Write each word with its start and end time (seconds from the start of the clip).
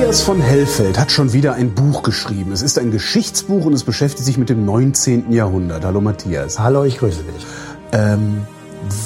Matthias 0.00 0.22
von 0.22 0.40
Hellfeld 0.40 0.98
hat 0.98 1.12
schon 1.12 1.34
wieder 1.34 1.52
ein 1.52 1.74
Buch 1.74 2.02
geschrieben. 2.02 2.52
Es 2.52 2.62
ist 2.62 2.78
ein 2.78 2.90
Geschichtsbuch 2.90 3.66
und 3.66 3.74
es 3.74 3.84
beschäftigt 3.84 4.24
sich 4.24 4.38
mit 4.38 4.48
dem 4.48 4.64
19. 4.64 5.30
Jahrhundert. 5.30 5.84
Hallo 5.84 6.00
Matthias. 6.00 6.58
Hallo, 6.58 6.84
ich 6.84 6.96
grüße 6.96 7.22
dich. 7.22 7.46
Ähm, 7.92 8.46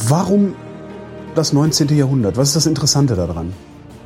warum 0.06 0.54
das 1.34 1.52
19. 1.52 1.88
Jahrhundert? 1.96 2.36
Was 2.36 2.50
ist 2.50 2.54
das 2.54 2.66
Interessante 2.66 3.16
daran? 3.16 3.52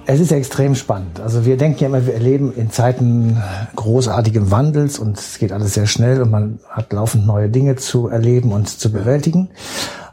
Es 0.06 0.19
ist 0.19 0.33
extrem 0.33 0.74
spannend. 0.74 1.20
Also 1.20 1.45
wir 1.45 1.59
denken 1.59 1.78
ja 1.80 1.88
immer, 1.88 2.06
wir 2.06 2.14
erleben 2.14 2.55
in 2.56 2.70
Zeiten 2.70 3.36
großartigem 3.77 4.50
Wandels 4.50 4.98
und 4.98 5.19
es 5.19 5.39
geht 5.39 5.52
alles 5.52 5.75
sehr 5.75 5.86
schnell 5.86 6.23
und 6.23 6.30
man 6.30 6.59
hat 6.70 6.91
laufend 6.95 7.27
neue 7.27 7.50
Dinge 7.50 7.77
zu 7.77 8.09
erleben 8.09 8.50
und 8.50 8.66
zu 8.66 8.91
bewältigen. 8.91 9.50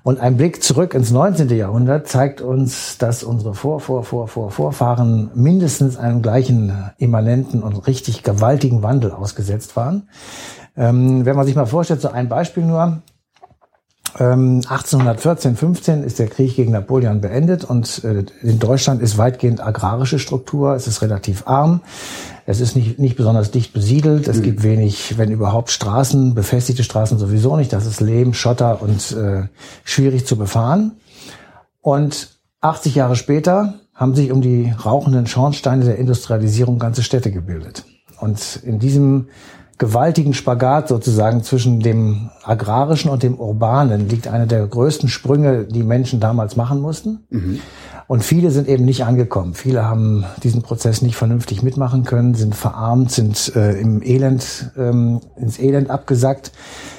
Und 0.05 0.19
ein 0.19 0.37
Blick 0.37 0.61
zurück 0.61 0.93
ins 0.93 1.09
19. 1.09 1.49
Jahrhundert 1.49 2.07
zeigt 2.07 2.39
uns, 2.39 2.99
dass 2.99 3.23
unsere 3.23 3.55
Vor, 3.55 3.79
Vor, 3.79 4.03
Vor, 4.03 4.27
Vor, 4.27 4.51
Vorfahren 4.51 5.31
mindestens 5.33 5.97
einem 5.97 6.21
gleichen 6.21 6.91
immanenten 6.99 7.63
und 7.63 7.87
richtig 7.87 8.21
gewaltigen 8.21 8.83
Wandel 8.83 9.09
ausgesetzt 9.09 9.75
waren. 9.75 10.07
Ähm, 10.77 11.25
wenn 11.25 11.35
man 11.35 11.47
sich 11.47 11.55
mal 11.55 11.65
vorstellt, 11.65 12.01
so 12.01 12.09
ein 12.09 12.29
Beispiel 12.29 12.65
nur. 12.65 13.01
1814, 14.13 15.51
ähm, 15.51 15.57
15 15.57 16.03
ist 16.03 16.19
der 16.19 16.27
Krieg 16.27 16.55
gegen 16.55 16.71
Napoleon 16.71 17.19
beendet 17.19 17.63
und 17.65 18.03
äh, 18.03 18.25
in 18.43 18.59
Deutschland 18.59 19.01
ist 19.01 19.17
weitgehend 19.17 19.59
agrarische 19.59 20.19
Struktur, 20.19 20.75
es 20.75 20.85
ist 20.85 21.01
relativ 21.01 21.47
arm, 21.47 21.81
es 22.45 22.61
ist 22.61 22.75
nicht, 22.75 22.99
nicht 22.99 23.15
besonders 23.15 23.51
dicht 23.51 23.73
besiedelt, 23.73 24.27
es 24.27 24.37
mhm. 24.37 24.43
gibt 24.43 24.63
wenig, 24.63 25.17
wenn 25.17 25.31
überhaupt 25.31 25.71
Straßen, 25.71 26.35
befestigte 26.35 26.83
Straßen 26.83 27.17
sowieso 27.17 27.57
nicht, 27.57 27.73
das 27.73 27.85
ist 27.85 28.01
Lehm, 28.01 28.33
Schotter 28.33 28.81
und 28.81 29.11
äh, 29.13 29.47
schwierig 29.83 30.25
zu 30.25 30.37
befahren. 30.37 30.93
Und 31.81 32.29
80 32.61 32.95
Jahre 32.95 33.15
später 33.15 33.75
haben 33.93 34.13
sich 34.13 34.31
um 34.31 34.41
die 34.41 34.71
rauchenden 34.71 35.25
Schornsteine 35.25 35.85
der 35.85 35.97
Industrialisierung 35.97 36.79
ganze 36.79 37.01
Städte 37.01 37.31
gebildet. 37.31 37.85
Und 38.19 38.59
in 38.63 38.79
diesem 38.79 39.27
gewaltigen 39.77 40.33
Spagat 40.33 40.87
sozusagen 40.87 41.43
zwischen 41.43 41.79
dem 41.79 42.29
agrarischen 42.43 43.09
und 43.11 43.23
dem 43.23 43.35
urbanen 43.35 44.07
liegt 44.07 44.27
eine 44.27 44.47
der 44.47 44.65
größten 44.65 45.09
Sprünge, 45.09 45.65
die 45.65 45.83
Menschen 45.83 46.19
damals 46.19 46.55
machen 46.55 46.79
mussten. 46.79 47.25
Mhm. 47.29 47.59
Und 48.07 48.23
viele 48.23 48.51
sind 48.51 48.67
eben 48.67 48.85
nicht 48.85 49.03
angekommen. 49.03 49.55
Viele 49.55 49.85
haben 49.85 50.25
diesen 50.43 50.61
Prozess 50.61 51.01
nicht 51.01 51.15
vernünftig 51.15 51.63
mitmachen 51.63 52.03
können, 52.03 52.35
sind 52.35 52.55
verarmt, 52.55 53.11
sind 53.11 53.53
äh, 53.55 53.79
im 53.79 54.03
Elend, 54.03 54.71
ähm, 54.77 55.21
ins 55.35 55.57
Elend 55.59 55.89
abgesackt. 55.89 56.51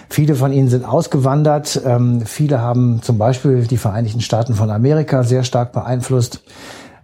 Viele 0.09 0.35
von 0.35 0.53
ihnen 0.53 0.69
sind 0.69 0.85
ausgewandert. 0.85 1.81
Ähm, 1.85 2.23
viele 2.27 2.61
haben 2.61 3.01
zum 3.03 3.19
Beispiel 3.19 3.63
die 3.69 3.77
Vereinigten 3.77 4.21
Staaten 4.21 4.55
von 4.55 4.71
Amerika 4.71 5.23
sehr 5.23 5.45
stark 5.45 5.73
beeinflusst. 5.73 6.43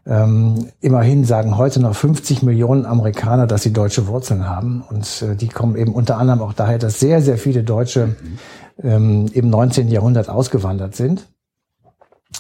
Ähm, 0.05 0.69
immerhin 0.81 1.25
sagen 1.25 1.57
heute 1.57 1.81
noch 1.81 1.95
50 1.95 2.43
Millionen 2.43 2.87
Amerikaner, 2.87 3.47
dass 3.47 3.63
sie 3.63 3.73
deutsche 3.73 4.09
Wurzeln 4.09 4.49
haben. 4.49 4.83
Und 4.89 5.23
äh, 5.23 5.37
die 5.37 5.49
kommen 5.49 5.77
eben 5.77 5.95
unter 5.95 6.19
anderem 6.19 6.43
auch 6.43 6.53
daher, 6.53 6.79
dass 6.79 6.99
sehr, 6.99 7.23
sehr 7.23 7.39
viele 7.39 7.63
Deutsche 7.63 8.17
ähm, 8.83 9.27
im 9.33 9.49
19. 9.49 9.89
Jahrhundert 9.89 10.29
ausgewandert 10.29 10.97
sind. 10.97 11.29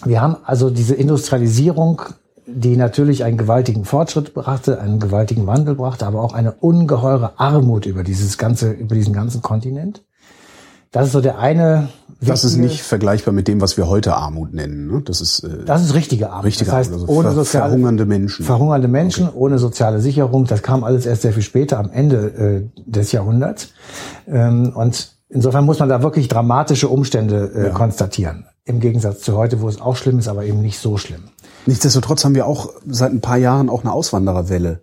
Wir 0.04 0.20
haben 0.20 0.36
also 0.44 0.70
diese 0.70 0.94
Industrialisierung, 0.94 2.02
die 2.46 2.76
natürlich 2.76 3.22
einen 3.22 3.36
gewaltigen 3.36 3.84
Fortschritt 3.84 4.34
brachte, 4.34 4.80
einen 4.80 4.98
gewaltigen 4.98 5.46
Wandel 5.46 5.76
brachte, 5.76 6.06
aber 6.06 6.22
auch 6.22 6.32
eine 6.32 6.52
ungeheure 6.52 7.38
Armut 7.38 7.86
über 7.86 8.02
dieses 8.02 8.38
ganze, 8.38 8.72
über 8.72 8.96
diesen 8.96 9.12
ganzen 9.12 9.42
Kontinent. 9.42 10.02
Das 10.90 11.06
ist 11.06 11.12
so 11.12 11.20
der 11.20 11.38
eine. 11.38 11.88
Das 12.24 12.44
ist 12.44 12.56
nicht 12.56 12.82
vergleichbar 12.82 13.34
mit 13.34 13.48
dem, 13.48 13.60
was 13.60 13.76
wir 13.76 13.88
heute 13.88 14.14
Armut 14.14 14.54
nennen. 14.54 14.86
Ne? 14.86 15.02
Das 15.04 15.20
ist 15.20 15.40
äh, 15.40 15.64
das 15.64 15.82
ist 15.82 15.94
richtige 15.94 16.30
Armut. 16.30 16.44
Richtige 16.44 16.70
das 16.70 16.76
heißt, 16.76 16.92
Armut, 16.92 17.08
also 17.08 17.20
ohne 17.20 17.32
soziale, 17.32 17.68
verhungernde 17.70 18.06
Menschen. 18.06 18.44
Verhungernde 18.44 18.88
Menschen 18.88 19.28
okay. 19.28 19.36
ohne 19.36 19.58
soziale 19.58 20.00
Sicherung. 20.00 20.44
Das 20.44 20.62
kam 20.62 20.84
alles 20.84 21.06
erst 21.06 21.22
sehr 21.22 21.32
viel 21.32 21.42
später, 21.42 21.78
am 21.78 21.90
Ende 21.90 22.70
äh, 22.76 22.80
des 22.90 23.12
Jahrhunderts. 23.12 23.68
Ähm, 24.28 24.72
und 24.74 25.16
insofern 25.28 25.64
muss 25.64 25.80
man 25.80 25.88
da 25.88 26.02
wirklich 26.02 26.28
dramatische 26.28 26.88
Umstände 26.88 27.50
äh, 27.54 27.62
ja. 27.64 27.70
konstatieren. 27.70 28.46
Im 28.64 28.78
Gegensatz 28.78 29.20
zu 29.20 29.36
heute, 29.36 29.60
wo 29.60 29.68
es 29.68 29.80
auch 29.80 29.96
schlimm 29.96 30.18
ist, 30.18 30.28
aber 30.28 30.44
eben 30.44 30.62
nicht 30.62 30.78
so 30.78 30.96
schlimm. 30.96 31.24
Nichtsdestotrotz 31.66 32.24
haben 32.24 32.34
wir 32.34 32.46
auch 32.46 32.70
seit 32.86 33.12
ein 33.12 33.20
paar 33.20 33.38
Jahren 33.38 33.68
auch 33.68 33.82
eine 33.82 33.92
Auswandererwelle. 33.92 34.82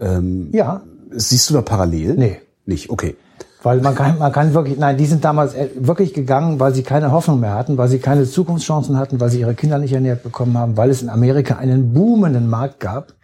Ähm, 0.00 0.48
ja. 0.52 0.82
Siehst 1.10 1.50
du 1.50 1.54
da 1.54 1.62
parallel? 1.62 2.14
Nee. 2.14 2.40
Nicht, 2.64 2.88
okay. 2.90 3.16
Weil 3.62 3.80
man 3.80 3.94
kann, 3.94 4.18
man 4.18 4.32
kann 4.32 4.54
wirklich, 4.54 4.78
nein, 4.78 4.96
die 4.96 5.06
sind 5.06 5.24
damals 5.24 5.54
äh, 5.54 5.68
wirklich 5.76 6.14
gegangen, 6.14 6.58
weil 6.58 6.74
sie 6.74 6.82
keine 6.82 7.12
Hoffnung 7.12 7.40
mehr 7.40 7.54
hatten, 7.54 7.78
weil 7.78 7.88
sie 7.88 7.98
keine 7.98 8.24
Zukunftschancen 8.24 8.98
hatten, 8.98 9.20
weil 9.20 9.30
sie 9.30 9.40
ihre 9.40 9.54
Kinder 9.54 9.78
nicht 9.78 9.92
ernährt 9.92 10.22
bekommen 10.22 10.58
haben, 10.58 10.76
weil 10.76 10.90
es 10.90 11.02
in 11.02 11.08
Amerika 11.08 11.56
einen 11.56 11.92
boomenden 11.92 12.48
Markt 12.48 12.80
gab. 12.80 13.14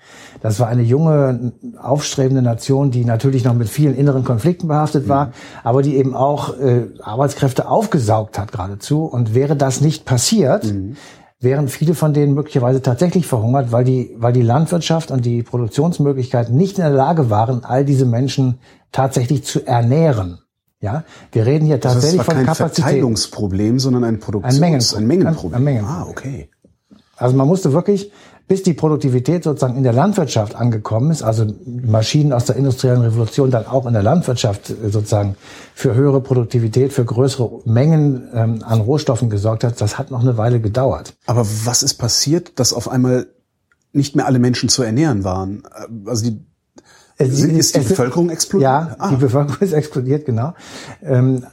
Das 0.41 0.61
war 0.61 0.69
eine 0.69 0.83
junge, 0.83 1.53
aufstrebende 1.83 2.43
Nation, 2.43 2.91
die 2.91 3.05
natürlich 3.05 3.45
noch 3.45 3.55
mit 3.55 3.69
vielen 3.69 3.97
inneren 3.97 4.25
Konflikten 4.25 4.69
behaftet 4.69 5.09
war, 5.09 5.27
mhm. 5.27 5.33
aber 5.65 5.83
die 5.83 5.97
eben 5.97 6.15
auch 6.15 6.57
äh, 6.59 6.87
Arbeitskräfte 7.03 7.69
aufgesaugt 7.69 8.39
hat 8.39 8.53
geradezu. 8.53 9.05
Und 9.05 9.35
wäre 9.35 9.57
das 9.57 9.81
nicht 9.81 10.05
passiert, 10.05 10.65
mhm 10.65 10.97
wären 11.41 11.69
viele 11.69 11.95
von 11.95 12.13
denen 12.13 12.35
möglicherweise 12.35 12.83
tatsächlich 12.83 13.27
verhungert, 13.27 13.71
weil 13.71 13.85
die, 13.85 14.15
weil 14.19 14.33
die 14.33 14.43
Landwirtschaft 14.43 15.11
und 15.11 15.25
die 15.25 15.43
Produktionsmöglichkeiten 15.43 16.57
nicht 16.57 16.79
in 16.79 16.85
der 16.85 16.93
Lage 16.93 17.31
waren, 17.31 17.65
all 17.65 17.85
diese 17.85 18.07
Menschen 18.07 18.59
tatsächlich 18.93 19.45
zu 19.45 19.65
ernähren. 19.67 20.41
Ja, 20.81 21.05
wir 21.33 21.45
reden 21.45 21.67
hier 21.67 21.81
tatsächlich 21.81 22.21
also 22.21 22.31
das 22.33 22.37
war 22.37 22.37
von 22.37 22.45
kein 22.45 22.47
Kapazität. 22.47 22.85
Verteilungsproblem, 22.85 23.79
sondern 23.81 24.05
ein 24.05 24.21
Produktions 24.21 24.95
ein 24.95 25.07
Mengenproblem. 25.07 25.55
Ein, 25.55 25.59
ein 25.59 25.65
Mengenproblem. 25.65 25.85
Ah, 25.85 26.07
okay. 26.09 26.51
Also 27.17 27.37
man 27.37 27.49
musste 27.49 27.73
wirklich 27.73 28.13
bis 28.49 28.63
die 28.63 28.73
Produktivität 28.73 29.45
sozusagen 29.45 29.77
in 29.77 29.83
der 29.83 29.93
Landwirtschaft 29.93 30.57
angekommen 30.57 31.11
ist, 31.11 31.23
also 31.23 31.47
Maschinen 31.67 32.33
aus 32.33 32.47
der 32.47 32.57
industriellen 32.57 33.03
Revolution 33.03 33.51
dann 33.51 33.67
auch 33.67 33.87
in 33.87 33.93
der 33.93 34.03
Landwirtschaft 34.03 34.71
äh, 34.71 34.89
sozusagen 34.89 35.37
für 35.75 35.95
höhere 35.95 36.23
Produktivität, 36.23 36.93
für 36.93 37.05
größere 37.05 37.61
Mengen 37.67 38.29
ähm, 38.33 38.63
an 38.65 38.81
Rohstoffen 38.81 39.29
gesorgt 39.29 39.65
hat, 39.65 39.81
das 39.81 39.99
hat 39.99 40.11
noch 40.11 40.23
eine 40.23 40.39
Weile 40.39 40.61
gedauert. 40.61 41.15
Aber 41.27 41.47
was 41.65 41.83
ist 41.83 41.95
passiert, 41.95 42.59
dass 42.59 42.73
auf 42.73 42.89
einmal 42.89 43.27
nicht 43.93 44.17
mehr 44.17 44.27
alle 44.27 44.39
Menschen 44.39 44.69
zu 44.71 44.83
ernähren 44.83 45.25
waren? 45.25 45.63
Äh, 45.65 46.09
also 46.09 46.25
die 46.25 46.49
es, 47.21 47.43
ist 47.43 47.75
die 47.75 47.81
Bevölkerung 47.81 48.31
explodiert? 48.31 48.71
Ja, 48.71 48.97
ah. 48.99 49.11
die 49.11 49.17
Bevölkerung 49.17 49.57
ist 49.61 49.73
explodiert, 49.73 50.25
genau. 50.25 50.55
Ähm, 51.03 51.45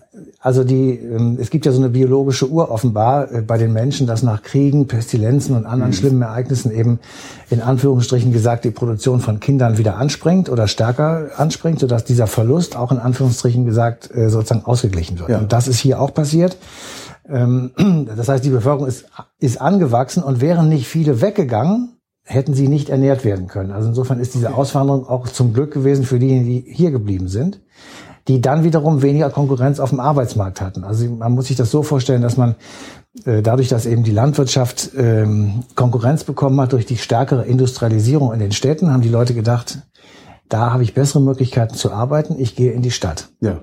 also 0.45 0.63
die, 0.63 0.91
ähm, 0.91 1.39
es 1.41 1.49
gibt 1.49 1.65
ja 1.65 1.71
so 1.71 1.79
eine 1.79 1.89
biologische 1.89 2.47
Uhr 2.47 2.69
offenbar 2.69 3.31
äh, 3.31 3.41
bei 3.41 3.57
den 3.57 3.73
Menschen, 3.73 4.05
dass 4.05 4.21
nach 4.21 4.43
Kriegen, 4.43 4.85
Pestilenzen 4.85 5.55
und 5.55 5.65
anderen 5.65 5.89
mhm. 5.89 5.95
schlimmen 5.95 6.21
Ereignissen 6.21 6.69
eben 6.69 6.99
in 7.49 7.61
Anführungsstrichen 7.61 8.31
gesagt 8.31 8.63
die 8.63 8.69
Produktion 8.69 9.21
von 9.21 9.39
Kindern 9.39 9.79
wieder 9.79 9.97
anspringt 9.97 10.47
oder 10.49 10.67
stärker 10.67 11.31
anspringt, 11.37 11.79
sodass 11.79 12.03
dieser 12.03 12.27
Verlust 12.27 12.77
auch 12.77 12.91
in 12.91 12.99
Anführungsstrichen 12.99 13.65
gesagt 13.65 14.15
äh, 14.15 14.29
sozusagen 14.29 14.65
ausgeglichen 14.65 15.17
wird. 15.17 15.29
Ja. 15.29 15.39
Und 15.39 15.51
das 15.51 15.67
ist 15.67 15.79
hier 15.79 15.99
auch 15.99 16.13
passiert. 16.13 16.57
Ähm, 17.27 17.71
das 18.15 18.29
heißt, 18.29 18.45
die 18.45 18.51
Bevölkerung 18.51 18.87
ist, 18.87 19.05
ist 19.39 19.59
angewachsen 19.59 20.21
und 20.21 20.41
wären 20.41 20.69
nicht 20.69 20.87
viele 20.87 21.21
weggegangen, 21.21 21.97
hätten 22.23 22.53
sie 22.53 22.67
nicht 22.67 22.89
ernährt 22.89 23.25
werden 23.25 23.47
können. 23.47 23.71
Also 23.71 23.89
insofern 23.89 24.19
ist 24.19 24.35
diese 24.35 24.53
Auswanderung 24.53 25.07
auch 25.07 25.27
zum 25.27 25.53
Glück 25.53 25.73
gewesen 25.73 26.05
für 26.05 26.19
diejenigen, 26.19 26.45
die 26.45 26.71
hier 26.71 26.91
geblieben 26.91 27.29
sind, 27.29 27.61
die 28.27 28.41
dann 28.41 28.63
wiederum 28.63 29.01
weniger 29.01 29.29
Konkurrenz 29.29 29.79
auf 29.79 29.91
dem 29.91 29.99
Arbeitsmarkt 29.99 30.61
hatten. 30.61 30.83
Also 30.83 31.07
man 31.09 31.33
muss 31.33 31.47
sich 31.47 31.55
das 31.55 31.71
so 31.71 31.83
vorstellen, 31.83 32.21
dass 32.21 32.37
man 32.37 32.55
äh, 33.25 33.41
dadurch, 33.41 33.69
dass 33.69 33.85
eben 33.85 34.03
die 34.03 34.11
Landwirtschaft 34.11 34.91
ähm, 34.97 35.63
Konkurrenz 35.75 36.23
bekommen 36.23 36.59
hat 36.59 36.73
durch 36.73 36.85
die 36.85 36.97
stärkere 36.97 37.45
Industrialisierung 37.45 38.33
in 38.33 38.39
den 38.39 38.51
Städten, 38.51 38.91
haben 38.91 39.01
die 39.01 39.09
Leute 39.09 39.33
gedacht, 39.33 39.79
da 40.49 40.71
habe 40.71 40.83
ich 40.83 40.93
bessere 40.93 41.21
Möglichkeiten 41.21 41.75
zu 41.75 41.91
arbeiten, 41.91 42.35
ich 42.37 42.55
gehe 42.55 42.71
in 42.71 42.81
die 42.81 42.91
Stadt. 42.91 43.29
Ja. 43.41 43.61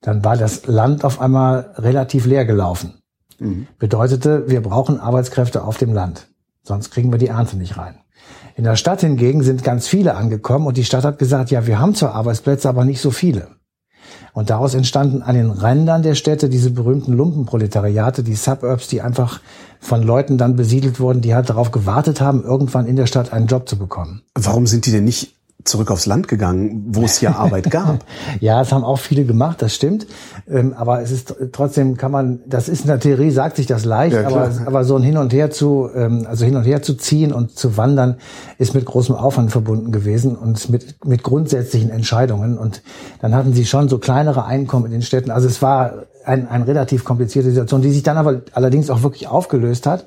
Dann 0.00 0.24
war 0.24 0.36
das 0.36 0.66
Land 0.66 1.04
auf 1.04 1.20
einmal 1.20 1.74
relativ 1.76 2.26
leer 2.26 2.44
gelaufen. 2.44 2.94
Mhm. 3.38 3.66
Bedeutete, 3.78 4.44
wir 4.48 4.62
brauchen 4.62 5.00
Arbeitskräfte 5.00 5.64
auf 5.64 5.78
dem 5.78 5.92
Land. 5.92 6.28
Sonst 6.62 6.90
kriegen 6.90 7.10
wir 7.10 7.18
die 7.18 7.28
Ernte 7.28 7.56
nicht 7.56 7.76
rein. 7.76 8.00
In 8.56 8.64
der 8.64 8.76
Stadt 8.76 9.00
hingegen 9.00 9.42
sind 9.42 9.64
ganz 9.64 9.86
viele 9.86 10.16
angekommen 10.16 10.66
und 10.66 10.76
die 10.76 10.84
Stadt 10.84 11.04
hat 11.04 11.18
gesagt, 11.18 11.50
ja, 11.50 11.66
wir 11.66 11.78
haben 11.78 11.94
zwar 11.94 12.14
Arbeitsplätze, 12.14 12.68
aber 12.68 12.84
nicht 12.84 13.00
so 13.00 13.10
viele. 13.10 13.48
Und 14.32 14.50
daraus 14.50 14.74
entstanden 14.74 15.22
an 15.22 15.34
den 15.34 15.50
Rändern 15.50 16.02
der 16.02 16.14
Städte 16.14 16.48
diese 16.48 16.70
berühmten 16.70 17.12
Lumpenproletariate, 17.12 18.22
die 18.22 18.34
Suburbs, 18.34 18.88
die 18.88 19.00
einfach 19.00 19.40
von 19.80 20.02
Leuten 20.02 20.38
dann 20.38 20.56
besiedelt 20.56 21.00
wurden, 21.00 21.20
die 21.20 21.34
halt 21.34 21.48
darauf 21.48 21.70
gewartet 21.70 22.20
haben, 22.20 22.44
irgendwann 22.44 22.86
in 22.86 22.96
der 22.96 23.06
Stadt 23.06 23.32
einen 23.32 23.46
Job 23.46 23.68
zu 23.68 23.78
bekommen. 23.78 24.22
Warum 24.34 24.66
sind 24.66 24.86
die 24.86 24.92
denn 24.92 25.04
nicht 25.04 25.37
zurück 25.68 25.90
aufs 25.90 26.06
Land 26.06 26.28
gegangen, 26.28 26.86
wo 26.88 27.04
es 27.04 27.20
ja 27.20 27.36
Arbeit 27.36 27.70
gab. 27.70 28.04
ja, 28.40 28.60
es 28.60 28.72
haben 28.72 28.84
auch 28.84 28.98
viele 28.98 29.24
gemacht, 29.24 29.62
das 29.62 29.74
stimmt. 29.74 30.06
Ähm, 30.48 30.74
aber 30.76 31.02
es 31.02 31.10
ist 31.10 31.34
trotzdem 31.52 31.96
kann 31.96 32.10
man, 32.10 32.40
das 32.46 32.68
ist 32.68 32.82
in 32.82 32.86
der 32.88 33.00
Theorie, 33.00 33.30
sagt 33.30 33.56
sich 33.56 33.66
das 33.66 33.84
leicht, 33.84 34.16
ja, 34.16 34.26
aber, 34.26 34.50
aber 34.66 34.84
so 34.84 34.96
ein 34.96 35.02
Hin 35.02 35.16
und 35.16 35.32
Her 35.32 35.50
zu, 35.50 35.88
ähm, 35.94 36.26
also 36.28 36.44
hin 36.44 36.56
und 36.56 36.64
her 36.64 36.82
zu 36.82 36.94
ziehen 36.94 37.32
und 37.32 37.58
zu 37.58 37.76
wandern, 37.76 38.16
ist 38.58 38.74
mit 38.74 38.84
großem 38.84 39.14
Aufwand 39.14 39.50
verbunden 39.50 39.92
gewesen 39.92 40.36
und 40.36 40.68
mit, 40.70 41.04
mit 41.04 41.22
grundsätzlichen 41.22 41.90
Entscheidungen. 41.90 42.58
Und 42.58 42.82
dann 43.20 43.34
hatten 43.34 43.52
sie 43.52 43.66
schon 43.66 43.88
so 43.88 43.98
kleinere 43.98 44.44
Einkommen 44.44 44.86
in 44.86 44.92
den 44.92 45.02
Städten. 45.02 45.30
Also 45.30 45.46
es 45.48 45.62
war 45.62 46.06
ein, 46.24 46.48
eine 46.48 46.66
relativ 46.66 47.04
komplizierte 47.04 47.48
Situation, 47.48 47.82
die 47.82 47.90
sich 47.90 48.02
dann 48.02 48.16
aber 48.16 48.42
allerdings 48.52 48.90
auch 48.90 49.02
wirklich 49.02 49.28
aufgelöst 49.28 49.86
hat 49.86 50.06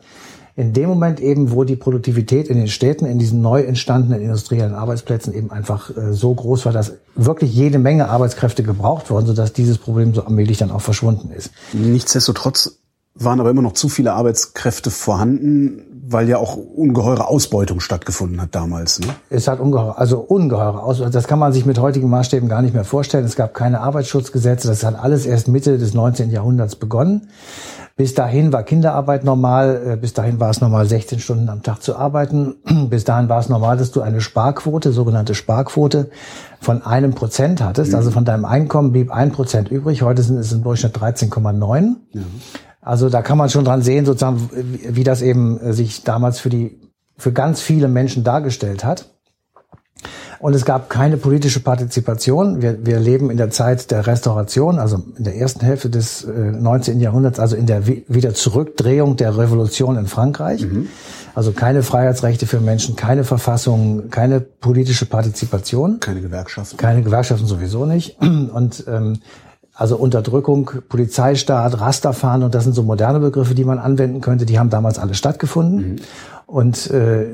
in 0.55 0.73
dem 0.73 0.89
Moment 0.89 1.19
eben, 1.19 1.51
wo 1.51 1.63
die 1.63 1.75
Produktivität 1.75 2.47
in 2.47 2.57
den 2.57 2.67
Städten, 2.67 3.05
in 3.05 3.19
diesen 3.19 3.41
neu 3.41 3.61
entstandenen 3.61 4.21
industriellen 4.21 4.75
Arbeitsplätzen 4.75 5.33
eben 5.33 5.51
einfach 5.51 5.95
äh, 5.95 6.13
so 6.13 6.33
groß 6.33 6.65
war, 6.65 6.73
dass 6.73 6.93
wirklich 7.15 7.53
jede 7.53 7.79
Menge 7.79 8.09
Arbeitskräfte 8.09 8.63
gebraucht 8.63 9.09
wurden, 9.09 9.27
sodass 9.27 9.53
dieses 9.53 9.77
Problem 9.77 10.13
so 10.13 10.23
allmählich 10.23 10.57
dann 10.57 10.71
auch 10.71 10.81
verschwunden 10.81 11.31
ist. 11.31 11.51
Nichtsdestotrotz 11.73 12.77
waren 13.15 13.39
aber 13.39 13.49
immer 13.49 13.61
noch 13.61 13.73
zu 13.73 13.89
viele 13.89 14.13
Arbeitskräfte 14.13 14.89
vorhanden, 14.89 15.81
weil 16.11 16.29
ja 16.29 16.37
auch 16.37 16.55
ungeheure 16.55 17.27
Ausbeutung 17.27 17.79
stattgefunden 17.79 18.41
hat 18.41 18.53
damals. 18.53 18.99
Ne? 18.99 19.07
Es 19.29 19.47
hat 19.47 19.59
ungeheure, 19.59 19.97
also 19.97 20.19
ungeheure 20.19 20.83
Ausbeutung. 20.83 21.11
Das 21.11 21.27
kann 21.27 21.39
man 21.39 21.53
sich 21.53 21.65
mit 21.65 21.79
heutigen 21.79 22.09
Maßstäben 22.09 22.49
gar 22.49 22.61
nicht 22.61 22.73
mehr 22.73 22.83
vorstellen. 22.83 23.25
Es 23.25 23.35
gab 23.35 23.53
keine 23.53 23.81
Arbeitsschutzgesetze. 23.81 24.67
Das 24.67 24.83
hat 24.83 24.95
alles 24.97 25.25
erst 25.25 25.47
Mitte 25.47 25.77
des 25.77 25.93
19. 25.93 26.31
Jahrhunderts 26.31 26.75
begonnen. 26.75 27.29
Bis 27.97 28.15
dahin 28.15 28.51
war 28.51 28.63
Kinderarbeit 28.63 29.23
normal, 29.23 29.81
äh, 29.85 29.95
bis 29.95 30.13
dahin 30.13 30.39
war 30.39 30.49
es 30.49 30.61
normal, 30.61 30.87
16 30.87 31.19
Stunden 31.19 31.49
am 31.49 31.61
Tag 31.61 31.83
zu 31.83 31.95
arbeiten. 31.95 32.55
Bis 32.89 33.03
dahin 33.03 33.29
war 33.29 33.39
es 33.39 33.49
normal, 33.49 33.77
dass 33.77 33.91
du 33.91 34.01
eine 34.01 34.21
Sparquote, 34.21 34.91
sogenannte 34.91 35.35
Sparquote, 35.35 36.09
von 36.59 36.81
einem 36.83 37.13
Prozent 37.13 37.61
hattest. 37.61 37.91
Mhm. 37.91 37.97
Also 37.97 38.11
von 38.11 38.25
deinem 38.25 38.45
Einkommen 38.45 38.91
blieb 38.91 39.11
ein 39.11 39.31
Prozent 39.31 39.69
übrig. 39.69 40.01
Heute 40.01 40.23
sind 40.23 40.37
es 40.37 40.51
im 40.51 40.63
Durchschnitt 40.63 40.97
13,9. 40.97 41.95
Ja. 42.13 42.21
Also 42.81 43.09
da 43.09 43.21
kann 43.21 43.37
man 43.37 43.49
schon 43.49 43.63
dran 43.63 43.81
sehen, 43.81 44.05
sozusagen, 44.05 44.49
wie 44.51 45.03
das 45.03 45.21
eben 45.21 45.59
äh, 45.59 45.73
sich 45.73 46.03
damals 46.03 46.39
für 46.39 46.49
die, 46.49 46.79
für 47.17 47.31
ganz 47.31 47.61
viele 47.61 47.87
Menschen 47.87 48.23
dargestellt 48.23 48.83
hat. 48.83 49.05
Und 50.39 50.55
es 50.55 50.65
gab 50.65 50.89
keine 50.89 51.17
politische 51.17 51.59
Partizipation. 51.59 52.63
Wir, 52.63 52.83
wir 52.83 52.99
leben 52.99 53.29
in 53.29 53.37
der 53.37 53.51
Zeit 53.51 53.91
der 53.91 54.07
Restauration, 54.07 54.79
also 54.79 55.03
in 55.15 55.23
der 55.23 55.35
ersten 55.35 55.63
Hälfte 55.63 55.91
des 55.91 56.23
äh, 56.23 56.31
19. 56.31 56.99
Jahrhunderts, 56.99 57.39
also 57.39 57.55
in 57.55 57.67
der 57.67 57.85
Wiederzurückdrehung 57.85 59.17
der 59.17 59.37
Revolution 59.37 59.97
in 59.97 60.07
Frankreich. 60.07 60.63
Mhm. 60.63 60.87
Also 61.35 61.51
keine 61.51 61.83
Freiheitsrechte 61.83 62.47
für 62.47 62.59
Menschen, 62.59 62.95
keine 62.95 63.23
Verfassung, 63.23 64.09
keine 64.09 64.41
politische 64.41 65.05
Partizipation. 65.05 65.99
Keine 65.99 66.21
Gewerkschaften. 66.21 66.77
Keine 66.77 67.03
Gewerkschaften 67.03 67.45
sowieso 67.45 67.85
nicht. 67.85 68.19
Und 68.19 68.83
ähm, 68.87 69.19
also 69.73 69.95
Unterdrückung, 69.95 70.69
Polizeistaat, 70.89 71.79
Rasterfahren 71.79 72.43
und 72.43 72.53
das 72.53 72.65
sind 72.65 72.73
so 72.73 72.83
moderne 72.83 73.19
Begriffe, 73.19 73.55
die 73.55 73.63
man 73.63 73.79
anwenden 73.79 74.21
könnte. 74.21 74.45
Die 74.45 74.59
haben 74.59 74.69
damals 74.69 74.99
alle 74.99 75.13
stattgefunden. 75.13 75.93
Mhm. 75.93 75.95
Und 76.45 76.91
äh, 76.91 77.27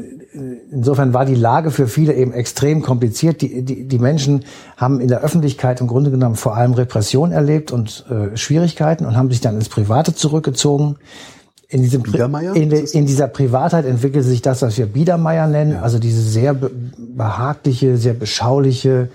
insofern 0.72 1.13
war 1.13 1.25
die 1.25 1.36
Lage 1.36 1.72
für 1.72 1.88
viele 1.88 2.13
eben 2.13 2.34
extrem 2.34 2.84
kompliziert. 2.84 3.42
Die, 3.42 3.63
die, 3.63 3.88
die 3.88 4.00
Menschen 4.00 4.45
haben 4.78 5.00
in 5.00 5.07
der 5.07 5.22
Öffentlichkeit 5.22 5.81
im 5.81 5.88
Grunde 5.88 6.12
genommen 6.12 6.36
vor 6.36 6.56
allem 6.56 6.74
Repression 6.74 7.31
erlebt 7.31 7.72
und 7.72 8.06
äh, 8.12 8.38
Schwierigkeiten 8.38 9.06
und 9.06 9.18
haben 9.18 9.31
sich 9.31 9.42
dann 9.42 9.56
ins 9.56 9.69
Private 9.69 10.13
zurückgezogen. 10.13 10.98
In, 11.69 11.81
diesem 11.81 12.06
in, 12.54 12.72
in, 12.72 13.06
dieser 13.06 13.28
Privatheit 13.28 13.86
entwickelte 13.86 14.25
sich 14.25 14.42
das, 14.42 14.62
was 14.62 14.78
wir 14.78 14.86
Biedermeier 14.86 15.48
nennen, 15.48 15.74
ja. 15.74 15.81
also 15.81 16.00
diese 16.00 16.22
sehr 16.22 16.56
behagliche, 16.98 17.98
sehr 17.98 18.13
beschauliche, 18.13 19.10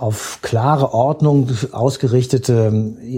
auf 0.00 0.38
klare 0.42 0.94
Ordnung 0.94 1.48
ausgerichtete 1.72 2.72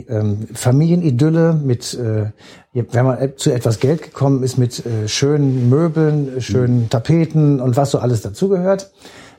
ähm, 0.09 0.49
Familienidylle 0.53 1.55
mit, 1.55 1.95
äh, 1.95 2.33
wenn 2.73 3.07
man 3.07 3.33
zu 3.37 3.53
etwas 3.53 3.79
Geld 3.79 4.03
gekommen 4.03 4.43
ist, 4.43 4.59
mit 4.59 4.85
äh, 4.85 5.09
schönen 5.09 5.69
Möbeln, 5.69 6.41
schönen 6.41 6.91
Tapeten 6.91 7.61
und 7.61 7.77
was 7.77 7.93
so 7.93 7.99
alles 7.99 8.23
dazugehört. 8.23 8.91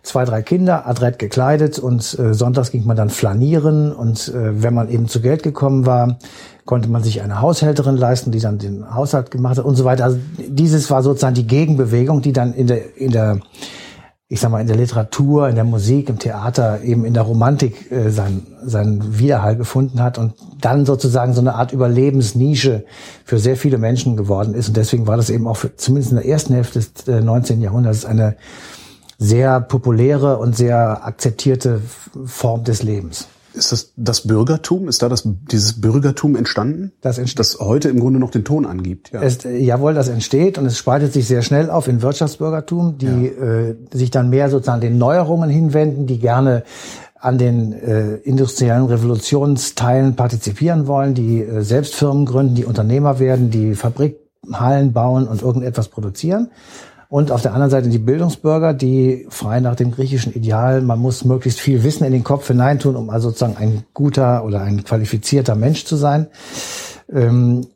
Zwei, 0.03 0.25
drei 0.25 0.41
Kinder, 0.41 0.85
adrett 0.85 1.17
gekleidet 1.17 1.79
und 1.79 2.17
äh, 2.19 2.33
sonntags 2.33 2.71
ging 2.71 2.85
man 2.85 2.97
dann 2.97 3.09
flanieren 3.09 3.93
und 3.93 4.29
äh, 4.29 4.61
wenn 4.61 4.73
man 4.73 4.89
eben 4.89 5.07
zu 5.07 5.21
Geld 5.21 5.43
gekommen 5.43 5.85
war, 5.85 6.17
konnte 6.65 6.89
man 6.89 7.03
sich 7.03 7.21
eine 7.21 7.41
Haushälterin 7.41 7.97
leisten, 7.97 8.31
die 8.31 8.39
dann 8.39 8.57
den 8.57 8.93
Haushalt 8.93 9.31
gemacht 9.31 9.57
hat 9.57 9.65
und 9.65 9.75
so 9.75 9.85
weiter. 9.85 10.05
Also 10.05 10.17
dieses 10.37 10.89
war 10.89 11.03
sozusagen 11.03 11.35
die 11.35 11.47
Gegenbewegung, 11.47 12.21
die 12.21 12.33
dann 12.33 12.53
in 12.53 12.67
der, 12.67 12.97
in 12.97 13.11
der 13.11 13.39
ich 14.33 14.39
sag 14.39 14.49
mal, 14.49 14.61
in 14.61 14.67
der 14.67 14.75
Literatur, 14.75 15.47
in 15.47 15.53
der 15.53 15.63
Musik, 15.63 16.09
im 16.09 16.17
Theater, 16.17 16.81
eben 16.81 17.05
in 17.05 17.13
der 17.13 17.21
Romantik 17.21 17.91
äh, 17.91 18.09
sein, 18.09 18.41
seinen 18.63 19.19
Widerhall 19.19 19.55
gefunden 19.55 20.01
hat 20.01 20.17
und 20.17 20.33
dann 20.59 20.87
sozusagen 20.87 21.35
so 21.35 21.41
eine 21.41 21.53
Art 21.53 21.71
Überlebensnische 21.71 22.83
für 23.25 23.37
sehr 23.37 23.55
viele 23.57 23.77
Menschen 23.77 24.17
geworden 24.17 24.55
ist. 24.55 24.69
Und 24.69 24.77
deswegen 24.77 25.05
war 25.05 25.17
das 25.17 25.29
eben 25.29 25.45
auch 25.45 25.57
für, 25.57 25.75
zumindest 25.75 26.13
in 26.13 26.17
der 26.17 26.25
ersten 26.25 26.55
Hälfte 26.55 26.79
des 26.79 27.07
äh, 27.07 27.21
19. 27.21 27.61
Jahrhunderts 27.61 28.05
eine 28.05 28.35
sehr 29.19 29.61
populäre 29.61 30.39
und 30.39 30.57
sehr 30.57 31.05
akzeptierte 31.05 31.81
Form 32.25 32.63
des 32.63 32.81
Lebens. 32.81 33.27
Ist 33.53 33.71
das 33.71 33.93
das 33.95 34.27
Bürgertum? 34.27 34.87
Ist 34.87 35.01
da 35.01 35.09
das, 35.09 35.27
dieses 35.51 35.79
Bürgertum 35.79 36.35
entstanden? 36.35 36.91
Das 37.01 37.17
entsteht. 37.17 37.39
Das 37.39 37.59
heute 37.59 37.89
im 37.89 37.99
Grunde 37.99 38.19
noch 38.19 38.31
den 38.31 38.43
Ton 38.43 38.65
angibt. 38.65 39.11
Ja. 39.11 39.21
Es, 39.21 39.45
äh, 39.45 39.57
jawohl, 39.57 39.93
das 39.93 40.07
entsteht 40.07 40.57
und 40.57 40.65
es 40.65 40.77
spaltet 40.77 41.13
sich 41.13 41.27
sehr 41.27 41.41
schnell 41.41 41.69
auf 41.69 41.87
in 41.87 42.01
Wirtschaftsbürgertum, 42.01 42.97
die 42.97 43.05
ja. 43.05 43.43
äh, 43.43 43.75
sich 43.91 44.11
dann 44.11 44.29
mehr 44.29 44.49
sozusagen 44.49 44.81
den 44.81 44.97
Neuerungen 44.97 45.49
hinwenden, 45.49 46.07
die 46.07 46.19
gerne 46.19 46.63
an 47.23 47.37
den 47.37 47.71
äh, 47.71 48.15
industriellen 48.15 48.85
Revolutionsteilen 48.85 50.15
partizipieren 50.15 50.87
wollen, 50.87 51.13
die 51.13 51.41
äh, 51.41 51.61
selbst 51.61 51.95
Firmen 51.95 52.25
gründen, 52.25 52.55
die 52.55 52.65
Unternehmer 52.65 53.17
werden, 53.19 53.49
die 53.49 53.75
Fabrikhallen 53.75 54.91
bauen 54.91 55.27
und 55.27 55.41
irgendetwas 55.41 55.87
produzieren. 55.87 56.51
Und 57.13 57.29
auf 57.29 57.43
der 57.43 57.53
anderen 57.53 57.69
Seite 57.69 57.89
die 57.89 57.99
Bildungsbürger, 57.99 58.73
die 58.73 59.27
frei 59.29 59.59
nach 59.59 59.75
dem 59.75 59.91
griechischen 59.91 60.33
Ideal, 60.33 60.81
man 60.81 60.97
muss 60.97 61.23
möglichst 61.25 61.59
viel 61.59 61.83
Wissen 61.83 62.05
in 62.05 62.11
den 62.11 62.23
Kopf 62.23 62.47
hineintun, 62.47 62.95
um 62.95 63.11
also 63.11 63.29
sozusagen 63.29 63.55
ein 63.55 63.83
guter 63.93 64.43
oder 64.43 64.63
ein 64.63 64.83
qualifizierter 64.83 65.53
Mensch 65.53 65.85
zu 65.85 65.95
sein. 65.95 66.25
Ähm, 67.11 67.67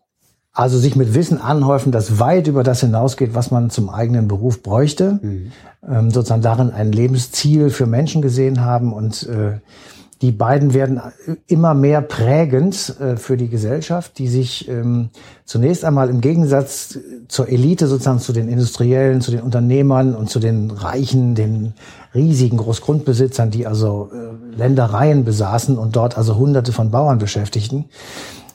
also 0.53 0.79
sich 0.79 0.95
mit 0.95 1.13
Wissen 1.13 1.39
anhäufen, 1.39 1.91
das 1.91 2.17
weit 2.17 2.47
über 2.47 2.63
das 2.63 2.79
hinausgeht, 2.79 3.35
was 3.35 3.51
man 3.51 3.69
zum 3.69 3.91
eigenen 3.91 4.27
Beruf 4.27 4.63
bräuchte. 4.63 5.19
Mhm. 5.21 5.51
Ähm, 5.87 6.09
sozusagen 6.09 6.41
darin 6.41 6.71
ein 6.71 6.91
Lebensziel 6.91 7.69
für 7.69 7.85
Menschen 7.85 8.23
gesehen 8.23 8.65
haben 8.65 8.91
und 8.91 9.29
äh, 9.29 9.59
die 10.21 10.31
beiden 10.31 10.73
werden 10.73 10.99
immer 11.45 11.73
mehr 11.73 12.01
prägend 12.01 12.95
äh, 12.99 13.17
für 13.17 13.37
die 13.37 13.49
Gesellschaft, 13.49 14.17
die 14.17 14.27
sich 14.27 14.67
ähm, 14.67 15.09
zunächst 15.45 15.85
einmal 15.85 16.09
im 16.09 16.21
Gegensatz 16.21 16.97
zur 17.27 17.47
Elite, 17.49 17.87
sozusagen 17.87 18.19
zu 18.19 18.33
den 18.33 18.49
Industriellen, 18.49 19.21
zu 19.21 19.31
den 19.31 19.41
Unternehmern 19.41 20.15
und 20.15 20.29
zu 20.29 20.39
den 20.39 20.71
Reichen, 20.71 21.35
den 21.35 21.73
riesigen 22.15 22.57
Großgrundbesitzern, 22.57 23.51
die 23.51 23.67
also 23.67 24.09
äh, 24.11 24.55
Ländereien 24.55 25.23
besaßen 25.23 25.77
und 25.77 25.95
dort 25.95 26.17
also 26.17 26.35
Hunderte 26.37 26.71
von 26.71 26.89
Bauern 26.89 27.19
beschäftigten, 27.19 27.85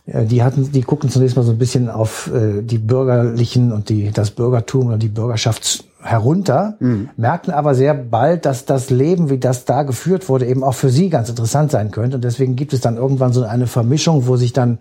die 0.05 0.43
hatten, 0.43 0.73
die 0.73 0.83
gucken 0.83 1.11
zunächst 1.11 1.37
mal 1.37 1.45
so 1.45 1.53
ein 1.53 1.59
bisschen 1.59 1.89
auf 1.89 2.29
äh, 2.33 2.63
die 2.63 2.79
Bürgerlichen 2.79 3.71
und 3.71 3.89
die, 3.89 4.11
das 4.11 4.33
Bürgertum 4.33 4.89
oder 4.89 4.99
die 4.99 5.09
Bürgerschaft 5.09 5.85
herunter, 6.01 6.77
mhm. 6.81 7.11
merkten 7.17 7.53
aber 7.53 7.77
sehr 7.77 7.95
bald, 7.95 8.45
dass 8.45 8.65
das 8.65 8.91
Leben, 8.91 9.31
wie 9.31 9.39
das 9.39 9.65
da 9.65 9.85
geführt 9.85 10.29
wurde, 10.29 10.47
eben 10.47 10.65
auch 10.65 10.75
für 10.75 10.91
sie 10.91 11.09
ganz 11.09 11.29
interessant 11.29 11.71
sein 11.71 11.93
könnte. 11.93 12.17
Und 12.17 12.25
deswegen 12.25 12.57
gibt 12.57 12.73
es 12.73 12.81
dann 12.81 12.97
irgendwann 12.97 13.33
so 13.33 13.45
eine 13.45 13.69
Vermischung, 13.69 14.27
wo 14.27 14.37
sich 14.37 14.53
dann 14.53 14.79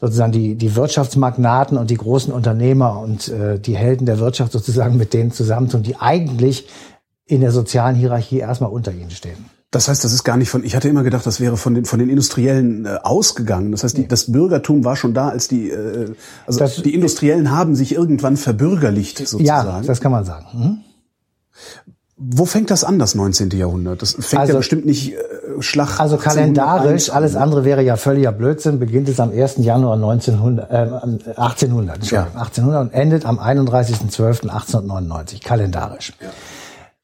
sozusagen 0.00 0.30
die, 0.30 0.54
die 0.54 0.76
Wirtschaftsmagnaten 0.76 1.76
und 1.76 1.90
die 1.90 1.96
großen 1.96 2.32
Unternehmer 2.32 3.00
und 3.00 3.28
äh, 3.28 3.58
die 3.58 3.76
Helden 3.76 4.06
der 4.06 4.20
Wirtschaft 4.20 4.52
sozusagen 4.52 4.96
mit 4.96 5.12
denen 5.12 5.32
zusammentun, 5.32 5.82
die 5.82 5.96
eigentlich 5.96 6.68
in 7.24 7.40
der 7.40 7.50
sozialen 7.50 7.96
Hierarchie 7.96 8.38
erstmal 8.38 8.70
unter 8.70 8.92
ihnen 8.92 9.10
stehen. 9.10 9.46
Das 9.76 9.88
heißt, 9.88 10.04
das 10.04 10.12
ist 10.14 10.24
gar 10.24 10.38
nicht 10.38 10.48
von, 10.48 10.64
ich 10.64 10.74
hatte 10.74 10.88
immer 10.88 11.02
gedacht, 11.02 11.26
das 11.26 11.38
wäre 11.38 11.58
von 11.58 11.74
den, 11.74 11.84
von 11.84 11.98
den 11.98 12.08
Industriellen 12.08 12.86
äh, 12.86 12.96
ausgegangen. 13.02 13.72
Das 13.72 13.84
heißt, 13.84 13.98
die, 13.98 14.08
das 14.08 14.32
Bürgertum 14.32 14.86
war 14.86 14.96
schon 14.96 15.12
da, 15.12 15.28
als 15.28 15.48
die, 15.48 15.68
äh, 15.68 16.14
also 16.46 16.60
das, 16.60 16.76
die 16.76 16.94
Industriellen 16.94 17.50
haben 17.50 17.74
sich 17.74 17.94
irgendwann 17.94 18.38
verbürgerlicht 18.38 19.18
sozusagen. 19.18 19.68
Ja, 19.68 19.82
das 19.82 20.00
kann 20.00 20.12
man 20.12 20.24
sagen. 20.24 20.46
Mhm. 20.54 20.78
Wo 22.16 22.46
fängt 22.46 22.70
das 22.70 22.84
an, 22.84 22.98
das 22.98 23.14
19. 23.14 23.50
Jahrhundert? 23.50 24.00
Das 24.00 24.12
fängt 24.12 24.40
also, 24.40 24.54
ja 24.54 24.58
bestimmt 24.60 24.86
nicht 24.86 25.12
äh, 25.12 25.18
Schlag. 25.60 26.00
Also 26.00 26.16
kalendarisch, 26.16 27.10
alles 27.10 27.36
andere 27.36 27.66
wäre 27.66 27.82
ja 27.82 27.96
völliger 27.96 28.32
Blödsinn, 28.32 28.78
beginnt 28.78 29.10
es 29.10 29.20
am 29.20 29.30
1. 29.30 29.56
Januar 29.58 29.96
1900, 29.96 30.70
äh, 30.70 30.88
1800, 31.36 32.10
ja. 32.10 32.28
1800 32.34 32.80
und 32.80 32.94
endet 32.94 33.26
am 33.26 33.38
31.12.1899, 33.38 35.44
kalendarisch. 35.44 36.14
Ja. 36.18 36.28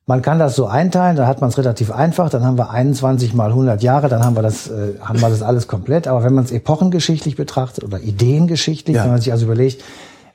Man 0.06 0.20
kann 0.20 0.38
das 0.40 0.56
so 0.56 0.66
einteilen, 0.66 1.16
dann 1.16 1.28
hat 1.28 1.40
man 1.40 1.50
es 1.50 1.58
relativ 1.58 1.92
einfach, 1.92 2.28
dann 2.28 2.44
haben 2.44 2.58
wir 2.58 2.70
21 2.70 3.34
mal 3.34 3.50
100 3.50 3.82
Jahre, 3.82 4.08
dann 4.08 4.24
haben 4.24 4.34
wir 4.34 4.42
das, 4.42 4.68
äh, 4.68 4.94
haben 5.00 5.20
wir 5.20 5.28
das 5.28 5.42
alles 5.42 5.68
komplett. 5.68 6.08
Aber 6.08 6.24
wenn 6.24 6.34
man 6.34 6.44
es 6.44 6.50
epochengeschichtlich 6.50 7.36
betrachtet 7.36 7.84
oder 7.84 8.00
ideengeschichtlich, 8.00 8.96
ja. 8.96 9.04
wenn 9.04 9.12
man 9.12 9.20
sich 9.20 9.32
also 9.32 9.44
überlegt, 9.44 9.82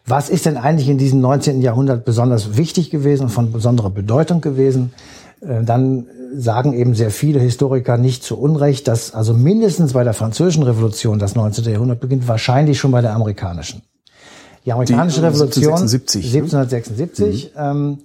was 0.06 0.30
ist 0.30 0.46
denn 0.46 0.56
eigentlich 0.56 0.88
in 0.88 0.98
diesem 0.98 1.20
19. 1.20 1.62
Jahrhundert 1.62 2.06
besonders 2.06 2.56
wichtig 2.56 2.90
gewesen 2.90 3.24
und 3.24 3.30
von 3.30 3.52
besonderer 3.52 3.90
Bedeutung 3.90 4.40
gewesen, 4.40 4.94
äh, 5.42 5.64
dann 5.64 6.08
sagen 6.34 6.74
eben 6.74 6.96
sehr 6.96 7.12
viele 7.12 7.40
Historiker 7.40 7.98
nicht 7.98 8.24
zu 8.24 8.40
Unrecht, 8.40 8.88
dass 8.88 9.14
also 9.14 9.34
mindestens 9.34 9.94
bei 9.94 10.06
der 10.06 10.14
französischen 10.14 10.64
Revolution 10.64 11.20
das 11.20 11.36
19. 11.36 11.66
Jahrhundert 11.66 12.00
beginnt, 12.00 12.28
wahrscheinlich 12.28 12.80
schon 12.80 12.92
bei 12.92 13.02
der 13.02 13.14
amerikanischen. 13.14 13.82
Die 14.66 14.72
amerikanische 14.72 15.20
Die, 15.20 15.26
Revolution 15.26 15.66
1776, 15.66 16.36
1776 16.36 17.56
ne? 17.56 17.62
ähm, 17.62 17.98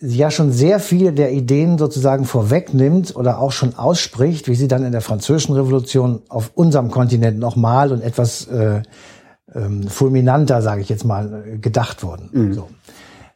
ja 0.00 0.30
schon 0.30 0.50
sehr 0.52 0.80
viele 0.80 1.12
der 1.12 1.32
Ideen 1.32 1.78
sozusagen 1.78 2.24
vorwegnimmt 2.24 3.14
oder 3.16 3.38
auch 3.38 3.52
schon 3.52 3.74
ausspricht, 3.76 4.48
wie 4.48 4.54
sie 4.54 4.68
dann 4.68 4.84
in 4.84 4.92
der 4.92 5.00
französischen 5.02 5.54
Revolution 5.54 6.22
auf 6.28 6.52
unserem 6.54 6.90
Kontinent 6.90 7.38
nochmal 7.38 7.92
und 7.92 8.02
etwas 8.02 8.46
äh, 8.48 8.82
ähm, 9.54 9.88
fulminanter, 9.88 10.62
sage 10.62 10.80
ich 10.80 10.88
jetzt 10.88 11.04
mal, 11.04 11.58
gedacht 11.60 12.02
wurden. 12.02 12.30
Mhm. 12.32 12.52
So. 12.54 12.68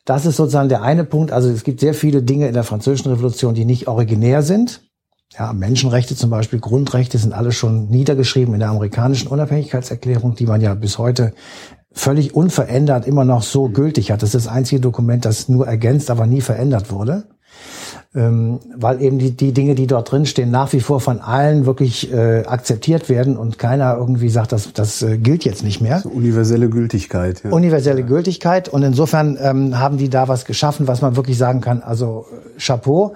Das 0.05 0.27
ist 0.27 0.37
sozusagen 0.37 0.69
der 0.69 0.83
eine 0.83 1.05
Punkt. 1.05 1.33
Also 1.33 1.49
es 1.51 1.65
gibt 1.65 1.81
sehr 1.81 1.95
viele 1.95 2.23
Dinge 2.23 2.49
in 2.49 2.55
der 2.55 2.65
französischen 2.65 3.11
Revolution, 3.11 3.55
die 3.55 3.65
nicht 3.65 3.89
originär 3.89 4.43
sind. 4.43 4.83
Ja, 5.37 5.53
Menschenrechte 5.53 6.15
zum 6.15 6.31
Beispiel, 6.31 6.61
Grundrechte 6.61 7.19
sind 7.19 7.33
alle 7.33 7.51
schon 7.51 7.89
niedergeschrieben 7.89 8.55
in 8.55 8.61
der 8.61 8.69
amerikanischen 8.69 9.29
Unabhängigkeitserklärung, 9.29 10.37
die 10.37 10.47
man 10.47 10.61
ja 10.61 10.75
bis 10.75 10.99
heute 10.99 11.35
völlig 11.95 12.35
unverändert 12.35 13.07
immer 13.07 13.25
noch 13.25 13.43
so 13.43 13.69
gültig 13.69 14.11
hat. 14.11 14.23
Das 14.23 14.35
ist 14.35 14.47
das 14.47 14.53
einzige 14.53 14.81
Dokument, 14.81 15.25
das 15.25 15.49
nur 15.49 15.67
ergänzt, 15.67 16.11
aber 16.11 16.27
nie 16.27 16.41
verändert 16.41 16.91
wurde. 16.91 17.25
Ähm, 18.17 18.61
weil 18.77 19.03
eben 19.03 19.19
die, 19.19 19.33
die 19.33 19.53
Dinge, 19.53 19.75
die 19.75 19.89
dort 19.89 20.11
drin 20.13 20.25
stehen, 20.25 20.51
nach 20.51 20.73
wie 20.73 20.81
vor 20.81 21.01
von 21.01 21.21
allen 21.21 21.67
wirklich 21.67 22.13
äh, 22.13 22.45
akzeptiert 22.47 23.09
werden 23.09 23.37
und 23.37 23.59
keiner 23.59 23.97
irgendwie 23.97 24.29
sagt, 24.29 24.53
das, 24.53 24.73
das 24.73 25.03
äh, 25.03 25.19
gilt 25.19 25.45
jetzt 25.45 25.65
nicht 25.65 25.81
mehr. 25.81 26.01
So 26.01 26.11
universelle 26.11 26.69
Gültigkeit. 26.69 27.43
Ja. 27.43 27.51
Universelle 27.51 28.01
ja. 28.01 28.07
Gültigkeit 28.07 28.69
und 28.69 28.85
insofern 28.85 29.37
ähm, 29.41 29.81
haben 29.81 29.99
die 29.99 30.11
da 30.11 30.29
was 30.29 30.45
geschaffen, 30.45 30.87
was 30.87 31.01
man 31.01 31.17
wirklich 31.17 31.39
sagen 31.39 31.61
kann, 31.61 31.83
also 31.83 32.27
äh, 32.31 32.61
Chapeau. 32.61 33.15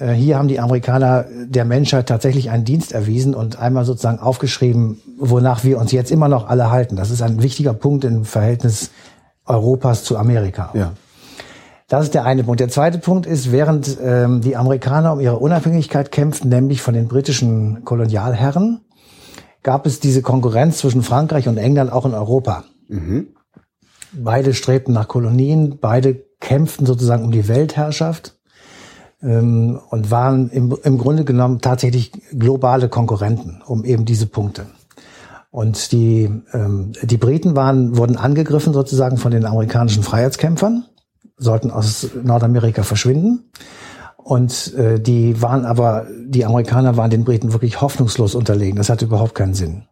Äh, 0.00 0.12
hier 0.12 0.38
haben 0.38 0.48
die 0.48 0.60
Amerikaner 0.60 1.26
der 1.46 1.64
Menschheit 1.64 2.08
tatsächlich 2.08 2.50
einen 2.50 2.64
Dienst 2.64 2.92
erwiesen 2.92 3.34
und 3.34 3.58
einmal 3.58 3.84
sozusagen 3.84 4.18
aufgeschrieben, 4.18 5.00
wonach 5.18 5.64
wir 5.64 5.78
uns 5.78 5.92
jetzt 5.92 6.10
immer 6.10 6.28
noch 6.28 6.48
alle 6.48 6.70
halten. 6.70 6.96
Das 6.96 7.10
ist 7.10 7.22
ein 7.22 7.42
wichtiger 7.42 7.74
Punkt 7.74 8.04
im 8.04 8.24
Verhältnis 8.24 8.90
Europas 9.46 10.04
zu 10.04 10.16
Amerika. 10.16 10.70
Ja. 10.74 10.92
Das 11.88 12.04
ist 12.04 12.14
der 12.14 12.24
eine 12.24 12.44
Punkt. 12.44 12.60
Der 12.60 12.68
zweite 12.68 12.98
Punkt 12.98 13.26
ist, 13.26 13.52
während 13.52 13.98
ähm, 14.02 14.40
die 14.40 14.56
Amerikaner 14.56 15.12
um 15.12 15.20
ihre 15.20 15.38
Unabhängigkeit 15.38 16.10
kämpften, 16.10 16.48
nämlich 16.48 16.80
von 16.80 16.94
den 16.94 17.06
britischen 17.06 17.84
Kolonialherren, 17.84 18.80
gab 19.62 19.84
es 19.84 20.00
diese 20.00 20.22
Konkurrenz 20.22 20.78
zwischen 20.78 21.02
Frankreich 21.02 21.48
und 21.48 21.58
England 21.58 21.92
auch 21.92 22.06
in 22.06 22.14
Europa. 22.14 22.64
Mhm. 22.88 23.28
Beide 24.12 24.54
strebten 24.54 24.94
nach 24.94 25.08
Kolonien, 25.08 25.78
beide 25.80 26.22
kämpften 26.40 26.86
sozusagen 26.86 27.24
um 27.24 27.30
die 27.30 27.48
Weltherrschaft 27.48 28.36
ähm, 29.22 29.80
und 29.90 30.10
waren 30.10 30.50
im, 30.50 30.76
im 30.82 30.98
Grunde 30.98 31.24
genommen 31.24 31.60
tatsächlich 31.60 32.12
globale 32.36 32.88
Konkurrenten 32.88 33.62
um 33.66 33.84
eben 33.84 34.04
diese 34.04 34.26
Punkte. 34.26 34.66
Und 35.50 35.92
die, 35.92 36.30
ähm, 36.54 36.92
die 37.02 37.18
Briten 37.18 37.54
waren, 37.54 37.96
wurden 37.96 38.16
angegriffen 38.16 38.72
sozusagen 38.72 39.18
von 39.18 39.32
den 39.32 39.44
amerikanischen 39.44 40.02
Freiheitskämpfern, 40.02 40.86
sollten 41.36 41.70
aus 41.70 42.08
Nordamerika 42.22 42.82
verschwinden. 42.82 43.50
Und 44.16 44.72
äh, 44.74 44.98
die 44.98 45.42
waren 45.42 45.66
aber, 45.66 46.06
die 46.26 46.44
Amerikaner 46.44 46.96
waren 46.96 47.10
den 47.10 47.24
Briten 47.24 47.52
wirklich 47.52 47.80
hoffnungslos 47.80 48.34
unterlegen. 48.34 48.76
Das 48.76 48.88
hatte 48.88 49.04
überhaupt 49.04 49.34
keinen 49.34 49.54
Sinn. 49.54 49.84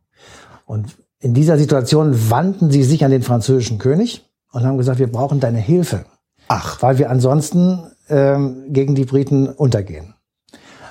Und 0.64 0.96
in 1.18 1.34
dieser 1.34 1.58
Situation 1.58 2.30
wandten 2.30 2.70
sie 2.70 2.84
sich 2.84 3.04
an 3.04 3.10
den 3.10 3.22
französischen 3.22 3.78
König 3.78 4.24
und 4.52 4.64
haben 4.64 4.78
gesagt, 4.78 4.98
wir 4.98 5.10
brauchen 5.10 5.40
deine 5.40 5.58
Hilfe. 5.58 6.06
Ach. 6.48 6.80
Weil 6.80 6.98
wir 6.98 7.10
ansonsten 7.10 7.89
ähm, 8.10 8.64
gegen 8.68 8.94
die 8.94 9.04
Briten 9.04 9.48
untergehen. 9.48 10.14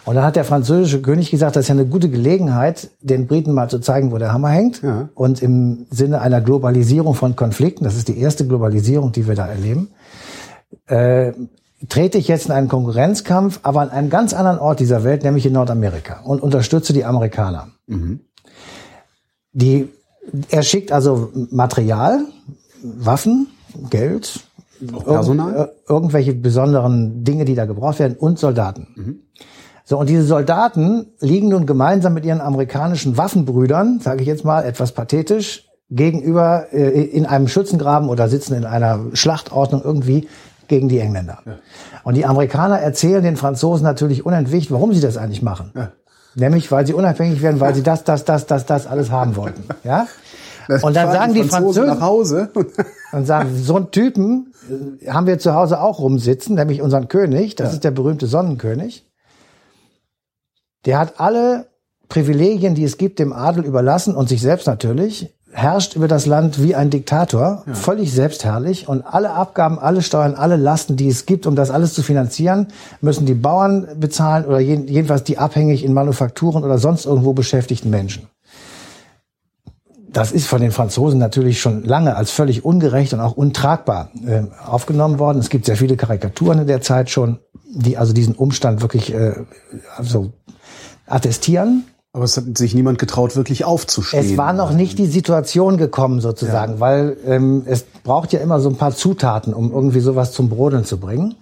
Und 0.05 0.15
dann 0.15 0.23
hat 0.23 0.35
der 0.35 0.45
französische 0.45 1.01
König 1.01 1.29
gesagt, 1.29 1.55
das 1.55 1.65
ist 1.65 1.67
ja 1.67 1.75
eine 1.75 1.85
gute 1.85 2.09
Gelegenheit, 2.09 2.89
den 2.99 3.27
Briten 3.27 3.53
mal 3.53 3.69
zu 3.69 3.79
zeigen, 3.79 4.11
wo 4.11 4.17
der 4.17 4.33
Hammer 4.33 4.49
hängt. 4.49 4.81
Ja. 4.81 5.09
Und 5.13 5.43
im 5.43 5.85
Sinne 5.91 6.21
einer 6.21 6.41
Globalisierung 6.41 7.13
von 7.13 7.35
Konflikten, 7.35 7.83
das 7.83 7.95
ist 7.95 8.07
die 8.07 8.17
erste 8.17 8.47
Globalisierung, 8.47 9.11
die 9.11 9.27
wir 9.27 9.35
da 9.35 9.45
erleben, 9.45 9.89
äh, 10.87 11.33
trete 11.87 12.17
ich 12.17 12.27
jetzt 12.27 12.47
in 12.47 12.51
einen 12.53 12.67
Konkurrenzkampf, 12.67 13.59
aber 13.63 13.81
an 13.81 13.89
einem 13.91 14.09
ganz 14.09 14.33
anderen 14.33 14.57
Ort 14.59 14.79
dieser 14.79 15.03
Welt, 15.03 15.23
nämlich 15.23 15.45
in 15.45 15.53
Nordamerika 15.53 16.21
und 16.21 16.41
unterstütze 16.41 16.91
die 16.91 17.05
Amerikaner. 17.05 17.67
Mhm. 17.87 18.21
Die, 19.53 19.89
er 20.49 20.63
schickt 20.63 20.91
also 20.91 21.31
Material, 21.51 22.21
Waffen, 22.81 23.47
Geld, 23.89 24.41
Personal? 24.87 25.53
Irg 25.55 25.69
irgendwelche 25.87 26.33
besonderen 26.33 27.23
Dinge, 27.23 27.45
die 27.45 27.55
da 27.55 27.65
gebraucht 27.65 27.99
werden 27.99 28.17
und 28.17 28.39
Soldaten. 28.39 28.87
Mhm. 28.95 29.19
So, 29.85 29.97
und 29.97 30.07
diese 30.07 30.23
Soldaten 30.23 31.07
liegen 31.19 31.49
nun 31.49 31.65
gemeinsam 31.65 32.13
mit 32.13 32.23
ihren 32.23 32.41
amerikanischen 32.41 33.17
Waffenbrüdern, 33.17 33.99
sage 33.99 34.21
ich 34.21 34.27
jetzt 34.27 34.45
mal 34.45 34.63
etwas 34.63 34.91
pathetisch, 34.91 35.67
gegenüber 35.89 36.67
äh, 36.71 37.01
in 37.05 37.25
einem 37.25 37.47
Schützengraben 37.47 38.09
oder 38.09 38.29
sitzen 38.29 38.53
in 38.53 38.65
einer 38.65 38.99
Schlachtordnung 39.13 39.81
irgendwie 39.83 40.27
gegen 40.67 40.87
die 40.87 40.99
Engländer. 40.99 41.39
Ja. 41.45 41.53
Und 42.03 42.15
die 42.15 42.25
Amerikaner 42.25 42.79
erzählen 42.79 43.23
den 43.23 43.35
Franzosen 43.35 43.83
natürlich 43.83 44.25
unentwegt, 44.25 44.71
warum 44.71 44.93
sie 44.93 45.01
das 45.01 45.17
eigentlich 45.17 45.41
machen. 45.41 45.71
Ja. 45.75 45.91
Nämlich, 46.35 46.71
weil 46.71 46.85
sie 46.85 46.93
unabhängig 46.93 47.41
werden, 47.41 47.59
weil 47.59 47.73
sie 47.73 47.81
das, 47.81 48.03
das, 48.03 48.23
das, 48.23 48.45
das, 48.45 48.65
das 48.67 48.87
alles 48.87 49.09
haben 49.09 49.35
wollten. 49.35 49.63
Ja? 49.83 50.07
Das 50.69 50.83
und 50.83 50.95
dann 50.95 51.11
sagen 51.11 51.33
die 51.33 51.43
Franzosen, 51.43 51.87
nach 51.87 52.01
Hause 52.01 52.49
und 53.11 53.25
sagen, 53.25 53.57
so 53.57 53.75
einen 53.75 53.91
Typen 53.91 54.53
äh, 55.01 55.09
haben 55.09 55.27
wir 55.27 55.39
zu 55.39 55.53
Hause 55.53 55.81
auch 55.81 55.99
rumsitzen, 55.99 56.55
nämlich 56.55 56.81
unseren 56.81 57.09
König, 57.09 57.55
das 57.55 57.69
ja. 57.69 57.73
ist 57.73 57.83
der 57.83 57.91
berühmte 57.91 58.27
Sonnenkönig. 58.27 59.05
Der 60.85 60.99
hat 60.99 61.19
alle 61.19 61.67
Privilegien, 62.07 62.75
die 62.75 62.83
es 62.83 62.97
gibt, 62.97 63.19
dem 63.19 63.33
Adel 63.33 63.65
überlassen 63.65 64.15
und 64.15 64.29
sich 64.29 64.41
selbst 64.41 64.67
natürlich, 64.67 65.35
herrscht 65.51 65.95
über 65.95 66.07
das 66.07 66.27
Land 66.27 66.61
wie 66.61 66.75
ein 66.75 66.91
Diktator, 66.91 67.63
ja. 67.65 67.73
völlig 67.73 68.13
selbstherrlich 68.13 68.87
und 68.87 69.01
alle 69.01 69.31
Abgaben, 69.31 69.79
alle 69.79 70.03
Steuern, 70.03 70.35
alle 70.35 70.55
Lasten, 70.55 70.95
die 70.95 71.07
es 71.07 71.25
gibt, 71.25 71.47
um 71.47 71.55
das 71.55 71.71
alles 71.71 71.95
zu 71.95 72.03
finanzieren, 72.03 72.67
müssen 73.01 73.25
die 73.25 73.33
Bauern 73.33 73.87
bezahlen 73.99 74.45
oder 74.45 74.59
jedenfalls 74.59 75.23
die 75.23 75.39
abhängig 75.39 75.83
in 75.83 75.93
Manufakturen 75.93 76.63
oder 76.63 76.77
sonst 76.77 77.05
irgendwo 77.05 77.33
beschäftigten 77.33 77.89
Menschen 77.89 78.27
das 80.11 80.31
ist 80.31 80.47
von 80.47 80.61
den 80.61 80.71
Franzosen 80.71 81.19
natürlich 81.19 81.61
schon 81.61 81.83
lange 81.83 82.15
als 82.15 82.31
völlig 82.31 82.65
ungerecht 82.65 83.13
und 83.13 83.19
auch 83.19 83.33
untragbar 83.37 84.09
äh, 84.25 84.43
aufgenommen 84.65 85.19
worden. 85.19 85.39
Es 85.39 85.49
gibt 85.49 85.65
sehr 85.65 85.75
viele 85.75 85.97
Karikaturen 85.97 86.59
in 86.59 86.67
der 86.67 86.81
Zeit 86.81 87.09
schon, 87.09 87.39
die 87.71 87.97
also 87.97 88.13
diesen 88.13 88.35
Umstand 88.35 88.81
wirklich 88.81 89.13
äh, 89.13 89.33
also 89.97 90.31
attestieren. 91.05 91.85
Aber 92.11 92.23
es 92.23 92.35
hat 92.37 92.57
sich 92.57 92.73
niemand 92.73 92.97
getraut, 92.97 93.35
wirklich 93.35 93.65
aufzustehen. 93.65 94.25
Es 94.25 94.35
war 94.35 94.51
noch 94.53 94.71
nicht 94.71 94.97
die 94.97 95.05
Situation 95.05 95.77
gekommen, 95.77 96.21
sozusagen, 96.21 96.73
ja. 96.73 96.79
weil 96.79 97.17
ähm, 97.25 97.63
es 97.67 97.83
braucht 97.83 98.33
ja 98.33 98.39
immer 98.39 98.59
so 98.59 98.69
ein 98.69 98.77
paar 98.77 98.95
Zutaten, 98.95 99.53
um 99.53 99.71
irgendwie 99.71 99.99
sowas 99.99 100.31
zum 100.31 100.49
Brodeln 100.49 100.85
zu 100.85 100.97
bringen. 100.99 101.35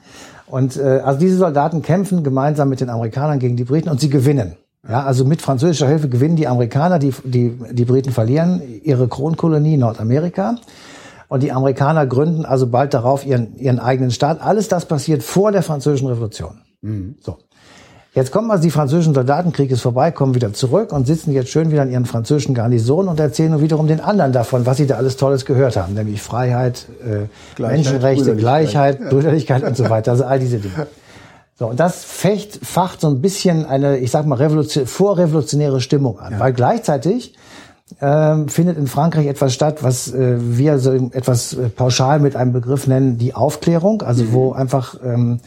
Und 0.46 0.76
äh, 0.76 1.02
also 1.06 1.20
diese 1.20 1.38
Soldaten 1.38 1.84
kämpfen 1.84 2.22
gemeinsam 2.22 2.68
mit 2.68 2.82
den 2.82 2.90
Amerikanern 2.90 3.40
gegen 3.40 3.56
die 3.56 3.64
Briten 3.64 3.88
und 3.88 4.02
sie 4.02 4.10
gewinnen. 4.10 4.58
Ja, 4.90 5.04
also 5.04 5.26
mit 5.26 5.42
französischer 5.42 5.88
Hilfe 5.88 6.08
gewinnen 6.08 6.38
die 6.38 6.48
Amerikaner, 6.48 6.98
die, 6.98 7.14
die, 7.24 7.58
die 7.72 7.86
Briten 7.86 8.12
verlieren 8.12 8.62
ihre 8.84 9.08
Kronkolonie 9.08 9.78
Nordamerika. 9.78 10.56
Und 11.28 11.44
die 11.44 11.52
Amerikaner 11.52 12.08
gründen 12.08 12.46
also 12.46 12.68
bald 12.68 12.94
darauf 12.94 13.26
ihren, 13.26 13.58
ihren 13.58 13.80
eigenen 13.80 14.12
Staat. 14.12 14.42
Alles 14.42 14.70
das 14.70 14.86
passiert 14.86 15.24
vor 15.24 15.52
der 15.52 15.62
französischen 15.62 16.08
Revolution. 16.08 16.62
Mhm. 16.82 17.16
So. 17.22 17.38
Jetzt 18.14 18.32
kommen 18.32 18.50
also 18.50 18.64
die 18.64 18.72
französischen 18.72 19.14
Soldaten, 19.14 19.52
Krieg 19.52 19.70
ist 19.70 19.82
vorbei, 19.82 20.10
kommen 20.10 20.34
wieder 20.34 20.52
zurück 20.54 20.92
und 20.92 21.06
sitzen 21.06 21.34
jetzt 21.34 21.50
schön 21.50 21.70
wieder 21.70 21.84
in 21.84 21.92
ihren 21.92 22.06
französischen 22.06 22.56
Garnisonen 22.56 23.10
und 23.10 23.20
erzählen 23.20 23.52
nun 23.52 23.62
wiederum 23.62 23.86
den 23.86 24.00
anderen 24.00 24.32
davon, 24.32 24.66
was 24.66 24.78
sie 24.78 24.88
da 24.88 24.96
alles 24.96 25.18
Tolles 25.18 25.46
gehört 25.46 25.76
haben, 25.76 25.94
nämlich 25.94 26.20
Freiheit, 26.20 26.88
äh, 27.04 27.28
Gleichheit, 27.56 27.76
Menschenrechte, 27.78 28.36
Gleichheit, 28.36 29.10
Brüderlichkeit 29.10 29.64
und 29.64 29.78
so 29.78 29.90
weiter, 29.92 30.12
also 30.12 30.24
all 30.24 30.40
diese 30.40 30.58
Dinge. 30.58 30.88
So, 31.60 31.66
und 31.68 31.80
das 31.80 32.04
fecht, 32.04 32.60
facht 32.64 33.02
so 33.02 33.08
ein 33.08 33.20
bisschen 33.20 33.66
eine, 33.66 33.98
ich 33.98 34.12
sag 34.12 34.28
mal, 34.28 34.36
revolution, 34.36 34.86
vorrevolutionäre 34.86 35.82
Stimmung 35.82 36.20
an, 36.20 36.34
ja. 36.34 36.40
weil 36.40 36.54
gleichzeitig 36.54 37.34
ähm, 38.00 38.48
findet 38.48 38.78
in 38.78 38.86
Frankreich 38.86 39.26
etwas 39.26 39.54
statt, 39.54 39.82
was 39.82 40.14
äh, 40.14 40.38
wir 40.40 40.78
so 40.78 40.92
etwas 40.92 41.54
äh, 41.54 41.70
pauschal 41.70 42.20
mit 42.20 42.36
einem 42.36 42.54
Begriff 42.54 42.86
nennen, 42.86 43.18
die 43.18 43.34
Aufklärung, 43.34 44.04
also 44.04 44.24
mhm. 44.24 44.34
wo 44.34 44.52
einfach 44.52 44.98
ähm, 45.04 45.40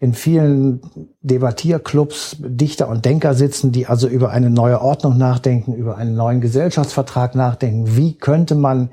in 0.00 0.12
vielen 0.12 0.82
Debattierclubs 1.22 2.36
Dichter 2.40 2.88
und 2.88 3.06
Denker 3.06 3.32
sitzen, 3.32 3.72
die 3.72 3.86
also 3.86 4.06
über 4.06 4.30
eine 4.30 4.50
neue 4.50 4.82
Ordnung 4.82 5.16
nachdenken, 5.16 5.72
über 5.72 5.96
einen 5.96 6.14
neuen 6.14 6.42
Gesellschaftsvertrag 6.42 7.34
nachdenken. 7.34 7.96
Wie 7.96 8.12
könnte 8.14 8.54
man 8.54 8.90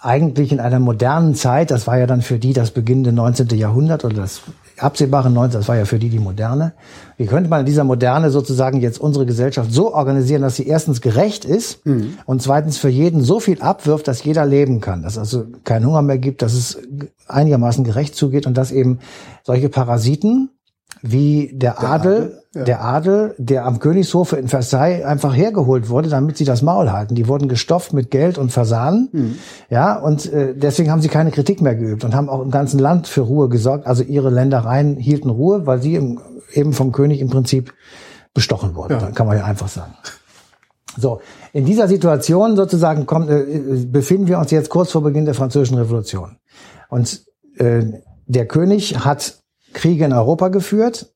eigentlich 0.00 0.50
in 0.50 0.58
einer 0.58 0.80
modernen 0.80 1.36
Zeit, 1.36 1.70
das 1.70 1.86
war 1.86 1.98
ja 1.98 2.06
dann 2.06 2.20
für 2.20 2.40
die 2.40 2.52
das 2.52 2.72
beginnende 2.72 3.12
19. 3.12 3.48
Jahrhundert 3.50 4.04
oder 4.04 4.16
das 4.16 4.42
absehbare 4.78 5.30
19, 5.30 5.60
das 5.60 5.68
war 5.68 5.76
ja 5.76 5.84
für 5.84 5.98
die 5.98 6.08
die 6.08 6.18
Moderne. 6.18 6.74
Wie 7.16 7.26
könnte 7.26 7.48
man 7.48 7.60
in 7.60 7.66
dieser 7.66 7.84
Moderne 7.84 8.30
sozusagen 8.30 8.80
jetzt 8.80 8.98
unsere 9.00 9.26
Gesellschaft 9.26 9.72
so 9.72 9.94
organisieren, 9.94 10.42
dass 10.42 10.56
sie 10.56 10.66
erstens 10.66 11.00
gerecht 11.00 11.44
ist 11.44 11.84
mhm. 11.86 12.18
und 12.26 12.42
zweitens 12.42 12.78
für 12.78 12.88
jeden 12.88 13.22
so 13.22 13.40
viel 13.40 13.60
abwirft, 13.60 14.08
dass 14.08 14.24
jeder 14.24 14.46
leben 14.46 14.80
kann, 14.80 15.02
dass 15.02 15.12
es 15.12 15.18
also 15.18 15.46
keinen 15.64 15.86
Hunger 15.86 16.02
mehr 16.02 16.18
gibt, 16.18 16.42
dass 16.42 16.54
es 16.54 16.78
einigermaßen 17.28 17.84
gerecht 17.84 18.14
zugeht 18.14 18.46
und 18.46 18.56
dass 18.56 18.72
eben 18.72 18.98
solche 19.42 19.68
Parasiten 19.68 20.50
wie 21.06 21.50
der, 21.52 21.72
der 21.72 21.90
Adel, 21.90 22.12
Adel 22.12 22.42
ja. 22.54 22.64
der 22.64 22.84
Adel, 22.84 23.34
der 23.36 23.66
am 23.66 23.78
Königshofe 23.78 24.36
in 24.36 24.48
Versailles 24.48 25.04
einfach 25.04 25.36
hergeholt 25.36 25.90
wurde, 25.90 26.08
damit 26.08 26.38
sie 26.38 26.46
das 26.46 26.62
Maul 26.62 26.92
halten. 26.92 27.14
Die 27.14 27.28
wurden 27.28 27.46
gestopft 27.46 27.92
mit 27.92 28.10
Geld 28.10 28.38
und 28.38 28.52
Fasanen, 28.52 29.10
mhm. 29.12 29.34
ja, 29.68 29.98
und 29.98 30.32
äh, 30.32 30.54
deswegen 30.56 30.90
haben 30.90 31.02
sie 31.02 31.08
keine 31.08 31.30
Kritik 31.30 31.60
mehr 31.60 31.74
geübt 31.74 32.04
und 32.04 32.14
haben 32.14 32.30
auch 32.30 32.40
im 32.40 32.50
ganzen 32.50 32.78
Land 32.78 33.06
für 33.06 33.20
Ruhe 33.20 33.50
gesorgt. 33.50 33.86
Also 33.86 34.02
ihre 34.02 34.30
Ländereien 34.30 34.96
hielten 34.96 35.28
Ruhe, 35.28 35.66
weil 35.66 35.82
sie 35.82 35.94
im, 35.94 36.20
eben 36.54 36.72
vom 36.72 36.90
König 36.90 37.20
im 37.20 37.28
Prinzip 37.28 37.74
bestochen 38.32 38.74
wurden. 38.74 38.98
Ja. 38.98 39.10
kann 39.10 39.26
man 39.26 39.36
ja 39.36 39.44
einfach 39.44 39.68
sagen. 39.68 39.92
So, 40.96 41.20
in 41.52 41.66
dieser 41.66 41.86
Situation 41.86 42.56
sozusagen 42.56 43.04
kommt, 43.04 43.28
äh, 43.28 43.44
befinden 43.86 44.26
wir 44.26 44.38
uns 44.38 44.50
jetzt 44.50 44.70
kurz 44.70 44.90
vor 44.90 45.02
Beginn 45.02 45.26
der 45.26 45.34
Französischen 45.34 45.76
Revolution. 45.76 46.38
Und 46.88 47.26
äh, 47.58 47.82
der 48.26 48.46
König 48.46 49.04
hat 49.04 49.43
Kriege 49.74 50.04
in 50.04 50.12
Europa 50.12 50.48
geführt, 50.48 51.14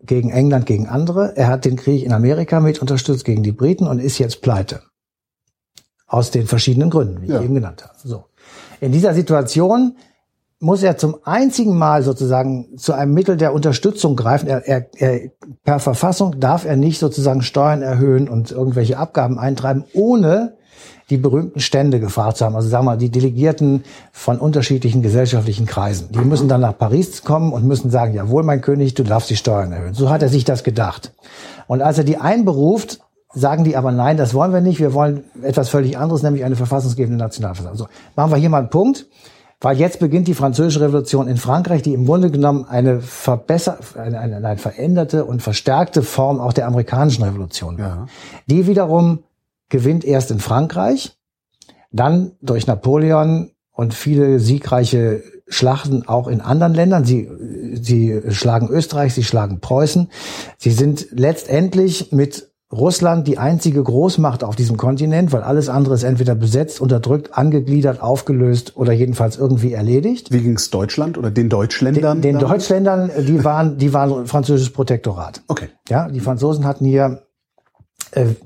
gegen 0.00 0.30
England, 0.30 0.66
gegen 0.66 0.88
andere. 0.88 1.36
Er 1.36 1.48
hat 1.48 1.64
den 1.64 1.76
Krieg 1.76 2.04
in 2.04 2.12
Amerika 2.12 2.60
mit 2.60 2.80
unterstützt 2.80 3.24
gegen 3.24 3.42
die 3.42 3.52
Briten 3.52 3.86
und 3.86 3.98
ist 4.00 4.18
jetzt 4.18 4.42
pleite. 4.42 4.82
Aus 6.06 6.30
den 6.30 6.46
verschiedenen 6.46 6.90
Gründen, 6.90 7.22
wie 7.22 7.28
ja. 7.28 7.38
ich 7.38 7.44
eben 7.44 7.54
genannt 7.54 7.84
habe. 7.84 7.94
So. 8.02 8.24
In 8.80 8.92
dieser 8.92 9.14
Situation 9.14 9.96
muss 10.60 10.82
er 10.82 10.96
zum 10.96 11.18
einzigen 11.24 11.76
Mal 11.76 12.02
sozusagen 12.02 12.78
zu 12.78 12.92
einem 12.92 13.14
Mittel 13.14 13.36
der 13.36 13.52
Unterstützung 13.52 14.16
greifen. 14.16 14.48
Er, 14.48 14.66
er, 14.66 14.88
er, 14.96 15.30
per 15.62 15.78
Verfassung 15.78 16.40
darf 16.40 16.64
er 16.64 16.76
nicht 16.76 16.98
sozusagen 16.98 17.42
Steuern 17.42 17.82
erhöhen 17.82 18.28
und 18.28 18.50
irgendwelche 18.50 18.98
Abgaben 18.98 19.38
eintreiben, 19.38 19.84
ohne 19.92 20.57
die 21.10 21.16
berühmten 21.16 21.60
Stände 21.60 22.00
gefragt 22.00 22.36
zu 22.36 22.44
haben. 22.44 22.54
Also 22.54 22.68
sagen 22.68 22.84
wir 22.84 22.92
mal, 22.92 22.98
die 22.98 23.10
Delegierten 23.10 23.84
von 24.12 24.38
unterschiedlichen 24.38 25.02
gesellschaftlichen 25.02 25.66
Kreisen. 25.66 26.10
Die 26.12 26.18
müssen 26.18 26.48
dann 26.48 26.60
nach 26.60 26.76
Paris 26.76 27.22
kommen 27.24 27.52
und 27.52 27.64
müssen 27.64 27.90
sagen, 27.90 28.14
jawohl, 28.14 28.42
mein 28.42 28.60
König, 28.60 28.94
du 28.94 29.04
darfst 29.04 29.30
die 29.30 29.36
Steuern 29.36 29.72
erhöhen. 29.72 29.94
So 29.94 30.10
hat 30.10 30.22
er 30.22 30.28
sich 30.28 30.44
das 30.44 30.64
gedacht. 30.64 31.12
Und 31.66 31.82
als 31.82 31.98
er 31.98 32.04
die 32.04 32.18
einberuft, 32.18 33.00
sagen 33.32 33.64
die 33.64 33.76
aber 33.76 33.92
nein, 33.92 34.16
das 34.16 34.34
wollen 34.34 34.52
wir 34.52 34.60
nicht. 34.60 34.80
Wir 34.80 34.92
wollen 34.94 35.24
etwas 35.42 35.68
völlig 35.68 35.98
anderes, 35.98 36.22
nämlich 36.22 36.44
eine 36.44 36.56
verfassungsgebende 36.56 37.18
Nationalversammlung. 37.18 37.78
So, 37.78 37.86
machen 38.16 38.30
wir 38.30 38.36
hier 38.36 38.50
mal 38.50 38.58
einen 38.58 38.70
Punkt. 38.70 39.06
Weil 39.60 39.76
jetzt 39.76 39.98
beginnt 39.98 40.28
die 40.28 40.34
französische 40.34 40.80
Revolution 40.80 41.26
in 41.26 41.36
Frankreich, 41.36 41.82
die 41.82 41.92
im 41.92 42.06
Grunde 42.06 42.30
genommen 42.30 42.64
eine 42.68 43.00
verbesserte, 43.00 44.00
eine, 44.00 44.20
eine, 44.20 44.36
eine 44.36 44.56
veränderte 44.56 45.24
und 45.24 45.42
verstärkte 45.42 46.02
Form 46.02 46.38
auch 46.38 46.52
der 46.52 46.68
amerikanischen 46.68 47.24
Revolution 47.24 47.76
war. 47.76 47.86
Ja. 47.86 48.06
Die 48.46 48.68
wiederum 48.68 49.24
gewinnt 49.68 50.04
erst 50.04 50.30
in 50.30 50.38
Frankreich, 50.38 51.16
dann 51.90 52.32
durch 52.40 52.66
Napoleon 52.66 53.50
und 53.70 53.94
viele 53.94 54.40
siegreiche 54.40 55.22
Schlachten 55.46 56.06
auch 56.06 56.28
in 56.28 56.40
anderen 56.40 56.74
Ländern. 56.74 57.04
Sie, 57.04 57.28
sie 57.74 58.20
schlagen 58.30 58.68
Österreich, 58.68 59.14
sie 59.14 59.24
schlagen 59.24 59.60
Preußen. 59.60 60.10
Sie 60.58 60.70
sind 60.70 61.08
letztendlich 61.12 62.12
mit 62.12 62.48
Russland 62.70 63.26
die 63.26 63.38
einzige 63.38 63.82
Großmacht 63.82 64.44
auf 64.44 64.54
diesem 64.54 64.76
Kontinent, 64.76 65.32
weil 65.32 65.42
alles 65.42 65.70
andere 65.70 65.94
ist 65.94 66.02
entweder 66.02 66.34
besetzt, 66.34 66.82
unterdrückt, 66.82 67.32
angegliedert, 67.32 68.02
aufgelöst 68.02 68.76
oder 68.76 68.92
jedenfalls 68.92 69.38
irgendwie 69.38 69.72
erledigt. 69.72 70.30
Wie 70.32 70.40
ging's 70.40 70.68
Deutschland 70.68 71.16
oder 71.16 71.30
den 71.30 71.48
Deutschländern? 71.48 72.20
Den, 72.20 72.38
den 72.38 72.46
Deutschländern, 72.46 73.10
die 73.26 73.42
waren, 73.42 73.78
die 73.78 73.94
waren 73.94 74.26
französisches 74.26 74.72
Protektorat. 74.72 75.42
Okay. 75.48 75.68
Ja, 75.88 76.08
die 76.10 76.20
Franzosen 76.20 76.66
hatten 76.66 76.84
hier 76.84 77.22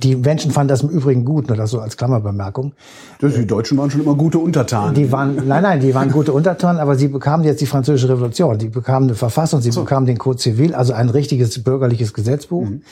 die 0.02 0.16
Menschen 0.16 0.50
fanden 0.50 0.68
das 0.68 0.82
im 0.82 0.88
Übrigen 0.88 1.24
gut, 1.24 1.48
nur 1.48 1.56
das 1.56 1.70
so 1.70 1.80
als 1.80 1.96
Klammerbemerkung. 1.96 2.72
Die 3.20 3.46
Deutschen 3.46 3.78
waren 3.78 3.90
schon 3.90 4.00
immer 4.00 4.14
gute 4.14 4.38
Untertanen. 4.38 4.94
Die 4.94 5.12
waren, 5.12 5.36
nein, 5.46 5.62
nein, 5.62 5.80
die 5.80 5.94
waren 5.94 6.10
gute 6.10 6.32
Untertanen, 6.32 6.80
aber 6.80 6.96
sie 6.96 7.08
bekamen 7.08 7.46
jetzt 7.46 7.60
die 7.60 7.66
französische 7.66 8.08
Revolution. 8.08 8.58
Die 8.58 8.68
bekamen 8.68 9.08
eine 9.08 9.16
Verfassung, 9.16 9.60
sie 9.60 9.70
so. 9.70 9.82
bekamen 9.82 10.06
den 10.06 10.18
Code 10.18 10.38
Civil, 10.38 10.74
also 10.74 10.92
ein 10.92 11.08
richtiges 11.08 11.62
bürgerliches 11.62 12.12
Gesetzbuch. 12.12 12.64
Mhm. 12.64 12.82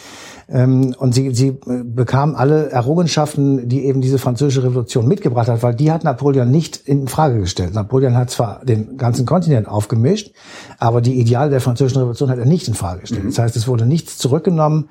Ähm, 0.49 0.95
und 0.99 1.15
sie, 1.15 1.35
sie 1.35 1.49
äh, 1.49 1.83
bekamen 1.85 2.35
alle 2.35 2.71
Errungenschaften, 2.71 3.69
die 3.69 3.85
eben 3.85 4.01
diese 4.01 4.19
französische 4.19 4.65
Revolution 4.65 5.07
mitgebracht 5.09 5.49
hat, 5.49 5.63
weil 5.63 5.75
die 5.75 5.91
hat 5.91 6.05
Napoleon 6.05 6.51
nicht 6.51 6.77
in 6.77 7.09
Frage 7.09 7.41
gestellt. 7.41 7.75
Napoleon 7.75 8.17
hat 8.17 8.31
zwar 8.31 8.65
den 8.65 8.97
ganzen 8.97 9.27
Kontinent 9.27 9.69
aufgemischt, 9.69 10.33
aber 10.79 11.01
die 11.01 11.21
Ideale 11.21 11.51
der 11.51 11.61
französischen 11.61 11.99
Revolution 11.99 12.31
hat 12.31 12.39
er 12.39 12.47
nicht 12.47 12.69
in 12.69 12.75
Frage 12.75 13.01
gestellt. 13.01 13.25
Mhm. 13.25 13.29
Das 13.29 13.39
heißt, 13.39 13.57
es 13.57 13.69
wurde 13.69 13.87
nichts 13.87 14.19
zurückgenommen 14.19 14.89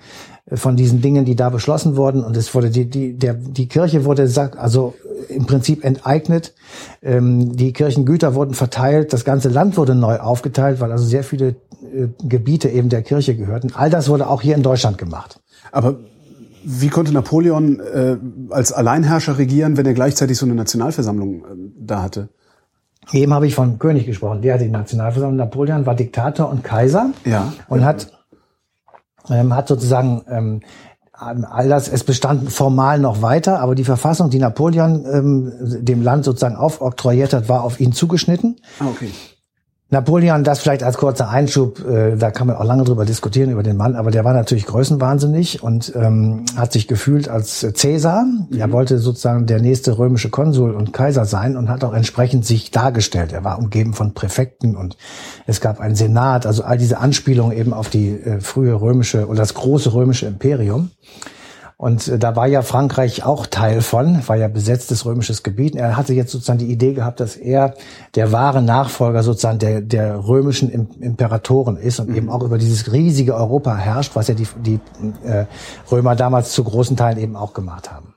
von 0.54 0.76
diesen 0.76 1.02
Dingen, 1.02 1.26
die 1.26 1.36
da 1.36 1.50
beschlossen 1.50 1.96
wurden. 1.96 2.24
Und 2.24 2.36
es 2.38 2.54
wurde 2.54 2.70
die, 2.70 2.86
die, 2.86 3.14
der, 3.14 3.34
die 3.34 3.68
Kirche 3.68 4.06
wurde, 4.06 4.30
also 4.58 4.96
im 5.28 5.46
Prinzip 5.46 5.84
enteignet. 5.84 6.54
Ähm, 7.02 7.56
die 7.56 7.74
Kirchengüter 7.74 8.36
wurden 8.36 8.54
verteilt. 8.54 9.14
Das 9.14 9.26
ganze 9.26 9.50
Land 9.50 9.78
wurde 9.78 9.96
neu 9.96 10.18
aufgeteilt, 10.18 10.80
weil 10.80 10.92
also 10.92 11.06
sehr 11.06 11.24
viele 11.24 11.56
äh, 11.94 12.08
Gebiete 12.24 12.70
eben 12.70 12.90
der 12.90 13.02
Kirche 13.02 13.36
gehörten. 13.36 13.72
All 13.74 13.90
das 13.90 14.10
wurde 14.10 14.28
auch 14.28 14.42
hier 14.42 14.56
in 14.56 14.64
Deutschland 14.64 14.98
gemacht. 14.98 15.40
Aber 15.72 15.98
wie 16.64 16.90
konnte 16.90 17.14
Napoleon 17.14 17.80
äh, 17.80 18.18
als 18.50 18.72
Alleinherrscher 18.72 19.38
regieren, 19.38 19.78
wenn 19.78 19.86
er 19.86 19.94
gleichzeitig 19.94 20.38
so 20.38 20.46
eine 20.46 20.56
Nationalversammlung 20.56 21.36
äh, 21.36 21.48
da 21.80 22.04
hatte? 22.04 22.30
Eben 23.12 23.34
habe 23.34 23.48
ich 23.48 23.56
von 23.56 23.80
König 23.80 24.06
gesprochen. 24.06 24.42
Der 24.42 24.56
hatte 24.56 24.66
die 24.66 24.70
Nationalversammlung. 24.70 25.38
Napoleon 25.38 25.86
war 25.86 25.96
Diktator 25.96 26.50
und 26.50 26.64
Kaiser 26.64 27.12
ja. 27.26 27.54
und 27.68 27.84
hat 27.84 28.19
ähm, 29.30 29.56
hat 29.56 29.68
sozusagen 29.68 30.24
ähm, 30.30 30.62
all 31.20 31.68
das, 31.68 31.88
es 31.90 32.04
bestand 32.04 32.52
formal 32.52 33.00
noch 33.00 33.22
weiter, 33.22 33.60
aber 33.60 33.76
die 33.76 33.84
Verfassung, 33.84 34.30
die 34.30 34.40
Napoleon 34.40 35.06
ähm, 35.12 35.52
dem 35.84 36.02
Land 36.02 36.26
sozusagen 36.26 36.56
aufoktroyiert 36.56 37.34
hat, 37.34 37.50
war 37.50 37.64
auf 37.64 37.80
ihn 37.80 37.92
zugeschnitten. 37.92 38.58
Ah, 38.80 38.88
okay. 38.88 39.12
Napoleon, 39.92 40.44
das 40.44 40.60
vielleicht 40.60 40.84
als 40.84 40.98
kurzer 40.98 41.30
Einschub, 41.30 41.84
äh, 41.84 42.16
da 42.16 42.30
kann 42.30 42.46
man 42.46 42.58
auch 42.58 42.64
lange 42.64 42.84
drüber 42.84 43.06
diskutieren 43.06 43.50
über 43.50 43.64
den 43.64 43.76
Mann, 43.76 43.96
aber 43.96 44.12
der 44.12 44.24
war 44.24 44.34
natürlich 44.34 44.68
größenwahnsinnig 44.68 45.64
und 45.64 45.92
ähm, 45.96 46.46
hat 46.56 46.72
sich 46.72 46.88
gefühlt 46.88 47.28
als 47.28 47.66
Cäsar. 47.74 48.24
Mhm. 48.24 48.60
Er 48.60 48.72
wollte 48.72 49.00
sozusagen 49.00 49.48
der 49.48 49.60
nächste 49.60 49.98
römische 49.98 50.30
Konsul 50.30 50.76
und 50.76 50.94
Kaiser 50.94 51.26
sein 51.26 51.58
und 51.58 51.70
hat 51.70 51.84
auch 51.84 51.94
entsprechend 51.94 52.46
sich 52.46 52.70
dargestellt. 52.70 53.34
Er 53.34 53.44
war 53.44 53.58
umgeben 53.58 53.94
von 53.94 54.14
Präfekten 54.14 54.76
und 54.76 54.96
es 55.48 55.60
gab 55.60 55.80
einen 55.80 55.96
Senat, 55.96 56.46
also 56.46 56.64
all 56.64 56.78
diese 56.78 57.00
Anspielungen 57.00 57.58
eben 57.58 57.74
auf 57.74 57.90
die 57.90 58.12
äh, 58.12 58.42
frühe 58.42 58.80
römische 58.80 59.26
oder 59.26 59.40
das 59.40 59.56
große 59.56 59.92
römische 59.92 60.28
Imperium. 60.28 60.92
Und 61.82 62.10
äh, 62.10 62.20
da 62.20 62.36
war 62.36 62.46
ja 62.46 62.62
Frankreich 62.62 63.24
auch 63.24 63.46
Teil 63.46 63.82
von, 63.82 64.28
war 64.28 64.36
ja 64.36 64.50
besetztes 64.50 65.06
römisches 65.06 65.44
Gebiet. 65.44 65.78
Er 65.78 65.96
hatte 65.96 66.14
jetzt 66.14 66.30
sozusagen 66.30 66.60
die 66.60 66.70
Idee 66.70 66.94
gehabt, 66.94 67.22
dass 67.22 67.38
er 67.38 67.74
der 68.16 68.34
wahre 68.34 68.62
Nachfolger 68.62 69.24
sozusagen 69.24 69.60
der, 69.60 69.80
der 69.80 70.28
römischen 70.28 70.70
Imperatoren 71.00 71.78
ist 71.78 72.02
und 72.02 72.10
mhm. 72.10 72.16
eben 72.16 72.30
auch 72.30 72.44
über 72.44 72.58
dieses 72.58 72.92
riesige 72.92 73.34
Europa 73.34 73.78
herrscht, 73.78 74.18
was 74.18 74.28
ja 74.28 74.34
die, 74.34 74.48
die 74.58 74.80
äh, 75.24 75.46
Römer 75.90 76.18
damals 76.18 76.52
zu 76.52 76.66
großen 76.66 76.98
Teilen 76.98 77.18
eben 77.18 77.38
auch 77.38 77.54
gemacht 77.54 77.90
haben. 77.90 78.09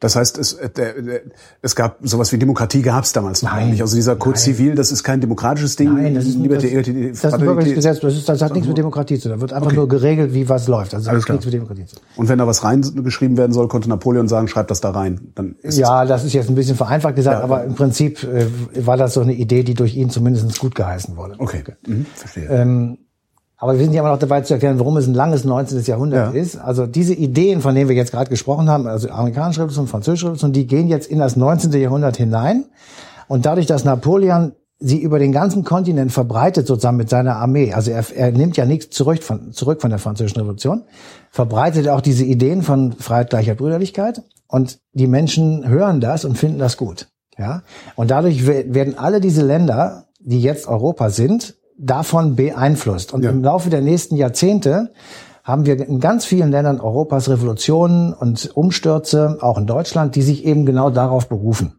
Das 0.00 0.14
heißt, 0.14 0.38
es, 0.38 0.52
äh, 0.52 0.70
der, 0.70 1.02
der, 1.02 1.20
es 1.60 1.74
gab 1.74 1.98
sowas 2.02 2.30
wie 2.32 2.38
Demokratie 2.38 2.82
gab 2.82 3.02
es 3.02 3.12
damals 3.12 3.42
noch 3.42 3.56
nicht. 3.56 3.80
Also 3.80 3.96
dieser 3.96 4.14
Code 4.14 4.38
Civil, 4.38 4.76
das 4.76 4.92
ist 4.92 5.02
kein 5.02 5.20
demokratisches 5.20 5.74
Ding. 5.74 5.92
Nein, 5.94 6.14
das 6.14 6.26
ist, 6.26 6.36
Liberté, 6.36 6.76
das, 6.76 6.86
Liberté, 6.86 7.08
das 7.08 7.24
ist 7.24 7.34
ein 7.34 7.40
bürgerliches 7.40 7.74
Gesetz. 7.74 8.00
Das, 8.00 8.14
ist, 8.14 8.28
das 8.28 8.40
hat 8.40 8.52
nichts 8.52 8.68
mit 8.68 8.78
Demokratie 8.78 9.18
zu 9.18 9.28
tun. 9.28 9.32
Da 9.32 9.40
wird 9.40 9.52
einfach 9.52 9.66
okay. 9.68 9.76
nur 9.76 9.88
geregelt, 9.88 10.34
wie 10.34 10.48
was 10.48 10.68
läuft. 10.68 10.94
Also 10.94 11.10
Alles 11.10 11.28
nichts 11.28 11.44
mit 11.44 11.54
Demokratie 11.54 11.86
zu 11.86 11.96
tun. 11.96 12.04
Und 12.14 12.28
wenn 12.28 12.38
da 12.38 12.46
was 12.46 12.62
reingeschrieben 12.62 13.36
werden 13.36 13.52
soll, 13.52 13.66
konnte 13.66 13.88
Napoleon 13.88 14.28
sagen, 14.28 14.46
schreibt 14.46 14.70
das 14.70 14.80
da 14.80 14.90
rein. 14.90 15.32
Dann 15.34 15.56
ist 15.62 15.78
ja, 15.78 16.04
das 16.04 16.24
ist 16.24 16.32
jetzt 16.32 16.48
ein 16.48 16.54
bisschen 16.54 16.76
vereinfacht 16.76 17.16
gesagt, 17.16 17.38
ja, 17.38 17.44
aber 17.44 17.64
im 17.64 17.74
Prinzip 17.74 18.22
äh, 18.22 18.46
war 18.86 18.96
das 18.96 19.14
so 19.14 19.20
eine 19.20 19.34
Idee, 19.34 19.64
die 19.64 19.74
durch 19.74 19.96
ihn 19.96 20.10
zumindest 20.10 20.58
gut 20.60 20.76
geheißen 20.76 21.16
wurde. 21.16 21.34
Okay, 21.38 21.64
mhm, 21.86 22.06
verstehe. 22.14 22.48
Ähm, 22.48 22.98
aber 23.60 23.76
wir 23.76 23.84
sind 23.84 23.92
ja 23.92 24.00
immer 24.00 24.12
noch 24.12 24.20
dabei 24.20 24.40
zu 24.42 24.54
erklären, 24.54 24.78
warum 24.78 24.96
es 24.96 25.08
ein 25.08 25.14
langes 25.14 25.44
19. 25.44 25.82
Jahrhundert 25.82 26.32
ja. 26.32 26.40
ist. 26.40 26.56
Also 26.56 26.86
diese 26.86 27.12
Ideen, 27.12 27.60
von 27.60 27.74
denen 27.74 27.88
wir 27.88 27.96
jetzt 27.96 28.12
gerade 28.12 28.30
gesprochen 28.30 28.70
haben, 28.70 28.86
also 28.86 29.10
amerikanische 29.10 29.60
Revolution, 29.60 29.88
französische 29.88 30.26
Revolution, 30.26 30.52
die 30.52 30.68
gehen 30.68 30.86
jetzt 30.86 31.10
in 31.10 31.18
das 31.18 31.34
19. 31.34 31.72
Jahrhundert 31.72 32.16
hinein. 32.16 32.66
Und 33.26 33.46
dadurch, 33.46 33.66
dass 33.66 33.84
Napoleon 33.84 34.52
sie 34.78 35.02
über 35.02 35.18
den 35.18 35.32
ganzen 35.32 35.64
Kontinent 35.64 36.12
verbreitet, 36.12 36.68
sozusagen 36.68 36.96
mit 36.96 37.10
seiner 37.10 37.34
Armee, 37.36 37.72
also 37.72 37.90
er, 37.90 38.04
er 38.14 38.30
nimmt 38.30 38.56
ja 38.56 38.64
nichts 38.64 38.90
zurück 38.90 39.24
von, 39.24 39.52
zurück 39.52 39.80
von 39.80 39.90
der 39.90 39.98
französischen 39.98 40.38
Revolution, 40.38 40.84
verbreitet 41.32 41.86
er 41.86 41.96
auch 41.96 42.00
diese 42.00 42.24
Ideen 42.24 42.62
von 42.62 42.92
Freiheit, 42.92 43.30
Gleichheit, 43.30 43.58
Brüderlichkeit. 43.58 44.22
Und 44.46 44.78
die 44.92 45.08
Menschen 45.08 45.68
hören 45.68 46.00
das 46.00 46.24
und 46.24 46.38
finden 46.38 46.60
das 46.60 46.76
gut. 46.76 47.08
Ja? 47.36 47.62
Und 47.96 48.12
dadurch 48.12 48.46
werden 48.46 48.96
alle 48.96 49.20
diese 49.20 49.44
Länder, 49.44 50.04
die 50.20 50.40
jetzt 50.40 50.68
Europa 50.68 51.10
sind, 51.10 51.56
davon 51.78 52.36
beeinflusst. 52.36 53.12
Und 53.12 53.22
ja. 53.22 53.30
im 53.30 53.42
Laufe 53.42 53.70
der 53.70 53.80
nächsten 53.80 54.16
Jahrzehnte 54.16 54.92
haben 55.44 55.64
wir 55.64 55.80
in 55.80 56.00
ganz 56.00 56.26
vielen 56.26 56.50
Ländern 56.50 56.80
Europas 56.80 57.30
Revolutionen 57.30 58.12
und 58.12 58.50
Umstürze, 58.54 59.38
auch 59.40 59.56
in 59.56 59.66
Deutschland, 59.66 60.14
die 60.14 60.22
sich 60.22 60.44
eben 60.44 60.66
genau 60.66 60.90
darauf 60.90 61.28
berufen. 61.28 61.78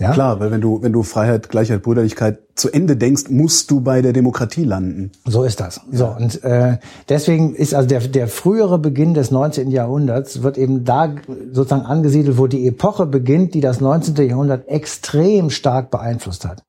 Ja? 0.00 0.12
Klar, 0.12 0.40
weil 0.40 0.50
wenn 0.50 0.62
du, 0.62 0.82
wenn 0.82 0.92
du 0.92 1.02
Freiheit, 1.02 1.50
Gleichheit, 1.50 1.82
Brüderlichkeit 1.82 2.38
zu 2.54 2.70
Ende 2.70 2.96
denkst, 2.96 3.24
musst 3.28 3.70
du 3.70 3.82
bei 3.82 4.00
der 4.00 4.14
Demokratie 4.14 4.64
landen. 4.64 5.12
So 5.26 5.44
ist 5.44 5.60
das. 5.60 5.80
So 5.92 6.06
und 6.08 6.42
äh, 6.42 6.78
deswegen 7.08 7.54
ist 7.54 7.74
also 7.74 7.86
der, 7.86 8.00
der 8.00 8.28
frühere 8.28 8.78
Beginn 8.78 9.12
des 9.12 9.30
19. 9.30 9.70
Jahrhunderts 9.70 10.42
wird 10.42 10.56
eben 10.56 10.84
da 10.84 11.14
sozusagen 11.52 11.84
angesiedelt, 11.84 12.38
wo 12.38 12.46
die 12.46 12.66
Epoche 12.66 13.04
beginnt, 13.04 13.52
die 13.52 13.60
das 13.60 13.80
19. 13.80 14.16
Jahrhundert 14.26 14.68
extrem 14.68 15.50
stark 15.50 15.90
beeinflusst 15.90 16.46
hat. 16.46 16.62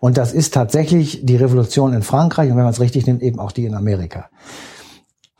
Und 0.00 0.16
das 0.16 0.32
ist 0.32 0.54
tatsächlich 0.54 1.24
die 1.24 1.36
Revolution 1.36 1.92
in 1.92 2.02
Frankreich 2.02 2.50
und 2.50 2.56
wenn 2.56 2.64
man 2.64 2.72
es 2.72 2.80
richtig 2.80 3.06
nimmt, 3.06 3.22
eben 3.22 3.38
auch 3.38 3.52
die 3.52 3.64
in 3.64 3.74
Amerika. 3.74 4.28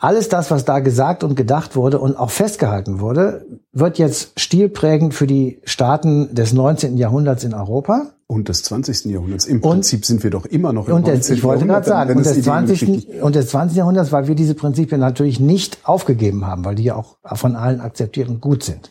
Alles 0.03 0.29
das, 0.29 0.51
was 0.51 0.65
da 0.65 0.81
gesagt 0.81 1.23
und 1.23 1.37
gedacht 1.37 1.77
wurde 1.77 2.01
und 2.01 2.17
auch 2.17 2.33
festgehalten 2.33 2.99
wurde, 2.99 3.47
wird 3.73 3.99
jetzt 3.99 4.33
stilprägend 4.37 5.15
für 5.15 5.29
die 5.29 5.61
Staaten 5.63 6.35
des 6.35 6.53
19. 6.53 6.97
Jahrhunderts 6.97 7.45
in 7.45 7.55
Europa. 7.55 8.11
Und 8.27 8.49
des 8.49 8.65
20. 8.65 9.05
Jahrhunderts. 9.05 9.47
Im 9.47 9.61
Prinzip 9.61 10.01
und, 10.01 10.07
sind 10.07 10.25
wir 10.25 10.31
doch 10.31 10.45
immer 10.45 10.73
noch 10.73 10.89
im 10.89 10.97
und 10.97 11.07
19. 11.07 11.37
Ich 11.37 11.45
wollte 11.45 11.67
gerade 11.67 11.87
sagen, 11.87 12.17
und 12.17 12.27
des, 12.27 12.43
20. 12.43 13.23
und 13.23 13.37
des 13.37 13.47
20. 13.47 13.77
Jahrhunderts, 13.77 14.11
weil 14.11 14.27
wir 14.27 14.35
diese 14.35 14.55
Prinzipien 14.55 14.99
natürlich 14.99 15.39
nicht 15.39 15.79
aufgegeben 15.85 16.49
haben, 16.49 16.65
weil 16.65 16.75
die 16.75 16.83
ja 16.83 16.97
auch 16.97 17.19
von 17.35 17.55
allen 17.55 17.81
akzeptiert 17.81 18.29
und 18.29 18.41
gut 18.41 18.65
sind. 18.65 18.91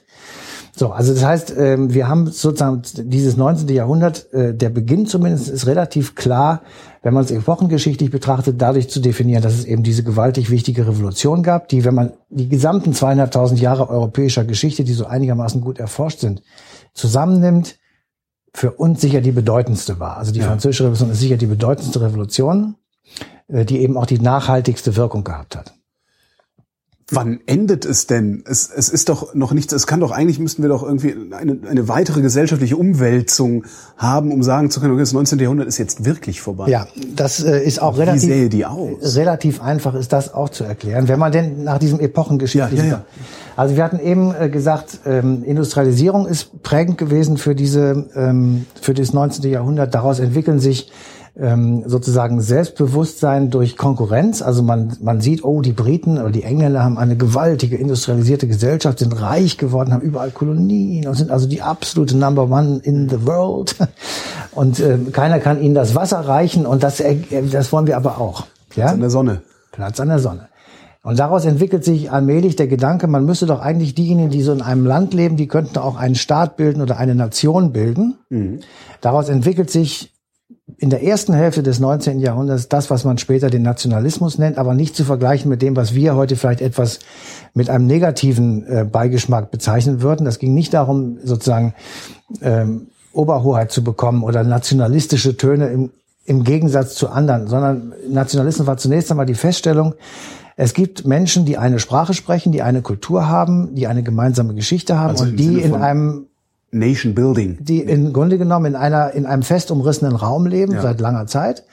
So, 0.76 0.92
also 0.92 1.14
das 1.14 1.24
heißt, 1.24 1.54
ähm, 1.58 1.94
wir 1.94 2.08
haben 2.08 2.28
sozusagen 2.28 2.82
dieses 2.96 3.36
19. 3.36 3.68
Jahrhundert, 3.70 4.32
äh, 4.34 4.54
der 4.54 4.70
Beginn 4.70 5.06
zumindest 5.06 5.50
ist 5.50 5.68
relativ 5.68 6.16
klar, 6.16 6.62
wenn 7.02 7.14
man 7.14 7.24
es 7.24 7.32
epochengeschichtlich 7.32 8.12
betrachtet, 8.12 8.62
dadurch 8.62 8.90
zu 8.90 9.00
definieren, 9.00 9.42
dass 9.42 9.54
es 9.54 9.66
eben 9.66 9.84
diese 9.84 10.04
gewaltig 10.04 10.50
wichtige 10.50 10.88
Revolution 10.88 11.44
gab, 11.44 11.68
die, 11.68 11.84
wenn 11.84 11.96
man 11.96 12.14
die 12.30 12.48
gesamten 12.48 12.94
zweieinhalbtausend 12.94 13.60
Jahre 13.60 13.90
europäischer 13.90 14.46
Geschichte, 14.46 14.84
die 14.84 14.94
so 14.94 15.06
einigermaßen 15.06 15.62
gut 15.62 15.80
erforscht 15.80 16.20
sind, 16.20 16.42
zusammennimmt, 16.94 17.78
für 18.54 18.72
uns 18.72 19.02
sicher 19.02 19.22
die 19.22 19.32
bedeutendste 19.32 20.00
war. 20.00 20.18
Also 20.18 20.32
die 20.32 20.40
ja. 20.40 20.48
französische 20.48 20.84
Revolution 20.84 21.12
ist 21.12 21.20
sicher 21.20 21.38
die 21.38 21.46
bedeutendste 21.46 22.02
Revolution, 22.02 22.76
äh, 23.48 23.66
die 23.66 23.80
eben 23.80 23.98
auch 23.98 24.06
die 24.06 24.20
nachhaltigste 24.20 24.96
Wirkung 24.96 25.24
gehabt 25.24 25.56
hat. 25.56 25.74
Wann 27.12 27.42
endet 27.46 27.86
es 27.86 28.08
denn? 28.08 28.44
Es, 28.48 28.70
es 28.70 28.88
ist 28.90 29.10
doch 29.10 29.34
noch 29.36 29.52
nichts, 29.52 29.74
es 29.74 29.86
kann 29.86 30.00
doch 30.00 30.12
eigentlich, 30.12 30.40
müssten 30.40 30.62
wir 30.62 30.70
doch 30.70 30.82
irgendwie 30.82 31.14
eine, 31.32 31.58
eine 31.70 31.88
weitere 31.88 32.22
gesellschaftliche 32.22 32.78
Umwälzung 32.78 33.66
haben, 33.98 34.32
um 34.32 34.44
sagen 34.44 34.72
zu 34.72 34.80
können, 34.80 34.94
okay, 34.94 35.02
das 35.02 35.12
19. 35.12 35.38
Jahrhundert 35.40 35.68
ist 35.68 35.78
jetzt 35.78 36.06
wirklich 36.06 36.42
vorbei. 36.42 36.70
Ja, 36.70 36.88
das 37.16 37.44
äh, 37.44 37.62
ist 37.64 37.82
auch 37.82 37.96
Wie 37.96 38.02
relativ, 38.02 38.22
sähe 38.22 38.50
die 38.50 38.66
aus? 38.66 39.16
relativ 39.16 39.62
einfach 39.62 39.94
ist 39.94 40.14
das 40.14 40.34
auch 40.34 40.50
zu 40.50 40.64
erklären, 40.64 41.08
wenn 41.10 41.20
man 41.20 41.32
denn 41.32 41.64
nach 41.64 41.80
diesem 41.80 42.00
epochengeschichtlichen... 42.00 42.86
Ja, 42.86 42.92
ja, 42.92 42.98
ja. 42.98 43.06
Also 43.58 43.76
wir 43.76 43.84
hatten 43.84 44.00
eben 44.00 44.34
äh, 44.34 44.50
gesagt, 44.50 45.00
ähm, 45.06 45.44
Industrialisierung 45.44 46.26
ist 46.26 46.64
prägend 46.64 46.98
gewesen 46.98 47.38
für 47.38 47.54
diese, 47.56 48.08
ähm, 48.16 48.66
für 48.82 48.94
das 48.94 49.14
19. 49.14 49.52
Jahrhundert. 49.52 49.94
Daraus 49.94 50.20
entwickeln 50.20 50.60
sich 50.60 50.92
ähm, 51.38 51.84
sozusagen 51.88 52.42
Selbstbewusstsein 52.42 53.50
durch 53.50 53.78
Konkurrenz. 53.78 54.42
Also 54.42 54.64
man, 54.64 54.98
man 55.02 55.22
sieht, 55.22 55.44
oh, 55.44 55.62
die 55.62 55.72
Briten 55.72 56.18
oder 56.18 56.32
die 56.32 56.44
Engländer 56.44 56.84
haben 56.84 56.98
eine 56.98 57.16
gewaltige 57.16 57.78
industrialisierte 57.78 58.48
Gesellschaft, 58.48 59.00
sind 59.00 59.20
reich 59.22 59.58
geworden, 59.58 59.94
haben 59.94 60.02
überall 60.02 60.32
Kolonien 60.32 61.08
und 61.08 61.16
sind 61.16 61.32
also 61.32 61.48
die 61.48 61.62
absolute 61.62 62.18
Number 62.18 62.50
One 62.50 62.80
in 62.84 63.10
the 63.10 63.26
world. 63.26 63.76
Und 64.54 64.82
äh, 64.82 64.98
keiner 65.14 65.40
kann 65.40 65.62
ihnen 65.62 65.76
das 65.76 65.96
Wasser 65.96 66.20
reichen 66.20 66.66
und 66.66 66.84
das, 66.84 67.00
äh, 67.00 67.16
das 67.50 67.72
wollen 67.72 67.88
wir 67.88 67.96
aber 67.96 68.20
auch. 68.20 68.48
Platz 68.70 68.90
ja? 68.90 68.94
an 68.94 69.00
der 69.00 69.10
Sonne. 69.10 69.44
Platz 69.72 69.98
an 70.02 70.10
der 70.10 70.20
Sonne. 70.20 70.50
Und 71.04 71.18
daraus 71.20 71.46
entwickelt 71.46 71.84
sich 71.84 72.12
allmählich 72.12 72.58
der 72.58 72.68
Gedanke, 72.68 73.08
man 73.08 73.26
müsste 73.26 73.46
doch 73.46 73.62
eigentlich 73.62 73.96
diejenigen, 73.96 74.30
die 74.30 74.44
so 74.44 74.52
in 74.52 74.62
einem 74.62 74.86
Land 74.86 75.14
leben, 75.14 75.36
die 75.36 75.48
könnten 75.48 75.80
auch 75.80 75.96
einen 75.96 76.16
Staat 76.16 76.58
bilden 76.58 76.82
oder 76.82 76.98
eine 76.98 77.16
Nation 77.16 77.72
bilden. 77.72 78.18
Mhm. 78.30 78.60
Daraus 79.00 79.30
entwickelt 79.30 79.72
sich 79.72 80.12
in 80.78 80.90
der 80.90 81.04
ersten 81.04 81.34
Hälfte 81.34 81.64
des 81.64 81.80
19. 81.80 82.20
Jahrhunderts 82.20 82.70
das, 82.70 82.90
was 82.90 83.04
man 83.04 83.18
später 83.18 83.50
den 83.50 83.62
Nationalismus 83.62 84.38
nennt, 84.38 84.58
aber 84.58 84.74
nicht 84.74 84.96
zu 84.96 85.04
vergleichen 85.04 85.50
mit 85.50 85.62
dem, 85.62 85.76
was 85.76 85.94
wir 85.96 86.16
heute 86.16 86.36
vielleicht 86.36 86.62
etwas 86.62 87.00
mit 87.54 87.70
einem 87.70 87.88
negativen 87.88 88.66
äh, 88.68 88.86
Beigeschmack 88.86 89.52
bezeichnen 89.52 90.02
würden. 90.02 90.26
Das 90.26 90.40
ging 90.40 90.54
nicht 90.54 90.74
darum, 90.74 91.18
sozusagen 91.24 91.74
ähm, 92.42 92.88
Oberhoheit 93.14 93.72
zu 93.72 93.84
bekommen 93.84 94.24
oder 94.24 94.44
nationalistische 94.44 95.36
Töne 95.36 95.68
im, 95.68 95.92
im 96.26 96.44
Gegensatz 96.44 96.96
zu 96.96 97.10
anderen, 97.10 97.48
sondern 97.48 97.94
Nationalismus 98.10 98.68
war 98.68 98.78
zunächst 98.78 99.12
einmal 99.12 99.26
die 99.26 99.36
Feststellung, 99.36 99.96
es 100.58 100.74
gibt 100.74 101.08
Menschen, 101.08 101.46
die 101.46 101.58
eine 101.58 101.80
Sprache 101.80 102.14
sprechen, 102.14 102.52
die 102.52 102.62
eine 102.62 102.82
Kultur 102.82 103.28
haben, 103.28 103.74
die 103.74 103.88
eine 103.88 104.04
gemeinsame 104.04 104.54
Geschichte 104.54 105.00
haben 105.00 105.12
also 105.12 105.24
und 105.24 105.38
die 105.38 105.60
in 105.60 105.74
einem 105.74 106.28
Nation 106.72 107.14
Building. 107.14 107.58
Die 107.60 107.82
im 107.82 108.14
Grunde 108.14 108.38
genommen 108.38 108.68
in 108.68 108.76
einer, 108.76 109.12
in 109.12 109.26
einem 109.26 109.44
fest 109.44 109.72
umrissenen 109.72 110.16
Raum 110.16 110.48
leben, 110.48 110.74
ja. 110.74 110.82
seit 110.82 111.02
langer 111.02 111.28
Zeit. 111.28 111.66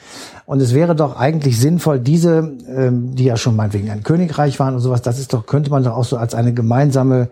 Und 0.45 0.61
es 0.61 0.75
wäre 0.75 0.97
doch 0.97 1.17
eigentlich 1.17 1.59
sinnvoll, 1.61 2.01
diese, 2.01 2.57
ähm, 2.69 3.15
die 3.15 3.25
ja 3.25 3.37
schon 3.37 3.55
meinetwegen 3.55 3.91
ein 3.91 4.03
Königreich 4.03 4.59
waren 4.59 4.75
und 4.75 4.81
sowas, 4.81 5.03
das 5.03 5.19
ist 5.19 5.33
doch, 5.33 5.47
könnte 5.47 5.71
man 5.71 5.85
doch 5.85 5.97
auch 5.97 6.05
so 6.05 6.17
als 6.17 6.35
eine 6.35 6.53
gemeinsame 6.53 7.29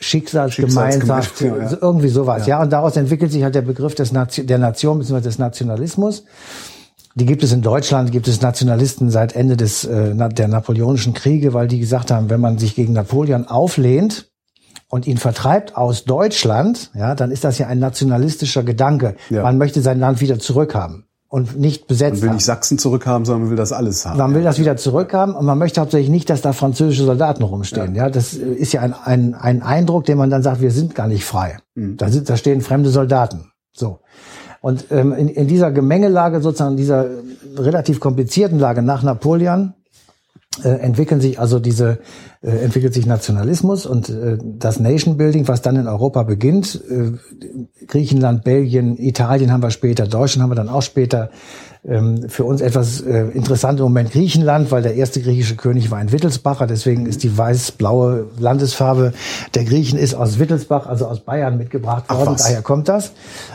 Schicksalsgemeinschaft, 0.00 1.42
ja, 1.42 1.56
ja. 1.56 1.78
irgendwie 1.80 2.08
sowas, 2.08 2.46
ja. 2.46 2.56
ja. 2.56 2.62
Und 2.62 2.72
daraus 2.72 2.96
entwickelt 2.96 3.30
sich 3.30 3.44
halt 3.44 3.54
der 3.54 3.62
Begriff 3.62 3.94
des 3.94 4.12
Nation, 4.12 4.46
der 4.46 4.58
Nation 4.58 4.98
bzw. 4.98 5.20
des 5.20 5.38
Nationalismus. 5.38 6.24
Die 7.14 7.26
gibt 7.26 7.42
es 7.42 7.52
in 7.52 7.60
Deutschland, 7.60 8.10
gibt 8.10 8.26
es 8.28 8.40
Nationalisten 8.40 9.10
seit 9.10 9.36
Ende 9.36 9.56
des 9.56 9.84
äh, 9.84 10.14
der 10.30 10.48
napoleonischen 10.48 11.12
Kriege, 11.12 11.52
weil 11.54 11.68
die 11.68 11.78
gesagt 11.78 12.10
haben, 12.10 12.30
wenn 12.30 12.40
man 12.40 12.58
sich 12.58 12.74
gegen 12.74 12.94
Napoleon 12.94 13.46
auflehnt, 13.46 14.29
und 14.90 15.06
ihn 15.06 15.16
vertreibt 15.16 15.76
aus 15.76 16.04
Deutschland, 16.04 16.90
ja, 16.94 17.14
dann 17.14 17.30
ist 17.30 17.44
das 17.44 17.56
ja 17.58 17.68
ein 17.68 17.78
nationalistischer 17.78 18.62
Gedanke. 18.62 19.14
Ja. 19.30 19.42
Man 19.42 19.56
möchte 19.56 19.80
sein 19.80 19.98
Land 20.00 20.20
wieder 20.20 20.38
zurückhaben 20.38 21.04
und 21.28 21.58
nicht 21.58 21.86
besetzt 21.86 22.20
Man 22.20 22.22
will 22.22 22.34
nicht 22.34 22.44
Sachsen 22.44 22.76
zurückhaben, 22.76 23.24
sondern 23.24 23.42
man 23.42 23.50
will 23.50 23.56
das 23.56 23.72
alles 23.72 24.04
haben. 24.04 24.18
Man 24.18 24.34
will 24.34 24.42
das 24.42 24.58
wieder 24.58 24.76
zurückhaben 24.76 25.36
und 25.36 25.46
man 25.46 25.56
möchte 25.58 25.80
hauptsächlich 25.80 26.10
nicht, 26.10 26.28
dass 26.28 26.42
da 26.42 26.52
französische 26.52 27.04
Soldaten 27.04 27.44
rumstehen. 27.44 27.94
Ja, 27.94 28.04
ja 28.04 28.10
das 28.10 28.34
ist 28.34 28.72
ja 28.72 28.82
ein, 28.82 28.92
ein, 28.92 29.34
ein 29.34 29.62
Eindruck, 29.62 30.04
den 30.04 30.18
man 30.18 30.28
dann 30.28 30.42
sagt, 30.42 30.60
wir 30.60 30.72
sind 30.72 30.96
gar 30.96 31.06
nicht 31.06 31.24
frei. 31.24 31.58
Mhm. 31.76 31.96
Da, 31.96 32.08
sind, 32.08 32.28
da 32.28 32.36
stehen 32.36 32.60
fremde 32.60 32.90
Soldaten. 32.90 33.52
So. 33.72 34.00
Und 34.60 34.86
ähm, 34.90 35.12
in, 35.12 35.28
in 35.28 35.46
dieser 35.46 35.70
Gemengelage, 35.70 36.40
sozusagen 36.40 36.76
dieser 36.76 37.06
relativ 37.56 38.00
komplizierten 38.00 38.58
Lage 38.58 38.82
nach 38.82 39.04
Napoleon, 39.04 39.74
äh, 40.64 40.80
entwickeln 40.80 41.20
sich 41.20 41.38
also 41.38 41.58
diese 41.58 41.98
äh, 42.42 42.50
entwickelt 42.50 42.94
sich 42.94 43.06
Nationalismus 43.06 43.86
und 43.86 44.08
äh, 44.08 44.38
das 44.42 44.80
Nation 44.80 45.16
Building, 45.16 45.46
was 45.48 45.62
dann 45.62 45.76
in 45.76 45.86
Europa 45.86 46.22
beginnt. 46.22 46.80
Äh, 46.90 47.12
Griechenland, 47.86 48.44
Belgien, 48.44 48.96
Italien 48.96 49.52
haben 49.52 49.62
wir 49.62 49.70
später, 49.70 50.06
Deutschland 50.06 50.44
haben 50.44 50.50
wir 50.50 50.56
dann 50.56 50.68
auch 50.68 50.82
später. 50.82 51.30
Ähm, 51.82 52.28
für 52.28 52.44
uns 52.44 52.60
etwas 52.60 53.00
äh, 53.00 53.28
interessant 53.28 53.78
im 53.78 53.84
Moment 53.84 54.12
Griechenland, 54.12 54.70
weil 54.70 54.82
der 54.82 54.96
erste 54.96 55.22
griechische 55.22 55.56
König 55.56 55.90
war 55.90 55.96
ein 55.96 56.12
Wittelsbacher, 56.12 56.66
deswegen 56.66 57.06
ist 57.06 57.22
die 57.22 57.38
weiß-blaue 57.38 58.26
Landesfarbe 58.38 59.14
der 59.54 59.64
Griechen 59.64 59.98
ist 59.98 60.14
aus 60.14 60.38
Wittelsbach, 60.38 60.86
also 60.86 61.06
aus 61.06 61.20
Bayern 61.20 61.56
mitgebracht 61.56 62.10
worden. 62.10 62.36
Daher 62.36 62.60
kommt 62.60 62.90
das. 62.90 63.12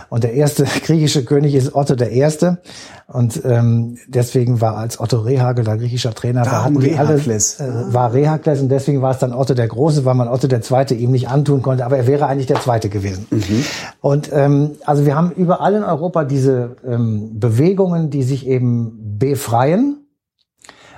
Und 0.10 0.24
der 0.24 0.34
erste 0.34 0.64
griechische 0.86 1.26
König 1.26 1.56
ist 1.56 1.76
Otto 1.76 1.96
der 1.96 2.12
Erste. 2.12 2.60
Und 3.08 3.42
ähm, 3.46 3.98
deswegen 4.08 4.62
war 4.62 4.78
als 4.78 5.00
Otto 5.00 5.20
Rehagel, 5.20 5.64
der 5.64 5.78
griechischer 5.78 6.14
Trainer, 6.14 6.44
da 6.44 6.52
war, 6.52 6.82
Rehakles. 6.82 7.60
Alle, 7.60 7.90
äh, 7.90 7.94
war 7.94 8.14
Rehakles 8.14 8.62
und 8.62 8.70
deswegen 8.70 9.02
war 9.02 9.12
es 9.12 9.20
dann 9.20 9.34
Otto 9.34 9.54
der 9.54 9.68
Große, 9.68 10.06
weil 10.06 10.16
man 10.16 10.28
Otto 10.28 10.48
der 10.48 10.62
Zweite 10.62 10.96
ihm 10.96 11.12
nicht 11.12 11.30
antun 11.30 11.62
konnte, 11.62 11.86
aber 11.86 11.98
er 11.98 12.08
wäre 12.08 12.26
eigentlich 12.26 12.48
der 12.48 12.62
Zweite 12.62 12.90
gewesen. 12.90 13.28
Mhm. 13.30 13.64
Und 14.02 14.30
ähm, 14.34 14.72
also 14.86 15.06
wir 15.06 15.16
haben 15.16 15.32
überall 15.32 15.76
in 15.76 15.84
Europa 15.84 16.24
diese 16.24 16.78
ähm, 16.86 17.40
Bewegungen, 17.40 18.10
die 18.10 18.24
sich 18.24 18.48
eben 18.48 19.18
befreien 19.20 20.06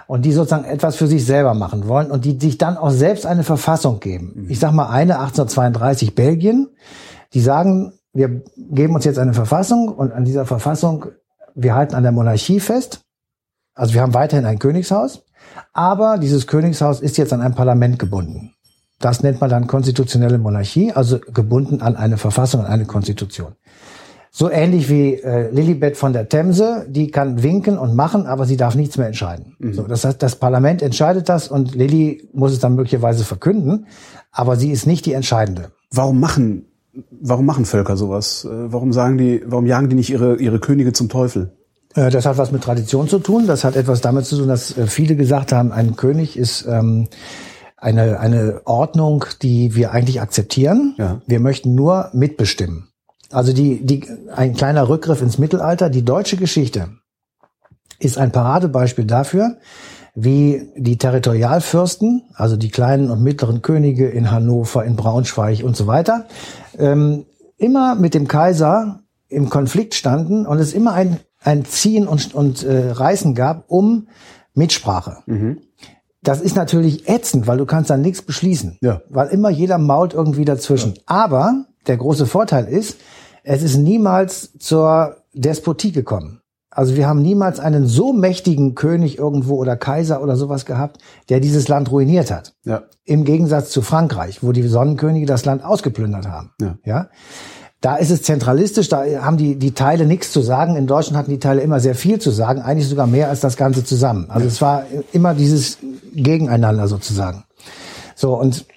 und 0.07 0.23
die 0.23 0.31
sozusagen 0.31 0.63
etwas 0.63 0.95
für 0.95 1.07
sich 1.07 1.25
selber 1.25 1.53
machen 1.53 1.87
wollen 1.87 2.09
und 2.09 2.25
die 2.25 2.39
sich 2.39 2.57
dann 2.57 2.77
auch 2.77 2.91
selbst 2.91 3.25
eine 3.25 3.43
Verfassung 3.43 3.99
geben. 3.99 4.33
Mhm. 4.35 4.49
Ich 4.49 4.59
sag 4.59 4.71
mal 4.71 4.87
eine 4.87 5.19
1832 5.19 6.15
Belgien, 6.15 6.69
die 7.33 7.41
sagen, 7.41 7.93
wir 8.17 8.41
geben 8.57 8.95
uns 8.95 9.05
jetzt 9.05 9.19
eine 9.19 9.35
Verfassung 9.35 9.89
und 9.89 10.11
an 10.11 10.25
dieser 10.25 10.47
Verfassung 10.47 11.05
wir 11.53 11.75
halten 11.75 11.95
an 11.95 12.03
der 12.03 12.11
Monarchie 12.11 12.59
fest. 12.59 13.01
Also 13.75 13.93
wir 13.93 14.01
haben 14.01 14.13
weiterhin 14.13 14.45
ein 14.45 14.59
Königshaus, 14.59 15.23
aber 15.71 16.17
dieses 16.17 16.47
Königshaus 16.47 16.99
ist 16.99 17.17
jetzt 17.17 17.31
an 17.31 17.41
ein 17.41 17.53
Parlament 17.53 17.99
gebunden. 17.99 18.53
Das 18.99 19.21
nennt 19.21 19.39
man 19.39 19.51
dann 19.51 19.67
konstitutionelle 19.67 20.39
Monarchie, 20.39 20.91
also 20.93 21.19
gebunden 21.19 21.81
an 21.81 21.95
eine 21.95 22.17
Verfassung, 22.17 22.61
an 22.61 22.71
eine 22.71 22.85
Konstitution. 22.85 23.53
So 24.31 24.49
ähnlich 24.49 24.89
wie 24.89 25.13
äh, 25.15 25.51
Lilibet 25.51 25.95
von 25.95 26.13
der 26.13 26.27
Themse, 26.27 26.87
die 26.89 27.11
kann 27.11 27.43
winken 27.43 27.77
und 27.77 27.95
machen, 27.95 28.25
aber 28.25 28.45
sie 28.45 28.57
darf 28.57 28.75
nichts 28.75 28.97
mehr 28.97 29.07
entscheiden. 29.07 29.55
Mhm. 29.59 29.73
So, 29.73 29.83
das 29.83 30.05
heißt, 30.05 30.21
das 30.21 30.35
Parlament 30.35 30.81
entscheidet 30.81 31.29
das 31.29 31.47
und 31.47 31.75
Lilly 31.75 32.27
muss 32.33 32.51
es 32.51 32.59
dann 32.59 32.75
möglicherweise 32.75 33.23
verkünden, 33.23 33.85
aber 34.31 34.55
sie 34.55 34.71
ist 34.71 34.87
nicht 34.87 35.05
die 35.05 35.13
Entscheidende. 35.13 35.71
Warum 35.91 36.19
machen 36.19 36.65
warum 37.11 37.45
machen 37.45 37.65
Völker 37.65 37.97
sowas? 37.97 38.45
Äh, 38.45 38.71
warum 38.71 38.93
sagen 38.93 39.17
die, 39.17 39.43
warum 39.45 39.65
jagen 39.65 39.89
die 39.89 39.95
nicht 39.95 40.09
ihre, 40.09 40.37
ihre 40.37 40.59
Könige 40.59 40.93
zum 40.93 41.09
Teufel? 41.09 41.53
Äh, 41.95 42.09
das 42.09 42.25
hat 42.25 42.37
was 42.37 42.51
mit 42.51 42.63
Tradition 42.63 43.07
zu 43.07 43.19
tun. 43.19 43.47
Das 43.47 43.63
hat 43.63 43.75
etwas 43.75 44.01
damit 44.01 44.25
zu 44.25 44.37
tun, 44.37 44.47
dass 44.47 44.77
äh, 44.77 44.87
viele 44.87 45.15
gesagt 45.15 45.51
haben, 45.51 45.71
ein 45.71 45.95
König 45.95 46.37
ist 46.37 46.65
ähm, 46.67 47.07
eine, 47.77 48.19
eine 48.19 48.61
Ordnung, 48.65 49.25
die 49.41 49.75
wir 49.75 49.91
eigentlich 49.91 50.21
akzeptieren. 50.21 50.95
Ja. 50.97 51.21
Wir 51.27 51.39
möchten 51.39 51.75
nur 51.75 52.09
mitbestimmen. 52.13 52.89
Also 53.31 53.53
die, 53.53 53.85
die, 53.85 54.05
ein 54.33 54.53
kleiner 54.53 54.89
Rückgriff 54.89 55.21
ins 55.21 55.37
Mittelalter. 55.37 55.89
Die 55.89 56.05
deutsche 56.05 56.37
Geschichte 56.37 56.89
ist 57.99 58.17
ein 58.17 58.31
Paradebeispiel 58.31 59.05
dafür, 59.05 59.57
wie 60.19 60.71
die 60.75 60.97
Territorialfürsten, 60.97 62.23
also 62.33 62.57
die 62.57 62.69
kleinen 62.69 63.11
und 63.11 63.21
mittleren 63.21 63.61
Könige 63.61 64.09
in 64.09 64.31
Hannover, 64.31 64.83
in 64.83 64.95
Braunschweig 64.95 65.63
und 65.63 65.77
so 65.77 65.85
weiter, 65.85 66.25
ähm, 66.79 67.27
immer 67.57 67.93
mit 67.93 68.15
dem 68.15 68.27
Kaiser 68.27 69.01
im 69.27 69.51
Konflikt 69.51 69.93
standen 69.93 70.47
und 70.47 70.57
es 70.57 70.73
immer 70.73 70.93
ein, 70.93 71.19
ein 71.43 71.65
Ziehen 71.65 72.07
und, 72.07 72.33
und 72.33 72.63
äh, 72.63 72.89
Reißen 72.89 73.35
gab 73.35 73.65
um 73.67 74.07
Mitsprache. 74.55 75.17
Mhm. 75.27 75.59
Das 76.23 76.41
ist 76.41 76.55
natürlich 76.55 77.07
ätzend, 77.07 77.45
weil 77.45 77.59
du 77.59 77.67
kannst 77.67 77.91
dann 77.91 78.01
nichts 78.01 78.23
beschließen. 78.23 78.79
Ja. 78.81 79.01
Weil 79.09 79.27
immer 79.27 79.51
jeder 79.51 79.77
mault 79.77 80.15
irgendwie 80.15 80.45
dazwischen. 80.45 80.95
Aber 81.05 81.65
der 81.85 81.97
große 81.97 82.25
Vorteil 82.25 82.65
ist, 82.65 82.97
es 83.43 83.61
ist 83.61 83.77
niemals 83.77 84.57
zur 84.57 85.17
Despotie 85.35 85.91
gekommen. 85.91 86.41
Also 86.77 86.95
wir 86.95 87.07
haben 87.07 87.23
niemals 87.23 87.59
einen 87.59 87.87
so 87.87 88.13
mächtigen 88.13 88.75
König 88.75 89.17
irgendwo 89.17 89.55
oder 89.55 89.75
Kaiser 89.75 90.21
oder 90.21 90.35
sowas 90.35 90.67
gehabt, 90.67 91.01
der 91.27 91.39
dieses 91.39 91.67
Land 91.67 91.91
ruiniert 91.91 92.29
hat. 92.29 92.53
Ja. 92.65 92.83
Im 93.03 93.23
Gegensatz 93.23 93.71
zu 93.71 93.81
Frankreich, 93.81 94.43
wo 94.43 94.51
die 94.51 94.61
Sonnenkönige 94.61 95.25
das 95.25 95.43
Land 95.43 95.65
ausgeplündert 95.65 96.27
haben. 96.27 96.51
Ja. 96.61 96.77
ja? 96.85 97.07
Da 97.81 97.95
ist 97.95 98.11
es 98.11 98.21
zentralistisch, 98.21 98.89
da 98.89 99.03
haben 99.23 99.37
die, 99.37 99.55
die 99.55 99.71
Teile 99.71 100.05
nichts 100.05 100.31
zu 100.31 100.41
sagen. 100.41 100.75
In 100.75 100.85
Deutschland 100.85 101.17
hatten 101.17 101.31
die 101.31 101.39
Teile 101.39 101.61
immer 101.61 101.79
sehr 101.79 101.95
viel 101.95 102.19
zu 102.19 102.29
sagen, 102.29 102.61
eigentlich 102.61 102.87
sogar 102.87 103.07
mehr 103.07 103.29
als 103.29 103.39
das 103.39 103.57
Ganze 103.57 103.83
zusammen. 103.83 104.29
Also 104.29 104.45
es 104.45 104.61
war 104.61 104.83
immer 105.13 105.33
dieses 105.33 105.79
Gegeneinander 106.13 106.87
sozusagen. 106.87 107.45
So, 108.13 108.39
und 108.39 108.67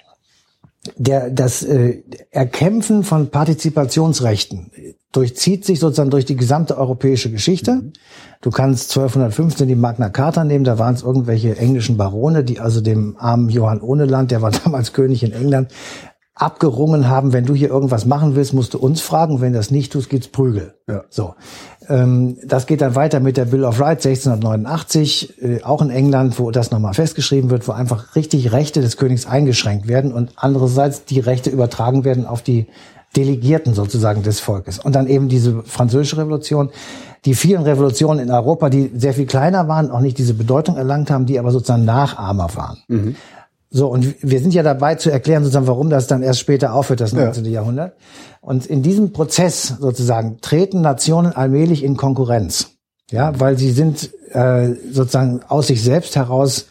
der, 0.96 1.30
das 1.30 1.62
äh, 1.62 2.02
Erkämpfen 2.30 3.04
von 3.04 3.30
Partizipationsrechten 3.30 4.70
durchzieht 5.12 5.64
sich 5.64 5.80
sozusagen 5.80 6.10
durch 6.10 6.24
die 6.24 6.36
gesamte 6.36 6.78
europäische 6.78 7.30
Geschichte. 7.30 7.90
Du 8.40 8.50
kannst 8.50 8.90
1215 8.90 9.66
die 9.66 9.74
Magna 9.74 10.08
Carta 10.08 10.44
nehmen, 10.44 10.64
da 10.64 10.78
waren 10.78 10.94
es 10.94 11.02
irgendwelche 11.02 11.56
englischen 11.56 11.96
Barone, 11.96 12.44
die 12.44 12.60
also 12.60 12.80
dem 12.80 13.16
armen 13.18 13.48
Johann 13.48 13.80
Ohneland, 13.80 14.30
der 14.30 14.42
war 14.42 14.50
damals 14.64 14.92
König 14.92 15.22
in 15.22 15.32
England, 15.32 15.72
abgerungen 16.34 17.08
haben, 17.08 17.32
wenn 17.32 17.44
du 17.44 17.54
hier 17.54 17.68
irgendwas 17.68 18.06
machen 18.06 18.34
willst, 18.34 18.54
musst 18.54 18.74
du 18.74 18.78
uns 18.78 19.00
fragen, 19.00 19.40
wenn 19.40 19.52
du 19.52 19.58
das 19.58 19.70
nicht 19.70 19.92
tust, 19.92 20.08
gibt's 20.08 20.28
Prügel. 20.28 20.74
Ja. 20.88 21.04
So. 21.10 21.34
Ähm, 21.88 22.36
das 22.44 22.66
geht 22.66 22.80
dann 22.80 22.94
weiter 22.94 23.20
mit 23.20 23.36
der 23.36 23.46
Bill 23.46 23.64
of 23.64 23.80
Rights 23.80 24.06
1689, 24.06 25.42
äh, 25.42 25.62
auch 25.62 25.82
in 25.82 25.90
England, 25.90 26.38
wo 26.38 26.50
das 26.50 26.70
nochmal 26.70 26.94
festgeschrieben 26.94 27.50
wird, 27.50 27.66
wo 27.68 27.72
einfach 27.72 28.14
richtig 28.16 28.52
Rechte 28.52 28.80
des 28.80 28.96
Königs 28.96 29.26
eingeschränkt 29.26 29.88
werden 29.88 30.12
und 30.12 30.32
andererseits 30.36 31.04
die 31.04 31.20
Rechte 31.20 31.50
übertragen 31.50 32.04
werden 32.04 32.26
auf 32.26 32.42
die 32.42 32.66
Delegierten 33.16 33.74
sozusagen 33.74 34.22
des 34.22 34.38
Volkes. 34.40 34.78
Und 34.78 34.94
dann 34.94 35.08
eben 35.08 35.28
diese 35.28 35.62
französische 35.64 36.18
Revolution, 36.18 36.70
die 37.24 37.34
vielen 37.34 37.62
Revolutionen 37.62 38.20
in 38.20 38.30
Europa, 38.30 38.70
die 38.70 38.90
sehr 38.94 39.14
viel 39.14 39.26
kleiner 39.26 39.66
waren, 39.66 39.90
auch 39.90 40.00
nicht 40.00 40.16
diese 40.18 40.34
Bedeutung 40.34 40.76
erlangt 40.76 41.10
haben, 41.10 41.26
die 41.26 41.38
aber 41.38 41.50
sozusagen 41.50 41.84
Nachahmer 41.84 42.48
waren. 42.54 43.16
So, 43.70 43.86
und 43.86 44.16
wir 44.22 44.40
sind 44.40 44.52
ja 44.52 44.64
dabei 44.64 44.96
zu 44.96 45.10
erklären, 45.10 45.44
sozusagen, 45.44 45.68
warum 45.68 45.90
das 45.90 46.08
dann 46.08 46.22
erst 46.22 46.40
später 46.40 46.74
aufhört, 46.74 47.00
das 47.00 47.12
19. 47.12 47.44
Jahrhundert. 47.44 47.94
Und 48.40 48.66
in 48.66 48.82
diesem 48.82 49.12
Prozess 49.12 49.74
sozusagen 49.78 50.38
treten 50.40 50.80
Nationen 50.80 51.32
allmählich 51.32 51.84
in 51.84 51.96
Konkurrenz. 51.96 52.70
Ja, 53.10 53.38
weil 53.38 53.58
sie 53.58 53.72
sind 53.72 54.10
äh, 54.32 54.74
sozusagen 54.90 55.40
aus 55.46 55.68
sich 55.68 55.82
selbst 55.82 56.14
heraus 56.16 56.66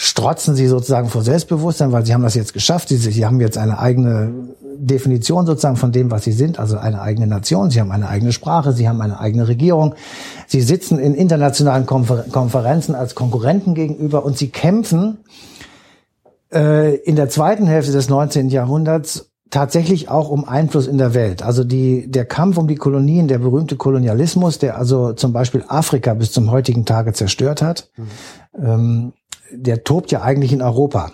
strotzen 0.00 0.54
sie 0.54 0.68
sozusagen 0.68 1.08
vor 1.08 1.22
Selbstbewusstsein, 1.22 1.90
weil 1.90 2.06
sie 2.06 2.14
haben 2.14 2.22
das 2.22 2.36
jetzt 2.36 2.52
geschafft. 2.52 2.88
Sie, 2.88 2.98
sie 2.98 3.26
haben 3.26 3.40
jetzt 3.40 3.58
eine 3.58 3.80
eigene 3.80 4.32
Definition 4.76 5.44
sozusagen 5.44 5.74
von 5.74 5.90
dem, 5.90 6.12
was 6.12 6.22
sie 6.22 6.30
sind, 6.30 6.60
also 6.60 6.78
eine 6.78 7.02
eigene 7.02 7.26
Nation. 7.26 7.70
Sie 7.70 7.80
haben 7.80 7.90
eine 7.90 8.08
eigene 8.08 8.30
Sprache, 8.30 8.72
sie 8.72 8.88
haben 8.88 9.00
eine 9.00 9.18
eigene 9.18 9.48
Regierung. 9.48 9.96
Sie 10.46 10.60
sitzen 10.60 11.00
in 11.00 11.14
internationalen 11.14 11.84
Konfer 11.84 12.26
Konferenzen 12.30 12.94
als 12.94 13.16
Konkurrenten 13.16 13.74
gegenüber 13.74 14.24
und 14.24 14.38
sie 14.38 14.50
kämpfen 14.50 15.18
äh, 16.52 16.96
in 16.96 17.16
der 17.16 17.28
zweiten 17.28 17.66
Hälfte 17.66 17.92
des 17.92 18.08
19. 18.08 18.48
Jahrhunderts 18.48 19.30
tatsächlich 19.50 20.10
auch 20.10 20.28
um 20.28 20.46
Einfluss 20.46 20.86
in 20.86 20.98
der 20.98 21.14
Welt. 21.14 21.42
Also 21.42 21.64
die, 21.64 22.10
der 22.10 22.26
Kampf 22.26 22.58
um 22.58 22.68
die 22.68 22.74
Kolonien, 22.76 23.28
der 23.28 23.38
berühmte 23.38 23.76
Kolonialismus, 23.76 24.58
der 24.58 24.76
also 24.76 25.12
zum 25.14 25.32
Beispiel 25.32 25.64
Afrika 25.68 26.12
bis 26.14 26.32
zum 26.32 26.50
heutigen 26.50 26.84
Tage 26.84 27.12
zerstört 27.14 27.62
hat, 27.62 27.90
ähm, 28.62 29.12
der 29.50 29.84
tobt 29.84 30.10
ja 30.10 30.20
eigentlich 30.20 30.52
in 30.52 30.60
Europa. 30.60 31.12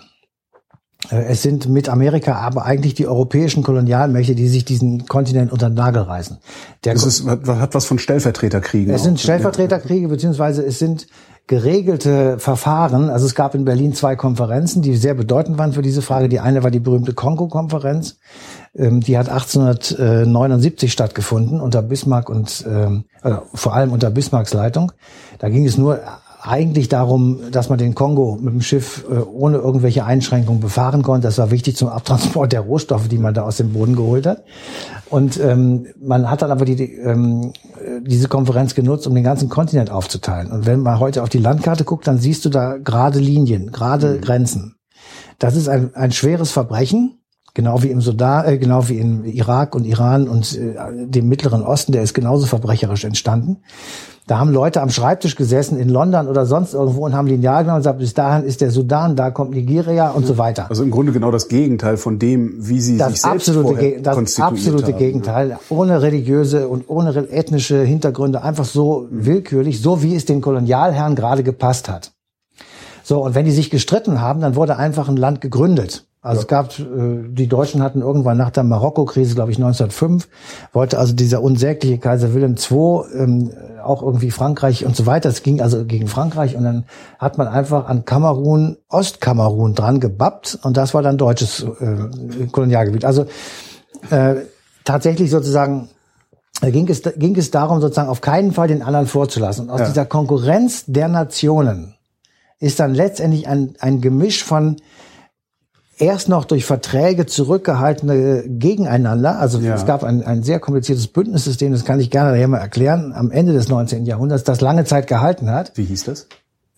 Äh, 1.09 1.23
Es 1.27 1.43
sind 1.43 1.69
mit 1.69 1.87
Amerika 1.87 2.35
aber 2.35 2.65
eigentlich 2.65 2.93
die 2.93 3.07
europäischen 3.07 3.63
Kolonialmächte, 3.63 4.35
die 4.35 4.49
sich 4.49 4.65
diesen 4.65 5.05
Kontinent 5.05 5.51
unter 5.53 5.69
den 5.69 5.75
Nagel 5.75 6.01
reißen. 6.03 6.37
Der 6.83 6.93
Das 6.93 7.05
ist, 7.05 7.25
hat, 7.25 7.47
hat 7.47 7.73
was 7.75 7.85
von 7.85 7.99
Stellvertreterkriegen. 7.99 8.93
es 8.93 9.01
auch. 9.01 9.05
sind 9.05 9.19
Stellvertreterkriege, 9.21 10.09
beziehungsweise 10.09 10.65
es 10.65 10.79
sind 10.79 11.07
geregelte 11.47 12.39
Verfahren. 12.39 13.09
Also 13.09 13.25
es 13.27 13.35
gab 13.35 13.53
in 13.53 13.65
Berlin 13.65 13.93
zwei 13.93 14.15
Konferenzen, 14.15 14.81
die 14.81 14.95
sehr 14.95 15.13
bedeutend 15.13 15.57
waren 15.57 15.73
für 15.73 15.83
diese 15.83 16.01
Frage. 16.01 16.27
Die 16.27 16.39
eine 16.39 16.63
war 16.63 16.71
die 16.71 16.79
berühmte 16.79 17.13
Kongo-Konferenz. 17.13 18.17
Ähm, 18.75 19.01
Die 19.01 19.17
hat 19.17 19.29
1879 19.29 20.91
stattgefunden 20.91 21.61
unter 21.61 21.81
Bismarck 21.81 22.29
und 22.29 22.65
ähm, 22.67 23.05
äh, 23.23 23.35
vor 23.53 23.75
allem 23.75 23.91
unter 23.91 24.09
Bismarcks 24.09 24.53
Leitung. 24.53 24.91
Da 25.37 25.49
ging 25.49 25.65
es 25.65 25.77
nur 25.77 25.99
eigentlich 26.41 26.89
darum, 26.89 27.39
dass 27.51 27.69
man 27.69 27.79
den 27.79 27.95
Kongo 27.95 28.37
mit 28.39 28.53
dem 28.53 28.61
Schiff 28.61 29.05
äh, 29.09 29.15
ohne 29.15 29.57
irgendwelche 29.57 30.05
Einschränkungen 30.05 30.61
befahren 30.61 31.01
konnte. 31.01 31.27
Das 31.27 31.37
war 31.37 31.51
wichtig 31.51 31.75
zum 31.75 31.89
Abtransport 31.89 32.51
der 32.51 32.61
Rohstoffe, 32.61 33.07
die 33.07 33.17
man 33.17 33.33
da 33.33 33.43
aus 33.43 33.57
dem 33.57 33.73
Boden 33.73 33.95
geholt 33.95 34.25
hat. 34.27 34.43
Und 35.09 35.39
ähm, 35.39 35.87
man 35.99 36.29
hat 36.29 36.41
dann 36.41 36.51
aber 36.51 36.65
die, 36.65 36.75
die, 36.75 36.93
ähm, 36.93 37.53
äh, 37.79 38.01
diese 38.01 38.27
Konferenz 38.27 38.73
genutzt, 38.75 39.05
um 39.07 39.13
den 39.13 39.23
ganzen 39.23 39.49
Kontinent 39.49 39.91
aufzuteilen. 39.91 40.51
Und 40.51 40.65
wenn 40.65 40.81
man 40.81 40.99
heute 40.99 41.21
auf 41.23 41.29
die 41.29 41.37
Landkarte 41.37 41.83
guckt, 41.83 42.07
dann 42.07 42.17
siehst 42.17 42.43
du 42.45 42.49
da 42.49 42.77
gerade 42.77 43.19
Linien, 43.19 43.71
gerade 43.71 44.19
Grenzen. 44.19 44.75
Das 45.37 45.55
ist 45.55 45.67
ein, 45.67 45.93
ein 45.95 46.11
schweres 46.11 46.51
Verbrechen, 46.51 47.19
genau 47.55 47.81
wie 47.81 47.89
im 47.89 48.01
Sudan, 48.01 48.45
äh, 48.45 48.57
genau 48.59 48.87
wie 48.87 48.99
im 48.99 49.25
Irak 49.25 49.73
und 49.73 49.85
Iran 49.85 50.27
und 50.27 50.55
äh, 50.55 50.75
dem 51.07 51.27
Mittleren 51.27 51.63
Osten, 51.63 51.91
der 51.91 52.03
ist 52.03 52.13
genauso 52.13 52.45
verbrecherisch 52.45 53.03
entstanden. 53.03 53.57
Da 54.27 54.39
haben 54.39 54.51
Leute 54.51 54.81
am 54.81 54.89
Schreibtisch 54.89 55.35
gesessen 55.35 55.77
in 55.79 55.87
London 55.87 56.27
oder 56.27 56.47
sonst 56.47 56.73
irgendwo 56.73 57.05
und 57.05 57.13
haben 57.13 57.27
Lineal 57.27 57.63
genommen 57.63 57.77
und 57.77 57.81
gesagt, 57.81 57.99
bis 57.99 58.15
dahin 58.15 58.43
ist 58.43 58.59
der 58.59 58.71
Sudan, 58.71 59.15
da 59.15 59.29
kommt 59.29 59.51
Nigeria 59.51 60.09
und 60.09 60.25
so 60.25 60.39
weiter. 60.39 60.65
Also 60.67 60.83
im 60.83 60.89
Grunde 60.89 61.11
genau 61.11 61.29
das 61.29 61.47
Gegenteil 61.47 61.97
von 61.97 62.17
dem, 62.17 62.55
wie 62.57 62.81
sie 62.81 62.93
sich 62.93 62.97
Das 62.97 63.21
selbst 63.21 63.25
absolute, 63.25 63.69
vorher 63.69 64.01
das 64.01 64.15
konstituiert 64.15 64.51
absolute 64.51 64.93
haben. 64.93 64.97
Gegenteil, 64.97 65.59
ohne 65.69 66.01
religiöse 66.01 66.67
und 66.67 66.89
ohne 66.89 67.15
ethnische 67.29 67.83
Hintergründe, 67.83 68.41
einfach 68.43 68.65
so 68.65 69.07
willkürlich, 69.11 69.79
so 69.79 70.01
wie 70.01 70.15
es 70.15 70.25
den 70.25 70.41
Kolonialherren 70.41 71.15
gerade 71.15 71.43
gepasst 71.43 71.87
hat. 71.87 72.11
So, 73.03 73.23
und 73.23 73.35
wenn 73.35 73.45
die 73.45 73.51
sich 73.51 73.69
gestritten 73.69 74.19
haben, 74.19 74.41
dann 74.41 74.55
wurde 74.55 74.77
einfach 74.77 75.07
ein 75.07 75.17
Land 75.17 75.39
gegründet. 75.39 76.07
Also 76.25 76.41
es 76.41 76.47
gab, 76.47 76.79
äh, 76.79 76.83
die 77.29 77.47
Deutschen 77.47 77.83
hatten 77.83 78.01
irgendwann 78.01 78.37
nach 78.37 78.49
der 78.49 78.63
Marokko-Krise, 78.63 79.35
glaube 79.35 79.51
ich, 79.51 79.57
1905, 79.57 80.27
wollte 80.73 80.97
also 80.97 81.13
dieser 81.13 81.43
unsägliche 81.43 81.99
Kaiser 81.99 82.33
Wilhelm 82.33 82.55
II 82.55 83.01
ähm, 83.15 83.51
auch 83.83 84.01
irgendwie 84.01 84.31
Frankreich 84.31 84.85
und 84.85 84.95
so 84.95 85.05
weiter. 85.05 85.29
Es 85.29 85.43
ging 85.43 85.61
also 85.61 85.85
gegen 85.85 86.07
Frankreich 86.07 86.55
und 86.55 86.63
dann 86.63 86.85
hat 87.19 87.37
man 87.37 87.47
einfach 87.47 87.87
an 87.87 88.05
Kamerun, 88.05 88.77
Ostkamerun 88.89 89.75
dran 89.75 89.99
gebappt 89.99 90.57
und 90.63 90.77
das 90.77 90.95
war 90.95 91.03
dann 91.03 91.17
deutsches 91.19 91.63
äh, 91.63 92.47
Kolonialgebiet. 92.51 93.05
Also 93.05 93.27
äh, 94.09 94.35
tatsächlich 94.83 95.29
sozusagen 95.29 95.89
da 96.61 96.69
ging 96.71 96.87
es, 96.89 97.01
ging 97.17 97.35
es 97.35 97.51
darum, 97.51 97.81
sozusagen 97.81 98.09
auf 98.09 98.21
keinen 98.21 98.51
Fall 98.53 98.67
den 98.69 98.81
anderen 98.81 99.07
vorzulassen. 99.07 99.65
Und 99.65 99.71
aus 99.71 99.81
Ja. 99.81 99.87
dieser 99.87 100.05
Konkurrenz 100.05 100.85
der 100.87 101.09
Nationen 101.09 101.95
ist 102.59 102.79
dann 102.79 102.95
letztendlich 102.95 103.47
ein, 103.47 103.75
ein 103.79 103.99
Gemisch 104.01 104.43
von 104.43 104.77
erst 105.97 106.29
noch 106.29 106.45
durch 106.45 106.65
Verträge 106.65 107.25
zurückgehaltene 107.25 108.43
Gegeneinander. 108.47 109.39
Also 109.39 109.59
Ja. 109.59 109.75
es 109.75 109.85
gab 109.85 110.03
ein, 110.03 110.23
ein 110.23 110.43
sehr 110.43 110.59
kompliziertes 110.59 111.07
Bündnissystem, 111.07 111.71
das 111.71 111.85
kann 111.85 111.99
ich 111.99 112.09
gerne 112.09 112.31
nachher 112.31 112.47
mal 112.47 112.57
erklären, 112.57 113.13
am 113.13 113.31
Ende 113.31 113.53
des 113.53 113.69
19. 113.69 114.05
Jahrhunderts, 114.05 114.43
das 114.43 114.61
lange 114.61 114.85
Zeit 114.85 115.07
gehalten 115.07 115.49
hat. 115.49 115.71
Wie 115.75 115.85
hieß 115.85 116.05
das? 116.05 116.27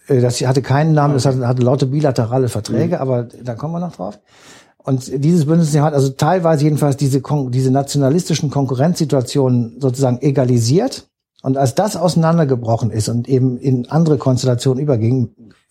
Äh, 0.07 0.21
Das 0.21 0.39
hatte 0.41 0.61
keinen 0.61 0.93
Namen, 0.93 1.13
das 1.13 1.25
hatte, 1.25 1.47
hatte 1.47 1.61
lauter 1.63 1.87
bilaterale 1.87 2.49
Verträge, 2.49 2.99
aber 3.01 3.23
da 3.43 3.55
kommen 3.55 3.73
wir 3.73 3.79
noch 3.79 3.95
drauf. 3.95 4.19
Und 4.83 5.11
dieses 5.21 5.45
Bündnis 5.45 5.75
hat 5.77 5.93
also 5.93 6.09
teilweise 6.09 6.63
jedenfalls 6.63 6.95
diese, 6.95 7.21
diese 7.49 7.71
nationalistischen 7.71 8.49
Konkurrenzsituationen 8.49 9.77
sozusagen 9.81 10.19
egalisiert. 10.21 11.07
Und 11.43 11.57
als 11.57 11.75
das 11.75 11.95
auseinandergebrochen 11.97 12.89
ist 12.91 13.09
und 13.09 13.27
eben 13.27 13.57
in 13.57 13.89
andere 13.89 14.17
Konstellationen 14.17 14.81
überging, 14.81 15.29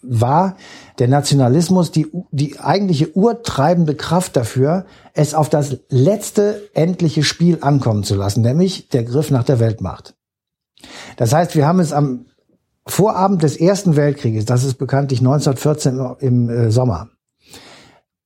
war 0.09 0.57
der 0.99 1.09
Nationalismus 1.09 1.91
die, 1.91 2.11
die 2.31 2.59
eigentliche 2.59 3.17
urtreibende 3.17 3.95
Kraft 3.95 4.37
dafür, 4.37 4.87
es 5.15 5.35
auf 5.35 5.49
das 5.49 5.79
letzte 5.89 6.69
endliche 6.75 7.23
Spiel 7.23 7.59
ankommen 7.61 8.05
zu 8.05 8.15
lassen, 8.15 8.43
nämlich 8.43 8.89
der 8.89 9.05
Griff 9.05 9.31
nach 9.31 9.45
der 9.45 9.61
Weltmacht. 9.61 10.15
Das 11.17 11.33
heißt, 11.33 11.55
wir 11.55 11.67
haben 11.67 11.81
es 11.81 11.93
am 11.93 12.27
Vorabend 12.87 13.43
des 13.43 13.57
Ersten 13.57 13.97
Weltkrieges, 13.97 14.45
das 14.45 14.63
ist 14.63 14.75
bekanntlich 14.75 15.19
1914 15.19 16.17
im, 16.21 16.49
äh, 16.49 16.71
Sommer, 16.71 17.09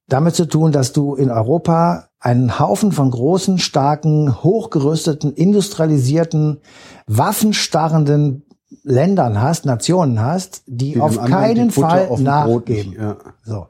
damit 0.07 0.35
zu 0.35 0.47
tun, 0.47 0.71
dass 0.71 0.93
du 0.93 1.15
in 1.15 1.31
Europa 1.31 2.09
einen 2.19 2.59
Haufen 2.59 2.93
von 2.93 3.11
großen, 3.11 3.59
starken, 3.59 4.43
hochgerüsteten, 4.43 5.33
industrialisierten, 5.33 6.61
waffenstarrenden 7.07 8.45
Ländern 8.85 9.41
hast, 9.41 9.67
Nationen 9.67 10.21
hast, 10.21 10.63
die, 10.67 10.93
dem 10.93 11.03
auf 11.03 11.23
keinen 11.25 11.69
die 11.69 11.75
Fall 11.81 12.09
auf 12.09 12.21
nachgeben. 12.21 12.91
nicht, 12.91 13.01
ja. 13.01 13.17
So. 13.45 13.67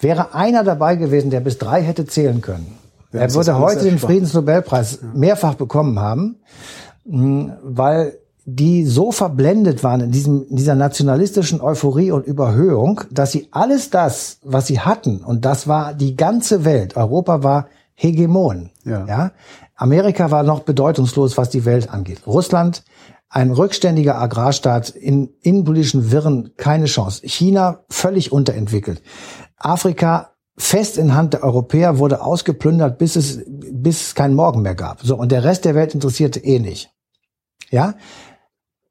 Wäre 0.00 0.34
einer 0.34 0.64
dabei 0.64 0.96
gewesen, 0.96 1.30
der 1.30 1.40
bis 1.40 1.58
drei 1.58 1.82
hätte 1.82 2.06
zählen 2.06 2.40
können, 2.40 2.78
Wäre 3.12 3.24
er 3.24 3.34
würde 3.34 3.58
heute 3.58 3.84
den. 3.84 3.98
Friedensnobelpreis 3.98 5.00
mehrfach 5.14 5.54
bekommen 5.54 5.98
haben. 5.98 6.36
mh, 7.04 7.58
weil 7.62 8.14
die 8.46 8.84
so 8.86 9.12
verblendet 9.12 9.84
waren 9.84 10.00
in 10.00 10.10
diesem, 10.10 10.46
dieser 10.48 10.74
nationalistischen 10.74 11.60
Euphorie 11.60 12.10
und 12.10 12.26
Überhöhung, 12.26 13.02
dass 13.10 13.30
sie 13.32 13.48
alles 13.52 13.90
das, 13.90 14.38
was 14.42 14.66
sie 14.66 14.80
hatten, 14.80 15.18
und 15.24 15.44
das 15.44 15.68
war 15.68 15.94
die 15.94 16.16
ganze 16.16 16.64
Welt, 16.64 16.96
Europa 16.96 17.42
war 17.44 17.66
Hegemon, 17.94 18.70
Ja. 18.84 19.04
ja. 19.06 19.30
Amerika 19.76 20.30
war 20.30 20.42
noch 20.42 20.60
bedeutungslos, 20.60 21.36
was 21.36 21.50
die 21.50 21.64
Welt 21.64 21.90
angeht. 21.90 22.26
Russland, 22.26 22.82
ein 23.30 23.52
rückständiger 23.52 24.18
Agrarstaat 24.18 24.90
in 24.90 25.30
innenpolitischen 25.40 26.10
Wirren, 26.10 26.50
keine 26.56 26.86
Chance. 26.86 27.26
China 27.26 27.84
völlig 27.88 28.32
unterentwickelt. 28.32 29.02
Afrika 29.56 30.32
fest 30.58 30.98
in 30.98 31.14
Hand 31.14 31.32
der 31.34 31.44
Europäer 31.44 31.98
wurde 31.98 32.22
ausgeplündert, 32.22 32.98
bis 32.98 33.14
es, 33.16 33.40
bis 33.46 34.08
es 34.08 34.14
keinen 34.16 34.34
Morgen 34.34 34.62
mehr 34.62 34.74
gab. 34.74 35.02
So. 35.02 35.16
Und 35.16 35.30
der 35.30 35.44
Rest 35.44 35.64
der 35.64 35.76
Welt 35.76 35.94
interessierte 35.94 36.40
eh 36.40 36.58
nicht. 36.58 36.90
Ja. 37.70 37.94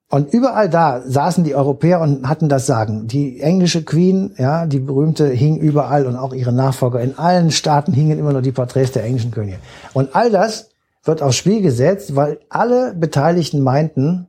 Und 0.10 0.34
überall 0.34 0.70
da 0.70 1.02
saßen 1.06 1.44
die 1.44 1.54
Europäer 1.54 2.00
und 2.00 2.28
hatten 2.28 2.50
das 2.50 2.66
Sagen. 2.66 3.08
Die 3.08 3.42
englische 3.42 3.84
Queen, 3.84 4.34
ja, 4.38 4.66
die 4.66 4.80
berühmte, 4.80 5.28
hing 5.28 5.58
überall 5.58 6.08
und 6.08 6.16
auch 6.16 6.34
ihre 6.34 6.54
Nachfolger. 6.54 7.02
In 7.02 7.20
allen 7.20 7.52
Staaten 7.52 7.94
hingen 7.94 8.18
immer 8.18 8.32
nur 8.32 8.42
die 8.42 8.54
Porträts 8.54 8.94
der 8.94 9.04
englischen 9.04 9.32
Könige. 9.32 9.60
Und 9.94 10.16
all 10.16 10.32
das 10.32 10.70
wird 11.04 11.22
aufs 11.22 11.36
Spiel 11.36 11.62
gesetzt, 11.62 12.16
weil 12.16 12.40
alle 12.50 12.96
Beteiligten 12.96 13.62
meinten, 13.62 14.29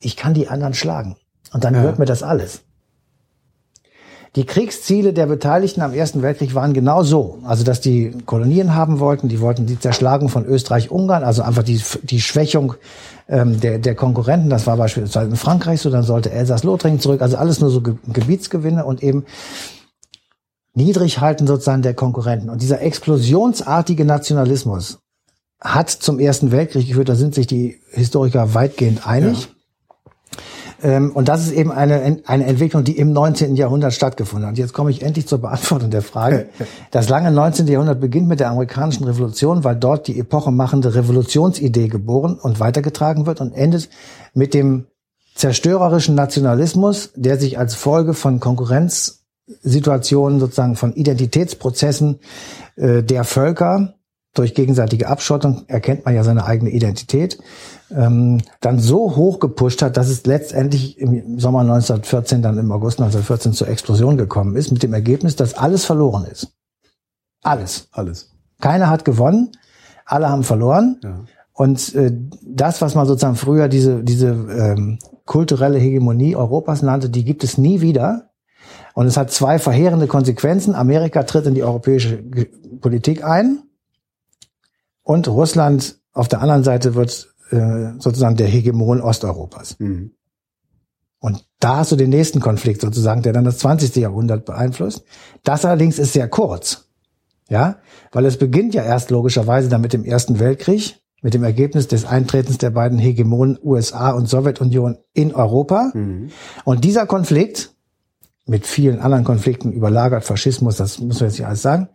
ich 0.00 0.16
kann 0.16 0.34
die 0.34 0.48
anderen 0.48 0.74
schlagen. 0.74 1.16
Und 1.52 1.64
dann 1.64 1.74
Ja. 1.74 1.80
hört 1.80 1.98
mir 1.98 2.06
das 2.06 2.22
alles. 2.22 2.62
Die 4.34 4.44
Kriegsziele 4.44 5.14
der 5.14 5.26
Beteiligten 5.26 5.80
am 5.80 5.94
Ersten 5.94 6.20
Weltkrieg 6.20 6.54
waren 6.54 6.74
genau 6.74 7.02
so. 7.02 7.38
Also, 7.44 7.64
dass 7.64 7.80
die 7.80 8.12
Kolonien 8.26 8.74
haben 8.74 9.00
wollten, 9.00 9.28
die 9.28 9.40
wollten 9.40 9.64
die 9.64 9.80
Zerschlagung 9.80 10.28
von 10.28 10.44
Österreich-Ungarn, 10.44 11.24
also 11.24 11.40
einfach 11.40 11.62
die, 11.62 11.80
die 12.02 12.20
Schwächung 12.20 12.74
ähm, 13.28 13.58
der, 13.60 13.78
der 13.78 13.94
Konkurrenten. 13.94 14.50
Das 14.50 14.66
war 14.66 14.76
beispielsweise 14.76 15.30
in 15.30 15.36
Frankreich 15.36 15.80
so, 15.80 15.88
dann 15.88 16.02
sollte 16.02 16.30
Elsass-Lothringen 16.32 17.00
zurück. 17.00 17.22
Also 17.22 17.38
alles 17.38 17.60
nur 17.60 17.70
so 17.70 17.80
Ge 17.80 17.94
Gebietsgewinne 18.12 18.84
und 18.84 19.02
eben 19.02 19.24
niedrig 20.74 21.20
halten 21.20 21.46
sozusagen 21.46 21.80
der 21.80 21.94
Konkurrenten. 21.94 22.50
Und 22.50 22.60
dieser 22.60 22.82
explosionsartige 22.82 24.04
Nationalismus 24.04 24.98
hat 25.62 25.88
zum 25.88 26.18
Ersten 26.20 26.52
Weltkrieg 26.52 26.86
geführt, 26.86 27.08
da 27.08 27.14
sind 27.14 27.34
sich 27.34 27.46
die 27.46 27.80
Historiker 27.92 28.52
weitgehend 28.52 29.06
einig. 29.06 29.48
Ähm, 29.48 29.55
und 30.82 31.28
das 31.28 31.46
ist 31.46 31.52
eben 31.52 31.72
eine, 31.72 32.20
eine 32.26 32.44
Entwicklung, 32.44 32.84
die 32.84 32.98
im 32.98 33.12
19. 33.12 33.56
Jahrhundert 33.56 33.94
stattgefunden 33.94 34.50
hat. 34.50 34.58
Jetzt 34.58 34.74
komme 34.74 34.90
ich 34.90 35.02
endlich 35.02 35.26
zur 35.26 35.38
Beantwortung 35.38 35.90
der 35.90 36.02
Frage. 36.02 36.48
Das 36.90 37.08
lange 37.08 37.30
19. 37.30 37.66
Jahrhundert 37.66 38.00
beginnt 38.00 38.28
mit 38.28 38.40
der 38.40 38.50
amerikanischen 38.50 39.04
Revolution, 39.04 39.64
weil 39.64 39.76
dort 39.76 40.06
die 40.06 40.18
epochemachende 40.18 40.94
Revolutionsidee 40.94 41.88
geboren 41.88 42.38
und 42.40 42.60
weitergetragen 42.60 43.26
wird 43.26 43.40
und 43.40 43.52
endet 43.52 43.88
mit 44.34 44.54
dem 44.54 44.86
zerstörerischen 45.34 46.14
Nationalismus, 46.14 47.10
der 47.14 47.38
sich 47.38 47.58
als 47.58 47.74
Folge 47.74 48.14
von 48.14 48.40
Konkurrenzsituationen, 48.40 50.40
sozusagen 50.40 50.76
von 50.76 50.94
Identitätsprozessen 50.94 52.20
äh, 52.76 53.02
der 53.02 53.24
Völker 53.24 53.95
durch 54.38 54.54
gegenseitige 54.54 55.08
Abschottung 55.08 55.64
erkennt 55.66 56.04
man 56.04 56.14
ja 56.14 56.24
seine 56.24 56.44
eigene 56.44 56.70
Identität, 56.70 57.38
ähm, 57.90 58.40
dann 58.60 58.78
so 58.78 59.16
hoch 59.16 59.40
gepusht 59.40 59.82
hat, 59.82 59.96
dass 59.96 60.08
es 60.08 60.26
letztendlich 60.26 60.98
im 60.98 61.38
Sommer 61.38 61.60
1914, 61.60 62.42
dann 62.42 62.58
im 62.58 62.70
August 62.72 63.00
1914 63.00 63.52
zur 63.52 63.68
Explosion 63.68 64.16
gekommen 64.16 64.56
ist, 64.56 64.72
mit 64.72 64.82
dem 64.82 64.92
Ergebnis, 64.92 65.36
dass 65.36 65.54
alles 65.54 65.84
verloren 65.84 66.24
ist. 66.24 66.52
Alles. 67.42 67.88
Alles. 67.92 68.32
Keiner 68.60 68.90
hat 68.90 69.04
gewonnen, 69.04 69.52
alle 70.04 70.28
haben 70.28 70.44
verloren. 70.44 71.00
Ja. 71.02 71.24
Und 71.52 71.94
äh, 71.94 72.12
das, 72.42 72.82
was 72.82 72.94
man 72.94 73.06
sozusagen 73.06 73.36
früher 73.36 73.68
diese, 73.68 74.02
diese 74.02 74.28
ähm, 74.28 74.98
kulturelle 75.24 75.78
Hegemonie 75.78 76.36
Europas 76.36 76.82
nannte, 76.82 77.08
die 77.08 77.24
gibt 77.24 77.44
es 77.44 77.56
nie 77.56 77.80
wieder. 77.80 78.30
Und 78.94 79.06
es 79.06 79.16
hat 79.16 79.30
zwei 79.30 79.58
verheerende 79.58 80.06
Konsequenzen. 80.06 80.74
Amerika 80.74 81.22
tritt 81.22 81.46
in 81.46 81.54
die 81.54 81.62
europäische 81.62 82.22
Politik 82.80 83.24
ein 83.24 83.62
und 85.06 85.28
Russland 85.28 86.00
auf 86.12 86.26
der 86.26 86.42
anderen 86.42 86.64
Seite 86.64 86.96
wird 86.96 87.32
äh, 87.50 87.92
sozusagen 88.00 88.34
der 88.34 88.48
Hegemon 88.48 89.00
Osteuropas. 89.00 89.78
Mhm. 89.78 90.10
Und 91.20 91.46
da 91.60 91.76
hast 91.76 91.92
du 91.92 91.96
den 91.96 92.10
nächsten 92.10 92.40
Konflikt 92.40 92.80
sozusagen, 92.80 93.22
der 93.22 93.32
dann 93.32 93.44
das 93.44 93.58
20. 93.58 93.94
Jahrhundert 93.94 94.44
beeinflusst. 94.44 95.04
Das 95.44 95.64
allerdings 95.64 96.00
ist 96.00 96.12
sehr 96.12 96.28
kurz. 96.28 96.88
Ja, 97.48 97.76
weil 98.10 98.26
es 98.26 98.36
beginnt 98.36 98.74
ja 98.74 98.82
erst 98.82 99.12
logischerweise 99.12 99.68
dann 99.68 99.80
mit 99.80 99.92
dem 99.92 100.04
Ersten 100.04 100.40
Weltkrieg, 100.40 100.96
mit 101.22 101.34
dem 101.34 101.44
Ergebnis 101.44 101.86
des 101.86 102.04
Eintretens 102.04 102.58
der 102.58 102.70
beiden 102.70 102.98
Hegemonen 102.98 103.60
USA 103.62 104.10
und 104.10 104.28
Sowjetunion 104.28 104.98
in 105.12 105.32
Europa. 105.32 105.92
Mhm. 105.94 106.30
Und 106.64 106.84
dieser 106.84 107.06
Konflikt, 107.06 107.72
mit 108.44 108.66
vielen 108.66 108.98
anderen 108.98 109.22
Konflikten 109.22 109.70
überlagert, 109.70 110.24
Faschismus, 110.24 110.76
das 110.76 110.98
muss 110.98 111.20
man 111.20 111.28
jetzt 111.28 111.38
nicht 111.38 111.46
alles 111.46 111.62
sagen, 111.62 111.90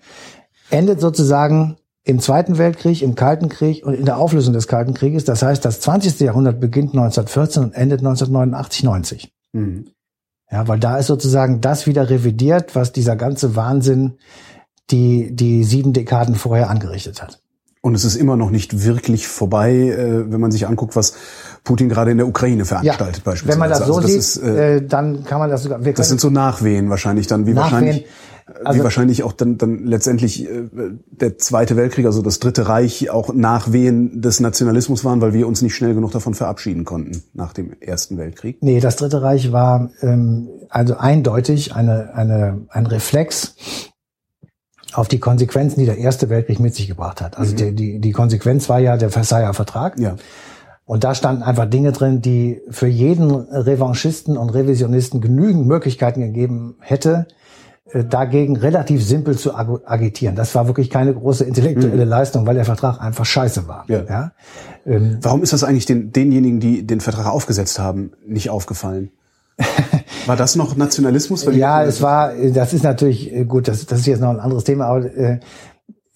endet 0.69 1.02
sozusagen 1.02 1.76
im 2.03 2.19
Zweiten 2.19 2.57
Weltkrieg, 2.57 3.01
im 3.01 3.15
Kalten 3.15 3.49
Krieg 3.49 3.85
und 3.85 3.93
in 3.93 4.05
der 4.05 4.17
Auflösung 4.17 4.53
des 4.53 4.67
Kalten 4.67 4.93
Krieges. 4.93 5.23
Das 5.23 5.43
heißt, 5.43 5.63
das 5.63 5.81
20. 5.81 6.19
Jahrhundert 6.19 6.59
beginnt 6.59 6.93
1914 6.93 7.63
und 7.63 7.73
endet 7.73 7.99
1989, 7.99 8.83
90. 8.83 9.33
Mhm. 9.53 9.87
Ja, 10.51 10.67
weil 10.67 10.79
da 10.79 10.97
ist 10.97 11.07
sozusagen 11.07 11.61
das 11.61 11.87
wieder 11.87 12.09
revidiert, 12.09 12.75
was 12.75 12.91
dieser 12.91 13.15
ganze 13.15 13.55
Wahnsinn 13.55 14.17
die, 14.89 15.33
die 15.33 15.63
sieben 15.63 15.93
Dekaden 15.93 16.35
vorher 16.35 16.69
angerichtet 16.69 17.21
hat. 17.21 17.41
Und 17.83 17.95
es 17.95 18.03
ist 18.03 18.15
immer 18.15 18.37
noch 18.37 18.51
nicht 18.51 18.83
wirklich 18.83 19.27
vorbei, 19.27 19.71
äh, 19.73 20.31
wenn 20.31 20.39
man 20.39 20.51
sich 20.51 20.67
anguckt, 20.67 20.95
was 20.95 21.15
Putin 21.63 21.89
gerade 21.89 22.11
in 22.11 22.17
der 22.17 22.27
Ukraine 22.27 22.65
veranstaltet 22.65 23.23
beispielsweise. 23.23 23.53
wenn 23.53 23.59
man 23.59 23.69
das 23.69 23.87
so 23.87 23.95
Also 23.95 24.07
sieht, 24.07 24.17
ist, 24.17 24.37
äh, 24.37 24.75
äh, 24.75 24.85
dann 24.85 25.23
kann 25.23 25.39
man 25.39 25.49
das 25.49 25.63
sogar. 25.63 25.79
Das 25.79 26.07
sind 26.07 26.21
so 26.21 26.29
Nachwehen 26.29 26.91
wahrscheinlich 26.91 27.25
dann, 27.25 27.47
wie 27.47 27.53
Nachwehen. 27.53 27.71
wahrscheinlich, 27.71 28.05
wie 28.47 28.65
Also- 28.65 28.84
wahrscheinlich 28.84 29.23
auch 29.23 29.34
dann, 29.34 29.58
dann 29.58 29.86
letztendlich 29.86 30.49
äh, 30.49 30.67
der 31.10 31.38
Zweite 31.38 31.75
Weltkrieg, 31.75 32.06
also 32.06 32.21
das 32.21 32.39
Dritte 32.39 32.67
Reich, 32.67 33.10
auch 33.10 33.34
Nachwehen 33.34 34.21
des 34.21 34.39
Nationalismus 34.39 35.04
waren, 35.06 35.21
weil 35.21 35.34
wir 35.34 35.47
uns 35.47 35.62
nicht 35.62 35.75
schnell 35.75 35.93
genug 35.93 36.12
davon 36.12 36.34
verabschieden 36.34 36.86
konnten 36.86 37.23
nach 37.34 37.54
dem 37.54 37.73
Ersten 37.80 38.17
Weltkrieg. 38.17 38.58
Nee, 38.62 38.80
das 38.80 38.95
Dritte 38.95 39.21
Reich 39.21 39.51
war 39.51 39.91
ähm, 40.01 40.49
also 40.69 40.97
eindeutig 40.97 41.75
eine, 41.75 42.13
eine, 42.15 42.62
ein 42.69 42.86
Reflex 42.86 43.56
auf 44.93 45.08
die 45.08 45.19
Konsequenzen, 45.19 45.80
die 45.80 45.86
der 45.86 45.97
Erste 45.97 46.30
Weltkrieg 46.30 46.60
mit 46.60 46.75
sich 46.75 46.88
gebracht 46.88 47.21
hat. 47.21 47.38
Also 47.38 47.56
die, 47.56 47.73
die, 47.73 47.99
die 47.99 48.12
Konsequenz 48.12 48.67
war 48.67 48.80
ja 48.80 48.97
der 48.97 49.10
Versailler 49.10 49.54
Vertrag. 49.54 49.97
Ja. 49.99 50.15
Und 50.86 51.06
da 51.06 51.15
standen 51.15 51.43
einfach 51.43 51.69
Dinge 51.69 51.93
drin, 51.93 52.21
die 52.21 52.62
für 52.69 52.88
jeden 52.88 53.32
Revanchisten 53.32 54.38
und 54.38 54.49
Revisionisten 54.49 55.21
genügend 55.21 55.65
Möglichkeiten 55.65 56.19
gegeben 56.19 56.75
hätte, 56.80 57.27
dagegen 57.93 58.56
relativ 58.58 59.04
simpel 59.04 59.38
zu 59.38 59.54
ag- 59.54 59.82
agitieren. 59.86 60.36
Das 60.36 60.56
war 60.56 60.67
wirklich 60.67 60.89
keine 60.89 61.13
große 61.13 61.43
intellektuelle 61.43 62.06
Leistung, 62.06 62.45
weil 62.45 62.56
der 62.56 62.65
Vertrag 62.65 63.01
einfach 63.01 63.25
scheiße 63.25 63.67
war. 63.67 63.86
Ja. 63.88 64.04
Ja? 64.08 64.32
Ähm, 64.86 65.17
Warum 65.21 65.43
ist 65.43 65.54
das 65.54 65.63
eigentlich 65.63 65.86
den, 65.86 66.12
denjenigen, 66.12 66.60
die 66.60 66.86
den 66.88 67.01
Vertrag 67.01 67.27
aufgesetzt 67.27 67.80
haben, 67.80 68.12
nicht 68.25 68.49
aufgefallen? 68.49 69.12
War 70.25 70.36
das 70.36 70.56
noch 70.56 70.75
Nationalismus? 70.75 71.45
Ja, 71.51 71.84
es 71.84 72.01
war, 72.01 72.34
das 72.54 72.73
ist 72.73 72.84
natürlich, 72.84 73.34
äh, 73.34 73.45
gut, 73.45 73.67
das, 73.67 73.86
das 73.86 73.99
ist 73.99 74.06
jetzt 74.06 74.21
noch 74.21 74.30
ein 74.30 74.39
anderes 74.39 74.63
Thema, 74.63 74.86
aber 74.86 75.06
äh, 75.06 75.39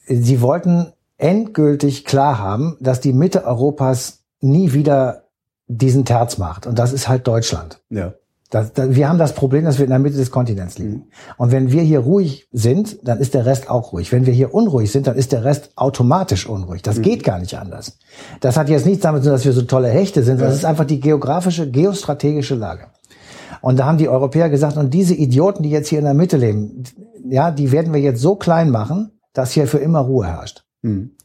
sie 0.07 0.41
wollten 0.41 0.93
endgültig 1.17 2.05
klar 2.05 2.39
haben, 2.39 2.77
dass 2.79 3.01
die 3.01 3.13
Mitte 3.13 3.45
Europas 3.45 4.23
nie 4.41 4.73
wieder 4.73 5.23
diesen 5.67 6.05
Terz 6.05 6.37
macht. 6.37 6.67
Und 6.67 6.77
das 6.77 6.93
ist 6.93 7.07
halt 7.07 7.27
Deutschland. 7.27 7.81
Ja. 7.89 8.13
Das, 8.51 8.73
das, 8.73 8.95
wir 8.95 9.09
haben 9.09 9.17
das 9.17 9.33
Problem, 9.33 9.65
dass 9.65 9.79
wir 9.79 9.85
in 9.85 9.89
der 9.89 9.99
Mitte 9.99 10.17
des 10.17 10.29
Kontinents 10.29 10.77
liegen. 10.77 11.07
Und 11.37 11.51
wenn 11.51 11.71
wir 11.71 11.81
hier 11.81 11.99
ruhig 11.99 12.47
sind, 12.51 12.99
dann 13.07 13.19
ist 13.19 13.33
der 13.33 13.45
Rest 13.45 13.69
auch 13.69 13.91
ruhig. 13.91 14.11
Wenn 14.11 14.25
wir 14.27 14.33
hier 14.33 14.53
unruhig 14.53 14.91
sind, 14.91 15.07
dann 15.07 15.15
ist 15.15 15.31
der 15.31 15.43
Rest 15.43 15.71
automatisch 15.75 16.47
unruhig. 16.47 16.83
Das 16.83 17.01
geht 17.01 17.23
gar 17.23 17.39
nicht 17.39 17.57
anders. 17.57 17.97
Das 18.41 18.55
hat 18.55 18.69
jetzt 18.69 18.85
nichts 18.85 19.01
damit 19.01 19.23
zu 19.23 19.29
tun, 19.29 19.35
dass 19.35 19.45
wir 19.45 19.53
so 19.53 19.63
tolle 19.63 19.89
Hechte 19.89 20.23
sind, 20.23 20.37
sondern 20.37 20.53
es 20.53 20.59
ist 20.59 20.65
einfach 20.65 20.85
die 20.85 20.99
geografische, 20.99 21.69
geostrategische 21.69 22.55
Lage. 22.55 22.87
Und 23.61 23.79
da 23.79 23.85
haben 23.85 23.97
die 23.97 24.09
Europäer 24.09 24.49
gesagt, 24.49 24.77
und 24.77 24.93
diese 24.93 25.15
Idioten, 25.15 25.63
die 25.63 25.71
jetzt 25.71 25.87
hier 25.89 25.97
in 25.97 26.05
der 26.05 26.13
Mitte 26.13 26.37
leben, 26.37 26.83
ja, 27.27 27.49
die 27.49 27.71
werden 27.71 27.93
wir 27.93 28.01
jetzt 28.01 28.21
so 28.21 28.35
klein 28.35 28.69
machen, 28.69 29.19
dass 29.33 29.51
hier 29.51 29.67
für 29.67 29.79
immer 29.79 30.01
Ruhe 30.01 30.27
herrscht. 30.27 30.65
Mhm. 30.83 31.15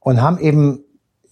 Und 0.00 0.20
haben 0.20 0.38
eben 0.38 0.80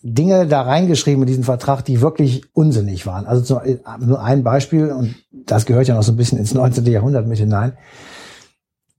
Dinge 0.03 0.46
da 0.46 0.62
reingeschrieben 0.62 1.22
in 1.22 1.26
diesen 1.26 1.44
Vertrag, 1.44 1.84
die 1.84 2.01
wirklich 2.01 2.42
unsinnig 2.55 3.07
waren. 3.07 3.26
Also 3.26 3.42
zu, 3.42 3.61
nur 4.01 4.22
ein 4.22 4.42
Beispiel, 4.42 4.90
und 4.90 5.14
das 5.30 5.66
gehört 5.66 5.88
ja 5.88 5.94
noch 5.94 6.03
so 6.03 6.12
ein 6.12 6.16
bisschen 6.16 6.38
ins 6.38 6.55
19. 6.55 6.86
Jahrhundert 6.86 7.26
mit 7.26 7.38
hinein. 7.38 7.74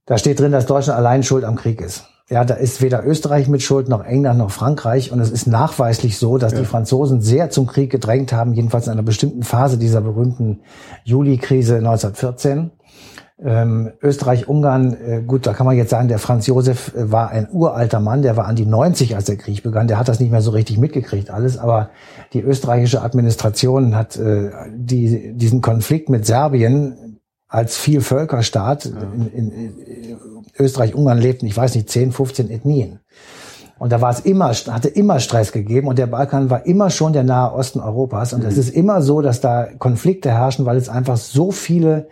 Da 0.06 0.18
steht 0.18 0.38
drin, 0.38 0.52
dass 0.52 0.66
Deutschland 0.66 0.98
allein 0.98 1.22
schuld 1.22 1.44
am 1.44 1.56
Krieg 1.56 1.80
ist. 1.80 2.04
Ja, 2.28 2.44
da 2.44 2.54
ist 2.54 2.80
weder 2.80 3.04
Österreich 3.04 3.48
mit 3.48 3.62
Schuld, 3.62 3.88
noch 3.88 4.04
England, 4.04 4.38
noch 4.38 4.50
Frankreich. 4.50 5.12
Und 5.12 5.20
es 5.20 5.30
ist 5.30 5.46
nachweislich 5.46 6.18
so, 6.18 6.38
dass 6.38 6.54
die 6.54 6.64
Franzosen 6.64 7.20
sehr 7.20 7.50
zum 7.50 7.66
Krieg 7.66 7.90
gedrängt 7.90 8.32
haben, 8.32 8.54
jedenfalls 8.54 8.86
in 8.86 8.92
einer 8.92 9.02
bestimmten 9.02 9.42
Phase 9.42 9.76
dieser 9.76 10.00
berühmten 10.00 10.60
Juli-Krise 11.04 11.76
1914. 11.76 12.70
Ähm, 13.44 13.90
Österreich-Ungarn, 14.00 14.96
äh, 15.04 15.22
gut, 15.26 15.46
da 15.46 15.52
kann 15.52 15.66
man 15.66 15.76
jetzt 15.76 15.90
sagen, 15.90 16.06
der 16.06 16.20
Franz 16.20 16.46
Josef 16.46 16.94
äh, 16.94 17.10
war 17.10 17.30
ein 17.30 17.48
uralter 17.50 17.98
Mann, 17.98 18.22
der 18.22 18.36
war 18.36 18.46
an 18.46 18.54
die 18.54 18.66
90, 18.66 19.16
als 19.16 19.24
der 19.24 19.36
Krieg 19.36 19.64
begann, 19.64 19.88
der 19.88 19.98
hat 19.98 20.08
das 20.08 20.20
nicht 20.20 20.30
mehr 20.30 20.42
so 20.42 20.52
richtig 20.52 20.78
mitgekriegt 20.78 21.30
alles, 21.30 21.58
aber 21.58 21.90
die 22.34 22.40
österreichische 22.40 23.02
Administration 23.02 23.96
hat 23.96 24.16
äh, 24.16 24.50
die, 24.74 25.32
diesen 25.34 25.60
Konflikt 25.60 26.08
mit 26.08 26.24
Serbien 26.24 27.18
als 27.48 27.76
Vielvölkerstaat, 27.76 28.84
ja. 28.84 28.92
in, 29.14 29.26
in, 29.32 29.50
in 29.50 30.16
Österreich-Ungarn 30.58 31.18
lebten, 31.18 31.46
ich 31.46 31.56
weiß 31.56 31.74
nicht, 31.74 31.90
10, 31.90 32.12
15 32.12 32.48
Ethnien. 32.48 33.00
Und 33.78 33.90
da 33.90 34.00
war 34.00 34.10
es 34.10 34.20
immer, 34.20 34.50
hatte 34.50 34.86
immer 34.86 35.18
Stress 35.18 35.50
gegeben 35.50 35.88
und 35.88 35.98
der 35.98 36.06
Balkan 36.06 36.50
war 36.50 36.64
immer 36.66 36.90
schon 36.90 37.12
der 37.12 37.24
Nahe 37.24 37.52
Osten 37.52 37.80
Europas. 37.80 38.32
Und 38.32 38.44
es 38.44 38.54
mhm. 38.54 38.60
ist 38.60 38.68
immer 38.70 39.02
so, 39.02 39.20
dass 39.20 39.40
da 39.40 39.66
Konflikte 39.76 40.30
herrschen, 40.30 40.66
weil 40.66 40.76
es 40.76 40.88
einfach 40.88 41.16
so 41.16 41.50
viele 41.50 42.06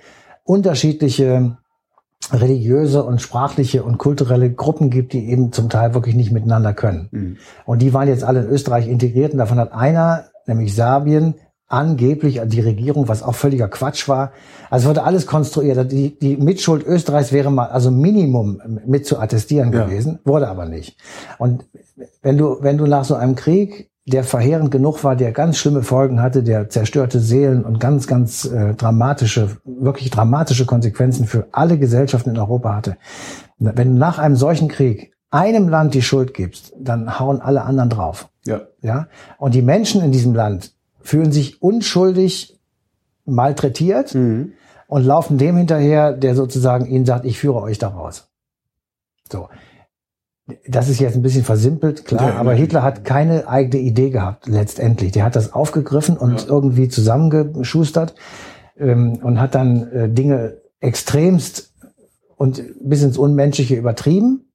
unterschiedliche 0.51 1.59
religiöse 2.33 3.05
und 3.05 3.23
sprachliche 3.23 3.85
und 3.85 3.99
kulturelle 3.99 4.53
Gruppen 4.53 4.91
gibt, 4.91 5.13
die 5.13 5.31
eben 5.31 5.53
zum 5.53 5.69
Teil 5.69 5.95
wirklich 5.95 6.17
nicht 6.17 6.33
miteinander 6.33 6.75
können. 6.75 7.09
Mhm. 7.13 7.37
Und 7.67 7.83
die 7.83 7.95
waren 7.95 8.09
jetzt 8.09 8.25
alle 8.25 8.41
in 8.41 8.49
Österreich 8.49 8.89
integriert 8.89 9.33
und 9.33 9.39
davon 9.39 9.61
hat 9.61 9.73
einer, 9.73 10.25
nämlich 10.47 10.75
Serbien, 10.75 11.37
angeblich 11.69 12.41
die 12.47 12.61
Regierung, 12.61 13.07
was 13.07 13.23
auch 13.23 13.37
völliger 13.37 13.69
Quatsch 13.69 14.09
war. 14.09 14.33
Also 14.71 14.89
wurde 14.89 15.05
alles 15.05 15.29
konstruiert. 15.29 15.93
Die, 15.93 16.19
die 16.19 16.37
Mitschuld 16.37 16.85
Österreichs 16.85 17.31
wäre 17.31 17.53
mal 17.53 17.67
also 17.67 17.93
Minimum 17.93 18.61
mit 18.85 19.07
zu 19.07 19.21
attestieren 19.21 19.73
ja. 19.73 19.85
gewesen, 19.85 20.19
wurde 20.25 20.49
aber 20.49 20.67
nicht. 20.67 20.99
Und 21.39 21.65
wenn 22.23 22.37
du, 22.37 22.57
wenn 22.61 22.77
du 22.77 22.87
nach 22.87 23.05
so 23.05 23.15
einem 23.15 23.37
Krieg 23.37 23.90
der 24.11 24.25
verheerend 24.25 24.71
genug 24.71 25.03
war, 25.05 25.17
der 25.17 25.33
ganz 25.33 25.57
schlimme 25.57 25.83
Folgen 25.83 26.21
hatte, 26.21 26.43
der 26.43 26.69
zerstörte 26.69 27.21
Seelen 27.21 27.65
und 27.65 27.81
ganz, 27.81 28.07
ganz 28.07 28.45
äh, 28.45 28.75
dramatische, 28.75 29.57
wirklich 29.65 30.11
dramatische 30.11 30.67
Konsequenzen 30.67 31.27
für 31.27 31.49
alle 31.53 31.79
Gesellschaften 31.79 32.31
in 32.31 32.39
Europa 32.39 32.75
hatte. 32.75 32.97
Wenn 33.59 33.95
du 33.95 33.99
nach 33.99 34.19
einem 34.19 34.37
solchen 34.37 34.69
Krieg 34.69 35.13
einem 35.31 35.69
Land 35.69 35.95
die 35.95 36.03
Schuld 36.03 36.35
gibst, 36.35 36.73
dann 36.79 37.19
hauen 37.19 37.41
alle 37.41 37.63
anderen 37.63 37.91
drauf. 37.91 38.29
Ja. 38.45 38.63
Ja. 38.83 39.09
Und 39.39 39.55
die 39.55 39.63
Menschen 39.63 40.03
in 40.03 40.13
diesem 40.13 40.35
Land 40.35 40.75
fühlen 41.01 41.33
sich 41.33 41.63
unschuldig 41.63 42.59
malträtiert 43.25 44.15
mhm. 44.15 44.53
und 44.89 45.05
laufen 45.05 45.39
dem 45.39 45.57
hinterher, 45.57 46.13
der 46.13 46.35
sozusagen 46.35 46.87
ihnen 46.87 47.07
sagt, 47.07 47.25
ich 47.25 47.39
führe 47.39 47.63
euch 47.63 47.79
da 47.79 47.89
raus. 47.89 48.29
So 49.31 49.49
das 50.67 50.89
ist 50.89 51.01
jetzt 51.01 51.17
ein 51.17 51.23
bisschen 51.23 51.45
versimpelt, 51.45 52.05
klar, 52.05 52.31
ja, 52.31 52.35
aber 52.37 52.55
Hitler 52.55 52.83
hat 52.83 53.05
keine 53.05 53.49
eigene 53.49 53.83
Idee 53.83 54.11
gehabt, 54.11 54.47
letztendlich. 54.47 55.13
Der 55.13 55.25
hat 55.25 55.37
das 55.37 55.53
aufgegriffen 55.53 56.17
und 56.17 56.43
ja. 56.43 56.49
irgendwie 56.49 56.89
zusammengeschustert 56.89 58.15
ähm, 58.79 59.19
und 59.23 59.41
hat 59.41 59.55
dann 59.55 59.91
äh, 59.93 60.09
Dinge 60.09 60.59
extremst 60.81 61.73
und 62.37 62.63
bis 62.83 63.03
ins 63.03 63.19
Unmenschliche 63.19 63.77
übertrieben. 63.77 64.50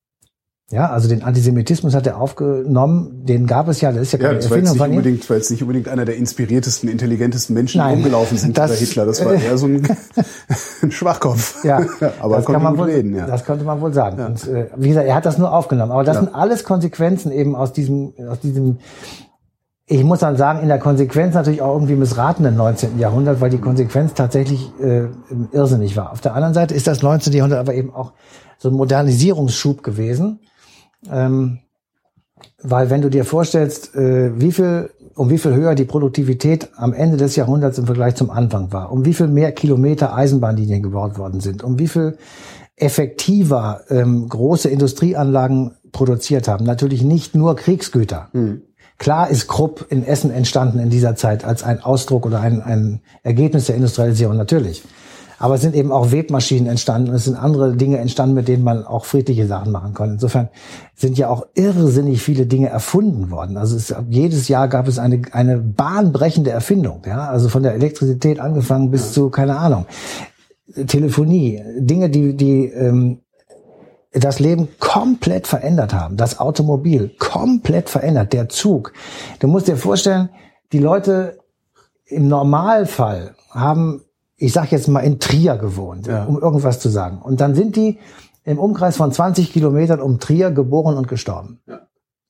Ja, 0.71 0.89
also 0.89 1.07
den 1.07 1.21
Antisemitismus 1.21 1.93
hat 1.93 2.07
er 2.07 2.19
aufgenommen, 2.19 3.23
den 3.23 3.45
gab 3.45 3.67
es 3.67 3.81
ja, 3.81 3.91
das 3.91 4.01
ist 4.01 4.13
ja 4.13 4.17
keine 4.17 4.33
ja, 4.33 4.39
das 4.39 4.49
war 4.49 4.57
jetzt 4.57 4.73
nicht 4.73 4.81
unbedingt, 4.81 5.29
war 5.29 5.37
jetzt 5.37 5.51
nicht 5.51 5.61
unbedingt 5.61 5.87
einer 5.87 6.05
der 6.05 6.15
inspiriertesten, 6.15 6.89
intelligentesten 6.89 7.53
Menschen, 7.53 7.83
die 7.83 7.93
rumgelaufen 7.93 8.39
sind 8.39 8.57
das, 8.57 8.79
Hitler. 8.79 9.05
Das 9.05 9.23
war 9.23 9.33
eher 9.41 9.59
so 9.59 9.67
ein, 9.67 9.87
ein 10.81 10.91
Schwachkopf. 10.91 11.63
Ja, 11.63 11.85
aber 12.19 12.37
das 12.37 12.45
kann 12.47 12.63
man 12.63 12.79
wohl 12.79 12.89
reden, 12.89 13.15
ja. 13.15 13.27
Das 13.27 13.45
konnte 13.45 13.63
man 13.63 13.79
wohl 13.79 13.93
sagen. 13.93 14.17
Ja. 14.17 14.25
Und, 14.25 14.47
äh, 14.47 14.69
wie 14.75 14.87
gesagt, 14.87 15.07
er 15.07 15.13
hat 15.13 15.27
das 15.27 15.37
nur 15.37 15.53
aufgenommen. 15.53 15.91
Aber 15.91 16.03
das 16.03 16.15
ja. 16.15 16.23
sind 16.23 16.33
alles 16.33 16.63
Konsequenzen 16.63 17.31
eben 17.31 17.55
aus 17.55 17.71
diesem, 17.71 18.13
aus 18.27 18.39
diesem 18.39 18.79
ich 19.87 20.03
muss 20.03 20.17
dann 20.17 20.35
sagen, 20.35 20.61
in 20.61 20.67
der 20.67 20.79
Konsequenz 20.79 21.35
natürlich 21.35 21.61
auch 21.61 21.75
irgendwie 21.75 21.95
missratenen 21.95 22.55
19. 22.55 22.97
Jahrhundert, 22.97 23.39
weil 23.39 23.51
die 23.51 23.59
Konsequenz 23.59 24.15
tatsächlich 24.15 24.71
äh, 24.81 25.09
irrsinnig 25.51 25.95
war. 25.95 26.11
Auf 26.11 26.21
der 26.21 26.33
anderen 26.33 26.55
Seite 26.55 26.73
ist 26.73 26.87
das 26.87 27.03
19. 27.03 27.33
Jahrhundert 27.33 27.59
aber 27.59 27.75
eben 27.75 27.93
auch 27.93 28.13
so 28.57 28.69
ein 28.69 28.73
Modernisierungsschub 28.73 29.83
gewesen 29.83 30.39
ähm, 31.11 31.59
weil 32.61 32.89
wenn 32.89 33.01
du 33.01 33.09
dir 33.09 33.25
vorstellst, 33.25 33.95
äh, 33.95 34.39
wie 34.39 34.51
viel, 34.51 34.89
um 35.15 35.29
wie 35.29 35.37
viel 35.37 35.53
höher 35.53 35.75
die 35.75 35.85
Produktivität 35.85 36.69
am 36.75 36.93
Ende 36.93 37.17
des 37.17 37.35
Jahrhunderts 37.35 37.77
im 37.77 37.85
Vergleich 37.85 38.15
zum 38.15 38.29
Anfang 38.29 38.71
war, 38.71 38.91
um 38.91 39.05
wie 39.05 39.13
viel 39.13 39.27
mehr 39.27 39.51
Kilometer 39.51 40.15
Eisenbahnlinien 40.15 40.83
gebaut 40.83 41.17
worden 41.17 41.39
sind, 41.39 41.63
um 41.63 41.79
wie 41.79 41.87
viel 41.87 42.17
effektiver 42.75 43.81
ähm, 43.89 44.27
große 44.27 44.69
Industrieanlagen 44.69 45.71
produziert 45.91 46.47
haben. 46.47 46.65
Natürlich 46.65 47.03
nicht 47.03 47.35
nur 47.35 47.55
Kriegsgüter. 47.55 48.29
Mhm. 48.33 48.63
Klar 48.97 49.29
ist 49.29 49.47
Krupp 49.47 49.85
in 49.89 50.05
Essen 50.05 50.31
entstanden 50.31 50.79
in 50.79 50.89
dieser 50.89 51.15
Zeit 51.15 51.43
als 51.43 51.63
ein 51.63 51.81
Ausdruck 51.81 52.25
oder 52.25 52.39
ein, 52.39 52.61
ein 52.61 53.01
Ergebnis 53.23 53.65
der 53.65 53.75
Industrialisierung, 53.75 54.37
natürlich. 54.37 54.83
Aber 55.37 55.55
es 55.55 55.61
sind 55.61 55.75
eben 55.75 55.91
auch 55.91 56.11
Webmaschinen 56.11 56.67
entstanden 56.67 57.09
und 57.09 57.15
es 57.15 57.25
sind 57.25 57.35
andere 57.35 57.75
Dinge 57.75 57.97
entstanden, 57.97 58.35
mit 58.35 58.47
denen 58.47 58.63
man 58.63 58.85
auch 58.85 59.05
friedliche 59.05 59.47
Sachen 59.47 59.71
machen 59.71 59.93
kann. 59.93 60.11
Insofern 60.11 60.49
sind 60.95 61.17
ja 61.17 61.29
auch 61.29 61.45
irrsinnig 61.55 62.21
viele 62.21 62.45
Dinge 62.45 62.69
erfunden 62.69 63.31
worden. 63.31 63.57
Also 63.57 63.75
es, 63.75 63.93
jedes 64.09 64.47
Jahr 64.47 64.67
gab 64.67 64.87
es 64.87 64.99
eine, 64.99 65.21
eine 65.31 65.57
bahnbrechende 65.57 66.51
Erfindung. 66.51 67.01
Ja, 67.05 67.27
also 67.27 67.49
von 67.49 67.63
der 67.63 67.73
Elektrizität 67.73 68.39
angefangen 68.39 68.91
bis 68.91 69.11
zu, 69.11 69.29
keine 69.29 69.57
Ahnung, 69.57 69.85
Telefonie. 70.87 71.61
Dinge, 71.77 72.09
die, 72.09 72.35
die, 72.35 72.65
ähm, 72.65 73.19
das 74.11 74.39
Leben 74.39 74.69
komplett 74.79 75.47
verändert 75.47 75.93
haben. 75.93 76.17
Das 76.17 76.39
Automobil 76.39 77.11
komplett 77.19 77.89
verändert. 77.89 78.33
Der 78.33 78.49
Zug. 78.49 78.93
Du 79.39 79.47
musst 79.47 79.67
dir 79.67 79.77
vorstellen, 79.77 80.29
die 80.71 80.79
Leute 80.79 81.39
im 82.05 82.27
Normalfall 82.27 83.35
haben 83.51 84.04
ich 84.37 84.53
sag 84.53 84.71
jetzt 84.71 84.87
mal 84.87 84.99
in 85.01 85.19
Trier 85.19 85.57
gewohnt, 85.57 86.07
ja. 86.07 86.25
um 86.25 86.39
irgendwas 86.39 86.79
zu 86.79 86.89
sagen. 86.89 87.21
Und 87.21 87.41
dann 87.41 87.55
sind 87.55 87.75
die 87.75 87.99
im 88.43 88.59
Umkreis 88.59 88.97
von 88.97 89.11
20 89.11 89.51
Kilometern 89.51 89.99
um 89.99 90.19
Trier 90.19 90.51
geboren 90.51 90.97
und 90.97 91.07
gestorben. 91.07 91.59
Ja. 91.67 91.81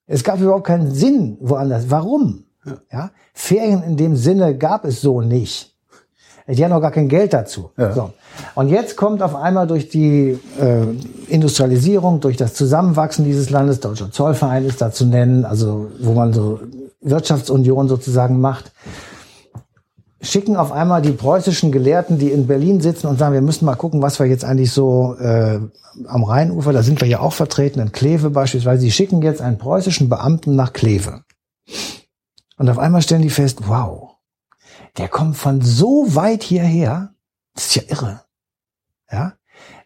Es 0.08 0.24
gab 0.24 0.40
überhaupt 0.40 0.68
keinen 0.68 0.92
Sinn 0.92 1.38
woanders. 1.42 1.90
Warum? 1.90 2.46
Ja. 2.66 2.74
ja. 2.92 3.12
Ferien 3.34 3.84
in 3.84 3.98
dem 3.98 4.16
Sinne 4.16 4.58
gab 4.58 4.86
es 4.86 5.02
so 5.02 5.22
nicht. 5.22 5.76
Die 6.48 6.64
haben 6.64 6.74
auch 6.74 6.82
gar 6.82 6.92
kein 6.92 7.10
Geld 7.10 7.34
dazu. 7.34 7.72
Ja. 7.76 7.92
So. 7.92 8.12
Und 8.54 8.70
jetzt 8.70 8.98
kommt 8.98 9.24
auf 9.24 9.36
einmal 9.36 9.66
durch 9.66 9.90
die 9.90 10.38
äh, 10.60 10.84
Industrialisierung, 11.28 12.20
durch 12.20 12.38
das 12.38 12.54
Zusammenwachsen 12.54 13.26
dieses 13.26 13.50
Landes, 13.50 13.80
Deutscher 13.80 14.12
Zollverein 14.12 14.64
ist 14.64 14.80
da 14.80 14.92
zu 14.92 15.06
nennen, 15.06 15.44
also 15.44 15.90
wo 16.00 16.14
man 16.14 16.34
so 16.34 16.60
Wirtschaftsunion 17.02 17.88
sozusagen 17.88 18.40
macht, 18.40 18.72
schicken 20.26 20.58
auf 20.58 20.72
einmal 20.72 21.02
die 21.02 21.12
preußischen 21.12 21.72
Gelehrten, 21.72 22.20
die 22.20 22.32
in 22.32 22.48
Berlin 22.48 22.82
sitzen 22.82 23.08
und 23.08 23.18
sagen, 23.18 23.34
wir 23.34 23.42
müssen 23.42 23.66
mal 23.66 23.76
gucken, 23.76 24.02
was 24.02 24.20
wir 24.20 24.26
jetzt 24.26 24.44
eigentlich 24.44 24.72
so 24.72 25.16
äh, 25.16 25.60
am 26.08 26.24
Rheinufer, 26.24 26.74
da 26.74 26.84
sind 26.84 27.02
wir 27.02 27.08
ja 27.08 27.20
auch 27.20 27.34
vertreten, 27.34 27.80
in 27.80 27.92
Kleve 27.92 28.30
beispielsweise, 28.30 28.84
die 28.84 28.92
schicken 28.92 29.22
jetzt 29.22 29.42
einen 29.42 29.58
preußischen 29.58 30.10
Beamten 30.10 30.56
nach 30.56 30.74
Kleve. 30.74 31.24
Und 32.58 32.70
auf 32.70 32.80
einmal 32.80 33.02
stellen 33.02 33.22
die 33.22 33.30
fest, 33.30 33.68
wow, 33.68 34.16
der 34.98 35.08
kommt 35.08 35.38
von 35.38 35.62
so 35.62 36.16
weit 36.16 36.44
hierher, 36.44 37.14
das 37.54 37.68
ist 37.68 37.76
ja 37.76 37.84
irre. 37.88 38.22
Ja? 39.12 39.34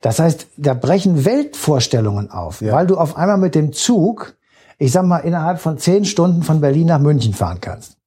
Das 0.02 0.20
heißt, 0.20 0.48
da 0.58 0.74
brechen 0.74 1.26
Weltvorstellungen 1.26 2.32
auf, 2.32 2.62
ja. 2.62 2.74
weil 2.74 2.88
du 2.88 2.98
auf 2.98 3.18
einmal 3.18 3.38
mit 3.38 3.54
dem 3.54 3.74
Zug, 3.74 4.38
ich 4.78 4.92
sag 4.92 5.06
mal, 5.06 5.20
innerhalb 5.20 5.60
von 5.60 5.78
zehn 5.78 6.06
Stunden 6.06 6.44
von 6.44 6.62
Berlin 6.62 6.88
nach 6.88 7.00
München 7.00 7.34
fahren 7.34 7.60
kannst 7.62 7.99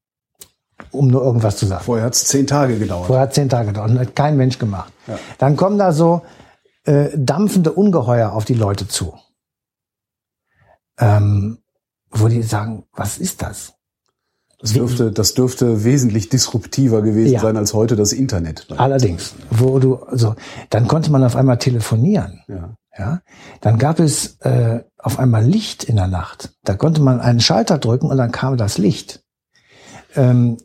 um 0.93 1.09
nur 1.09 1.23
irgendwas 1.23 1.57
zu 1.57 1.67
sagen. 1.67 1.85
Vorher 1.85 2.07
hat 2.07 2.15
es 2.15 2.25
zehn 2.25 2.47
Tage 2.47 2.79
gedauert. 2.79 3.07
Vorher 3.07 3.25
hat 3.25 3.35
zehn 3.35 3.49
Tage 3.49 3.69
gedauert 3.69 3.91
und 3.91 3.99
hat 3.99 4.15
kein 4.15 4.37
Mensch 4.37 4.59
gemacht. 4.59 4.93
Ja. 5.07 5.19
Dann 5.39 5.57
kommen 5.57 5.79
da 5.79 5.93
so 5.93 6.23
äh, 6.85 7.11
dampfende 7.17 7.73
Ungeheuer 7.73 8.33
auf 8.33 8.45
die 8.45 8.55
Leute 8.55 8.89
zu. 8.89 9.15
Ähm, 10.99 11.59
wo 12.11 12.29
die 12.29 12.43
sagen, 12.43 12.85
was 12.93 13.19
ist 13.19 13.43
das? 13.43 13.75
Das 14.61 14.75
dürfte, 14.75 15.11
das 15.11 15.35
dürfte 15.35 15.83
wesentlich 15.83 16.29
disruptiver 16.29 17.03
gewesen 17.03 17.33
ja. 17.33 17.41
sein 17.41 17.57
als 17.57 17.75
heute 17.75 17.97
das 17.97 18.13
Internet. 18.13 18.69
Allerdings, 18.77 19.35
wo 19.51 19.81
du, 19.81 19.97
also, 19.97 20.37
dann 20.71 20.87
konnte 20.87 21.11
man 21.11 21.25
auf 21.25 21.35
einmal 21.35 21.59
telefonieren. 21.59 22.43
Ja. 22.47 22.75
Ja, 22.97 23.23
dann 23.63 23.79
gab 23.79 24.01
es 24.01 24.37
äh, 24.41 24.81
auf 24.99 25.19
einmal 25.19 25.43
Licht 25.45 25.83
in 25.83 25.97
der 25.97 26.09
Nacht. 26.09 26.53
Da 26.63 26.75
konnte 26.75 27.01
man 27.01 27.21
einen 27.21 27.41
Schalter 27.41 27.79
drücken 27.79 28.11
und 28.11 28.19
dann 28.19 28.33
kam 28.33 28.59
das 28.59 28.77
Licht. 28.77 29.25
Ähm, 30.15 30.59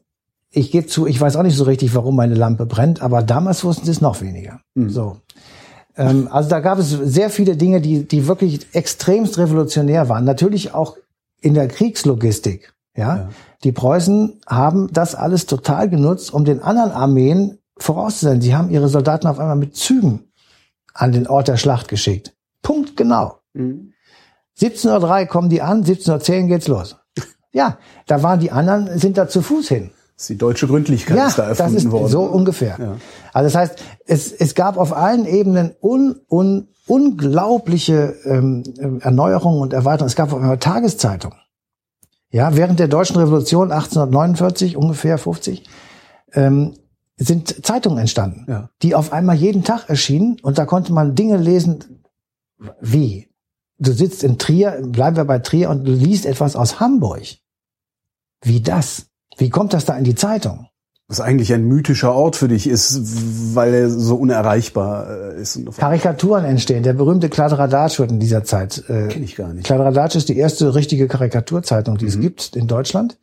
ich 0.58 0.72
gebe 0.72 0.88
zu, 0.88 1.06
ich 1.06 1.22
weiß 1.22 1.36
auch 1.36 1.44
nicht 1.44 1.56
so 1.56 1.66
richtig, 1.66 1.94
warum 1.94 2.16
meine 2.16 2.34
Lampe 2.34 2.66
brennt, 2.66 3.02
aber 3.02 3.22
damals 3.22 3.64
wussten 3.64 3.86
sie 3.86 3.92
es 3.92 4.02
noch 4.02 4.22
weniger. 4.22 4.60
Mhm. 4.74 4.90
So. 4.90 5.18
Ähm, 5.96 6.28
also 6.32 6.50
da 6.50 6.60
gab 6.60 6.80
es 6.80 6.90
sehr 6.90 7.30
viele 7.30 7.56
Dinge, 7.56 7.80
die, 7.80 8.08
die 8.08 8.28
wirklich 8.28 8.68
extremst 8.74 9.38
revolutionär 9.38 10.10
waren. 10.10 10.26
Natürlich 10.26 10.74
auch 10.74 10.98
in 11.42 11.54
der 11.54 11.68
Kriegslogistik. 11.68 12.74
Ja? 12.96 13.16
ja. 13.16 13.30
Die 13.64 13.72
Preußen 13.72 14.42
haben 14.48 14.90
das 14.92 15.16
alles 15.16 15.46
total 15.46 15.90
genutzt, 15.90 16.34
um 16.34 16.44
den 16.44 16.62
anderen 16.62 16.92
Armeen 16.92 17.60
vorauszusetzen. 17.78 18.42
Sie 18.42 18.56
haben 18.56 18.70
ihre 18.70 18.90
Soldaten 18.90 19.28
auf 19.28 19.40
einmal 19.40 19.56
mit 19.56 19.76
Zügen 19.76 20.32
an 20.94 21.12
den 21.12 21.28
Ort 21.28 21.48
der 21.48 21.58
Schlacht 21.58 21.88
geschickt. 21.88 22.34
Punkt 22.64 22.98
genau. 22.98 23.38
Mhm. 23.54 23.94
17.03 24.60 25.22
Uhr 25.22 25.26
kommen 25.28 25.50
die 25.50 25.62
an, 25.62 25.84
17.10 25.84 26.42
Uhr 26.42 26.48
geht's 26.48 26.68
los. 26.68 26.98
Ja, 27.54 27.80
da 28.06 28.22
waren 28.22 28.40
die 28.40 28.52
anderen, 28.52 29.00
sind 29.00 29.18
da 29.18 29.28
zu 29.28 29.42
Fuß 29.42 29.70
hin. 29.70 29.90
Die 30.30 30.38
deutsche 30.38 30.68
Gründlichkeit 30.68 31.16
ja, 31.16 31.28
ist 31.28 31.38
da 31.38 31.48
erfunden 31.50 31.76
das 31.76 31.84
ist 31.84 31.92
worden. 31.92 32.08
so 32.08 32.24
ungefähr. 32.24 32.76
Ja. 32.80 32.98
Also 33.34 33.46
das 33.48 33.56
heißt, 33.56 33.84
es, 34.08 34.32
es 34.32 34.56
gab 34.56 34.78
auf 34.78 34.92
allen 34.96 35.26
Ebenen 35.28 35.76
un, 35.80 36.16
un, 36.28 36.70
unglaubliche 36.88 38.16
ähm, 38.26 38.64
Erneuerungen 39.02 39.62
und 39.62 39.74
Erweiterungen. 39.74 40.08
Es 40.10 40.16
gab 40.16 40.34
auf 40.34 40.40
einmal 40.40 40.58
Tageszeitungen. 40.58 41.38
Ja, 42.32 42.56
während 42.56 42.80
der 42.80 42.88
deutschen 42.88 43.18
Revolution 43.18 43.72
1849, 43.72 44.76
ungefähr 44.76 45.18
50, 45.18 45.64
ähm, 46.34 46.74
sind 47.16 47.66
Zeitungen 47.66 48.00
entstanden, 48.00 48.46
Ja. 48.48 48.70
die 48.82 48.96
auf 48.96 49.14
einmal 49.14 49.36
jeden 49.36 49.64
Tag 49.64 49.88
erschienen 49.90 50.38
und 50.42 50.58
da 50.58 50.66
konnte 50.66 50.94
man 50.94 51.16
Dinge 51.16 51.38
lesen, 51.38 52.04
wie 52.82 53.30
du 53.80 53.92
sitzt 53.92 54.24
in 54.24 54.38
Trier, 54.40 54.82
bleiben 54.84 55.16
wir 55.16 55.26
bei 55.26 55.40
Trier 55.40 55.70
und 55.70 55.86
du 55.86 55.92
liest 55.92 56.26
etwas 56.26 56.56
aus 56.56 56.80
Hamburg. 56.80 57.22
Wie 58.42 58.62
das? 58.62 59.08
Wie 59.38 59.50
kommt 59.50 59.74
das 59.74 59.86
da 59.86 59.98
in 59.98 60.04
die 60.04 60.16
Zeitung? 60.16 60.68
Was 61.10 61.22
eigentlich 61.22 61.54
ein 61.54 61.64
mythischer 61.64 62.14
Ort 62.14 62.36
für 62.36 62.50
dich 62.50 62.68
ist, 62.68 63.56
weil 63.56 63.74
er 63.74 63.90
so 63.90 64.18
unerreichbar 64.18 65.10
äh, 65.38 65.42
ist. 65.42 65.58
Karikaturen 65.78 66.44
entstehen. 66.44 66.84
Der 66.84 66.92
berühmte 66.92 67.30
Kladderadatsch 67.30 67.98
wird 68.00 68.12
in 68.12 68.20
dieser 68.20 68.44
Zeit. 68.44 68.84
Äh, 68.90 69.08
Kenn 69.08 69.24
ich 69.24 69.38
gar 69.38 69.54
nicht. 69.54 69.66
Kladderadatsch 69.66 70.16
ist 70.16 70.28
die 70.28 70.38
erste 70.38 70.76
richtige 70.76 71.08
Karikaturzeitung, 71.08 71.98
die 71.98 72.06
Mhm. 72.06 72.10
es 72.12 72.20
gibt 72.20 72.56
in 72.58 72.68
Deutschland, 72.68 73.18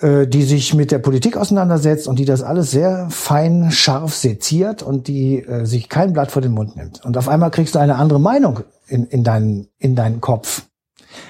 äh, 0.00 0.26
die 0.26 0.42
sich 0.42 0.74
mit 0.74 0.90
der 0.90 0.98
Politik 0.98 1.36
auseinandersetzt 1.36 2.08
und 2.08 2.18
die 2.18 2.24
das 2.24 2.42
alles 2.42 2.72
sehr 2.72 3.06
fein, 3.10 3.70
scharf 3.70 4.14
seziert 4.16 4.82
und 4.82 5.06
die 5.06 5.38
äh, 5.44 5.66
sich 5.66 5.88
kein 5.88 6.12
Blatt 6.14 6.32
vor 6.32 6.42
den 6.42 6.50
Mund 6.52 6.74
nimmt. 6.74 7.04
Und 7.04 7.16
auf 7.16 7.28
einmal 7.28 7.52
kriegst 7.52 7.76
du 7.76 7.78
eine 7.78 7.94
andere 7.94 8.18
Meinung 8.18 8.60
in, 8.88 9.06
in, 9.06 9.22
deinen, 9.22 9.68
in 9.78 9.94
deinen 9.94 10.20
Kopf. 10.20 10.62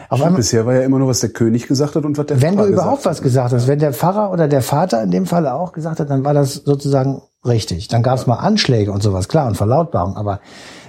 Auf 0.08 0.22
einmal, 0.22 0.36
Bisher 0.36 0.66
war 0.66 0.74
ja 0.74 0.82
immer 0.82 0.98
nur, 0.98 1.08
was 1.08 1.20
der 1.20 1.30
König 1.30 1.66
gesagt 1.66 1.96
hat 1.96 2.04
und 2.04 2.16
was 2.18 2.26
der 2.26 2.40
wenn 2.40 2.52
du 2.52 2.62
Pfarrer 2.62 2.68
überhaupt 2.68 2.98
gesagt 2.98 3.16
was 3.16 3.22
gesagt 3.22 3.52
hast, 3.52 3.66
wenn 3.66 3.78
der 3.78 3.92
Pfarrer 3.92 4.30
oder 4.30 4.48
der 4.48 4.62
Vater 4.62 5.02
in 5.02 5.10
dem 5.10 5.26
Falle 5.26 5.54
auch 5.54 5.72
gesagt 5.72 6.00
hat, 6.00 6.10
dann 6.10 6.24
war 6.24 6.34
das 6.34 6.54
sozusagen 6.54 7.22
richtig. 7.44 7.88
Dann 7.88 8.02
gab 8.02 8.18
es 8.18 8.26
mal 8.26 8.36
Anschläge 8.36 8.92
und 8.92 9.02
sowas, 9.02 9.28
klar, 9.28 9.46
und 9.46 9.56
Verlautbarung, 9.56 10.16
aber 10.16 10.40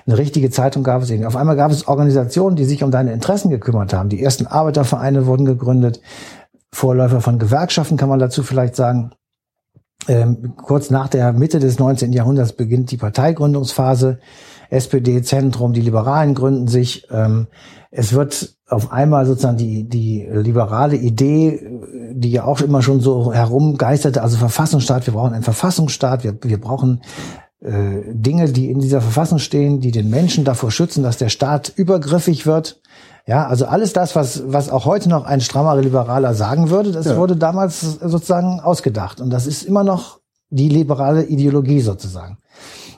eine 0.05 0.17
richtige 0.17 0.49
Zeitung 0.49 0.83
gab 0.83 1.01
es 1.01 1.09
nicht. 1.09 1.25
Auf 1.25 1.35
einmal 1.35 1.57
gab 1.57 1.71
es 1.71 1.87
Organisationen, 1.87 2.55
die 2.55 2.65
sich 2.65 2.83
um 2.83 2.91
deine 2.91 3.11
Interessen 3.11 3.49
gekümmert 3.49 3.93
haben. 3.93 4.09
Die 4.09 4.23
ersten 4.23 4.47
Arbeitervereine 4.47 5.25
wurden 5.25 5.45
gegründet, 5.45 6.01
Vorläufer 6.71 7.21
von 7.21 7.39
Gewerkschaften 7.39 7.97
kann 7.97 8.09
man 8.09 8.19
dazu 8.19 8.43
vielleicht 8.43 8.75
sagen. 8.75 9.11
Ähm, 10.07 10.53
kurz 10.55 10.89
nach 10.89 11.09
der 11.09 11.33
Mitte 11.33 11.59
des 11.59 11.79
19. 11.79 12.13
Jahrhunderts 12.13 12.53
beginnt 12.53 12.91
die 12.91 12.97
Parteigründungsphase. 12.97 14.19
SPD, 14.69 15.21
Zentrum, 15.21 15.73
die 15.73 15.81
Liberalen 15.81 16.35
gründen 16.35 16.67
sich. 16.67 17.07
Ähm, 17.11 17.47
es 17.91 18.13
wird 18.13 18.56
auf 18.69 18.91
einmal 18.91 19.25
sozusagen 19.25 19.57
die, 19.57 19.87
die 19.87 20.27
liberale 20.29 20.97
Idee, 20.97 21.69
die 22.11 22.31
ja 22.31 22.43
auch 22.43 22.59
immer 22.61 22.81
schon 22.81 22.99
so 22.99 23.31
herumgeisterte, 23.33 24.21
also 24.21 24.37
Verfassungsstaat, 24.37 25.07
wir 25.07 25.13
brauchen 25.13 25.33
einen 25.33 25.43
Verfassungsstaat, 25.43 26.23
wir, 26.23 26.37
wir 26.41 26.59
brauchen 26.59 27.01
äh, 27.61 28.01
Dinge, 28.13 28.51
die 28.51 28.69
in 28.69 28.79
dieser 28.79 29.01
Verfassung 29.01 29.39
stehen, 29.39 29.79
die 29.79 29.91
den 29.91 30.09
Menschen 30.09 30.43
davor 30.43 30.69
schützen, 30.71 31.01
dass 31.01 31.17
der 31.17 31.29
Staat 31.29 31.71
übergriffig 31.75 32.45
wird. 32.45 32.81
Ja, 33.25 33.47
also 33.47 33.65
alles 33.65 33.93
das, 33.93 34.15
was, 34.15 34.43
was 34.47 34.69
auch 34.69 34.85
heute 34.85 35.09
noch 35.09 35.25
ein 35.25 35.41
strammer 35.41 35.75
Liberaler 35.81 36.33
sagen 36.33 36.69
würde, 36.69 36.91
das 36.91 37.05
Ja. 37.07 37.17
wurde 37.17 37.35
damals 37.35 37.81
sozusagen 37.81 38.59
ausgedacht. 38.59 39.19
Und 39.21 39.29
das 39.31 39.47
ist 39.47 39.63
immer 39.63 39.83
noch 39.83 40.19
die 40.49 40.69
liberale 40.69 41.23
Ideologie 41.25 41.81
sozusagen. 41.81 42.37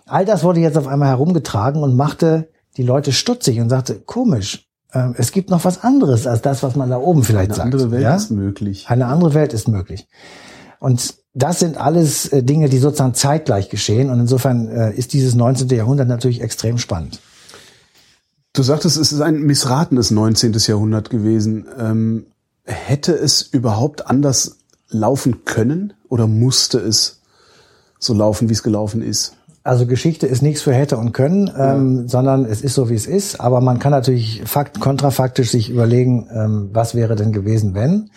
All 0.06 0.26
das 0.26 0.44
wurde 0.44 0.60
jetzt 0.60 0.78
auf 0.78 0.88
einmal 0.88 1.10
herumgetragen 1.10 1.82
und 1.84 1.96
machte 1.96 2.50
die 2.78 2.84
Leute 2.84 3.12
stutzig 3.12 3.60
und 3.60 3.70
sagte, 3.70 3.96
komisch, 4.00 4.69
ähm, 4.94 5.16
es 5.18 5.32
gibt 5.32 5.50
noch 5.50 5.66
was 5.66 5.84
anderes 5.84 6.26
als 6.28 6.42
das, 6.42 6.64
was 6.64 6.76
man 6.76 6.90
da 6.90 6.98
oben 6.98 7.24
vielleicht 7.24 7.52
Eine 7.52 7.56
sagt. 7.56 7.74
andere 7.74 7.92
Welt 7.92 8.04
ja? 8.04 8.16
ist 8.16 8.32
möglich. 8.32 8.86
Eine 8.88 9.08
andere 9.08 9.34
Welt 9.34 9.54
ist 9.54 9.68
möglich. 9.68 10.08
Und 10.80 11.16
das 11.34 11.60
sind 11.60 11.78
alles 11.78 12.28
äh, 12.30 12.44
Dinge, 12.44 12.70
die 12.70 12.80
sozusagen 12.80 13.14
zeitgleich 13.14 13.70
geschehen. 13.70 14.10
Und 14.10 14.20
insofern 14.20 14.68
äh, 14.70 14.94
ist 14.94 15.14
dieses 15.14 15.36
19. 15.36 15.70
Jahrhundert 15.70 16.08
natürlich 16.08 16.42
extrem 16.42 16.78
spannend. 16.78 17.20
Du 18.54 18.64
sagtest, 18.64 18.98
es 18.98 19.12
ist 19.12 19.22
ein 19.22 19.42
missratenes 19.42 20.10
19. 20.12 20.54
Jahrhundert 20.54 21.10
gewesen. 21.10 21.68
Ähm, 21.78 22.26
hätte 22.64 23.14
es 23.14 23.42
überhaupt 23.42 24.08
anders 24.08 24.58
laufen 24.90 25.46
können 25.46 25.94
oder 26.08 26.26
musste 26.26 26.80
es 26.80 27.22
so 28.00 28.14
laufen, 28.14 28.50
wie 28.50 28.54
es 28.54 28.64
gelaufen 28.64 29.02
ist? 29.02 29.36
Also 29.64 29.86
Geschichte 29.86 30.26
ist 30.26 30.42
nichts 30.42 30.62
für 30.62 30.74
hätte 30.74 30.98
und 30.98 31.12
können, 31.12 31.52
ähm, 31.58 32.08
sondern 32.08 32.46
es 32.46 32.62
ist 32.62 32.76
so, 32.76 32.90
wie 32.90 32.96
es 32.96 33.08
ist. 33.08 33.40
Aber 33.42 33.62
man 33.62 33.80
kann 33.80 33.92
natürlich 33.92 34.42
fakt, 34.46 34.80
kontrafaktisch 34.80 35.52
sich 35.52 35.70
überlegen, 35.70 36.28
ähm, 36.34 36.70
was 36.72 36.96
wäre 36.96 37.16
denn 37.16 37.34
gewesen, 37.34 37.74
wenn. 37.74 38.10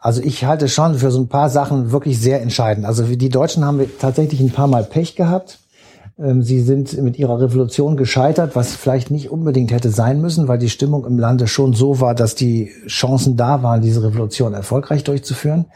Also 0.00 0.22
ich 0.22 0.44
halte 0.44 0.68
schon 0.68 0.94
für 0.94 1.10
so 1.10 1.20
ein 1.20 1.28
paar 1.28 1.50
Sachen 1.50 1.90
wirklich 1.90 2.20
sehr 2.20 2.40
entscheidend. 2.40 2.86
Also 2.86 3.08
wie 3.10 3.16
die 3.16 3.28
Deutschen 3.28 3.64
haben 3.64 3.78
wir 3.78 3.98
tatsächlich 3.98 4.40
ein 4.40 4.52
paar 4.52 4.68
Mal 4.68 4.84
Pech 4.84 5.16
gehabt. 5.16 5.58
Ähm, 6.18 6.42
Sie 6.42 6.60
sind 6.60 7.00
mit 7.02 7.18
ihrer 7.18 7.40
Revolution 7.40 7.96
gescheitert, 7.96 8.56
was 8.56 8.74
vielleicht 8.74 9.10
nicht 9.10 9.30
unbedingt 9.30 9.72
hätte 9.72 9.90
sein 9.90 10.20
müssen, 10.20 10.48
weil 10.48 10.58
die 10.58 10.70
Stimmung 10.70 11.04
im 11.04 11.18
Lande 11.18 11.48
schon 11.48 11.74
so 11.74 12.00
war, 12.00 12.14
dass 12.14 12.34
die 12.34 12.70
Chancen 12.86 13.36
da 13.36 13.62
waren, 13.62 13.82
diese 13.82 14.02
Revolution 14.02 14.54
erfolgreich 14.54 15.04
durchzuführen. 15.04 15.66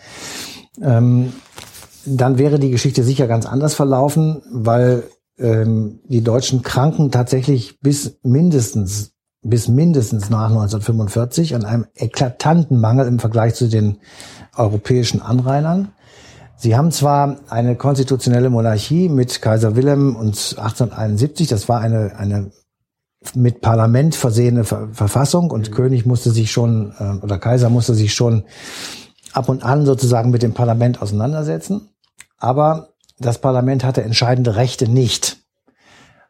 Dann 2.04 2.38
wäre 2.38 2.58
die 2.58 2.70
Geschichte 2.70 3.04
sicher 3.04 3.26
ganz 3.26 3.46
anders 3.46 3.74
verlaufen, 3.74 4.42
weil 4.50 5.04
ähm, 5.38 6.00
die 6.04 6.22
deutschen 6.22 6.62
Kranken 6.62 7.10
tatsächlich 7.10 7.80
bis 7.80 8.18
mindestens 8.22 9.12
bis 9.42 9.68
mindestens 9.68 10.30
nach 10.30 10.50
1945 10.50 11.54
an 11.56 11.64
einem 11.64 11.86
eklatanten 11.96 12.80
Mangel 12.80 13.08
im 13.08 13.18
Vergleich 13.18 13.54
zu 13.54 13.68
den 13.68 13.98
europäischen 14.56 15.20
Anrainern. 15.20 15.92
Sie 16.56 16.76
haben 16.76 16.92
zwar 16.92 17.38
eine 17.48 17.74
konstitutionelle 17.74 18.50
Monarchie 18.50 19.08
mit 19.08 19.42
Kaiser 19.42 19.74
Wilhelm 19.74 20.14
und 20.14 20.36
1871, 20.56 21.48
das 21.48 21.68
war 21.68 21.80
eine, 21.80 22.16
eine 22.16 22.52
mit 23.34 23.60
Parlament 23.60 24.14
versehene 24.14 24.64
Ver 24.64 24.88
Verfassung 24.92 25.50
und 25.50 25.72
König 25.72 26.06
musste 26.06 26.30
sich 26.30 26.52
schon, 26.52 26.92
äh, 26.98 27.24
oder 27.24 27.38
Kaiser 27.38 27.68
musste 27.68 27.94
sich 27.94 28.14
schon 28.14 28.44
ab 29.32 29.48
und 29.48 29.64
an 29.64 29.86
sozusagen 29.86 30.30
mit 30.30 30.42
dem 30.42 30.54
Parlament 30.54 31.02
auseinandersetzen. 31.02 31.88
Aber 32.42 32.88
das 33.20 33.38
Parlament 33.38 33.84
hatte 33.84 34.02
entscheidende 34.02 34.56
Rechte 34.56 34.88
nicht. 34.90 35.36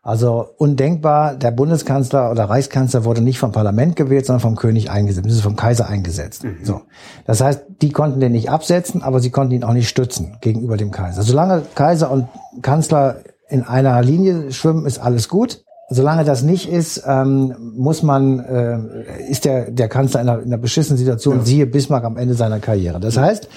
Also 0.03 0.47
undenkbar, 0.59 1.37
der 1.37 1.53
Bundeskanzler 1.53 2.31
oder 2.31 2.45
Reichskanzler 2.45 3.05
wurde 3.05 3.23
nicht 3.23 3.39
vom 3.39 3.53
Parlament 3.53 3.97
gewählt, 3.97 4.27
sondern 4.27 4.41
vom 4.41 4.57
König 4.57 4.91
eingesetzt, 4.91 5.27
das 5.27 5.37
ist 5.37 5.43
vom 5.43 5.57
Kaiser 5.57 5.89
eingesetzt. 5.89 6.45
So. 6.65 6.83
Das 7.25 7.41
heißt, 7.41 7.63
die 7.81 7.93
konnten 7.93 8.21
den 8.21 8.33
nicht 8.33 8.51
absetzen, 8.51 9.03
aber 9.03 9.21
sie 9.21 9.31
konnten 9.31 9.55
ihn 9.55 9.65
auch 9.65 9.73
nicht 9.73 9.89
stützen 9.89 10.37
gegenüber 10.43 10.77
dem 10.77 10.91
Kaiser. 10.91 11.23
Solange 11.23 11.63
Kaiser 11.75 12.11
und 12.11 12.29
Kanzler 12.61 13.21
in 13.49 13.63
einer 13.63 14.03
Linie 14.03 14.53
schwimmen, 14.53 14.85
ist 14.85 14.99
alles 14.99 15.31
gut. 15.31 15.65
Solange 15.89 16.25
das 16.25 16.43
nicht 16.43 16.69
ist, 16.69 17.05
ähm, 17.07 17.55
muss 17.77 18.03
man, 18.03 18.41
äh, 18.41 19.31
ist 19.31 19.47
der, 19.47 19.71
der 19.71 19.89
Kanzler 19.89 20.21
in 20.21 20.29
einer, 20.29 20.43
in 20.43 20.49
einer 20.49 20.59
beschissenen 20.59 20.99
Situation, 20.99 21.45
siehe 21.45 21.65
Bismarck 21.65 22.05
am 22.05 22.19
Ende 22.19 22.35
seiner 22.35 22.61
Karriere. 22.61 23.01
Das 23.01 23.17
heißt, 23.17 23.49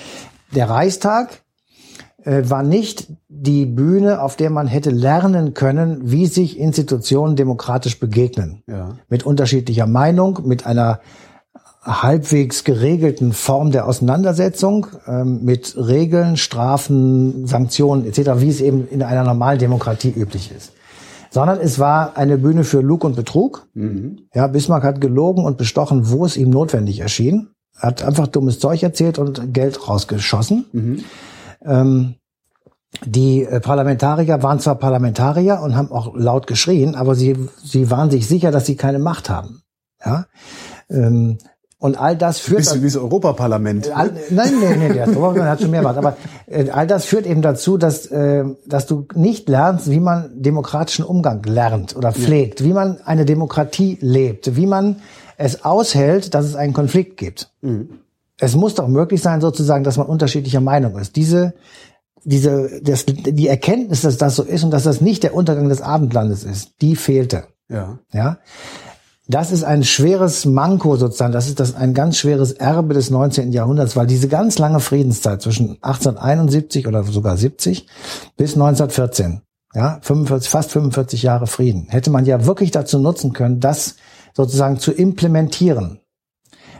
der 0.53 0.69
Reichstag 0.69 1.41
war 2.25 2.63
nicht 2.63 3.07
die 3.29 3.65
Bühne, 3.65 4.21
auf 4.21 4.35
der 4.35 4.49
man 4.49 4.67
hätte 4.67 4.89
lernen 4.89 5.53
können, 5.53 5.99
wie 6.03 6.25
sich 6.25 6.59
Institutionen 6.59 7.35
demokratisch 7.35 7.99
begegnen. 7.99 8.63
Ja. 8.67 8.95
Mit 9.09 9.25
unterschiedlicher 9.25 9.85
Meinung, 9.85 10.39
mit 10.45 10.65
einer 10.65 11.01
halbwegs 11.83 12.63
geregelten 12.63 13.31
Form 13.31 13.69
der 13.71 13.87
Auseinandersetzung, 13.87 14.87
ähm, 15.07 15.43
mit 15.43 15.75
Regeln, 15.77 16.35
Strafen, 16.35 17.45
Sanktionen 17.45 18.07
etc., 18.07 18.31
wie 18.37 18.49
es 18.49 18.59
eben 18.59 18.87
in 18.87 19.03
einer 19.03 19.23
normalen 19.23 19.59
Demokratie 19.59 20.09
üblich 20.09 20.51
ist. 20.55 20.71
Sondern 21.29 21.59
es 21.59 21.77
war 21.79 22.17
eine 22.17 22.37
Bühne 22.37 22.63
für 22.63 22.81
Lug 22.81 23.03
und 23.03 23.15
Betrug. 23.15 23.67
Ja, 24.33 24.47
Bismarck 24.47 24.83
hat 24.83 25.01
gelogen 25.01 25.43
und 25.43 25.57
bestochen, 25.57 26.09
wo 26.09 26.25
es 26.25 26.37
ihm 26.37 26.49
notwendig 26.49 27.01
erschien. 27.01 27.49
Hat 27.77 28.03
einfach 28.03 28.27
dummes 28.27 28.57
Zeug 28.59 28.81
erzählt 28.81 29.19
und 29.19 29.53
Geld 29.53 29.87
rausgeschossen. 29.87 30.65
Ähm, 31.65 32.15
die 33.03 33.43
äh, 33.43 33.59
Parlamentarier 33.59 34.41
waren 34.41 34.59
zwar 34.59 34.75
Parlamentarier 34.75 35.59
und 35.61 35.75
haben 35.75 35.91
auch 35.91 36.15
laut 36.15 36.47
geschrien, 36.47 36.95
aber 36.95 37.15
sie, 37.15 37.35
sie 37.63 37.91
waren 37.91 38.09
sich 38.09 38.27
sicher, 38.27 38.51
dass 38.51 38.65
sie 38.65 38.75
keine 38.75 38.99
Macht 38.99 39.29
haben. 39.29 39.63
Ja? 40.05 40.25
Ähm, 40.89 41.37
und 41.77 41.99
all 41.99 42.15
das 42.15 42.39
führt 42.39 42.59
Bisschen 42.59 42.81
wie 42.81 42.87
das 42.87 42.95
Europaparlament. 42.95 43.95
All, 43.95 44.11
nein, 44.29 44.53
nein, 44.61 44.79
nein, 44.79 44.93
der 44.93 45.09
Obermann 45.09 45.49
hat 45.49 45.61
schon 45.61 45.71
mehr 45.71 45.81
Macht. 45.81 45.97
Aber 45.97 46.15
äh, 46.47 46.69
all 46.69 46.87
das 46.87 47.05
führt 47.05 47.25
eben 47.25 47.41
dazu, 47.41 47.77
dass, 47.77 48.05
äh, 48.07 48.45
dass 48.65 48.85
du 48.85 49.07
nicht 49.13 49.49
lernst, 49.49 49.91
wie 49.91 49.99
man 49.99 50.31
demokratischen 50.41 51.03
Umgang 51.03 51.43
lernt 51.43 51.95
oder 51.95 52.13
pflegt, 52.13 52.63
wie 52.63 52.73
man 52.73 53.01
eine 53.05 53.25
Demokratie 53.25 53.97
lebt, 54.01 54.55
wie 54.55 54.67
man 54.67 55.01
es 55.37 55.65
aushält, 55.65 56.33
dass 56.33 56.45
es 56.45 56.55
einen 56.55 56.73
Konflikt 56.73 57.17
gibt. 57.17 57.51
Es 58.39 58.55
muss 58.55 58.75
doch 58.75 58.87
möglich 58.87 59.21
sein, 59.21 59.41
sozusagen, 59.41 59.83
dass 59.83 59.97
man 59.97 60.07
unterschiedlicher 60.07 60.61
Meinung 60.61 60.97
ist. 60.97 61.15
Diese, 61.15 61.53
diese, 62.25 62.81
das, 62.81 63.05
die 63.05 63.47
Erkenntnis, 63.47 64.01
dass 64.01 64.17
das 64.17 64.35
so 64.35 64.43
ist 64.43 64.63
und 64.63 64.71
dass 64.71 64.83
das 64.83 64.99
nicht 64.99 65.23
der 65.23 65.35
Untergang 65.35 65.69
des 65.69 65.81
Abendlandes 65.81 66.43
ist, 66.43 66.73
die 66.81 66.95
fehlte. 66.95 67.45
Ja. 67.69 67.99
Ja. 68.13 68.37
das 69.27 69.51
ist 69.51 69.63
ein 69.63 69.83
schweres 69.83 70.45
Manko 70.45 70.97
sozusagen, 70.97 71.33
das 71.33 71.47
ist 71.47 71.59
das 71.59 71.75
ein 71.75 71.95
ganz 71.95 72.17
schweres 72.17 72.51
Erbe 72.51 72.93
des 72.93 73.09
19. 73.09 73.51
Jahrhunderts, 73.51 73.95
weil 73.95 74.05
diese 74.05 74.27
ganz 74.27 74.59
lange 74.59 74.79
Friedenszeit 74.79 75.41
zwischen 75.41 75.77
1871 75.81 76.87
oder 76.87 77.03
sogar 77.03 77.37
70 77.37 77.87
bis 78.37 78.53
1914, 78.53 79.41
ja, 79.73 79.99
45, 80.01 80.49
fast 80.49 80.71
45 80.71 81.23
Jahre 81.23 81.47
Frieden, 81.47 81.87
hätte 81.89 82.11
man 82.11 82.25
ja 82.25 82.45
wirklich 82.45 82.71
dazu 82.71 82.99
nutzen 82.99 83.33
können, 83.33 83.59
das 83.59 83.95
sozusagen 84.35 84.77
zu 84.77 84.91
implementieren. 84.91 85.99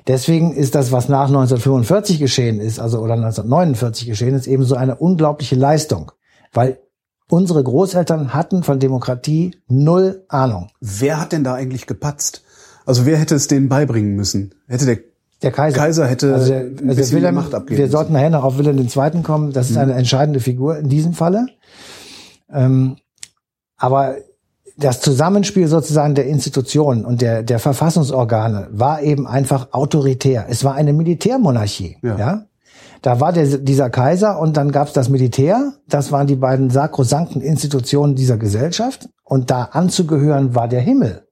Deswegen 0.08 0.54
ist 0.54 0.76
das, 0.76 0.92
was 0.92 1.10
nach 1.10 1.28
1945 1.28 2.20
geschehen 2.20 2.60
ist, 2.60 2.80
also 2.80 3.00
oder 3.00 3.14
1949 3.14 4.08
geschehen 4.08 4.36
ist, 4.36 4.48
eben 4.48 4.64
so 4.64 4.76
eine 4.76 4.96
unglaubliche 4.96 5.56
Leistung, 5.56 6.12
weil 6.54 6.80
Unsere 7.28 7.64
Großeltern 7.64 8.34
hatten 8.36 8.62
von 8.62 8.80
Demokratie 8.80 9.56
null 9.68 10.26
Ahnung. 10.28 10.70
Wer 10.80 11.20
hat 11.20 11.32
denn 11.32 11.44
da 11.44 11.56
eigentlich 11.56 11.88
gepatzt? 11.88 12.44
Also 12.86 13.08
wer 13.08 13.18
hätte 13.18 13.34
es 13.34 13.48
denen 13.48 13.68
beibringen 13.68 14.16
müssen? 14.16 14.54
Hätte 14.68 14.86
der, 14.86 15.00
der 15.42 15.52
Kaiser, 15.52 15.78
Kaiser 15.78 16.08
hätte 16.08 16.36
also 16.36 16.52
der, 16.52 16.60
ein 16.60 16.88
also 16.90 17.12
Wilhelm, 17.14 17.34
Macht 17.34 17.56
abgeben 17.56 17.80
Wir 17.80 17.90
sollten 17.90 18.14
nachher 18.14 18.30
noch 18.30 18.44
auf 18.44 18.60
Wilhelm 18.60 18.78
II. 18.78 19.24
kommen. 19.24 19.54
Das 19.54 19.72
ist 19.72 19.76
mhm. 19.76 19.82
eine 19.82 19.94
entscheidende 19.96 20.40
Figur 20.40 20.78
in 20.78 20.88
diesem 20.88 21.14
Falle. 21.14 21.48
Ähm, 22.54 22.98
aber 23.76 24.18
das 24.78 25.00
Zusammenspiel 25.00 25.68
sozusagen 25.68 26.16
der 26.16 26.28
Institutionen 26.28 27.06
und 27.06 27.22
der, 27.22 27.44
der 27.44 27.60
Verfassungsorgane 27.60 28.68
war 28.72 29.02
eben 29.02 29.26
einfach 29.28 29.70
autoritär. 29.72 30.48
Es 30.50 30.64
war 30.64 30.76
eine 30.76 30.94
Militärmonarchie. 30.94 31.98
Ja. 32.02 32.18
ja? 32.18 32.46
Da 33.02 33.20
war 33.20 33.32
der, 33.32 33.46
dieser 33.60 33.90
Kaiser 33.90 34.40
und 34.40 34.58
dann 34.58 34.72
gab's 34.72 34.94
das 34.94 35.10
Militär. 35.10 35.74
Das 35.88 36.12
waren 36.12 36.28
die 36.28 36.36
beiden 36.36 36.70
sakrosankten 36.70 37.42
Institutionen 37.42 38.16
dieser 38.16 38.38
Gesellschaft. 38.38 39.08
Und 39.24 39.52
da 39.52 39.64
anzugehören 39.72 40.56
war 40.56 40.68
der 40.68 40.82
Himmel. 40.82 41.28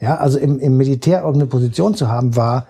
Ja, 0.00 0.16
also 0.16 0.38
im, 0.38 0.58
im 0.58 0.76
Militär 0.76 1.20
irgendeine 1.20 1.46
Position 1.46 1.94
zu 1.94 2.08
haben, 2.08 2.36
war 2.36 2.66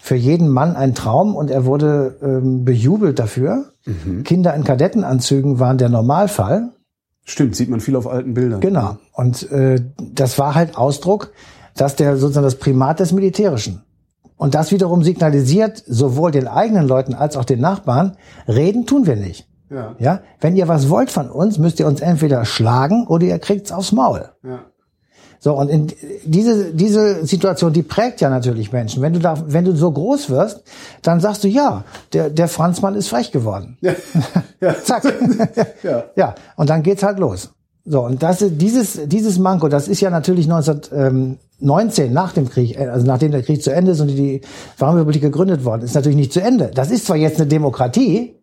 für 0.00 0.16
jeden 0.16 0.48
Mann 0.48 0.76
ein 0.76 0.94
Traum 0.94 1.34
und 1.34 1.50
er 1.50 1.64
wurde 1.64 2.18
ähm, 2.22 2.64
bejubelt 2.64 3.18
dafür. 3.18 3.72
Mhm. 3.86 4.24
Kinder 4.24 4.54
in 4.54 4.64
Kadettenanzügen 4.64 5.58
waren 5.58 5.78
der 5.78 5.88
Normalfall. 5.88 6.72
Stimmt, 7.24 7.54
sieht 7.54 7.68
man 7.68 7.80
viel 7.80 7.96
auf 7.96 8.06
alten 8.06 8.34
Bildern. 8.34 8.60
Genau. 8.60 8.98
Und 9.12 9.50
äh, 9.50 9.80
das 9.98 10.38
war 10.38 10.54
halt 10.54 10.76
Ausdruck, 10.76 11.32
dass 11.76 11.96
der 11.96 12.16
sozusagen 12.16 12.44
das 12.44 12.56
Primat 12.56 13.00
des 13.00 13.12
Militärischen. 13.12 13.82
Und 14.36 14.54
das 14.54 14.72
wiederum 14.72 15.02
signalisiert 15.02 15.82
sowohl 15.86 16.30
den 16.30 16.48
eigenen 16.48 16.88
Leuten 16.88 17.14
als 17.14 17.36
auch 17.36 17.44
den 17.44 17.60
Nachbarn, 17.60 18.16
reden 18.48 18.86
tun 18.86 19.06
wir 19.06 19.16
nicht. 19.16 19.46
Ja. 19.68 19.94
ja. 19.98 20.20
Wenn 20.40 20.56
ihr 20.56 20.66
was 20.66 20.88
wollt 20.88 21.10
von 21.10 21.30
uns, 21.30 21.58
müsst 21.58 21.78
ihr 21.78 21.86
uns 21.86 22.00
entweder 22.00 22.44
schlagen 22.44 23.06
oder 23.06 23.26
ihr 23.26 23.38
kriegt's 23.38 23.70
aufs 23.70 23.92
Maul. 23.92 24.30
Ja. 24.42 24.64
So, 25.42 25.54
und 25.56 25.68
in 25.68 25.86
diese, 26.24 26.74
diese 26.74 27.24
Situation, 27.24 27.72
die 27.72 27.82
prägt 27.82 28.20
ja 28.20 28.28
natürlich 28.28 28.72
Menschen. 28.72 29.02
Wenn 29.02 29.14
du 29.14 29.20
da, 29.20 29.42
wenn 29.46 29.64
du 29.64 29.74
so 29.74 29.90
groß 29.90 30.28
wirst, 30.28 30.62
dann 31.00 31.18
sagst 31.20 31.42
du, 31.44 31.48
ja, 31.48 31.84
der, 32.12 32.28
der 32.28 32.46
Franzmann 32.46 32.94
ist 32.94 33.08
frech 33.08 33.32
geworden. 33.32 33.78
Ja. 33.80 33.94
ja. 34.60 34.74
Zack. 34.84 35.04
ja. 35.82 36.04
ja. 36.14 36.34
Und 36.56 36.68
dann 36.68 36.82
geht's 36.82 37.02
halt 37.02 37.18
los. 37.18 37.50
So, 37.86 38.04
und 38.04 38.22
das 38.22 38.44
dieses, 38.46 39.00
dieses 39.06 39.38
Manko, 39.38 39.68
das 39.68 39.88
ist 39.88 40.02
ja 40.02 40.10
natürlich 40.10 40.46
19, 40.46 41.38
19 41.58 42.12
nach 42.12 42.32
dem 42.32 42.50
Krieg, 42.50 42.78
äh, 42.78 42.88
also 42.88 43.06
nachdem 43.06 43.32
der 43.32 43.42
Krieg 43.42 43.62
zu 43.62 43.72
Ende 43.72 43.92
ist 43.92 44.00
und 44.00 44.08
die 44.08 44.42
Weimarrepublik 44.76 45.22
gegründet 45.22 45.64
worden 45.64 45.82
ist, 45.82 45.94
natürlich 45.94 46.16
nicht 46.16 46.34
zu 46.34 46.42
Ende. 46.42 46.70
Das 46.74 46.90
ist 46.90 47.06
zwar 47.06 47.16
jetzt 47.16 47.40
eine 47.40 47.48
Demokratie, 47.48 48.36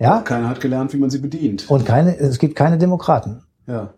ja. 0.00 0.22
Keiner 0.22 0.48
hat 0.48 0.60
gelernt, 0.60 0.92
wie 0.94 0.96
man 0.96 1.10
sie 1.10 1.18
bedient. 1.18 1.70
Und 1.70 1.84
keine, 1.84 2.16
es 2.16 2.38
gibt 2.38 2.56
keine 2.56 2.78
Demokraten. 2.78 3.42
Ja. 3.66 3.92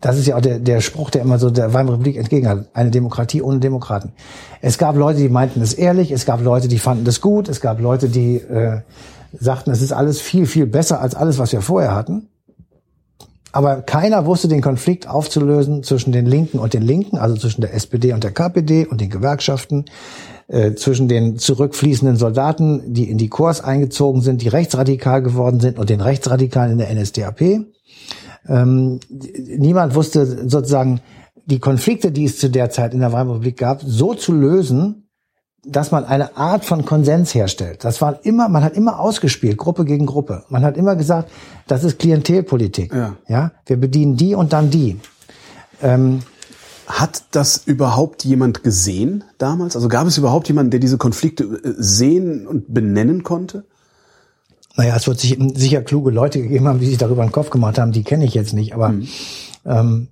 Das 0.00 0.16
ist 0.16 0.26
ja 0.26 0.36
auch 0.36 0.40
der, 0.40 0.60
der 0.60 0.80
Spruch, 0.80 1.10
der 1.10 1.22
immer 1.22 1.38
so 1.38 1.50
der 1.50 1.72
Weimarer 1.74 1.94
Republik 1.94 2.16
entgegen 2.16 2.48
hat. 2.48 2.66
Eine 2.72 2.90
Demokratie 2.90 3.42
ohne 3.42 3.58
Demokraten. 3.58 4.12
Es 4.60 4.78
gab 4.78 4.96
Leute, 4.96 5.18
die 5.18 5.28
meinten 5.28 5.60
es 5.60 5.74
ehrlich, 5.74 6.12
es 6.12 6.24
gab 6.24 6.42
Leute, 6.42 6.68
die 6.68 6.78
fanden 6.78 7.04
das 7.04 7.20
gut, 7.20 7.48
es 7.48 7.60
gab 7.60 7.80
Leute, 7.80 8.08
die 8.08 8.36
äh, 8.36 8.82
sagten, 9.32 9.70
es 9.72 9.82
ist 9.82 9.92
alles 9.92 10.20
viel, 10.20 10.46
viel 10.46 10.66
besser 10.66 11.00
als 11.00 11.14
alles, 11.14 11.38
was 11.38 11.52
wir 11.52 11.62
vorher 11.62 11.94
hatten. 11.94 12.28
Aber 13.50 13.82
keiner 13.82 14.26
wusste 14.26 14.46
den 14.46 14.60
Konflikt 14.60 15.08
aufzulösen 15.08 15.82
zwischen 15.82 16.12
den 16.12 16.26
Linken 16.26 16.58
und 16.58 16.74
den 16.74 16.82
Linken, 16.82 17.16
also 17.18 17.34
zwischen 17.36 17.62
der 17.62 17.74
SPD 17.74 18.12
und 18.12 18.22
der 18.22 18.30
KPD 18.30 18.86
und 18.86 19.00
den 19.00 19.10
Gewerkschaften, 19.10 19.86
äh, 20.48 20.74
zwischen 20.74 21.08
den 21.08 21.38
zurückfließenden 21.38 22.16
Soldaten, 22.16 22.92
die 22.92 23.10
in 23.10 23.18
die 23.18 23.28
Kurs 23.28 23.62
eingezogen 23.62 24.20
sind, 24.20 24.42
die 24.42 24.48
rechtsradikal 24.48 25.22
geworden 25.22 25.60
sind 25.60 25.78
und 25.78 25.90
den 25.90 26.00
Rechtsradikalen 26.00 26.72
in 26.72 26.78
der 26.78 26.94
NSDAP. 26.94 27.64
Ähm, 28.48 29.00
niemand 29.08 29.94
wusste 29.94 30.48
sozusagen 30.48 31.00
die 31.46 31.58
Konflikte, 31.58 32.12
die 32.12 32.24
es 32.24 32.38
zu 32.38 32.50
der 32.50 32.70
Zeit 32.70 32.94
in 32.94 33.00
der 33.00 33.12
Weimarer 33.12 33.36
Republik 33.36 33.58
gab, 33.58 33.82
so 33.82 34.14
zu 34.14 34.32
lösen, 34.32 35.08
dass 35.64 35.90
man 35.90 36.04
eine 36.04 36.36
Art 36.36 36.64
von 36.64 36.84
Konsens 36.84 37.34
herstellt. 37.34 37.84
Das 37.84 38.00
war 38.00 38.24
immer, 38.24 38.48
man 38.48 38.62
hat 38.62 38.74
immer 38.74 39.00
ausgespielt, 39.00 39.56
Gruppe 39.58 39.84
gegen 39.84 40.06
Gruppe. 40.06 40.44
Man 40.48 40.64
hat 40.64 40.76
immer 40.76 40.96
gesagt, 40.96 41.30
das 41.66 41.84
ist 41.84 41.98
Klientelpolitik. 41.98 42.92
Ja. 42.92 43.16
ja? 43.28 43.52
Wir 43.66 43.76
bedienen 43.76 44.16
die 44.16 44.34
und 44.34 44.52
dann 44.52 44.70
die. 44.70 44.98
Ähm, 45.82 46.20
hat 46.86 47.24
das 47.32 47.58
überhaupt 47.66 48.24
jemand 48.24 48.64
gesehen 48.64 49.24
damals? 49.36 49.76
Also 49.76 49.88
gab 49.88 50.06
es 50.06 50.16
überhaupt 50.16 50.48
jemanden, 50.48 50.70
der 50.70 50.80
diese 50.80 50.96
Konflikte 50.96 51.44
äh, 51.44 51.74
sehen 51.76 52.46
und 52.46 52.72
benennen 52.72 53.22
konnte? 53.22 53.64
Naja, 54.78 54.94
es 54.94 55.08
wird 55.08 55.18
sich, 55.18 55.36
sicher 55.54 55.82
kluge 55.82 56.12
Leute 56.12 56.40
gegeben 56.40 56.68
haben, 56.68 56.78
die 56.78 56.86
sich 56.86 56.98
darüber 56.98 57.22
einen 57.22 57.32
Kopf 57.32 57.50
gemacht 57.50 57.78
haben, 57.78 57.90
die 57.90 58.04
kenne 58.04 58.24
ich 58.24 58.34
jetzt 58.34 58.54
nicht, 58.54 58.74
aber 58.74 58.90
hm. 58.90 59.08
ähm, 59.66 60.08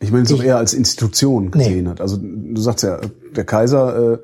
ich 0.00 0.10
meine, 0.10 0.24
so 0.24 0.40
eher 0.40 0.56
als 0.56 0.72
Institution 0.72 1.50
gesehen 1.50 1.84
nee. 1.84 1.90
hat. 1.90 2.00
Also 2.00 2.16
du 2.18 2.58
sagst 2.60 2.84
ja, 2.84 2.98
der 3.34 3.44
Kaiser 3.44 4.14
äh, 4.14 4.18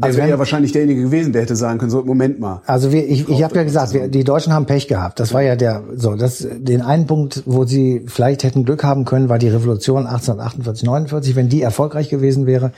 also 0.00 0.18
wäre 0.18 0.28
ja 0.28 0.38
wahrscheinlich 0.38 0.72
derjenige 0.72 1.02
gewesen, 1.02 1.32
der 1.32 1.42
hätte 1.42 1.56
sagen 1.56 1.78
können, 1.78 1.90
so, 1.90 2.04
Moment 2.04 2.38
mal. 2.38 2.60
Also 2.66 2.92
wir, 2.92 3.08
ich, 3.08 3.28
ich 3.28 3.42
habe 3.42 3.54
ja 3.54 3.62
gesagt, 3.62 3.94
wir, 3.94 4.08
die 4.08 4.22
Deutschen 4.22 4.52
haben 4.52 4.66
Pech 4.66 4.86
gehabt. 4.86 5.18
Das 5.18 5.32
war 5.32 5.42
ja 5.42 5.56
der, 5.56 5.82
so, 5.94 6.14
das, 6.14 6.46
den 6.50 6.82
einen 6.82 7.06
Punkt, 7.06 7.42
wo 7.46 7.64
sie 7.64 8.04
vielleicht 8.06 8.44
hätten 8.44 8.64
Glück 8.64 8.84
haben 8.84 9.06
können, 9.06 9.28
war 9.28 9.38
die 9.38 9.48
Revolution 9.48 10.06
1848, 10.06 10.84
49. 10.84 11.36
Wenn 11.36 11.48
die 11.48 11.62
erfolgreich 11.62 12.10
gewesen 12.10 12.44
wäre, 12.46 12.72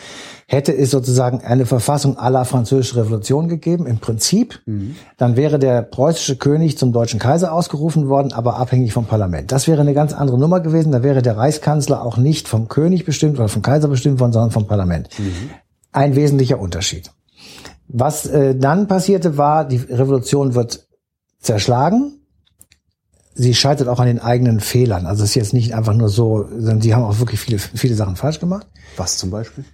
hätte 0.46 0.72
es 0.72 0.92
sozusagen 0.92 1.40
eine 1.40 1.66
Verfassung 1.66 2.16
aller 2.16 2.44
französische 2.44 2.96
Revolution 2.96 3.48
gegeben, 3.48 3.86
im 3.86 3.98
Prinzip. 3.98 4.60
Mhm. 4.66 4.94
Dann 5.16 5.36
wäre 5.36 5.58
der 5.58 5.82
preußische 5.82 6.36
König 6.36 6.78
zum 6.78 6.92
deutschen 6.92 7.18
Kaiser 7.18 7.52
ausgerufen 7.52 8.08
worden, 8.08 8.32
aber 8.32 8.56
abhängig 8.56 8.92
vom 8.92 9.06
Parlament. 9.06 9.50
Das 9.50 9.66
wäre 9.66 9.80
eine 9.80 9.94
ganz 9.94 10.12
andere 10.12 10.38
Nummer 10.38 10.60
gewesen. 10.60 10.92
Da 10.92 11.02
wäre 11.02 11.22
der 11.22 11.36
Reichskanzler 11.36 12.04
auch 12.04 12.16
nicht 12.16 12.46
vom 12.46 12.68
König 12.68 13.04
bestimmt 13.04 13.38
oder 13.38 13.48
vom 13.48 13.62
Kaiser 13.62 13.88
bestimmt 13.88 14.20
worden, 14.20 14.32
sondern 14.32 14.52
vom 14.52 14.68
Parlament. 14.68 15.08
Mhm 15.18 15.50
ein 15.92 16.16
wesentlicher 16.16 16.58
Unterschied. 16.58 17.10
Was 17.88 18.26
äh, 18.26 18.54
dann 18.54 18.86
passierte 18.86 19.36
war, 19.36 19.64
die 19.64 19.78
Revolution 19.78 20.54
wird 20.54 20.86
zerschlagen. 21.40 22.20
Sie 23.34 23.54
scheitert 23.54 23.88
auch 23.88 24.00
an 24.00 24.06
den 24.06 24.20
eigenen 24.20 24.60
Fehlern. 24.60 25.06
Also 25.06 25.24
es 25.24 25.30
ist 25.30 25.34
jetzt 25.34 25.52
nicht 25.54 25.74
einfach 25.74 25.94
nur 25.94 26.08
so, 26.08 26.46
sondern 26.50 26.80
sie 26.80 26.94
haben 26.94 27.04
auch 27.04 27.18
wirklich 27.18 27.40
viele, 27.40 27.58
viele 27.58 27.94
Sachen 27.94 28.16
falsch 28.16 28.38
gemacht. 28.38 28.66
Was 28.96 29.16
zum 29.18 29.30
Beispiel? 29.30 29.64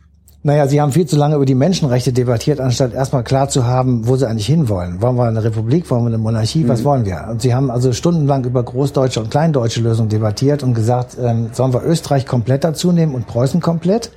Naja, 0.46 0.68
sie 0.68 0.80
haben 0.80 0.92
viel 0.92 1.06
zu 1.06 1.16
lange 1.16 1.34
über 1.34 1.44
die 1.44 1.56
Menschenrechte 1.56 2.12
debattiert, 2.12 2.60
anstatt 2.60 2.94
erstmal 2.94 3.24
klar 3.24 3.48
zu 3.48 3.66
haben, 3.66 4.06
wo 4.06 4.16
sie 4.16 4.28
eigentlich 4.28 4.46
hinwollen. 4.46 5.02
Wollen 5.02 5.16
wir 5.16 5.24
eine 5.24 5.42
Republik, 5.42 5.90
wollen 5.90 6.04
wir 6.04 6.08
eine 6.08 6.18
Monarchie, 6.18 6.62
mhm. 6.62 6.68
was 6.68 6.84
wollen 6.84 7.04
wir? 7.04 7.26
Und 7.28 7.42
sie 7.42 7.52
haben 7.52 7.68
also 7.68 7.92
stundenlang 7.92 8.44
über 8.44 8.62
großdeutsche 8.62 9.20
und 9.20 9.30
kleindeutsche 9.30 9.80
Lösungen 9.80 10.08
debattiert 10.08 10.62
und 10.62 10.74
gesagt, 10.74 11.16
ähm, 11.20 11.50
sollen 11.52 11.72
wir 11.72 11.82
Österreich 11.82 12.26
komplett 12.26 12.62
dazu 12.62 12.92
nehmen 12.92 13.16
und 13.16 13.26
Preußen 13.26 13.60
komplett? 13.60 14.12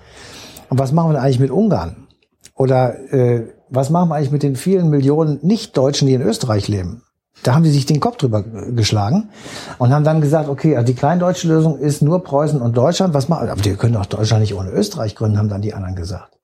Und 0.70 0.80
was 0.80 0.92
machen 0.92 1.12
wir 1.12 1.22
eigentlich 1.22 1.40
mit 1.40 1.52
Ungarn? 1.52 2.08
Oder 2.56 3.14
äh, 3.14 3.48
was 3.70 3.90
machen 3.90 4.10
wir 4.10 4.16
eigentlich 4.16 4.32
mit 4.32 4.44
den 4.44 4.56
vielen 4.56 4.90
Millionen 4.90 5.40
Nicht-Deutschen, 5.42 6.08
die 6.08 6.14
in 6.14 6.22
Österreich 6.22 6.68
leben? 6.68 7.04
Da 7.44 7.56
haben 7.56 7.64
die 7.64 7.70
sich 7.70 7.86
den 7.86 8.00
Kopf 8.02 8.18
drüber 8.18 8.44
geschlagen 8.44 9.30
und 9.78 9.94
haben 9.94 10.04
dann 10.04 10.20
gesagt, 10.20 10.50
okay, 10.50 10.76
also 10.76 10.86
die 10.86 10.94
kleindeutsche 10.94 11.48
Lösung 11.48 11.78
ist 11.78 12.02
nur 12.02 12.22
Preußen 12.24 12.62
und 12.62 12.76
Deutschland. 12.76 13.14
Was 13.14 13.30
machen? 13.30 13.48
Aber 13.50 13.64
wir 13.64 13.76
können 13.76 13.94
doch 13.94 14.06
Deutschland 14.06 14.42
nicht 14.42 14.56
ohne 14.56 14.72
Österreich 14.72 15.16
gründen, 15.16 15.38
haben 15.38 15.48
dann 15.48 15.62
die 15.62 15.74
anderen 15.74 15.96
gesagt. 15.96 16.38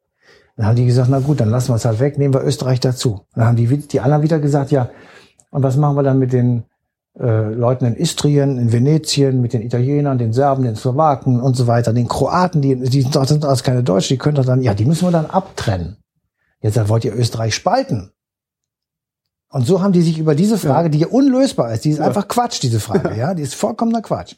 Dann 0.55 0.67
haben 0.67 0.75
die 0.77 0.85
gesagt, 0.85 1.09
na 1.09 1.19
gut, 1.19 1.41
dann 1.41 1.49
lassen 1.49 1.71
wir 1.71 1.75
es 1.75 1.85
halt 1.85 1.99
weg, 1.99 2.17
nehmen 2.17 2.33
wir 2.33 2.43
Österreich 2.43 2.79
dazu. 2.79 3.21
Dann 3.35 3.45
haben 3.45 3.57
die, 3.57 3.67
die 3.67 3.99
anderen 3.99 4.23
wieder 4.23 4.39
gesagt, 4.39 4.71
ja, 4.71 4.89
und 5.51 5.63
was 5.63 5.75
machen 5.75 5.97
wir 5.97 6.03
dann 6.03 6.17
mit 6.17 6.31
den 6.31 6.63
äh, 7.19 7.53
Leuten 7.53 7.85
in 7.85 7.95
Istrien, 7.95 8.57
in 8.57 8.71
Venetien, 8.71 9.41
mit 9.41 9.53
den 9.53 9.61
Italienern, 9.61 10.17
den 10.17 10.33
Serben, 10.33 10.63
den 10.63 10.75
Slowaken 10.75 11.39
und 11.39 11.55
so 11.55 11.67
weiter, 11.67 11.93
den 11.93 12.07
Kroaten, 12.07 12.61
die, 12.61 12.75
die 12.75 13.01
sind 13.01 13.45
alles 13.45 13.63
keine 13.63 13.83
Deutschen, 13.83 14.15
die 14.15 14.17
können 14.17 14.35
doch 14.35 14.45
dann, 14.45 14.61
ja, 14.61 14.73
die 14.73 14.85
müssen 14.85 15.07
wir 15.07 15.11
dann 15.11 15.25
abtrennen. 15.27 15.97
Jetzt 16.61 16.89
wollt 16.89 17.05
ihr 17.05 17.15
Österreich 17.15 17.55
spalten. 17.55 18.11
Und 19.55 19.65
so 19.65 19.81
haben 19.81 19.93
die 19.93 20.01
sich 20.01 20.19
über 20.19 20.35
diese 20.35 20.57
Frage, 20.57 20.89
die 20.89 20.99
ja 20.99 21.07
unlösbar 21.07 21.71
ist, 21.71 21.85
die 21.85 21.91
ist 21.91 21.99
ja. 21.99 22.05
einfach 22.05 22.27
Quatsch, 22.27 22.61
diese 22.61 22.81
Frage, 22.81 23.15
ja, 23.17 23.33
die 23.33 23.43
ist 23.43 23.55
vollkommener 23.55 24.01
Quatsch. 24.01 24.35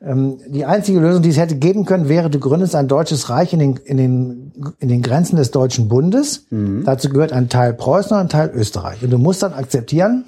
Ähm, 0.00 0.38
die 0.46 0.64
einzige 0.64 1.00
Lösung, 1.00 1.22
die 1.22 1.30
es 1.30 1.36
hätte 1.36 1.56
geben 1.56 1.84
können, 1.84 2.08
wäre, 2.08 2.30
du 2.30 2.38
gründest 2.38 2.76
ein 2.76 2.86
deutsches 2.86 3.28
Reich 3.28 3.52
in 3.52 3.58
den, 3.58 3.76
in 3.78 3.96
den, 3.96 4.74
in 4.78 4.88
den 4.88 5.02
Grenzen 5.02 5.34
des 5.34 5.50
Deutschen 5.50 5.88
Bundes. 5.88 6.46
Mhm. 6.50 6.84
Dazu 6.84 7.08
gehört 7.08 7.32
ein 7.32 7.48
Teil 7.48 7.74
Preußen 7.74 8.12
und 8.12 8.20
ein 8.20 8.28
Teil 8.28 8.52
Österreich. 8.54 9.02
Und 9.02 9.10
du 9.10 9.18
musst 9.18 9.42
dann 9.42 9.52
akzeptieren, 9.52 10.26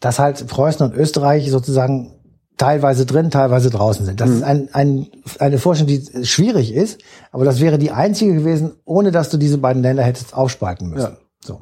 dass 0.00 0.18
halt 0.18 0.46
Preußen 0.46 0.84
und 0.86 0.94
Österreich 0.94 1.50
sozusagen 1.50 2.12
teilweise 2.56 3.04
drin, 3.04 3.30
teilweise 3.30 3.70
draußen 3.70 4.06
sind. 4.06 4.20
Das 4.20 4.30
ist 4.30 4.42
ein, 4.42 4.70
ein, 4.72 5.08
eine 5.38 5.58
Vorstellung, 5.58 5.88
die 5.88 6.24
schwierig 6.24 6.72
ist, 6.72 7.00
aber 7.30 7.44
das 7.44 7.60
wäre 7.60 7.78
die 7.78 7.90
einzige 7.90 8.34
gewesen, 8.34 8.72
ohne 8.84 9.10
dass 9.10 9.28
du 9.28 9.36
diese 9.36 9.58
beiden 9.58 9.82
Länder 9.82 10.02
hättest 10.02 10.34
aufspalten 10.34 10.88
müssen. 10.88 11.12
Ja. 11.12 11.18
So. 11.40 11.60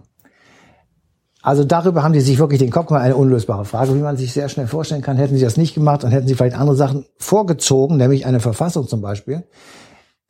Also 1.42 1.64
darüber 1.64 2.02
haben 2.02 2.12
die 2.12 2.20
sich 2.20 2.38
wirklich 2.38 2.60
den 2.60 2.70
Kopf 2.70 2.86
gemacht, 2.86 3.02
eine 3.02 3.16
unlösbare 3.16 3.64
Frage, 3.64 3.94
wie 3.94 4.00
man 4.00 4.16
sich 4.16 4.32
sehr 4.32 4.48
schnell 4.48 4.68
vorstellen 4.68 5.02
kann. 5.02 5.16
Hätten 5.16 5.36
sie 5.36 5.42
das 5.44 5.56
nicht 5.56 5.74
gemacht 5.74 6.04
und 6.04 6.12
hätten 6.12 6.28
sie 6.28 6.34
vielleicht 6.34 6.56
andere 6.56 6.76
Sachen 6.76 7.06
vorgezogen, 7.18 7.96
nämlich 7.96 8.24
eine 8.24 8.40
Verfassung 8.40 8.86
zum 8.86 9.02
Beispiel, 9.02 9.44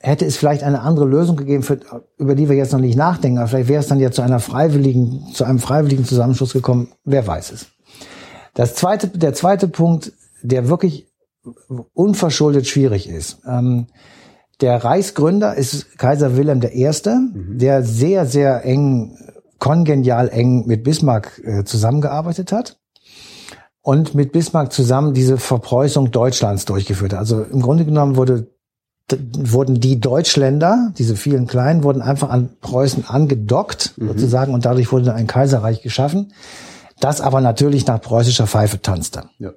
hätte 0.01 0.25
es 0.25 0.37
vielleicht 0.37 0.63
eine 0.63 0.81
andere 0.81 1.05
Lösung 1.05 1.37
gegeben, 1.37 1.63
für, 1.63 1.79
über 2.17 2.35
die 2.35 2.49
wir 2.49 2.57
jetzt 2.57 2.73
noch 2.73 2.81
nicht 2.81 2.97
nachdenken. 2.97 3.39
Aber 3.39 3.49
vielleicht 3.49 3.69
wäre 3.69 3.81
es 3.81 3.87
dann 3.87 4.01
ja 4.01 4.11
zu 4.11 4.23
einer 4.23 4.41
freiwilligen, 4.41 5.27
zu 5.35 5.45
einem 5.45 5.59
freiwilligen 5.59 6.05
Zusammenschluss 6.05 6.53
gekommen. 6.53 6.89
Wer 7.05 7.27
weiß 7.27 7.53
es. 7.53 7.67
Das 8.55 8.75
zweite, 8.75 9.09
der 9.09 9.35
zweite 9.35 9.69
Punkt, 9.69 10.13
der 10.43 10.69
wirklich 10.69 11.07
unverschuldet 11.93 12.67
schwierig 12.67 13.09
ist. 13.09 13.39
Ähm, 13.47 13.87
der 14.61 14.83
Reichsgründer 14.85 15.55
ist 15.55 15.99
Kaiser 15.99 16.37
Wilhelm 16.37 16.63
I., 16.63 16.91
der 17.59 17.83
sehr, 17.83 18.25
sehr 18.25 18.65
eng, 18.65 19.19
kongenial 19.59 20.29
eng 20.29 20.67
mit 20.67 20.85
Bismarck 20.85 21.43
äh, 21.45 21.65
zusammengearbeitet 21.65 22.53
hat 22.53 22.79
und 23.83 24.15
mit 24.15 24.33
Bismarck 24.33 24.73
zusammen 24.73 25.13
diese 25.13 25.37
Verpreußung 25.37 26.11
Deutschlands 26.11 26.65
durchgeführt 26.65 27.13
hat. 27.13 27.19
Also 27.19 27.43
im 27.43 27.61
Grunde 27.61 27.85
genommen 27.85 28.17
wurde 28.17 28.49
wurden 29.13 29.81
die 29.81 30.01
Deutschländer, 30.01 30.93
diese 30.97 31.15
vielen 31.15 31.47
kleinen, 31.47 31.83
wurden 31.83 32.01
einfach 32.01 32.31
an 32.31 32.57
Preußen 32.63 33.07
angedockt 33.07 33.93
sozusagen 33.99 34.55
und 34.55 34.65
dadurch 34.65 34.93
wurde 34.93 35.13
ein 35.13 35.27
Kaiserreich 35.27 35.83
geschaffen, 35.83 36.33
das 37.05 37.21
aber 37.21 37.43
natürlich 37.43 37.87
nach 37.87 38.01
preußischer 38.01 38.47
Pfeife 38.47 38.81
tanzte. 38.81 39.25
Ja. 39.39 39.53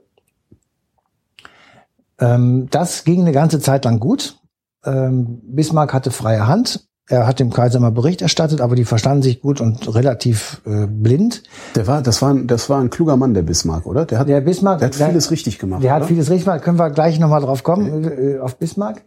Ähm, 2.20 2.68
das 2.70 3.06
ging 3.06 3.22
eine 3.22 3.32
ganze 3.32 3.62
Zeit 3.62 3.86
lang 3.86 4.00
gut. 4.00 4.40
Ähm, 4.84 5.40
Bismarck 5.44 5.94
hatte 5.94 6.12
freie 6.12 6.46
Hand. 6.46 6.88
Er 7.10 7.26
hat 7.26 7.40
dem 7.40 7.54
Kaiser 7.54 7.80
mal 7.80 7.92
Bericht 7.92 8.22
erstattet, 8.22 8.60
aber 8.60 8.76
die 8.76 8.84
verstanden 8.84 9.24
sich 9.24 9.40
gut 9.40 9.62
und 9.62 9.96
relativ 9.96 10.62
äh, 10.66 10.88
blind. 10.88 11.44
Der 11.76 11.88
war, 11.88 12.02
das 12.02 12.22
war, 12.22 12.34
ein, 12.34 12.48
das 12.48 12.70
war 12.70 12.82
ein 12.82 12.90
kluger 12.90 13.16
Mann, 13.16 13.34
der 13.34 13.44
Bismarck, 13.44 13.86
oder? 13.86 14.06
Der 14.06 14.20
hat, 14.20 14.28
Der 14.28 14.42
Bismarck, 14.42 14.80
der 14.80 14.90
hat 14.90 14.96
vieles 14.96 15.32
richtig 15.32 15.58
gemacht. 15.58 15.82
Der 15.82 15.94
hat 15.94 16.02
oder? 16.02 16.08
vieles 16.10 16.30
richtig 16.30 16.46
gemacht. 16.46 16.64
Können 16.64 16.80
wir 16.80 16.90
gleich 16.90 17.18
nochmal 17.18 17.40
drauf 17.40 17.64
kommen, 17.64 18.04
äh, 18.04 18.40
auf 18.40 18.58
Bismarck. 18.58 19.06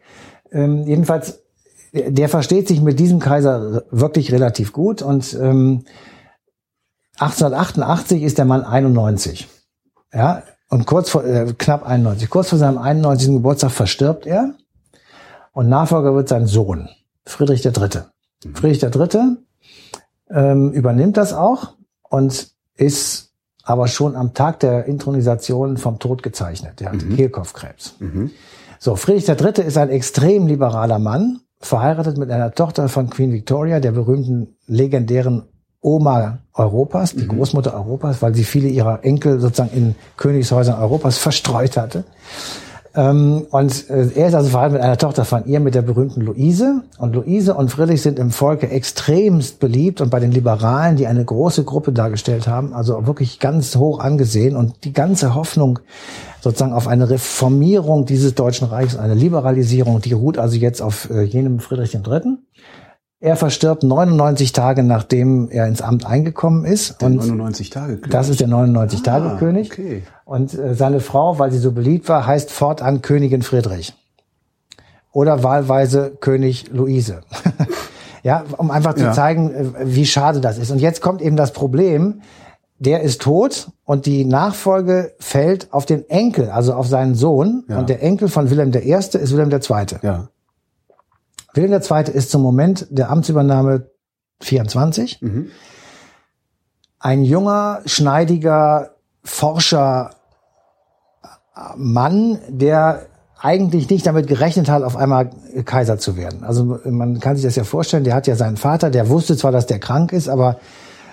Ähm, 0.51 0.85
jedenfalls, 0.87 1.43
der, 1.93 2.11
der 2.11 2.31
versteht 2.31 2.69
sich 2.69 2.81
mit 2.81 2.99
diesem 2.99 3.19
Kaiser 3.19 3.83
wirklich 3.91 4.33
relativ 4.33 4.73
gut 4.73 5.03
und 5.03 5.37
ähm, 5.39 5.85
1888 7.21 8.23
ist 8.23 8.39
der 8.39 8.47
Mann 8.47 8.65
91. 8.65 9.47
Ja, 10.13 10.43
und 10.71 10.87
kurz 10.87 11.11
vor, 11.11 11.25
äh, 11.25 11.53
knapp 11.57 11.87
91. 11.87 12.31
Kurz 12.31 12.49
vor 12.49 12.59
seinem 12.59 12.79
91. 12.79 13.35
Geburtstag 13.35 13.73
verstirbt 13.73 14.27
er 14.27 14.55
und 15.53 15.69
Nachfolger 15.69 16.15
wird 16.15 16.29
sein 16.29 16.47
Sohn, 16.47 16.89
Friedrich 17.27 17.65
III. 17.65 18.05
Friedrich 18.55 18.83
III. 18.83 19.37
Ähm, 20.31 20.73
übernimmt 20.73 21.17
das 21.17 21.35
auch 21.35 21.75
und 22.09 22.53
ist 22.75 23.33
aber 23.65 23.89
schon 23.89 24.17
am 24.17 24.33
Tag 24.33 24.61
der 24.61 24.87
Intronisation 24.87 25.77
vom 25.77 25.99
Tod 25.99 26.23
gezeichnet. 26.23 26.81
Der 26.81 26.93
hat 26.93 27.01
Kehlkopfkrebs. 27.17 27.97
So, 28.79 28.97
Friedrich 28.97 29.29
III. 29.29 29.67
ist 29.67 29.77
ein 29.77 29.91
extrem 29.91 30.47
liberaler 30.47 30.99
Mann, 30.99 31.41
verheiratet 31.61 32.17
mit 32.17 32.31
einer 32.31 32.53
Tochter 32.53 32.89
von 32.89 33.11
Queen 33.11 33.33
Victoria, 33.33 33.79
der 33.79 33.93
berühmten 33.93 34.57
legendären 34.67 35.43
Oma 35.83 36.39
Europas, 36.53 37.15
die 37.15 37.27
Großmutter 37.27 37.75
Europas, 37.75 38.21
weil 38.21 38.35
sie 38.35 38.45
viele 38.45 38.69
ihrer 38.69 39.03
Enkel 39.03 39.41
sozusagen 39.41 39.75
in 39.75 39.95
Königshäusern 40.17 40.81
Europas 40.81 41.17
verstreut 41.17 41.77
hatte. 41.77 42.05
Ähm, 42.95 43.47
und 43.51 43.89
äh, 43.89 44.09
er 44.15 44.29
ist 44.29 44.35
also 44.35 44.51
verheiratet 44.51 44.73
mit 44.73 44.83
einer 44.83 44.99
Tochter 44.99 45.25
von 45.25 45.47
ihr, 45.47 45.61
mit 45.61 45.75
der 45.75 45.83
berühmten 45.83 46.23
Luise. 46.23 46.83
Und 46.99 47.15
Luise 47.15 47.55
und 47.55 47.71
Friedrich 47.71 48.03
sind 48.03 48.19
im 48.19 48.31
Volke 48.31 48.69
extremst 48.69 49.61
beliebt 49.61 50.01
und 50.01 50.11
bei 50.11 50.19
den 50.19 50.33
Liberalen, 50.33 50.97
die 50.97 51.07
eine 51.07 51.25
große 51.25 51.65
Gruppe 51.65 51.93
dargestellt 51.93 52.49
haben, 52.49 52.75
also 52.75 53.07
wirklich 53.07 53.39
ganz 53.39 53.77
hoch 53.77 54.01
angesehen. 54.01 54.57
Und 54.57 54.85
die 54.85 54.93
ganze 54.93 55.35
Hoffnung 55.35 55.79
sozusagen 56.41 56.73
auf 56.73 56.89
eine 56.89 57.09
Reformierung 57.09 58.07
dieses 58.07 58.35
Deutschen 58.35 58.67
Reichs, 58.67 58.97
eine 58.97 59.15
Liberalisierung, 59.15 60.01
die 60.01 60.13
ruht 60.13 60.37
also 60.37 60.57
jetzt 60.57 60.83
auf 60.83 61.09
äh, 61.11 61.23
jenem 61.23 61.61
Friedrich 61.61 61.95
III. 61.95 62.39
Er 63.23 63.37
verstirbt 63.37 63.83
99 63.83 64.53
Tage, 64.53 64.83
nachdem 64.83 65.51
er 65.51 65.67
ins 65.67 65.83
Amt 65.83 66.07
eingekommen 66.07 66.65
ist. 66.65 67.01
Der 67.03 67.09
und 67.09 67.17
99 67.17 67.69
Tage. 67.69 67.99
das 68.09 68.31
ist 68.31 68.41
der 68.41 68.49
99-Tage-König. 68.49 69.71
Ah, 69.71 69.75
okay. 69.75 70.03
Und 70.25 70.55
äh, 70.59 70.75
seine 70.75 71.01
Frau, 71.01 71.39
weil 71.39 71.53
sie 71.53 71.59
so 71.59 71.73
beliebt 71.73 72.09
war, 72.09 72.27
heißt 72.27 72.51
fortan 72.51 73.03
Königin 73.03 73.43
Friedrich. 73.43 73.95
Oder 75.13 75.43
wahlweise 75.43 76.13
König 76.21 76.71
Luise. 76.73 77.21
ja, 78.23 78.45
um 78.57 78.71
einfach 78.71 78.95
zu 78.95 79.05
Ja. 79.05 79.13
zeigen, 79.13 79.51
äh, 79.53 79.65
wie 79.85 80.07
schade 80.07 80.41
das 80.41 80.57
ist. 80.57 80.71
Und 80.71 80.79
jetzt 80.79 81.03
kommt 81.03 81.21
eben 81.21 81.37
das 81.37 81.53
Problem, 81.53 82.23
der 82.79 83.03
ist 83.03 83.21
tot 83.21 83.69
und 83.85 84.07
die 84.07 84.25
Nachfolge 84.25 85.13
fällt 85.19 85.71
auf 85.75 85.85
den 85.85 86.09
Enkel, 86.09 86.49
also 86.49 86.73
auf 86.73 86.87
seinen 86.87 87.15
Sohn. 87.15 87.65
Ja. 87.69 87.79
Und 87.81 87.91
der 87.91 88.03
Enkel 88.03 88.29
von 88.29 88.49
Wilhelm 88.49 88.73
I. 88.73 88.93
ist 88.95 89.13
Wilhelm 89.15 89.51
II. 89.51 89.87
Ja. 90.01 90.29
Wilhelm 91.55 91.83
II. 91.83 92.13
ist 92.13 92.31
zum 92.31 92.43
Moment 92.43 92.87
der 92.91 93.11
Amtsübernahme 93.11 93.91
24. 94.41 95.21
Mhm. 95.21 95.49
Ein 96.99 97.23
junger, 97.23 97.81
schneidiger 97.87 98.91
Forscher 99.23 100.11
äh, 101.23 101.59
Mann, 101.77 102.39
der 102.49 103.07
eigentlich 103.41 103.89
nicht 103.89 104.07
damit 104.07 104.27
gerechnet 104.27 104.69
hat, 104.69 104.83
auf 104.83 104.97
einmal 104.97 105.31
Kaiser 105.65 105.99
zu 105.99 106.17
werden. 106.17 106.45
Also 106.45 106.79
man 106.85 107.21
kann 107.21 107.37
sich 107.37 107.45
das 107.45 107.57
ja 107.57 107.65
vorstellen, 107.65 108.05
der 108.05 108.15
hat 108.15 108.27
ja 108.27 108.37
seinen 108.37 108.59
Vater, 108.59 108.91
der 108.91 109.09
wusste 109.09 109.37
zwar, 109.37 109.51
dass 109.51 109.67
der 109.67 109.79
krank 109.79 110.13
ist, 110.13 110.29
aber 110.29 110.59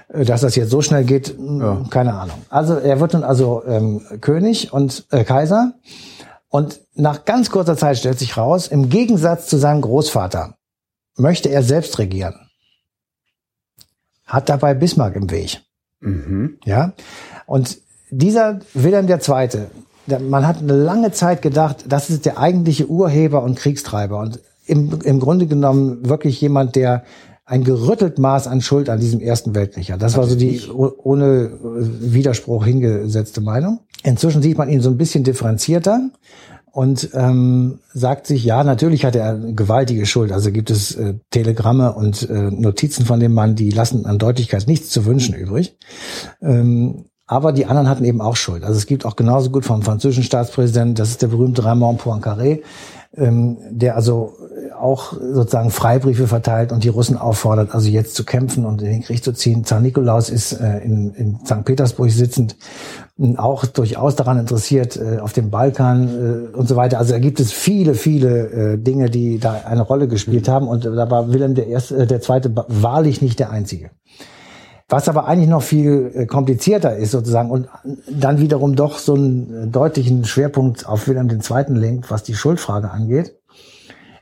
äh, 0.10 0.26
dass 0.26 0.42
das 0.42 0.56
jetzt 0.56 0.70
so 0.70 0.82
schnell 0.82 1.04
geht, 1.04 1.38
mh, 1.40 1.86
keine 1.90 2.14
Ahnung. 2.14 2.38
Also 2.50 2.76
er 2.76 3.00
wird 3.00 3.14
nun 3.14 3.24
also 3.24 3.64
ähm, 3.66 4.02
König 4.22 4.74
und 4.74 5.06
äh, 5.12 5.24
Kaiser. 5.24 5.74
Und 6.50 6.82
nach 6.94 7.26
ganz 7.26 7.50
kurzer 7.50 7.76
Zeit 7.76 7.98
stellt 7.98 8.20
sich 8.20 8.38
raus, 8.38 8.68
im 8.68 8.90
Gegensatz 8.90 9.48
zu 9.48 9.58
seinem 9.58 9.82
Großvater 9.82 10.58
möchte 11.18 11.50
er 11.50 11.64
selbst 11.64 11.98
regieren. 12.00 12.36
Hat 14.26 14.50
dabei 14.50 14.74
Bismarck 14.74 15.16
im 15.16 15.30
Weg. 15.30 15.62
Mhm. 16.00 16.60
Ja. 16.64 16.94
Und 17.46 17.80
dieser 18.10 18.60
Wilhelm 18.74 19.08
II., 19.10 19.68
man 20.22 20.48
hat 20.48 20.60
eine 20.60 20.74
lange 20.74 21.12
Zeit 21.12 21.42
gedacht, 21.42 21.86
das 21.90 22.10
ist 22.10 22.26
der 22.26 22.38
eigentliche 22.38 22.88
Urheber 22.88 23.44
und 23.44 23.56
Kriegstreiber 23.56 24.20
und 24.20 24.40
im, 24.66 25.02
im 25.02 25.20
Grunde 25.20 25.48
genommen 25.48 26.08
wirklich 26.08 26.40
jemand, 26.40 26.76
der 26.76 27.04
ein 27.46 27.64
gerüttelt 27.64 28.20
Maß 28.20 28.48
an 28.48 28.62
Schuld 28.62 28.90
an 28.90 29.00
diesem 29.00 29.22
Ersten 29.22 29.56
Weltkrieg 29.56 29.92
hat. 29.92 30.02
Das 30.02 30.18
war 30.18 30.28
so 30.28 30.36
die 30.36 30.62
oh- 30.70 30.92
ohne 30.98 31.26
äh, 31.26 32.14
Widerspruch 32.14 32.66
hingesetzte 32.66 33.40
Meinung. 33.40 33.80
Inzwischen 34.04 34.42
sieht 34.42 34.58
man 34.58 34.70
ihn 34.70 34.82
so 34.82 34.90
ein 34.90 34.98
bisschen 34.98 35.24
differenzierter 35.24 36.10
und 36.72 37.10
ähm, 37.14 37.80
sagt 37.94 38.28
sich, 38.28 38.44
ja, 38.44 38.64
natürlich 38.64 39.04
hat 39.04 39.16
er 39.16 39.36
gewaltige 39.36 40.06
Schuld. 40.06 40.32
Also 40.32 40.52
gibt 40.52 40.70
es 40.70 40.96
äh, 40.96 41.16
Telegramme 41.32 41.94
und 41.94 42.30
äh, 42.30 42.52
Notizen 42.52 43.06
von 43.06 43.20
dem 43.20 43.34
Mann, 43.34 43.56
die 43.56 43.72
lassen 43.72 44.06
an 44.06 44.20
Deutlichkeit 44.20 44.68
nichts 44.68 44.92
zu 44.92 45.06
wünschen 45.06 45.34
übrig. 45.34 45.76
Ähm, 46.42 47.06
aber 47.26 47.52
die 47.52 47.66
anderen 47.66 47.90
hatten 47.90 48.06
eben 48.06 48.22
auch 48.22 48.36
Schuld. 48.36 48.64
Also 48.64 48.78
es 48.78 48.86
gibt 48.86 49.06
auch 49.06 49.16
genauso 49.16 49.50
gut 49.50 49.66
vom 49.66 49.82
französischen 49.82 50.24
Staatspräsidenten, 50.24 50.96
das 50.96 51.10
ist 51.10 51.22
der 51.22 51.28
berühmte 51.28 51.66
Raymond 51.66 52.00
Poincaré, 52.00 52.62
ähm, 53.16 53.58
der 53.72 53.96
also 53.96 54.34
auch 54.80 55.14
sozusagen 55.14 55.72
Freibriefe 55.72 56.28
verteilt 56.28 56.72
und 56.72 56.84
die 56.84 56.90
Russen 56.90 57.18
auffordert, 57.18 57.74
also 57.74 57.90
jetzt 57.90 58.16
zu 58.16 58.24
kämpfen 58.24 58.66
und 58.66 58.82
in 58.82 58.90
den 58.90 59.02
Krieg 59.02 59.24
zu 59.24 59.34
ziehen. 59.34 59.66
Zar 59.66 59.80
Nikolaus 59.80 60.30
ist 60.30 60.54
äh, 60.54 60.78
in, 60.80 61.14
in 61.16 61.40
St. 61.44 61.66
Petersburg 61.66 62.12
sitzend 62.12 62.56
auch 63.38 63.66
durchaus 63.66 64.16
daran 64.16 64.40
interessiert, 64.40 64.98
äh, 64.98 65.20
auf 65.20 65.34
dem 65.34 65.50
Balkan 65.50 66.52
äh, 66.54 66.56
und 66.56 66.68
so 66.68 66.76
weiter. 66.76 67.00
Also 67.00 67.14
da 67.14 67.20
gibt 67.20 67.40
es 67.40 67.52
viele, 67.52 67.96
viele 67.96 68.74
äh, 68.74 68.78
Dinge, 68.78 69.10
die 69.10 69.40
da 69.40 69.62
eine 69.66 69.82
Rolle 69.82 70.08
gespielt 70.08 70.48
haben 70.48 70.68
und 70.68 70.86
da 70.86 71.10
war 71.10 71.32
Wilhelm 71.34 71.56
der, 71.56 71.68
Erste, 71.68 71.98
äh, 71.98 72.08
der 72.08 72.22
Zweite 72.22 72.54
wahrlich 72.68 73.22
nicht 73.22 73.40
der 73.40 73.50
Einzige. 73.50 73.90
Was 74.90 75.10
aber 75.10 75.28
eigentlich 75.28 75.50
noch 75.50 75.64
viel 75.64 76.12
äh, 76.14 76.26
komplizierter 76.28 76.96
ist 76.96 77.12
sozusagen 77.12 77.50
und 77.50 77.68
dann 78.10 78.40
wiederum 78.40 78.76
doch 78.76 79.00
so 79.00 79.16
einen 79.16 79.64
äh, 79.64 79.68
deutlichen 79.68 80.24
Schwerpunkt 80.24 80.88
auf 80.88 81.08
Wilhelm 81.08 81.30
II. 81.30 81.74
lenkt, 81.74 82.10
was 82.10 82.24
die 82.24 82.36
Schuldfrage 82.36 82.92
angeht. 82.92 83.37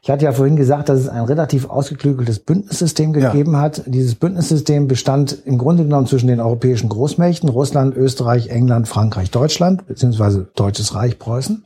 Ich 0.05 0.11
hatte 0.11 0.23
ja 0.25 0.33
vorhin 0.33 0.55
gesagt, 0.55 0.87
dass 0.89 0.99
es 0.99 1.09
ein 1.09 1.23
relativ 1.23 1.67
ausgeklügeltes 1.67 2.37
Bündnissystem 2.37 3.11
Ja. 3.15 3.31
gegeben 3.31 3.57
hat. 3.57 3.81
Dieses 3.87 4.13
Bündnissystem 4.13 4.87
bestand 4.87 5.35
im 5.45 5.57
Grunde 5.57 5.81
genommen 5.81 6.05
zwischen 6.05 6.27
den 6.27 6.39
europäischen 6.39 6.89
Großmächten, 6.89 7.49
Russland, 7.49 7.97
Österreich, 7.97 8.49
England, 8.49 8.87
Frankreich, 8.87 9.31
Deutschland, 9.31 9.87
beziehungsweise 9.87 10.47
Deutsches 10.55 10.93
Reich, 10.93 11.17
Preußen. 11.17 11.65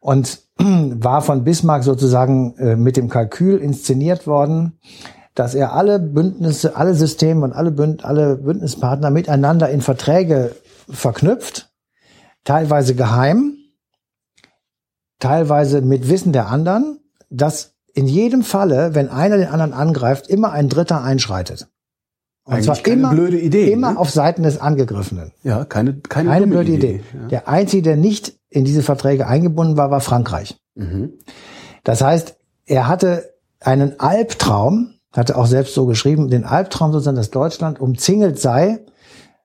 Und 0.00 0.40
war 0.58 1.22
von 1.22 1.44
Bismarck 1.44 1.84
sozusagen 1.84 2.56
äh, 2.58 2.74
mit 2.74 2.96
dem 2.96 3.08
Kalkül 3.08 3.58
inszeniert 3.58 4.26
worden, 4.26 4.80
dass 5.36 5.54
er 5.54 5.74
alle 5.74 6.00
Bündnisse, 6.00 6.74
alle 6.74 6.96
Systeme 6.96 7.44
und 7.44 7.52
alle, 7.52 7.70
Bünd, 7.70 8.04
alle 8.04 8.34
Bündnispartner 8.34 9.10
miteinander 9.10 9.70
in 9.70 9.80
Verträge 9.80 10.56
verknüpft, 10.90 11.72
teilweise 12.42 12.96
geheim, 12.96 13.58
teilweise 15.20 15.82
mit 15.82 16.08
Wissen 16.08 16.32
der 16.32 16.48
anderen, 16.48 16.98
dass 17.34 17.74
in 17.92 18.06
jedem 18.06 18.42
Falle, 18.42 18.94
wenn 18.94 19.08
einer 19.08 19.36
den 19.36 19.48
anderen 19.48 19.72
angreift, 19.72 20.28
immer 20.28 20.52
ein 20.52 20.68
Dritter 20.68 21.02
einschreitet. 21.02 21.68
Und 22.44 22.54
Eigentlich 22.54 22.66
zwar 22.66 22.86
immer, 22.92 23.10
blöde 23.10 23.40
Idee, 23.40 23.72
immer 23.72 23.92
ne? 23.92 23.98
auf 23.98 24.10
Seiten 24.10 24.42
des 24.42 24.60
Angegriffenen. 24.60 25.32
Ja, 25.42 25.64
keine, 25.64 25.94
keine, 25.94 26.28
Keine 26.28 26.46
blöde 26.46 26.72
Idee. 26.72 27.02
Ja. 27.14 27.28
Der 27.28 27.48
einzige, 27.48 27.82
der 27.82 27.96
nicht 27.96 28.38
in 28.50 28.64
diese 28.64 28.82
Verträge 28.82 29.26
eingebunden 29.26 29.76
war, 29.76 29.90
war 29.90 30.00
Frankreich. 30.00 30.56
Mhm. 30.74 31.14
Das 31.84 32.02
heißt, 32.02 32.36
er 32.66 32.88
hatte 32.88 33.34
einen 33.60 33.98
Albtraum, 33.98 34.94
hatte 35.12 35.36
auch 35.36 35.46
selbst 35.46 35.74
so 35.74 35.86
geschrieben, 35.86 36.28
den 36.28 36.44
Albtraum 36.44 36.92
sozusagen, 36.92 37.16
dass 37.16 37.30
Deutschland 37.30 37.80
umzingelt 37.80 38.38
sei 38.38 38.80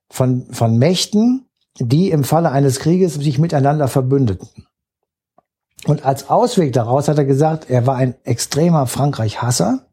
von, 0.10 0.48
von 0.52 0.78
Mächten, 0.78 1.46
die 1.80 2.12
im 2.12 2.26
Falle 2.26 2.52
eines 2.52 2.80
Krieges 2.80 3.14
sich 3.14 3.40
miteinander 3.40 3.88
verbündeten. 3.88 4.50
Und 5.86 6.06
als 6.06 6.30
Ausweg 6.30 6.74
daraus 6.74 7.08
hat 7.08 7.18
er 7.18 7.26
gesagt, 7.26 7.70
er 7.70 7.88
war 7.88 7.96
ein 7.96 8.16
extremer 8.26 8.86
Frankreich-Hasser, 8.88 9.86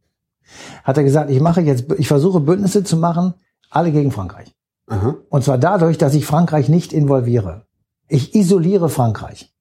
hat 0.85 0.97
er 0.97 1.05
gesagt, 1.05 1.31
ich 1.31 1.41
mache 1.41 1.61
jetzt, 1.61 1.85
ich 1.99 2.09
versuche 2.09 2.41
Bündnisse 2.41 2.85
zu 2.85 2.97
machen, 2.97 3.35
alle 3.71 3.93
gegen 3.93 4.13
Frankreich. 4.13 4.55
Aha. 4.89 5.17
Und 5.29 5.45
zwar 5.45 5.59
dadurch, 5.59 5.99
dass 5.99 6.15
ich 6.15 6.27
Frankreich 6.27 6.69
nicht 6.69 6.93
involviere. 6.93 7.67
Ich 8.09 8.35
isoliere 8.35 8.89
Frankreich. 8.89 9.53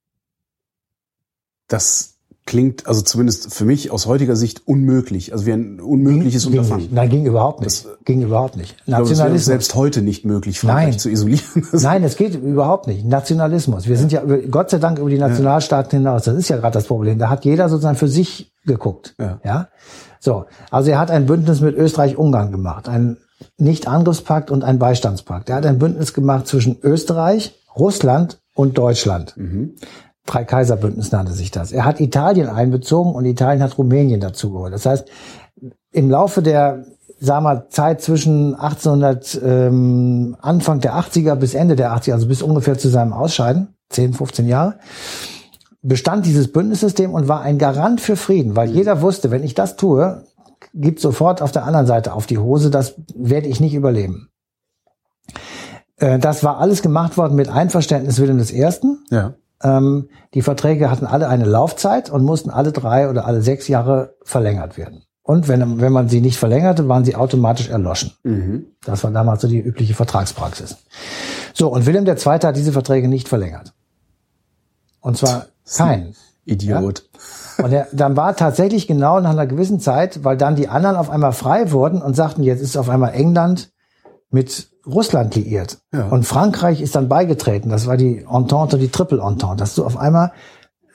Das 1.68 2.15
klingt, 2.46 2.86
also 2.88 3.02
zumindest 3.02 3.54
für 3.54 3.66
mich 3.66 3.90
aus 3.90 4.06
heutiger 4.06 4.36
Sicht 4.36 4.68
unmöglich. 4.68 5.34
Also 5.34 5.48
wie 5.48 5.52
ein 5.52 5.80
unmögliches 5.80 6.44
ging 6.44 6.54
Unterfangen. 6.54 6.84
Nicht. 6.84 6.94
Nein, 6.94 7.10
ging 7.10 7.26
überhaupt 7.26 7.62
nicht. 7.62 7.88
ging 8.06 8.22
überhaupt 8.22 8.56
nicht. 8.56 8.76
Nationalismus. 8.88 9.46
selbst 9.46 9.76
heute 9.76 10.02
nicht 10.04 10.26
möglich, 10.26 10.60
Frankreich 10.60 10.90
Nein. 10.90 11.00
zu 11.00 11.10
isolieren. 11.10 11.68
Nein, 11.72 12.04
es 12.04 12.16
geht 12.18 12.36
überhaupt 12.36 12.88
nicht. 12.88 13.04
Nationalismus. 13.04 13.88
Wir 13.88 13.98
sind 13.98 14.12
ja 14.12 14.24
Gott 14.52 14.70
sei 14.70 14.78
Dank 14.78 15.00
über 15.00 15.10
die 15.10 15.18
Nationalstaaten 15.18 16.00
hinaus. 16.00 16.24
Das 16.24 16.36
ist 16.36 16.50
ja 16.50 16.58
gerade 16.58 16.74
das 16.74 16.86
Problem. 16.86 17.18
Da 17.18 17.30
hat 17.30 17.46
jeder 17.46 17.68
sozusagen 17.68 17.98
für 17.98 18.08
sich 18.08 18.54
geguckt. 18.66 19.16
Ja. 19.20 19.40
ja. 19.44 19.68
So. 20.20 20.46
Also 20.70 20.92
er 20.92 21.00
hat 21.00 21.10
ein 21.10 21.26
Bündnis 21.26 21.62
mit 21.62 21.76
Österreich-Ungarn 21.76 22.52
gemacht. 22.52 22.88
Ein 22.88 23.18
Nicht-Angriffspakt 23.58 24.52
und 24.52 24.64
ein 24.64 24.78
Beistandspakt. 24.78 25.50
Er 25.50 25.56
hat 25.58 25.66
ein 25.66 25.80
Bündnis 25.80 26.14
gemacht 26.14 26.48
zwischen 26.48 26.78
Österreich, 26.84 27.56
Russland 27.76 28.40
und 28.54 28.78
Deutschland. 28.78 29.36
Drei-Kaiser-Bündnis 30.26 31.12
nannte 31.12 31.34
sich 31.34 31.52
das. 31.52 31.72
Er 31.72 31.86
hat 31.86 32.00
Italien 32.00 32.50
einbezogen 32.50 33.14
und 33.14 33.26
Italien 33.26 33.62
hat 33.62 33.78
Rumänien 33.78 34.20
dazugeholt. 34.20 34.74
Das 34.74 34.86
heißt, 34.86 35.08
im 35.92 36.10
Laufe 36.10 36.42
der 36.42 36.86
sagen 37.20 37.46
wir, 37.46 37.70
Zeit 37.70 38.02
zwischen 38.02 38.56
1800, 38.56 39.42
ähm, 39.44 40.36
Anfang 40.42 40.80
der 40.82 40.96
80er 40.96 41.36
bis 41.36 41.54
Ende 41.54 41.76
der 41.76 41.92
80er, 41.92 42.14
also 42.14 42.28
bis 42.28 42.42
ungefähr 42.42 42.78
zu 42.78 42.90
seinem 42.90 43.14
Ausscheiden, 43.14 43.70
10, 43.90 44.14
15 44.14 44.48
Jahre, 44.48 44.76
bestand 45.82 46.26
dieses 46.26 46.52
Bündnissystem 46.52 47.14
und 47.14 47.28
war 47.28 47.42
ein 47.42 47.58
Garant 47.58 48.02
für 48.02 48.16
Frieden, 48.16 48.56
weil 48.56 48.70
jeder 48.70 49.02
wusste, 49.02 49.32
wenn 49.32 49.44
ich 49.44 49.54
das 49.54 49.76
tue, 49.76 50.24
gibt 50.74 51.00
sofort 51.00 51.42
auf 51.42 51.52
der 51.52 51.64
anderen 51.64 51.86
Seite 51.86 52.14
auf 52.14 52.26
die 52.26 52.38
Hose, 52.38 52.70
das 52.70 52.96
werde 53.16 53.48
ich 53.48 53.60
nicht 53.60 53.76
überleben. 53.76 54.30
Äh, 55.98 56.20
Das 56.20 56.44
war 56.44 56.60
alles 56.60 56.82
gemacht 56.82 57.18
worden 57.18 57.36
mit 57.36 57.50
Einverständnis 57.50 58.20
Wilhelm 58.20 58.40
I. 58.40 59.16
ja. 59.16 59.36
Ähm, 59.64 60.10
die 60.34 60.42
Verträge 60.42 60.90
hatten 60.92 61.06
alle 61.06 61.28
eine 61.28 61.46
Laufzeit 61.46 62.10
und 62.10 62.24
mussten 62.24 62.50
alle 62.50 62.72
drei 62.72 63.10
oder 63.10 63.26
alle 63.26 63.42
sechs 63.42 63.68
Jahre 63.68 64.16
verlängert 64.24 64.78
werden. 64.78 65.04
Und 65.24 65.48
wenn, 65.48 65.82
wenn 65.82 65.92
man 65.92 66.08
sie 66.08 66.22
nicht 66.22 66.38
verlängerte, 66.38 66.88
waren 66.88 67.04
sie 67.04 67.16
automatisch 67.16 67.70
erloschen. 67.70 68.12
Mhm. 68.24 68.68
Das 68.84 69.04
war 69.04 69.12
damals 69.12 69.42
so 69.42 69.48
die 69.48 69.60
übliche 69.60 69.96
Vertragspraxis. 69.96 70.78
So, 71.54 71.70
und 71.70 71.86
Wilhelm 71.88 72.06
II. 72.06 72.16
hat 72.16 72.56
diese 72.56 72.72
Verträge 72.72 73.08
nicht 73.08 73.28
verlängert. 73.28 73.74
Und 75.02 75.18
zwar 75.18 75.48
keinen. 75.78 76.16
Idiot. 76.46 77.10
Und 77.58 77.72
er, 77.72 77.88
dann 77.92 78.16
war 78.16 78.36
tatsächlich 78.36 78.86
genau 78.86 79.20
nach 79.20 79.32
einer 79.32 79.48
gewissen 79.48 79.80
Zeit, 79.80 80.24
weil 80.24 80.38
dann 80.38 80.56
die 80.56 80.68
anderen 80.68 80.96
auf 80.96 81.10
einmal 81.10 81.32
frei 81.32 81.72
wurden 81.72 82.02
und 82.02 82.16
sagten, 82.16 82.44
jetzt 82.44 82.62
ist 82.62 82.78
auf 82.78 82.90
einmal 82.90 83.14
England 83.14 83.72
mit 84.30 84.70
Russland 84.88 85.36
liiert. 85.36 85.80
Ja. 85.94 86.08
Und 86.08 86.26
Frankreich 86.26 86.82
ist 86.82 86.96
dann 86.96 87.10
beigetreten. 87.10 87.70
Das 87.70 87.88
war 87.88 87.98
die 87.98 88.26
Entente, 88.32 88.78
die 88.78 88.90
Triple 88.90 89.22
Entente. 89.22 89.56
Dass 89.58 89.76
du 89.76 89.86
auf 89.86 89.98
einmal, 89.98 90.32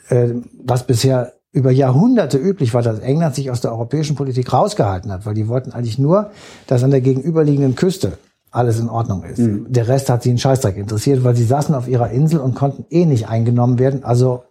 äh, 0.08 0.34
was 0.64 0.86
bisher 0.86 1.32
über 1.52 1.70
Jahrhunderte 1.70 2.38
üblich 2.38 2.74
war, 2.74 2.82
dass 2.82 3.00
England 3.00 3.34
sich 3.34 3.50
aus 3.50 3.60
der 3.60 3.72
europäischen 3.72 4.14
Politik 4.14 4.52
rausgehalten 4.52 5.10
hat, 5.10 5.26
weil 5.26 5.34
die 5.34 5.48
wollten 5.48 5.72
eigentlich 5.72 5.98
nur, 5.98 6.30
dass 6.68 6.84
an 6.84 6.92
der 6.92 7.00
gegenüberliegenden 7.00 7.74
Küste 7.74 8.18
alles 8.52 8.78
in 8.80 8.88
Ordnung 8.88 9.24
ist. 9.24 9.40
Der 9.40 9.88
Rest 9.88 10.10
hat 10.10 10.22
sie 10.22 10.30
einen 10.30 10.38
Scheißdreck 10.38 10.76
interessiert, 10.76 11.22
weil 11.24 11.36
sie 11.36 11.44
saßen 11.44 11.74
auf 11.74 11.88
ihrer 11.88 12.10
Insel 12.10 12.40
und 12.40 12.54
konnten 12.54 12.84
eh 12.90 13.04
nicht 13.04 13.28
eingenommen 13.28 13.78
werden. 13.78 14.04
Also 14.04 14.44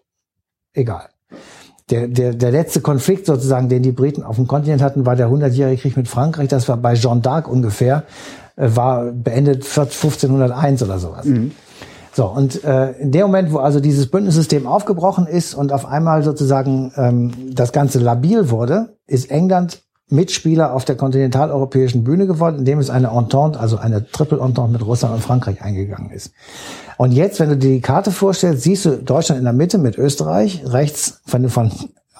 egal. 0.74 1.10
Der, 1.90 2.08
der, 2.08 2.34
der 2.34 2.52
letzte 2.52 2.82
Konflikt 2.82 3.26
sozusagen, 3.26 3.68
den 3.68 3.82
die 3.82 3.92
Briten 3.92 4.24
auf 4.24 4.36
dem 4.36 4.48
Kontinent 4.48 4.82
hatten, 4.82 5.06
war 5.06 5.16
der 5.16 5.30
100-jährige 5.30 5.82
Krieg 5.82 5.98
mit 5.98 6.08
Frankreich. 6.08 6.48
Das 6.48 6.70
war 6.70 6.78
bei 6.78 6.94
Jeanne 6.94 7.22
d'Arc 7.22 7.48
ungefähr, 7.48 8.04
äh, 8.49 8.49
war 8.60 9.12
beendet 9.12 9.64
1501 9.64 10.84
oder 10.84 11.00
sowas. 11.00 11.26
So, 12.14 12.26
und 12.26 12.64
äh, 12.64 12.92
in 12.94 13.12
dem 13.12 13.22
Moment, 13.22 13.54
wo 13.54 13.60
also 13.60 13.80
dieses 13.80 14.08
Bündnissystem 14.08 14.68
aufgebrochen 14.68 15.28
ist 15.28 15.54
und 15.54 15.72
auf 15.72 15.86
einmal 15.86 16.24
sozusagen 16.24 16.92
ähm, 16.98 17.32
das 17.54 17.72
Ganze 17.72 18.00
labil 18.00 18.50
wurde, 18.50 18.98
ist 19.08 19.32
England 19.32 19.82
Mitspieler 20.12 20.74
auf 20.74 20.86
der 20.86 20.96
kontinentaleuropäischen 20.96 22.04
Bühne 22.04 22.26
geworden, 22.26 22.60
indem 22.60 22.80
es 22.80 22.90
eine 22.90 23.10
Entente, 23.10 23.60
also 23.60 23.78
eine 23.78 24.10
Triple 24.10 24.40
Entente 24.40 24.72
mit 24.72 24.86
Russland 24.86 25.14
und 25.16 25.22
Frankreich 25.22 25.62
eingegangen 25.62 26.10
ist. 26.10 26.32
Und 26.98 27.12
jetzt, 27.12 27.40
wenn 27.40 27.50
du 27.50 27.58
dir 27.58 27.70
die 27.70 27.82
Karte 27.82 28.12
vorstellst, 28.12 28.64
siehst 28.64 28.86
du 28.86 28.98
Deutschland 28.98 29.38
in 29.38 29.46
der 29.46 29.54
Mitte 29.54 29.78
mit 29.78 29.98
Österreich, 29.98 30.64
rechts, 30.66 31.22
wenn 31.28 31.44
du 31.44 31.50
von 31.50 31.72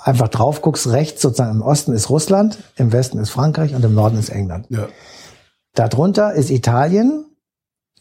einfach 0.02 0.28
drauf 0.28 0.62
guckst, 0.62 0.88
rechts 0.92 1.22
sozusagen 1.22 1.52
im 1.52 1.62
Osten 1.62 1.92
ist 1.92 2.10
Russland, 2.10 2.60
im 2.76 2.94
Westen 2.94 3.18
ist 3.18 3.32
Frankreich 3.32 3.74
und 3.74 3.84
im 3.84 3.96
Norden 3.96 4.20
ist 4.20 4.30
England. 4.30 4.68
Ja. 4.70 4.88
Darunter 5.80 6.34
ist 6.34 6.50
Italien. 6.50 7.24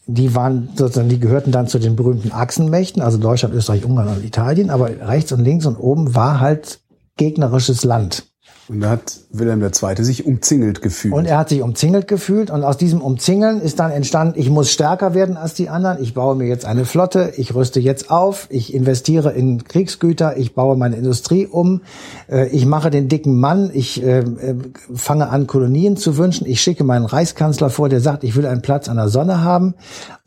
Die 0.05 0.35
waren 0.35 0.67
sozusagen, 0.75 1.07
die 1.07 1.19
gehörten 1.19 1.53
dann 1.53 1.69
zu 1.69 1.79
den 1.79 1.95
berühmten 1.95 2.33
Achsenmächten, 2.33 3.01
also 3.01 3.17
Deutschland, 3.17 3.55
Österreich, 3.55 3.85
Ungarn 3.85 4.09
und 4.09 4.25
Italien. 4.25 4.69
Aber 4.69 4.89
rechts 4.89 5.31
und 5.31 5.39
links 5.39 5.65
und 5.65 5.77
oben 5.77 6.13
war 6.13 6.41
halt 6.41 6.81
gegnerisches 7.15 7.85
Land. 7.85 8.28
Und 8.69 8.81
da 8.81 8.91
hat 8.91 9.19
Wilhelm 9.31 9.63
II. 9.63 10.03
sich 10.03 10.27
umzingelt 10.27 10.83
gefühlt. 10.83 11.13
Und 11.13 11.25
er 11.25 11.39
hat 11.39 11.49
sich 11.49 11.63
umzingelt 11.63 12.07
gefühlt 12.07 12.51
und 12.51 12.63
aus 12.63 12.77
diesem 12.77 13.01
Umzingeln 13.01 13.61
ist 13.61 13.79
dann 13.79 13.89
entstanden, 13.89 14.39
ich 14.39 14.51
muss 14.51 14.71
stärker 14.71 15.15
werden 15.15 15.37
als 15.37 15.55
die 15.55 15.69
anderen, 15.69 16.01
ich 16.01 16.13
baue 16.13 16.35
mir 16.35 16.47
jetzt 16.47 16.65
eine 16.65 16.85
Flotte, 16.85 17.33
ich 17.37 17.55
rüste 17.55 17.79
jetzt 17.79 18.11
auf, 18.11 18.45
ich 18.51 18.71
investiere 18.73 19.31
in 19.31 19.63
Kriegsgüter, 19.63 20.37
ich 20.37 20.53
baue 20.53 20.77
meine 20.77 20.97
Industrie 20.97 21.47
um, 21.47 21.81
äh, 22.29 22.47
ich 22.49 22.67
mache 22.67 22.91
den 22.91 23.09
dicken 23.09 23.39
Mann, 23.39 23.71
ich 23.73 24.03
äh, 24.03 24.19
äh, 24.19 24.55
fange 24.93 25.29
an, 25.29 25.47
Kolonien 25.47 25.97
zu 25.97 26.17
wünschen, 26.17 26.45
ich 26.45 26.61
schicke 26.61 26.83
meinen 26.83 27.05
Reichskanzler 27.05 27.71
vor, 27.71 27.89
der 27.89 28.01
sagt, 28.01 28.23
ich 28.23 28.35
will 28.35 28.45
einen 28.45 28.61
Platz 28.61 28.87
an 28.87 28.97
der 28.97 29.09
Sonne 29.09 29.43
haben. 29.43 29.73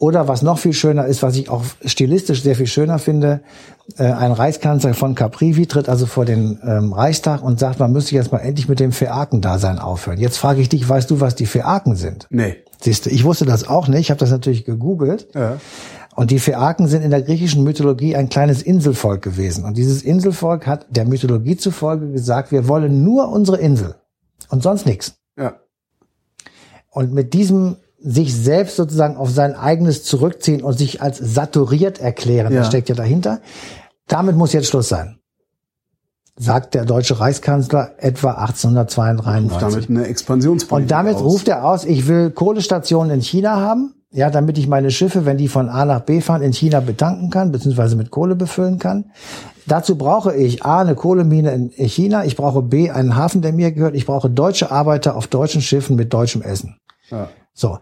Oder 0.03 0.27
was 0.27 0.43
noch 0.43 0.59
viel 0.59 0.73
schöner 0.73 1.07
ist, 1.07 1.23
was 1.23 1.37
ich 1.37 1.49
auch 1.49 1.63
stilistisch 1.85 2.43
sehr 2.43 2.57
viel 2.57 2.67
schöner 2.67 2.99
finde, 2.99 3.41
äh, 3.99 4.03
ein 4.03 4.33
Reichskanzler 4.33 4.95
von 4.95 5.15
Caprivi 5.15 5.69
tritt 5.69 5.89
also 5.89 6.07
vor 6.07 6.25
den 6.25 6.59
ähm, 6.67 6.93
Reichstag 6.93 7.41
und 7.41 7.61
sagt, 7.61 7.79
man 7.79 7.93
müsste 7.93 8.17
jetzt 8.17 8.33
mal 8.33 8.39
endlich 8.39 8.69
mit 8.69 8.81
dem 8.81 8.91
Phäaken-Dasein 8.91 9.79
aufhören. 9.79 10.19
Jetzt 10.19 10.39
frage 10.39 10.61
ich 10.61 10.69
dich, 10.69 10.89
weißt 10.89 11.09
du, 11.09 11.21
was 11.21 11.37
die 11.37 11.47
Phäaken 11.47 11.95
sind? 11.95 12.27
nee. 12.31 12.57
Siehst 12.81 13.07
du, 13.07 13.11
ich 13.11 13.23
wusste 13.23 13.45
das 13.45 13.69
auch 13.69 13.87
nicht, 13.87 14.01
ich 14.01 14.11
habe 14.11 14.19
das 14.19 14.33
natürlich 14.33 14.65
gegoogelt. 14.65 15.29
Ja. 15.37 15.59
Und 16.17 16.33
die 16.33 16.41
Phäaken 16.41 16.89
sind 16.89 17.03
in 17.03 17.13
der 17.13 17.23
griechischen 17.23 17.63
Mythologie 17.63 18.17
ein 18.17 18.29
kleines 18.29 18.61
Inselvolk 18.61 19.23
gewesen. 19.23 19.65
Und 19.65 19.77
dieses 19.77 20.03
Inselvolk 20.03 20.67
hat 20.67 20.87
der 20.91 21.05
Mythologie 21.05 21.57
zufolge 21.57 22.11
gesagt, 22.11 22.51
wir 22.51 22.67
wollen 22.67 23.05
nur 23.05 23.29
unsere 23.29 23.59
Insel 23.59 23.95
und 24.49 24.65
sonst 24.65 24.85
nichts. 24.85 25.15
Ja. 25.39 25.61
Und 26.91 27.13
mit 27.13 27.35
diesem 27.35 27.77
sich 28.05 28.35
selbst 28.35 28.77
sozusagen 28.77 29.17
auf 29.17 29.31
sein 29.31 29.55
eigenes 29.55 30.03
zurückziehen 30.05 30.63
und 30.63 30.77
sich 30.79 31.01
als 31.03 31.19
saturiert 31.19 32.01
erklären, 32.01 32.53
Ja. 32.53 32.61
das 32.61 32.69
steckt 32.69 32.89
ja 32.89 32.95
dahinter. 32.95 33.41
Damit 34.09 34.37
muss 34.37 34.53
jetzt 34.53 34.67
Schluss 34.69 34.89
sein. 34.89 35.19
Sagt 36.37 36.75
der 36.75 36.85
deutsche 36.87 37.21
Reichskanzler 37.21 37.93
etwa 37.99 38.33
1892. 38.33 39.59
Damit 39.59 39.91
eine 39.91 40.07
Expansionspolitik 40.07 40.85
Und 40.85 40.91
damit 40.91 41.17
aus. 41.17 41.23
ruft 41.23 41.49
er 41.49 41.65
aus, 41.65 41.85
ich 41.85 42.09
will 42.09 42.31
Kohlestationen 42.31 43.13
in 43.13 43.21
China 43.21 43.57
haben, 43.61 43.95
ja, 44.11 44.31
damit 44.31 44.57
ich 44.59 44.67
meine 44.67 44.91
Schiffe, 44.91 45.25
wenn 45.27 45.37
die 45.37 45.49
von 45.49 45.69
A 45.69 45.85
nach 45.85 46.01
B 46.01 46.21
fahren, 46.21 46.43
in 46.43 46.53
China 46.53 46.81
betanken 46.81 47.31
kann, 47.31 47.53
beziehungsweise 47.53 47.97
mit 47.97 48.11
Kohle 48.11 48.35
befüllen 48.35 48.79
kann. 48.79 49.11
Dazu 49.67 49.97
brauche 49.97 50.35
ich 50.35 50.65
A, 50.65 50.81
eine 50.81 50.95
Kohlemine 50.95 51.53
in 51.53 51.71
China, 51.89 52.25
ich 52.25 52.37
brauche 52.37 52.63
B, 52.63 52.91
einen 52.91 53.15
Hafen, 53.15 53.43
der 53.43 53.53
mir 53.53 53.71
gehört, 53.73 53.95
ich 53.95 54.07
brauche 54.07 54.29
deutsche 54.29 54.71
Arbeiter 54.71 55.17
auf 55.17 55.27
deutschen 55.29 55.61
Schiffen 55.63 55.97
mit 55.97 56.13
deutschem 56.13 56.43
Essen. 56.43 56.77
Ja. 57.11 57.29
So, 57.55 57.79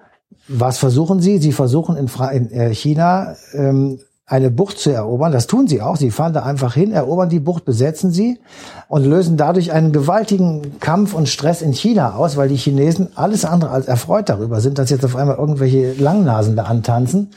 was 0.53 0.79
versuchen 0.79 1.21
Sie? 1.21 1.39
Sie 1.39 1.53
versuchen 1.53 1.97
in, 1.97 2.09
Fra 2.09 2.29
in 2.31 2.51
äh, 2.51 2.75
China 2.75 3.37
ähm, 3.55 4.01
eine 4.27 4.51
Bucht 4.51 4.79
zu 4.79 4.91
erobern. 4.91 5.33
Das 5.33 5.49
tun 5.49 5.67
sie 5.67 5.83
auch. 5.83 5.97
Sie 5.97 6.13
fahren 6.13 6.33
da 6.33 6.45
einfach 6.45 6.75
hin, 6.75 6.93
erobern 6.93 7.29
die 7.29 7.41
Bucht, 7.41 7.65
besetzen 7.65 8.13
sie 8.13 8.39
und 8.87 9.05
lösen 9.05 9.37
dadurch 9.37 9.73
einen 9.73 9.91
gewaltigen 9.93 10.79
Kampf 10.79 11.15
und 11.15 11.29
Stress 11.29 11.63
in 11.63 11.73
China 11.73 12.15
aus, 12.15 12.37
weil 12.37 12.49
die 12.49 12.57
Chinesen 12.57 13.09
alles 13.17 13.45
andere 13.45 13.73
als 13.73 13.89
erfreut 13.89 14.29
darüber 14.29 14.61
sind, 14.61 14.79
dass 14.79 14.89
jetzt 14.89 15.05
auf 15.05 15.17
einmal 15.17 15.37
irgendwelche 15.37 15.95
Langnasen 15.95 16.55
da 16.55 16.65
antanzen. 16.65 17.31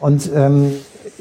Und 0.00 0.28
ähm, 0.34 0.72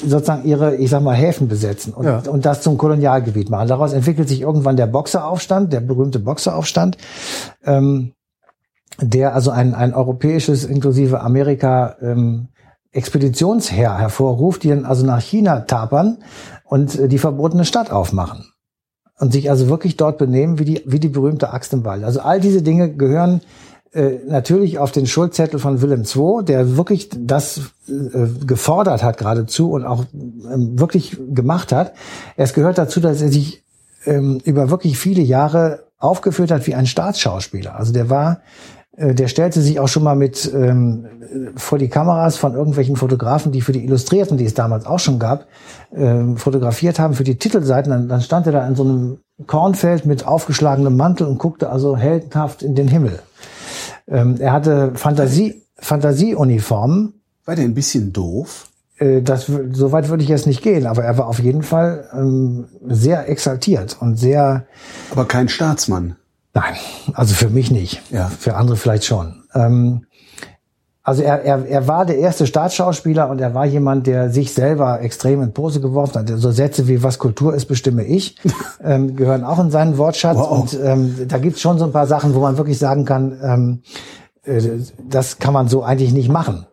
sozusagen 0.05 0.43
ihre, 0.43 0.75
ich 0.75 0.89
sag 0.89 1.01
mal, 1.01 1.15
Häfen 1.15 1.47
besetzen 1.47 1.93
und, 1.93 2.05
Ja. 2.05 2.21
und 2.27 2.45
das 2.45 2.61
zum 2.61 2.77
Kolonialgebiet 2.77 3.49
machen. 3.49 3.69
Daraus 3.69 3.93
entwickelt 3.93 4.27
sich 4.27 4.41
irgendwann 4.41 4.75
der 4.75 4.87
Boxeraufstand, 4.87 5.71
der 5.71 5.79
berühmte 5.79 6.19
Boxeraufstand, 6.19 6.97
ähm, 7.65 8.11
der 8.99 9.33
also 9.33 9.51
ein, 9.51 9.73
ein 9.73 9.93
europäisches 9.93 10.65
inklusive 10.65 11.21
Amerika 11.21 11.95
ähm, 12.01 12.49
Expeditionsheer 12.91 13.97
hervorruft, 13.97 14.63
die 14.63 14.69
dann 14.69 14.85
also 14.85 15.05
nach 15.05 15.21
China 15.21 15.61
tapern 15.61 16.17
und 16.65 16.97
äh, 16.97 17.07
die 17.07 17.17
verbotene 17.17 17.65
Stadt 17.65 17.91
aufmachen 17.91 18.45
und 19.19 19.33
sich 19.33 19.49
also 19.49 19.67
wirklich 19.69 19.97
dort 19.97 20.17
benehmen 20.17 20.59
wie 20.59 20.65
die, 20.65 20.81
wie 20.85 20.99
die 20.99 21.09
berühmte 21.09 21.51
Axt 21.53 21.73
im 21.73 21.85
Wald. 21.85 22.03
Also 22.03 22.21
all 22.21 22.39
diese 22.39 22.61
Dinge 22.61 22.93
gehören 22.93 23.41
äh, 23.93 24.19
natürlich 24.27 24.79
auf 24.79 24.91
den 24.91 25.05
Schuldzettel 25.05 25.59
von 25.59 25.81
Willem 25.81 26.03
II, 26.03 26.43
der 26.43 26.77
wirklich 26.77 27.09
das 27.15 27.61
äh, 27.87 28.27
gefordert 28.45 29.03
hat 29.03 29.17
geradezu 29.17 29.71
und 29.71 29.85
auch 29.85 30.05
ähm, 30.13 30.79
wirklich 30.79 31.17
gemacht 31.29 31.71
hat. 31.71 31.93
Es 32.35 32.53
gehört 32.53 32.77
dazu, 32.77 32.99
dass 32.99 33.21
er 33.21 33.31
sich 33.31 33.63
ähm, 34.05 34.39
über 34.45 34.69
wirklich 34.69 34.97
viele 34.97 35.21
Jahre 35.21 35.83
aufgeführt 35.99 36.51
hat 36.51 36.67
wie 36.67 36.75
ein 36.75 36.85
Staatsschauspieler. 36.85 37.75
Also 37.75 37.93
der 37.93 38.09
war, 38.09 38.41
der 38.95 39.27
stellte 39.27 39.59
sich 39.59 39.79
auch 39.79 39.87
schon 39.87 40.03
mal 40.03 40.15
mit 40.15 40.51
ähm, 40.53 41.07
vor 41.55 41.79
die 41.79 41.89
Kameras 41.89 42.37
von 42.37 42.53
irgendwelchen 42.53 42.95
Fotografen, 42.95 43.51
die 43.51 43.61
für 43.61 43.71
die 43.71 43.83
Illustrierten, 43.83 44.37
die 44.37 44.45
es 44.45 44.53
damals 44.53 44.85
auch 44.85 44.99
schon 44.99 45.17
gab, 45.17 45.47
ähm, 45.95 46.37
fotografiert 46.37 46.99
haben 46.99 47.15
für 47.15 47.23
die 47.23 47.37
Titelseiten. 47.37 47.91
Dann, 47.91 48.07
dann 48.07 48.21
stand 48.21 48.45
er 48.45 48.51
da 48.51 48.67
in 48.67 48.75
so 48.75 48.83
einem 48.83 49.17
Kornfeld 49.47 50.05
mit 50.05 50.27
aufgeschlagenem 50.27 50.95
Mantel 50.95 51.25
und 51.27 51.39
guckte 51.39 51.69
also 51.69 51.97
heldenhaft 51.97 52.61
in 52.61 52.75
den 52.75 52.87
Himmel. 52.87 53.19
Ähm, 54.07 54.35
er 54.39 54.53
hatte 54.53 54.91
Fantasie, 54.95 55.63
Fantasieuniformen. 55.77 57.13
War 57.45 57.55
der 57.55 57.65
ein 57.65 57.73
bisschen 57.73 58.13
doof? 58.13 58.69
Äh, 58.97 59.21
das, 59.21 59.47
so 59.71 59.91
weit 59.91 60.09
würde 60.09 60.23
ich 60.23 60.29
jetzt 60.29 60.47
nicht 60.47 60.61
gehen, 60.61 60.85
aber 60.85 61.03
er 61.03 61.17
war 61.17 61.27
auf 61.27 61.39
jeden 61.39 61.63
Fall 61.63 62.09
ähm, 62.13 62.65
sehr 62.87 63.29
exaltiert 63.29 63.97
und 63.99 64.17
sehr, 64.17 64.65
Aber 65.11 65.25
kein 65.25 65.49
Staatsmann. 65.49 66.15
Nein, 66.53 66.75
also 67.13 67.33
für 67.33 67.49
mich 67.49 67.71
nicht. 67.71 68.01
Ja. 68.11 68.27
Für 68.29 68.55
andere 68.55 68.77
vielleicht 68.77 69.05
schon. 69.05 69.43
Ähm, 69.53 70.05
also 71.05 71.21
er, 71.21 71.43
er, 71.43 71.65
er 71.65 71.87
war 71.87 72.05
der 72.05 72.17
erste 72.17 72.47
Staatsschauspieler 72.47 73.29
und 73.29 73.41
er 73.41 73.53
war 73.53 73.65
jemand, 73.65 74.07
der 74.07 74.29
sich 74.29 74.53
selber 74.53 75.01
extrem 75.01 75.41
in 75.41 75.53
Pose 75.53 75.81
geworfen 75.81 76.19
hat. 76.19 76.29
So 76.39 76.51
Sätze 76.51 76.87
wie 76.87 77.03
was 77.03 77.19
Kultur 77.19 77.53
ist, 77.53 77.65
bestimme 77.65 78.05
ich, 78.05 78.37
ähm, 78.83 79.17
gehören 79.17 79.43
auch 79.43 79.59
in 79.59 79.69
seinen 79.69 79.97
Wortschatz. 79.97 80.37
Wow. 80.37 80.51
Und 80.51 80.79
ähm, 80.81 81.27
da 81.27 81.39
gibt's 81.39 81.59
schon 81.59 81.77
so 81.77 81.83
ein 81.83 81.91
paar 81.91 82.07
Sachen, 82.07 82.33
wo 82.33 82.39
man 82.39 82.57
wirklich 82.57 82.79
sagen 82.79 83.03
kann, 83.03 83.37
ähm, 83.43 83.81
äh, 84.43 84.79
das 85.09 85.39
kann 85.39 85.53
man 85.53 85.67
so 85.67 85.83
eigentlich 85.83 86.13
nicht 86.13 86.29
machen. 86.29 86.67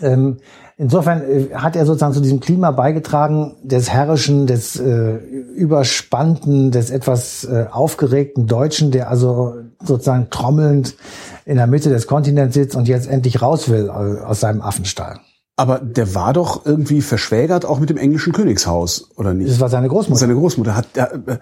Ähm, 0.00 0.38
insofern 0.80 1.22
äh, 1.22 1.54
hat 1.54 1.76
er 1.76 1.86
sozusagen 1.86 2.14
zu 2.14 2.20
diesem 2.20 2.40
Klima 2.40 2.70
beigetragen, 2.70 3.54
des 3.62 3.90
herrischen, 3.90 4.46
des 4.46 4.80
äh, 4.80 5.16
überspannten, 5.54 6.70
des 6.70 6.90
etwas 6.90 7.44
äh, 7.44 7.66
aufgeregten 7.70 8.46
Deutschen, 8.46 8.90
der 8.90 9.10
also 9.10 9.54
sozusagen 9.84 10.28
trommelnd 10.30 10.96
in 11.44 11.56
der 11.56 11.66
Mitte 11.66 11.90
des 11.90 12.06
Kontinents 12.06 12.54
sitzt 12.54 12.76
und 12.76 12.88
jetzt 12.88 13.08
endlich 13.08 13.42
raus 13.42 13.68
will 13.68 13.88
äh, 13.88 14.24
aus 14.24 14.40
seinem 14.40 14.62
Affenstall. 14.62 15.20
Aber 15.56 15.78
der 15.78 16.14
war 16.14 16.32
doch 16.32 16.64
irgendwie 16.64 17.02
verschwägert 17.02 17.66
auch 17.66 17.80
mit 17.80 17.90
dem 17.90 17.98
englischen 17.98 18.32
Königshaus, 18.32 19.10
oder 19.16 19.34
nicht? 19.34 19.50
Das 19.50 19.60
war 19.60 19.68
seine 19.68 19.88
Großmutter. 19.88 20.18
Seine 20.18 20.34
Großmutter 20.34 20.74
hat, 20.74 20.86
äh, 20.94 21.38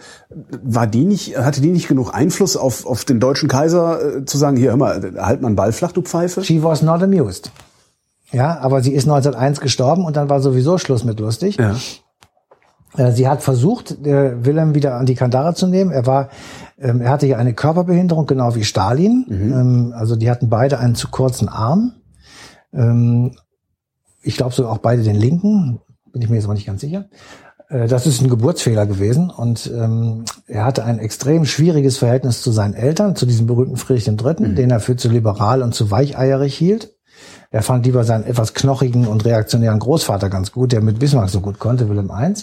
war 0.64 0.88
die 0.88 1.04
nicht, 1.04 1.38
hatte 1.38 1.60
die 1.60 1.70
nicht 1.70 1.86
genug 1.86 2.12
Einfluss 2.12 2.56
auf, 2.56 2.84
auf 2.84 3.04
den 3.04 3.20
deutschen 3.20 3.48
Kaiser 3.48 4.26
zu 4.26 4.36
sagen, 4.36 4.56
hier, 4.56 4.70
hör 4.70 4.76
mal, 4.76 5.12
halt 5.18 5.40
mal 5.40 5.46
einen 5.46 5.56
Ball 5.56 5.70
flach, 5.70 5.92
du 5.92 6.02
Pfeife? 6.02 6.42
She 6.42 6.64
was 6.64 6.82
not 6.82 7.00
amused. 7.04 7.52
Ja, 8.32 8.58
aber 8.60 8.82
sie 8.82 8.92
ist 8.92 9.04
1901 9.04 9.60
gestorben 9.60 10.04
und 10.04 10.16
dann 10.16 10.28
war 10.28 10.40
sowieso 10.40 10.78
Schluss 10.78 11.04
mit 11.04 11.18
lustig. 11.20 11.56
Ja. 11.56 11.76
Äh, 12.96 13.12
Sie 13.12 13.28
hat 13.28 13.42
versucht, 13.42 13.96
Wilhelm 14.02 14.74
wieder 14.74 14.96
an 14.96 15.06
die 15.06 15.14
Kandare 15.14 15.54
zu 15.54 15.66
nehmen. 15.66 15.90
Er 15.90 16.06
war, 16.06 16.28
ähm, 16.78 17.00
er 17.00 17.10
hatte 17.10 17.26
ja 17.26 17.38
eine 17.38 17.54
Körperbehinderung, 17.54 18.26
genau 18.26 18.54
wie 18.54 18.64
Stalin. 18.64 19.26
Ähm, 19.30 19.92
also 19.96 20.16
die 20.16 20.30
hatten 20.30 20.48
beide 20.48 20.78
einen 20.78 20.94
zu 20.94 21.08
kurzen 21.08 21.48
Arm. 21.48 21.92
Ähm, 22.72 23.32
ich 24.22 24.36
glaube 24.36 24.54
sogar 24.54 24.72
auch 24.72 24.78
beide 24.78 25.02
den 25.02 25.16
linken, 25.16 25.80
bin 26.12 26.22
ich 26.22 26.28
mir 26.28 26.36
jetzt 26.36 26.44
aber 26.44 26.54
nicht 26.54 26.66
ganz 26.66 26.80
sicher. 26.80 27.06
Äh, 27.68 27.86
Das 27.88 28.06
ist 28.06 28.20
ein 28.20 28.28
Geburtsfehler 28.28 28.86
gewesen 28.86 29.30
und 29.30 29.70
er 30.46 30.64
hatte 30.64 30.84
ein 30.84 30.98
extrem 30.98 31.44
schwieriges 31.44 31.98
Verhältnis 31.98 32.42
zu 32.42 32.50
seinen 32.50 32.74
Eltern, 32.74 33.16
zu 33.16 33.26
diesem 33.26 33.46
berühmten 33.46 33.76
Friedrich 33.76 34.08
III., 34.08 34.54
den 34.54 34.70
er 34.70 34.80
für 34.80 34.96
zu 34.96 35.08
liberal 35.08 35.62
und 35.62 35.74
zu 35.74 35.90
weicheierig 35.90 36.54
hielt. 36.56 36.94
Er 37.50 37.62
fand 37.62 37.86
lieber 37.86 38.04
seinen 38.04 38.24
etwas 38.24 38.52
knochigen 38.52 39.06
und 39.06 39.24
reaktionären 39.24 39.78
Großvater 39.78 40.28
ganz 40.28 40.52
gut, 40.52 40.72
der 40.72 40.82
mit 40.82 40.98
Bismarck 40.98 41.30
so 41.30 41.40
gut 41.40 41.58
konnte, 41.58 41.88
Wilhelm 41.88 42.10
I. 42.10 42.34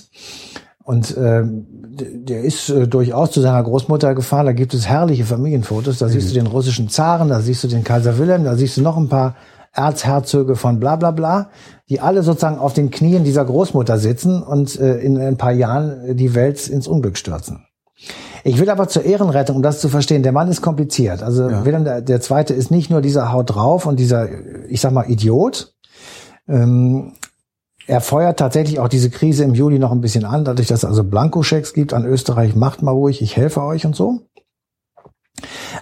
Und 0.83 1.15
ähm, 1.17 1.67
der 1.91 2.41
ist 2.41 2.69
äh, 2.69 2.87
durchaus 2.87 3.31
zu 3.31 3.41
seiner 3.41 3.63
Großmutter 3.63 4.13
gefahren. 4.15 4.45
Da 4.45 4.53
gibt 4.53 4.73
es 4.73 4.87
herrliche 4.87 5.25
Familienfotos. 5.25 5.97
Da 5.99 6.09
siehst 6.09 6.29
du 6.29 6.33
den 6.33 6.47
russischen 6.47 6.89
Zaren, 6.89 7.29
da 7.29 7.39
siehst 7.39 7.63
du 7.63 7.67
den 7.67 7.83
Kaiser 7.83 8.17
Wilhelm, 8.17 8.43
da 8.43 8.55
siehst 8.55 8.77
du 8.77 8.81
noch 8.81 8.97
ein 8.97 9.09
paar 9.09 9.35
Erzherzöge 9.73 10.55
von 10.55 10.79
bla 10.79 10.95
bla 10.95 11.11
bla, 11.11 11.49
die 11.89 11.99
alle 11.99 12.23
sozusagen 12.23 12.57
auf 12.57 12.73
den 12.73 12.91
Knien 12.91 13.23
dieser 13.23 13.45
Großmutter 13.45 13.97
sitzen 13.97 14.41
und 14.41 14.79
äh, 14.79 14.97
in 14.99 15.19
ein 15.19 15.37
paar 15.37 15.51
Jahren 15.51 16.15
die 16.15 16.33
Welt 16.33 16.67
ins 16.67 16.87
Unglück 16.87 17.17
stürzen. 17.17 17.65
Ich 18.47 18.59
will 18.59 18.69
aber 18.69 18.87
zur 18.87 19.03
Ehrenrettung, 19.03 19.55
um 19.55 19.63
das 19.63 19.81
zu 19.81 19.89
verstehen, 19.89 20.21
der 20.21 20.31
Mann 20.31 20.49
ist 20.49 20.61
kompliziert. 20.61 21.23
Also 21.23 21.49
Wilhelm 21.65 21.83
der, 21.83 22.01
der 22.01 22.21
Zweite 22.21 22.53
ist 22.53 22.69
nicht 22.69 22.91
nur 22.91 23.01
dieser 23.01 23.31
Haut 23.31 23.55
drauf 23.55 23.87
und 23.87 23.99
dieser, 23.99 24.29
ich 24.69 24.81
sag 24.81 24.93
mal, 24.93 25.09
Idiot. 25.09 25.73
Ähm, 26.47 27.13
er 27.87 28.01
feuert 28.01 28.37
tatsächlich 28.37 28.79
auch 28.79 28.87
diese 28.87 29.09
Krise 29.09 29.43
im 29.43 29.55
Juli 29.55 29.79
noch 29.79 29.91
ein 29.91 29.99
bisschen 29.99 30.25
an, 30.25 30.45
dadurch, 30.45 30.67
dass 30.67 30.83
es 30.83 30.85
also 30.85 31.03
Blankoschecks 31.03 31.73
gibt 31.73 31.91
an 31.91 32.05
Österreich, 32.05 32.55
macht 32.55 32.83
mal 32.83 32.91
ruhig, 32.91 33.23
ich 33.23 33.35
helfe 33.35 33.63
euch 33.63 33.87
und 33.87 33.95
so. 33.95 34.21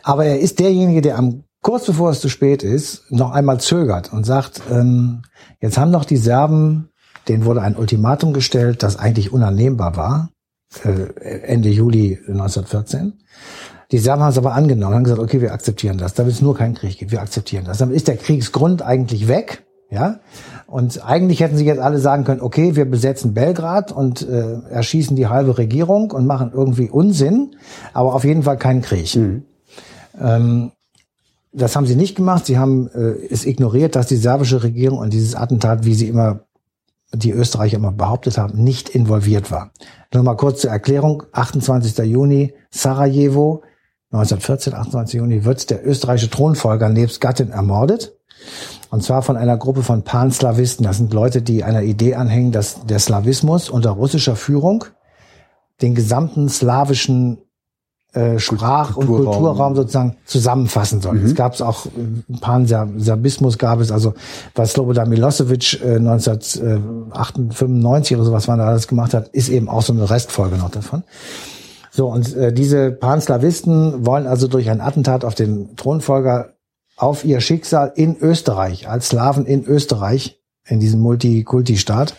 Aber 0.01 0.23
er 0.23 0.39
ist 0.39 0.59
derjenige, 0.59 1.01
der 1.01 1.17
am 1.17 1.43
kurz 1.61 1.85
bevor 1.85 2.11
es 2.11 2.21
zu 2.21 2.29
spät 2.29 2.63
ist, 2.63 3.11
noch 3.11 3.31
einmal 3.31 3.59
zögert 3.59 4.13
und 4.13 4.25
sagt, 4.25 4.61
ähm, 4.71 5.23
jetzt 5.59 5.77
haben 5.77 5.91
doch 5.91 6.05
die 6.05 6.15
Serben, 6.15 6.87
denen 7.27 7.43
wurde 7.43 7.61
ein 7.61 7.75
Ultimatum 7.75 8.31
gestellt, 8.31 8.83
das 8.83 8.97
eigentlich 8.97 9.33
unannehmbar 9.33 9.97
war, 9.97 10.29
äh, 10.85 11.39
Ende 11.45 11.69
Juli 11.69 12.19
1914. 12.27 13.13
Die 13.91 13.99
Serben 13.99 14.23
haben 14.23 14.31
es 14.31 14.37
aber 14.37 14.53
angenommen 14.53 14.93
und 14.93 14.95
haben 14.95 15.03
gesagt, 15.03 15.21
okay, 15.21 15.41
wir 15.41 15.53
akzeptieren 15.53 15.97
das, 15.97 16.13
damit 16.13 16.33
es 16.33 16.41
nur 16.41 16.55
keinen 16.55 16.73
Krieg 16.73 16.97
gibt, 16.97 17.11
wir 17.11 17.21
akzeptieren 17.21 17.65
das. 17.65 17.77
Damit 17.77 17.95
ist 17.95 18.07
der 18.07 18.17
Kriegsgrund 18.17 18.81
eigentlich 18.81 19.27
weg, 19.27 19.63
ja. 19.91 20.19
Und 20.65 21.05
eigentlich 21.05 21.41
hätten 21.41 21.57
sie 21.57 21.65
jetzt 21.65 21.79
alle 21.79 21.99
sagen 21.99 22.23
können, 22.23 22.41
okay, 22.41 22.75
wir 22.75 22.85
besetzen 22.85 23.35
Belgrad 23.35 23.91
und 23.91 24.27
äh, 24.27 24.61
erschießen 24.69 25.15
die 25.15 25.27
halbe 25.27 25.59
Regierung 25.59 26.09
und 26.09 26.25
machen 26.25 26.51
irgendwie 26.53 26.89
Unsinn, 26.89 27.55
aber 27.93 28.15
auf 28.15 28.23
jeden 28.23 28.43
Fall 28.43 28.57
keinen 28.57 28.81
Krieg. 28.81 29.15
Ähm, 30.19 30.71
das 31.51 31.75
haben 31.75 31.85
sie 31.85 31.95
nicht 31.95 32.15
gemacht. 32.15 32.47
Sie 32.47 32.57
haben 32.57 32.87
äh, 32.87 33.13
es 33.29 33.45
ignoriert, 33.45 33.95
dass 33.95 34.07
die 34.07 34.15
serbische 34.17 34.63
Regierung 34.63 35.03
an 35.03 35.11
dieses 35.11 35.35
Attentat, 35.35 35.85
wie 35.85 35.93
sie 35.93 36.07
immer 36.07 36.39
die 37.13 37.31
Österreicher 37.31 37.77
immer 37.77 37.91
behauptet 37.91 38.37
haben, 38.37 38.63
nicht 38.63 38.89
involviert 38.89 39.51
war. 39.51 39.71
Nur 40.13 40.23
mal 40.23 40.35
kurz 40.35 40.61
zur 40.61 40.71
Erklärung. 40.71 41.23
28. 41.31 41.97
Juni, 42.05 42.53
Sarajevo, 42.71 43.63
1914, 44.11 44.73
28. 44.73 45.19
Juni, 45.19 45.45
wird 45.45 45.69
der 45.69 45.85
österreichische 45.87 46.29
Thronfolger 46.29 46.89
nebst 46.89 47.21
Gattin 47.21 47.51
ermordet. 47.51 48.15
Und 48.89 49.03
zwar 49.03 49.21
von 49.21 49.37
einer 49.37 49.57
Gruppe 49.57 49.83
von 49.83 50.03
Panslawisten. 50.03 50.85
Das 50.85 50.97
sind 50.97 51.13
Leute, 51.13 51.41
die 51.41 51.63
einer 51.63 51.83
Idee 51.83 52.15
anhängen, 52.15 52.51
dass 52.51 52.85
der 52.85 52.99
Slawismus 52.99 53.69
unter 53.69 53.91
russischer 53.91 54.35
Führung 54.35 54.85
den 55.81 55.95
gesamten 55.95 56.49
slawischen 56.49 57.39
äh, 58.13 58.39
Sprach- 58.39 58.95
und 58.95 59.07
Kulturraum. 59.07 59.75
Sozusagen 59.75 60.15
zusammenfassen 60.25 61.01
soll. 61.01 61.17
Es 61.17 61.35
gab 61.35 61.53
es 61.53 61.61
auch 61.61 61.87
äh, 61.87 61.89
Pan-Serbismus 62.39 63.57
gab 63.57 63.79
es, 63.79 63.91
also 63.91 64.13
was 64.55 64.73
Slobodan 64.73 65.09
Milosevic 65.09 65.81
äh, 65.81 65.95
1995 65.95 68.17
oder 68.17 68.25
sowas, 68.25 68.47
wann 68.47 68.59
er 68.59 68.67
alles 68.67 68.87
gemacht 68.87 69.13
hat, 69.13 69.29
ist 69.29 69.49
eben 69.49 69.67
auch 69.67 69.81
so 69.81 69.93
eine 69.93 70.09
Restfolge 70.09 70.57
noch 70.57 70.69
davon. 70.69 71.03
So, 71.91 72.07
und 72.07 72.35
äh, 72.35 72.53
diese 72.53 72.91
Panslawisten 72.91 74.05
wollen 74.05 74.27
also 74.27 74.47
durch 74.47 74.69
ein 74.69 74.81
Attentat 74.81 75.25
auf 75.25 75.35
den 75.35 75.75
Thronfolger 75.75 76.53
auf 76.97 77.25
ihr 77.25 77.41
Schicksal 77.41 77.91
in 77.95 78.17
Österreich, 78.17 78.89
als 78.89 79.09
Slawen 79.09 79.45
in 79.45 79.65
Österreich, 79.65 80.39
in 80.65 80.79
diesem 80.79 81.01
Multikulti-Staat, 81.01 82.15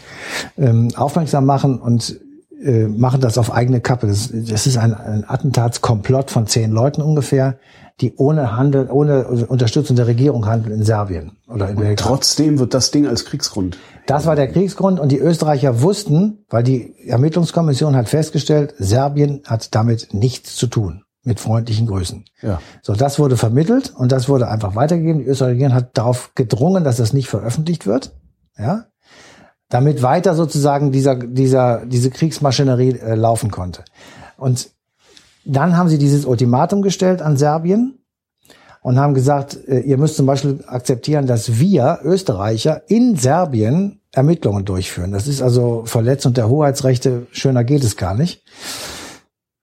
ähm, 0.59 0.91
aufmerksam 0.97 1.47
machen 1.47 1.81
und 1.81 2.21
äh, 2.65 2.89
machen 2.89 3.21
das 3.21 3.39
auf 3.39 3.53
eigene 3.53 3.81
Kappe. 3.81 4.07
Das, 4.07 4.31
das 4.33 4.67
ist 4.67 4.79
ein, 4.79 4.95
ein 4.95 5.25
Attentatskomplott 5.29 6.31
von 6.31 6.47
zehn 6.47 6.73
Leuten 6.73 7.03
ungefähr, 7.03 7.59
die 8.01 8.17
ohne 8.17 8.57
Handel, 8.57 8.91
ohne 8.91 9.27
Unterstützung 9.27 9.97
der 9.97 10.07
Regierung 10.07 10.47
handeln 10.47 10.75
in 10.75 10.85
Serbien 10.85 11.37
oder 11.47 11.69
in 11.69 11.77
Belgrad. 11.77 11.99
Trotzdem 11.99 12.59
wird 12.59 12.75
das 12.75 12.91
Ding 12.91 13.07
als 13.07 13.25
Kriegsgrund. 13.25 13.79
Das 14.07 14.27
war 14.27 14.35
der 14.35 14.49
Kriegsgrund 14.49 14.99
und 14.99 15.13
die 15.13 15.19
Österreicher 15.19 15.83
wussten, 15.83 16.45
weil 16.49 16.63
die 16.63 16.95
Ermittlungskommission 17.07 17.95
hat 17.95 18.09
festgestellt, 18.09 18.75
Serbien 18.79 19.43
hat 19.47 19.75
damit 19.75 20.13
nichts 20.13 20.57
zu 20.57 20.67
tun. 20.67 21.03
Mit 21.27 21.41
freundlichen 21.41 21.87
Grüßen. 21.87 22.27
Ja. 22.43 22.61
So, 22.83 22.93
das 22.93 23.19
wurde 23.19 23.39
vermittelt 23.39 23.95
und 23.97 24.13
das 24.13 24.29
wurde 24.29 24.49
einfach 24.49 24.75
weitergegeben. 24.77 25.23
Die 25.23 25.27
österreichische 25.27 25.55
Regierung 25.55 25.75
hat 25.75 25.97
darauf 25.97 26.33
gedrungen, 26.35 26.85
dass 26.85 26.99
das 26.99 27.15
nicht 27.15 27.29
veröffentlicht 27.29 27.87
wird. 27.87 28.15
Ja. 28.59 28.85
Damit 29.75 30.03
weiter 30.03 30.37
sozusagen 30.37 30.93
dieser, 30.93 31.17
dieser, 31.17 31.85
diese 31.85 32.11
Kriegsmaschinerie 32.11 32.91
äh, 32.91 33.15
laufen 33.17 33.51
konnte. 33.51 33.83
Und 34.37 34.71
dann 35.45 35.77
haben 35.77 35.89
sie 35.89 35.99
dieses 35.99 36.27
Ultimatum 36.27 36.81
gestellt 36.81 37.21
an 37.21 37.37
Serbien 37.37 37.99
und 38.83 39.01
haben 39.01 39.15
gesagt, 39.15 39.59
äh, 39.67 39.81
ihr 39.81 39.99
müsst 39.99 40.15
zum 40.15 40.27
Beispiel 40.27 40.63
akzeptieren, 40.69 41.27
dass 41.27 41.59
wir 41.59 41.99
Österreicher 42.05 42.83
in 42.87 43.17
Serbien 43.17 44.01
Ermittlungen 44.13 44.65
durchführen. 44.65 45.11
Das 45.11 45.27
ist 45.27 45.43
also 45.43 45.83
Verletzung 45.87 46.35
der 46.35 46.49
Hoheitsrechte, 46.49 47.27
schöner 47.33 47.65
geht 47.65 47.83
es 47.83 47.97
gar 47.97 48.15
nicht. 48.15 48.45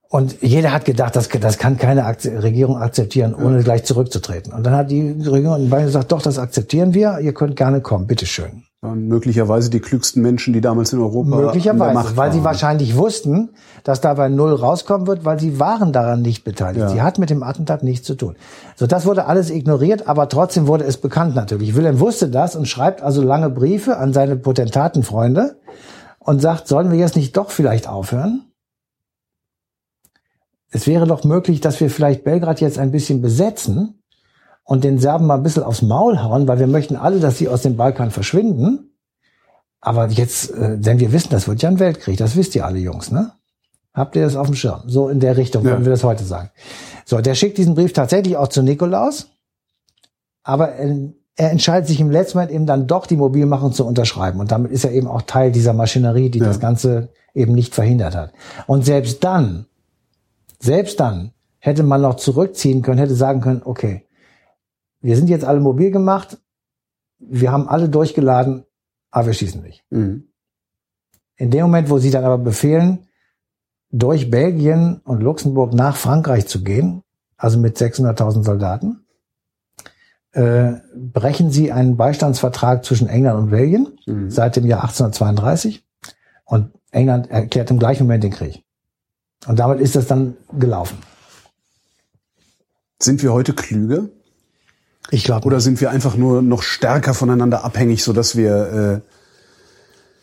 Und 0.09 0.41
jeder 0.41 0.74
hat 0.74 0.84
gedacht, 0.84 1.16
das, 1.16 1.30
das 1.30 1.57
kann 1.57 1.78
keine 1.78 2.05
Regierung 2.05 2.76
akzeptieren, 2.76 3.34
ohne 3.34 3.64
gleich 3.64 3.86
zurückzutreten. 3.86 4.51
Und 4.51 4.66
dann 4.66 4.74
hat 4.74 4.91
die 4.91 5.09
Regierung 5.09 5.62
in 5.62 5.70
Bayern 5.70 5.86
gesagt, 5.86 6.12
doch, 6.12 6.22
das 6.22 6.38
akzeptieren 6.38 6.93
wir, 6.93 7.20
ihr 7.22 7.34
könnt 7.34 7.55
gerne 7.55 7.80
kommen, 7.80 8.07
bitteschön. 8.07 8.66
Möglicherweise 8.84 9.69
die 9.69 9.79
klügsten 9.79 10.23
Menschen, 10.23 10.53
die 10.53 10.61
damals 10.61 10.91
in 10.91 10.99
Europa 10.99 11.29
Möglicherweise, 11.36 12.17
weil 12.17 12.32
sie 12.34 12.43
wahrscheinlich 12.43 12.97
wussten, 12.97 13.49
dass 13.84 14.01
dabei 14.01 14.27
Null 14.27 14.55
rauskommen 14.55 15.05
wird, 15.05 15.23
weil 15.23 15.39
sie 15.39 15.59
waren 15.59 15.93
daran 15.93 16.23
nicht 16.23 16.43
beteiligt. 16.43 16.82
Ja. 16.82 16.89
Sie 16.89 17.01
hat 17.03 17.19
mit 17.19 17.29
dem 17.29 17.43
Attentat 17.43 17.84
nichts 17.84 18.07
zu 18.07 18.15
tun. 18.15 18.36
So, 18.75 18.88
das 18.88 19.05
wurde 19.05 19.25
alles 19.27 19.51
ignoriert, 19.51 20.07
aber 20.07 20.29
trotzdem 20.29 20.65
wurde 20.65 20.86
es 20.86 20.97
bekannt 20.97 21.36
natürlich. 21.36 21.75
Wilhelm 21.75 21.99
wusste 21.99 22.27
das 22.27 22.55
und 22.55 22.67
schreibt 22.67 23.03
also 23.03 23.21
lange 23.21 23.51
Briefe 23.51 23.97
an 23.97 24.13
seine 24.13 24.36
Potentatenfreunde 24.36 25.59
und 26.17 26.41
sagt, 26.41 26.67
sollen 26.67 26.91
wir 26.91 26.97
jetzt 26.97 27.15
nicht 27.15 27.38
doch 27.38 27.51
vielleicht 27.51 27.88
aufhören? 27.88 28.51
es 30.71 30.88
wäre 30.88 31.05
doch 31.05 31.23
möglich, 31.23 31.61
dass 31.61 31.79
wir 31.79 31.89
vielleicht 31.89 32.23
Belgrad 32.23 32.61
jetzt 32.61 32.79
ein 32.79 32.91
bisschen 32.91 33.21
besetzen 33.21 34.01
und 34.64 34.84
den 34.84 34.99
Serben 34.99 35.28
mal 35.28 35.36
ein 35.36 35.43
bisschen 35.43 35.64
aufs 35.64 35.82
Maul 35.82 36.22
hauen, 36.22 36.47
weil 36.47 36.59
wir 36.59 36.68
möchten 36.68 36.95
alle, 36.95 37.20
dass 37.20 37.38
sie 37.38 37.49
aus 37.49 37.62
dem 37.62 37.78
Balkan 37.78 38.12
verschwinden. 38.12 38.95
Aber 39.80 40.07
jetzt, 40.07 40.51
äh, 40.51 40.78
denn 40.78 40.99
wir 40.99 41.12
wissen, 41.12 41.30
das 41.32 41.47
wird 41.47 41.62
ja 41.62 41.70
ein 41.70 41.80
Weltkrieg, 41.80 42.18
das 42.18 42.36
wisst 42.36 42.55
ihr 42.55 42.66
alle 42.66 42.80
Jungs, 42.80 43.12
ne? 43.12 43.34
Habt 43.93 44.16
ihr 44.16 44.24
das 44.24 44.36
auf 44.36 44.47
dem 44.47 44.55
Schirm? 44.55 44.84
So 44.86 45.09
in 45.09 45.20
der 45.20 45.36
Richtung 45.36 45.66
ja. 45.66 45.72
würden 45.72 45.86
wir 45.86 45.91
das 45.91 46.03
heute 46.03 46.24
sagen. 46.24 46.49
So, 47.03 47.20
der 47.20 47.36
schickt 47.36 47.57
diesen 47.57 47.76
Brief 47.76 47.91
tatsächlich 47.91 48.38
auch 48.38 48.47
zu 48.47 48.62
Nikolaus, 48.62 49.32
aber 50.43 50.70
er, 50.70 51.09
er 51.36 51.51
entscheidet 51.51 51.88
sich 51.88 51.99
im 51.99 52.09
letzten 52.09 52.38
Moment 52.38 52.53
eben 52.53 52.66
dann 52.66 52.88
doch 52.88 53.05
die 53.05 53.18
Mobilmachung 53.18 53.74
zu 53.74 53.86
unterschreiben. 53.86 54.39
Und 54.39 54.51
damit 54.51 54.72
ist 54.72 54.86
er 54.86 54.91
eben 54.91 55.07
auch 55.07 55.24
Teil 55.24 55.51
dieser 55.51 55.74
Maschinerie, 55.74 56.30
die 56.30 56.39
ja. 56.39 56.45
das 56.45 56.59
Ganze 56.59 57.09
eben 57.34 57.53
nicht 57.53 57.76
verhindert 57.76 58.16
hat. 58.16 58.32
Und 58.68 58.86
selbst 58.86 59.24
dann 59.24 59.66
selbst 60.62 60.99
dann 60.99 61.32
hätte 61.57 61.84
man 61.84 62.01
noch 62.01 62.16
zurückziehen 62.16 62.82
können, 62.82 62.99
hätte 62.99 63.16
sagen 63.16 63.41
können, 63.41 63.62
okay, 63.66 64.05
wir 65.02 65.16
sind 65.16 65.30
jetzt 65.30 65.45
alle 65.45 65.60
mobil 65.60 65.91
gemacht, 65.91 66.38
wir 67.20 67.52
haben 67.52 67.68
alle 67.68 67.89
durchgeladen, 67.89 68.66
aber 69.12 69.28
wir 69.28 69.34
schießen 69.34 69.62
nicht. 69.62 69.84
Mhm. 69.89 70.28
In 71.36 71.52
dem 71.52 71.64
Moment, 71.64 71.89
wo 71.89 71.97
sie 71.97 72.12
dann 72.12 72.24
aber 72.24 72.38
befehlen, 72.38 73.08
durch 73.89 74.30
Belgien 74.32 75.02
und 75.04 75.22
Luxemburg 75.22 75.74
nach 75.74 75.95
Frankreich 75.95 76.47
zu 76.47 76.64
gehen, 76.64 77.04
also 77.38 77.60
mit 77.60 77.78
600.000 77.78 78.43
Soldaten, 78.43 79.06
äh, 80.34 80.74
brechen 80.95 81.52
sie 81.52 81.72
einen 81.72 81.97
Beistandsvertrag 81.97 82.86
zwischen 82.86 83.10
England 83.10 83.38
und 83.39 83.49
Belgien 83.49 83.97
mhm. 84.06 84.30
seit 84.30 84.56
dem 84.56 84.66
Jahr 84.66 84.84
1832 84.84 85.84
und 86.45 86.72
England 86.91 87.30
erklärt 87.30 87.72
im 87.72 87.80
gleichen 87.80 88.04
Moment 88.04 88.24
den 88.24 88.32
Krieg. 88.32 88.64
Und 89.47 89.60
damit 89.60 89.80
ist 89.82 89.95
das 89.95 90.08
dann 90.08 90.38
gelaufen. 90.58 90.97
Sind 93.02 93.24
wir 93.24 93.34
heute 93.34 93.54
klüger? 93.54 94.10
Ich 95.10 95.24
glaube. 95.24 95.45
Oder 95.45 95.60
sind 95.60 95.82
wir 95.82 95.89
einfach 95.89 96.16
nur 96.16 96.41
noch 96.41 96.62
stärker 96.62 97.14
voneinander 97.14 97.64
abhängig, 97.64 98.04
so 98.04 98.14
dass 98.14 98.36
wir. 98.36 99.02
Äh 99.02 99.12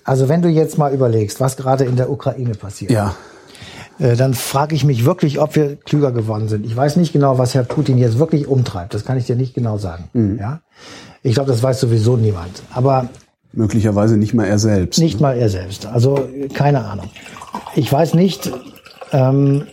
also 0.05 0.29
wenn 0.29 0.41
du 0.41 0.49
jetzt 0.49 0.79
mal 0.79 0.95
überlegst, 0.95 1.41
was 1.41 1.57
gerade 1.57 1.85
in 1.85 1.97
der 1.97 2.11
Ukraine 2.11 2.55
passiert. 2.55 2.91
Ja. 2.91 3.14
Äh, 3.99 4.16
dann 4.16 4.35
frage 4.35 4.74
ich 4.74 4.85
mich 4.85 5.05
wirklich, 5.05 5.39
ob 5.39 5.57
wir 5.57 5.76
klüger 5.76 6.12
geworden 6.12 6.49
sind. 6.49 6.64
Ich 6.64 6.74
weiß 6.74 6.97
nicht 6.97 7.12
genau, 7.12 7.37
was 7.37 7.55
Herr 7.55 7.64
Putin 7.64 7.99
jetzt 7.99 8.18
wirklich 8.18 8.47
umtreibt. 8.47 8.95
Das 8.95 9.05
kann 9.05 9.18
ich 9.18 9.26
dir 9.26 9.37
nicht 9.37 9.55
genau 9.55 9.76
sagen. 9.76 10.09
Mhm. 10.12 10.39
Ja. 10.39 10.61
Ich 11.22 11.35
glaube, 11.35 11.51
das 11.51 11.62
weiß 11.62 11.81
sowieso 11.81 12.16
niemand. 12.16 12.62
Aber 12.72 13.09
möglicherweise 13.53 14.16
nicht 14.16 14.35
mal 14.35 14.47
er 14.47 14.59
selbst. 14.59 14.99
Nicht 14.99 15.16
ne? 15.16 15.22
mal 15.22 15.37
er 15.37 15.49
selbst. 15.49 15.87
Also 15.87 16.29
keine 16.55 16.85
Ahnung. 16.85 17.11
Ich 17.74 17.93
weiß 17.93 18.14
nicht, 18.14 18.51
ähm, 19.12 19.66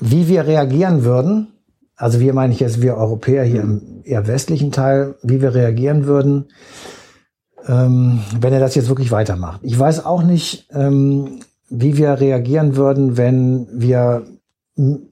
wie 0.00 0.28
wir 0.28 0.46
reagieren 0.46 1.04
würden, 1.04 1.48
also 1.98 2.20
wir 2.20 2.32
meine 2.32 2.52
ich 2.52 2.60
jetzt, 2.60 2.80
wir 2.80 2.96
Europäer 2.96 3.44
hier 3.44 3.60
im 3.60 3.82
eher 4.04 4.26
westlichen 4.26 4.72
Teil, 4.72 5.16
wie 5.22 5.42
wir 5.42 5.54
reagieren 5.54 6.06
würden, 6.06 6.46
ähm, 7.66 8.20
wenn 8.40 8.52
er 8.52 8.60
das 8.60 8.74
jetzt 8.74 8.88
wirklich 8.88 9.10
weitermacht. 9.10 9.60
Ich 9.62 9.78
weiß 9.78 10.06
auch 10.06 10.22
nicht, 10.22 10.68
ähm, 10.72 11.40
wie 11.68 11.98
wir 11.98 12.20
reagieren 12.20 12.76
würden, 12.76 13.16
wenn 13.16 13.66
wir 13.72 14.22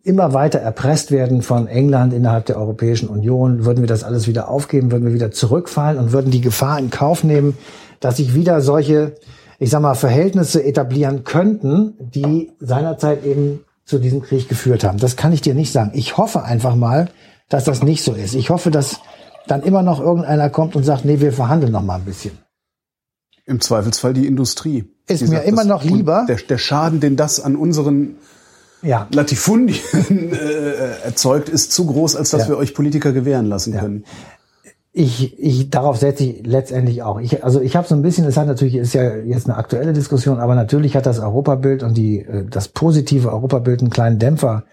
immer 0.05 0.32
weiter 0.32 0.61
erpresst 0.61 1.11
werden 1.11 1.43
von 1.43 1.66
England 1.66 2.14
innerhalb 2.14 2.47
der 2.47 2.57
Europäischen 2.57 3.09
Union, 3.09 3.64
würden 3.64 3.80
wir 3.80 3.89
das 3.89 4.05
alles 4.05 4.28
wieder 4.28 4.49
aufgeben, 4.49 4.93
würden 4.93 5.05
wir 5.05 5.12
wieder 5.12 5.32
zurückfallen 5.32 5.99
und 5.99 6.12
würden 6.12 6.30
die 6.30 6.41
Gefahr 6.41 6.78
in 6.78 6.91
Kauf 6.91 7.24
nehmen, 7.24 7.59
dass 7.99 8.18
sich 8.18 8.34
wieder 8.34 8.61
solche 8.61 9.16
ich 9.59 9.70
sag 9.70 9.80
mal, 9.80 9.95
Verhältnisse 9.95 10.62
etablieren 10.62 11.24
könnten, 11.24 11.95
die 11.99 12.53
seinerzeit 12.61 13.24
eben 13.24 13.61
zu 13.87 13.99
diesem 13.99 14.20
Krieg 14.20 14.49
geführt 14.49 14.84
haben. 14.84 14.99
Das 14.99 15.16
kann 15.16 15.32
ich 15.32 15.41
dir 15.41 15.55
nicht 15.55 15.72
sagen. 15.72 15.93
Ich 15.95 16.18
hoffe 16.18 16.43
einfach 16.43 16.74
mal, 16.74 17.09
dass 17.49 17.64
das 17.64 17.82
nicht 17.82 18.03
so 18.03 18.12
ist. 18.12 18.34
Ich 18.34 18.51
hoffe, 18.51 18.70
dass 18.70 19.01
dann 19.47 19.62
immer 19.62 19.82
noch 19.82 20.01
irgendeiner 20.01 20.51
kommt 20.51 20.76
und 20.76 20.82
sagt, 20.82 21.05
nee, 21.05 21.20
wir 21.20 21.32
verhandeln 21.32 21.72
noch 21.72 21.82
mal 21.82 21.97
ein 21.97 22.05
bisschen. 22.05 22.37
Im 23.45 23.61
Zweifelsfall 23.61 24.12
die 24.12 24.26
Industrie. 24.26 24.93
Ist 25.07 25.22
mir 25.22 25.37
sagt, 25.37 25.49
immer 25.49 25.64
noch 25.64 25.84
lieber. 25.84 26.26
Der, 26.28 26.37
der, 26.37 26.59
Schaden, 26.59 26.99
den 26.99 27.14
das 27.16 27.39
an 27.39 27.55
unseren 27.55 28.16
ja. 28.82 29.07
Latifundien 29.12 29.78
äh, 30.32 31.05
erzeugt, 31.05 31.49
ist 31.49 31.70
zu 31.70 31.87
groß, 31.87 32.16
als 32.16 32.30
dass 32.30 32.43
ja. 32.43 32.49
wir 32.49 32.57
euch 32.59 32.74
Politiker 32.74 33.12
gewähren 33.12 33.47
lassen 33.47 33.72
ja. 33.72 33.80
können 33.80 34.05
ich, 34.99 35.38
ich 35.38 35.68
darauf 35.68 35.99
setze 35.99 36.24
ich 36.24 36.47
letztendlich 36.47 37.03
auch. 37.03 37.20
Ich, 37.20 37.44
also 37.44 37.61
ich 37.61 37.76
habe 37.76 37.86
so 37.86 37.94
ein 37.94 38.01
bisschen, 38.01 38.24
es 38.24 38.38
hat 38.38 38.47
natürlich 38.47 38.76
ist 38.76 38.94
ja 38.94 39.16
jetzt 39.16 39.47
eine 39.47 39.59
aktuelle 39.59 39.92
Diskussion, 39.92 40.38
aber 40.38 40.55
natürlich 40.55 40.97
hat 40.97 41.05
das 41.05 41.20
Europabild 41.20 41.82
und 41.82 41.99
die 41.99 42.20
äh, 42.20 42.47
das 42.49 42.68
positive 42.68 43.30
Europabild 43.30 43.82
einen 43.82 43.90
kleinen 43.90 44.18
Dämpfer 44.18 44.64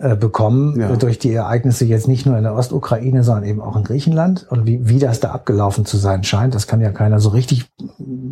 äh, 0.00 0.14
bekommen 0.14 0.78
ja. 0.78 0.94
durch 0.94 1.18
die 1.18 1.32
Ereignisse 1.32 1.84
jetzt 1.84 2.06
nicht 2.06 2.26
nur 2.26 2.36
in 2.38 2.44
der 2.44 2.54
Ostukraine, 2.54 3.24
sondern 3.24 3.42
eben 3.42 3.60
auch 3.60 3.74
in 3.74 3.82
Griechenland 3.82 4.46
und 4.50 4.66
wie, 4.66 4.88
wie 4.88 5.00
das 5.00 5.18
da 5.18 5.32
abgelaufen 5.32 5.84
zu 5.84 5.96
sein 5.96 6.22
scheint, 6.22 6.54
das 6.54 6.68
kann 6.68 6.80
ja 6.80 6.92
keiner 6.92 7.18
so 7.18 7.30
richtig, 7.30 7.64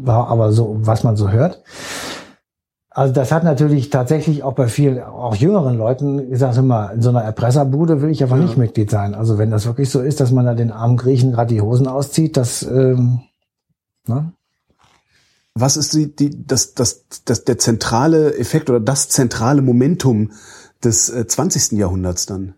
aber 0.07 0.53
so 0.53 0.77
was 0.83 1.03
man 1.03 1.17
so 1.17 1.31
hört. 1.31 1.65
Also 2.95 3.15
das 3.15 3.33
hat 3.33 3.43
natürlich 3.43 3.89
tatsächlich 3.89 4.43
auch 4.43 4.53
bei 4.53 4.69
vielen, 4.69 5.03
auch 5.03 5.35
jüngeren 5.35 5.79
Leuten, 5.79 6.33
ich 6.33 6.39
sage 6.39 6.59
immer, 6.59 6.93
in 6.93 7.01
so 7.01 7.09
einer 7.09 7.23
Erpresserbude 7.23 8.03
will 8.03 8.11
ich 8.11 8.23
aber 8.23 8.37
ja. 8.37 8.43
nicht 8.43 8.59
Mitglied 8.59 8.91
sein. 8.91 9.15
Also 9.15 9.39
wenn 9.39 9.51
das 9.51 9.65
wirklich 9.65 9.89
so 9.89 10.01
ist, 10.01 10.21
dass 10.21 10.31
man 10.31 10.45
da 10.45 10.55
den 10.55 10.71
armen 10.71 10.99
Griechen 10.99 11.33
gerade 11.33 11.55
die 11.55 11.63
Hosen 11.63 11.87
auszieht, 11.87 12.37
das, 12.37 12.63
ähm, 12.63 13.21
ne? 14.07 14.33
Was 15.55 15.77
ist 15.77 15.93
die, 15.93 16.15
die, 16.15 16.47
das, 16.47 16.75
das, 16.75 17.05
das, 17.27 17.45
der 17.45 17.59
zentrale 17.59 18.37
Effekt 18.39 18.71
oder 18.71 18.81
das 18.81 19.09
zentrale 19.11 19.61
Momentum 19.61 20.33
des 20.83 21.11
äh, 21.11 21.27
20. 21.27 21.73
Jahrhunderts 21.73 22.25
dann? 22.27 22.55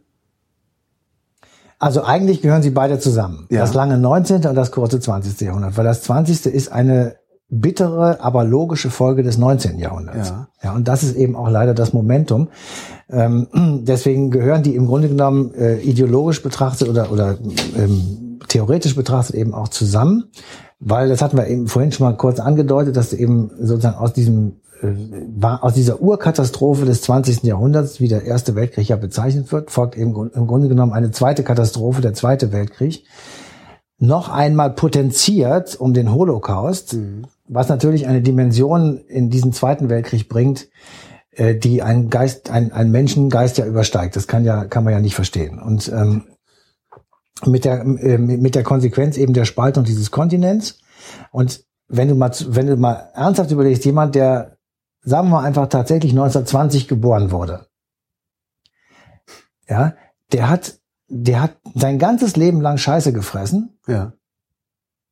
Also 1.81 2.05
eigentlich 2.05 2.41
gehören 2.41 2.63
sie 2.63 2.71
beide 2.71 2.99
zusammen. 2.99 3.47
Ja. 3.51 3.61
Das 3.61 3.75
lange 3.75 3.99
19. 3.99 4.47
und 4.47 4.55
das 4.55 4.71
kurze 4.71 5.01
20. 5.01 5.41
Jahrhundert. 5.41 5.77
Weil 5.77 5.85
das 5.85 6.03
20. 6.03 6.47
ist 6.47 6.71
eine 6.71 7.17
bittere, 7.61 8.21
aber 8.21 8.45
logische 8.45 8.91
Folge 8.91 9.23
des 9.23 9.39
19. 9.39 9.79
Jahrhunderts. 9.79 10.31
Ja. 10.31 10.49
ja 10.63 10.75
und 10.75 10.89
das 10.89 11.03
ist 11.03 11.17
eben 11.17 11.37
auch 11.37 11.49
leider 11.49 11.75
das 11.75 11.93
Momentum. 11.93 12.49
Ähm, 13.11 13.49
deswegen 13.85 14.31
gehören 14.31 14.63
die 14.63 14.75
im 14.75 14.87
Grunde 14.87 15.09
genommen 15.09 15.55
äh, 15.55 15.81
ideologisch 15.81 16.43
betrachtet 16.43 16.89
oder, 16.89 17.13
oder 17.13 17.39
ähm, 17.77 18.39
theoretisch 18.49 18.95
betrachtet 18.97 19.37
eben 19.37 19.55
auch 19.55 19.69
zusammen, 19.69 20.25
weil 20.81 21.09
das 21.09 21.23
hatten 21.23 21.37
wir 21.37 21.47
eben 21.47 21.67
vorhin 21.69 21.93
schon 21.93 22.07
mal 22.07 22.17
kurz 22.17 22.41
angedeutet, 22.41 22.97
dass 22.97 23.13
eben 23.13 23.51
sozusagen 23.59 23.97
aus 23.97 24.13
diesem 24.13 24.57
äh, 24.83 25.47
aus 25.61 25.75
dieser 25.75 26.01
Urkatastrophe 26.01 26.85
des 26.85 27.03
20. 27.03 27.43
Jahrhunderts, 27.45 28.01
wie 28.01 28.09
der 28.09 28.25
Erste 28.25 28.55
Weltkrieg 28.55 28.89
ja 28.89 28.97
bezeichnet 28.97 29.53
wird, 29.53 29.71
folgt 29.71 29.97
eben 29.97 30.31
im 30.35 30.47
Grunde 30.47 30.69
genommen 30.69 30.93
eine 30.93 31.11
zweite 31.11 31.43
Katastrophe, 31.43 32.01
der 32.01 32.15
Zweite 32.15 32.53
Weltkrieg, 32.53 33.05
noch 33.99 34.29
einmal 34.29 34.71
potenziert 34.71 35.77
um 35.77 35.95
den 35.95 36.13
Holocaust, 36.13 36.95
mhm 36.95 37.27
was 37.47 37.69
natürlich 37.69 38.07
eine 38.07 38.23
Dimension 38.23 38.99
in 38.99 39.31
diesen 39.31 39.53
Zweiten 39.53 39.89
Weltkrieg 39.89 40.29
bringt, 40.29 40.69
äh, 41.33 41.55
die 41.55 41.83
ein 41.83 42.11
Geist, 42.11 42.51
ein, 42.51 42.73
ein 42.73 42.91
Menschengeist 42.91 43.59
ja 43.59 43.67
übersteigt. 43.67 44.17
Das 44.17 44.27
kann 44.27 44.45
ja, 44.45 44.65
kann 44.65 44.85
man 44.85 44.93
ja 44.93 45.01
nicht 45.01 45.15
verstehen. 45.15 45.61
Und 45.61 45.89
ähm, 45.89 46.25
mit 47.45 47.65
der 47.65 47.83
äh, 47.83 48.19
mit 48.19 48.55
der 48.55 48.63
Konsequenz 48.63 49.17
eben 49.17 49.35
der 49.35 49.45
Spaltung 49.45 49.85
dieses 49.85 50.11
Kontinents. 50.11 50.79
Und 51.31 51.65
wenn 51.89 52.09
du 52.09 52.15
mal 52.15 52.33
wenn 52.49 52.67
du 52.67 52.77
mal 52.77 53.11
ernsthaft 53.15 53.51
überlegst, 53.51 53.85
jemand, 53.85 54.15
der 54.15 54.57
sagen 55.03 55.29
wir 55.29 55.41
einfach 55.41 55.69
tatsächlich 55.69 56.13
1920 56.13 56.89
geboren 56.89 57.31
wurde, 57.31 57.67
ja, 59.69 59.95
der 60.33 60.49
hat 60.49 60.79
der 61.09 61.43
hat 61.43 61.59
sein 61.75 61.99
ganzes 61.99 62.37
Leben 62.37 62.63
lang 62.63 62.79
Scheiße 62.79 63.13
gefressen. 63.13 63.79
Ja 63.87 64.15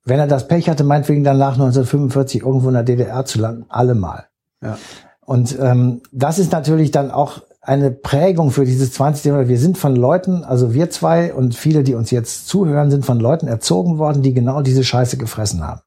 Wenn 0.04 0.18
er 0.18 0.26
das 0.26 0.48
Pech 0.48 0.68
hatte, 0.68 0.84
meinetwegen 0.84 1.24
dann 1.24 1.38
nach 1.38 1.52
1945 1.52 2.42
irgendwo 2.42 2.68
in 2.68 2.74
der 2.74 2.82
DDR 2.82 3.24
zu 3.24 3.38
landen, 3.38 3.66
allemal. 3.68 4.26
Ja. 4.62 4.78
Und 5.24 5.56
ähm, 5.60 6.02
das 6.10 6.38
ist 6.38 6.52
natürlich 6.52 6.90
dann 6.90 7.10
auch 7.10 7.42
eine 7.60 7.92
Prägung 7.92 8.50
für 8.50 8.64
dieses 8.64 8.92
20. 8.92 9.24
Jahrhundert. 9.24 9.48
Wir 9.48 9.58
sind 9.58 9.78
von 9.78 9.94
Leuten, 9.94 10.42
also 10.42 10.74
wir 10.74 10.90
zwei 10.90 11.32
und 11.32 11.54
viele, 11.54 11.84
die 11.84 11.94
uns 11.94 12.10
jetzt 12.10 12.48
zuhören, 12.48 12.90
sind 12.90 13.06
von 13.06 13.20
Leuten 13.20 13.46
erzogen 13.46 13.98
worden, 13.98 14.22
die 14.22 14.34
genau 14.34 14.62
diese 14.62 14.82
Scheiße 14.82 15.16
gefressen 15.16 15.66
haben. 15.66 15.80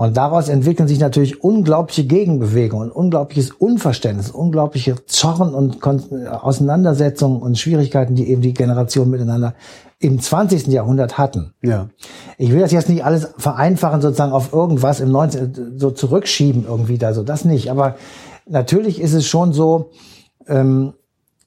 Und 0.00 0.16
daraus 0.16 0.48
entwickeln 0.48 0.88
sich 0.88 0.98
natürlich 0.98 1.44
unglaubliche 1.44 2.04
Gegenbewegungen, 2.04 2.90
unglaubliches 2.90 3.50
Unverständnis, 3.50 4.30
unglaubliche 4.30 5.04
Zorn 5.04 5.54
und 5.54 5.82
Kon 5.82 6.26
Auseinandersetzungen 6.26 7.42
und 7.42 7.58
Schwierigkeiten, 7.58 8.14
die 8.14 8.30
eben 8.30 8.40
die 8.40 8.54
Generationen 8.54 9.10
miteinander 9.10 9.52
im 9.98 10.18
20. 10.18 10.68
Jahrhundert 10.68 11.18
hatten. 11.18 11.52
Ja. 11.60 11.90
Ich 12.38 12.50
will 12.50 12.60
das 12.60 12.72
jetzt 12.72 12.88
nicht 12.88 13.04
alles 13.04 13.28
vereinfachen, 13.36 14.00
sozusagen 14.00 14.32
auf 14.32 14.54
irgendwas 14.54 15.00
im 15.00 15.10
19. 15.10 15.74
so 15.76 15.90
zurückschieben 15.90 16.64
irgendwie 16.66 16.96
da 16.96 17.12
so, 17.12 17.22
das 17.22 17.44
nicht. 17.44 17.70
Aber 17.70 17.96
natürlich 18.48 19.02
ist 19.02 19.12
es 19.12 19.26
schon 19.26 19.52
so, 19.52 19.90
ähm, 20.46 20.94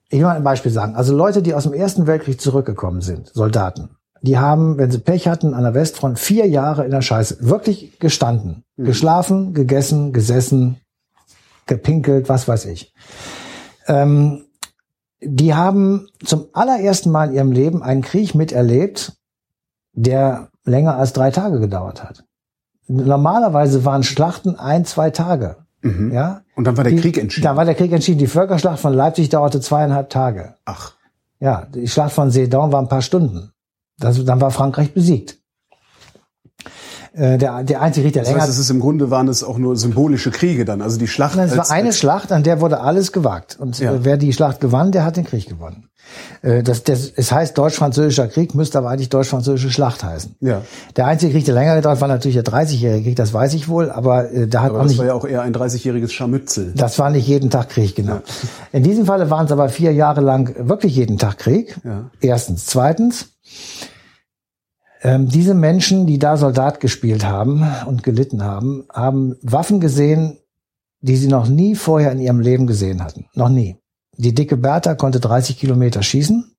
ich 0.10 0.20
will 0.20 0.28
mal 0.28 0.36
ein 0.38 0.44
Beispiel 0.44 0.72
sagen. 0.72 0.94
Also 0.94 1.18
Leute, 1.18 1.42
die 1.42 1.56
aus 1.56 1.64
dem 1.64 1.74
Ersten 1.74 2.06
Weltkrieg 2.06 2.40
zurückgekommen 2.40 3.02
sind, 3.02 3.32
Soldaten, 3.34 3.98
die 4.24 4.38
haben, 4.40 4.78
wenn 4.78 4.90
sie 4.90 5.00
Pech 5.00 5.28
hatten, 5.28 5.54
an 5.54 5.64
der 5.64 5.74
Westfront 5.74 6.18
vier 6.18 6.48
Jahre 6.48 6.86
in 6.86 6.92
der 6.92 7.02
Scheiße 7.02 7.38
wirklich 7.42 8.00
gestanden. 8.00 8.64
Mhm. 8.78 8.86
Geschlafen, 8.86 9.54
gegessen, 9.54 10.14
gesessen, 10.14 10.78
gepinkelt, 11.68 12.30
was 12.30 12.48
weiß 12.48 12.66
ich. 12.66 12.94
Ähm, 13.88 14.46
die 15.22 15.54
haben 15.54 16.08
zum 16.24 16.48
allerersten 16.54 17.12
Mal 17.12 17.30
in 17.30 17.36
ihrem 17.36 17.52
Leben 17.52 17.84
einen 17.84 18.02
Krieg 18.02 18.34
miterlebt, 18.34 19.14
der 19.94 20.50
länger 20.66 20.98
als 20.98 21.14
drei 21.14 21.30
Tage 21.32 21.60
gedauert 21.60 22.04
hat. 22.04 22.24
Normalerweise 22.88 23.86
waren 23.86 24.04
Schlachten 24.04 24.56
ein, 24.58 24.86
zwei 24.86 25.10
Tage. 25.10 25.58
Mhm. 25.82 26.12
Ja? 26.14 26.42
Und 26.56 26.66
dann 26.66 26.78
war 26.78 26.84
der 26.84 26.94
Die- 26.94 27.00
Krieg 27.02 27.18
entschieden. 27.18 27.44
Da 27.46 27.56
war 27.56 27.66
der 27.66 27.76
Krieg 27.76 27.92
entschieden. 27.92 28.20
Die 28.20 28.28
Völkerschlacht 28.28 28.80
von 28.80 28.94
Leipzig 28.94 29.30
dauerte 29.30 29.60
zweieinhalb 29.62 30.10
Tage. 30.10 30.56
Ach. 30.66 30.94
Ja, 31.40 31.68
die 31.74 31.88
Schlacht 31.88 32.14
von 32.14 32.32
Sedan 32.32 32.72
war 32.72 32.82
ein 32.82 32.88
paar 32.90 33.02
Stunden. 33.02 33.52
Das, 34.00 34.24
dann 34.26 34.42
war 34.42 34.52
Frankreich 34.52 34.94
besiegt. 34.94 35.38
Äh, 37.16 37.38
der, 37.38 37.64
der 37.64 37.82
einzige 37.82 38.06
Krieg, 38.06 38.14
der 38.14 38.24
Das 38.24 38.30
länger... 38.32 38.42
heißt, 38.42 38.52
es 38.52 38.58
ist 38.58 38.72
im 38.72 38.80
Grunde 38.80 39.12
waren 39.12 39.28
es 39.28 39.44
auch 39.44 39.60
nur 39.60 39.76
symbolische 39.76 40.32
Kriege 40.32 40.66
dann. 40.66 40.82
Also 40.82 40.98
die 40.98 41.08
Schlacht. 41.08 41.36
Nein, 41.36 41.48
es 41.48 41.56
war 41.58 41.70
eine 41.70 41.94
Schlacht, 41.94 42.32
an 42.32 42.42
der 42.42 42.60
wurde 42.60 42.80
alles 42.80 43.12
gewagt. 43.12 43.58
Und 43.60 43.78
Ja. 43.80 43.94
äh, 43.94 44.00
wer 44.04 44.18
die 44.18 44.34
Schlacht 44.34 44.60
gewann, 44.62 44.92
der 44.92 45.06
hat 45.06 45.16
den 45.18 45.26
Krieg 45.26 45.48
gewonnen. 45.48 45.90
Äh, 46.42 46.64
das, 46.64 46.84
das, 46.84 47.12
es 47.16 47.32
heißt 47.32 47.56
Deutsch-Französischer 47.56 48.28
Krieg, 48.30 48.56
müsste 48.56 48.80
aber 48.80 48.90
eigentlich 48.90 49.10
Deutsch-Französische 49.10 49.70
Schlacht 49.70 50.04
heißen. 50.04 50.38
Ja. 50.40 50.64
Der 50.96 51.06
einzige 51.06 51.34
Krieg, 51.34 51.46
der 51.46 51.54
länger 51.54 51.76
gedauert 51.76 52.02
war 52.02 52.08
natürlich 52.08 52.36
der 52.42 52.46
30-jährige 52.46 53.04
Krieg, 53.04 53.16
das 53.16 53.32
weiß 53.32 53.54
ich 53.54 53.68
wohl, 53.68 53.92
aber 53.92 54.32
äh, 54.32 54.48
da 54.48 54.64
hat 54.64 54.70
Aber 54.72 54.80
auch 54.80 54.84
das 54.84 54.94
nicht 54.94 55.00
war 55.00 55.06
ja 55.06 55.14
auch 55.14 55.26
eher 55.26 55.44
ein 55.44 55.54
30-jähriges 55.54 56.10
Scharmützel. 56.12 56.74
Das 56.76 56.98
war 56.98 57.12
nicht 57.12 57.28
jeden 57.28 57.52
Tag 57.52 57.70
Krieg, 57.70 57.96
genau. 57.96 58.22
In 58.72 58.82
diesem 58.82 59.06
Falle 59.06 59.30
waren 59.30 59.46
es 59.46 59.52
aber 59.52 59.70
vier 59.70 59.94
Jahre 59.94 60.22
lang 60.22 60.56
wirklich 60.68 60.96
jeden 60.96 61.20
Tag 61.20 61.38
Krieg. 61.38 61.80
Ja. 61.84 62.10
Erstens. 62.22 62.66
Zweitens, 62.66 63.28
ähm, 65.04 65.28
diese 65.28 65.54
Menschen, 65.54 66.08
die 66.08 66.18
da 66.18 66.38
Soldat 66.38 66.80
gespielt 66.80 67.26
haben 67.26 67.66
und 67.86 68.04
gelitten 68.04 68.44
haben, 68.44 68.86
haben 68.92 69.36
Waffen 69.42 69.80
gesehen, 69.80 70.40
die 71.02 71.18
sie 71.18 71.28
noch 71.28 71.48
nie 71.48 71.76
vorher 71.76 72.12
in 72.12 72.20
ihrem 72.20 72.40
Leben 72.40 72.68
gesehen 72.68 73.04
hatten. 73.04 73.26
Noch 73.36 73.50
nie. 73.50 73.78
Die 74.18 74.34
dicke 74.34 74.56
Bertha 74.56 74.96
konnte 74.96 75.20
30 75.20 75.58
Kilometer 75.58 76.02
schießen. 76.02 76.56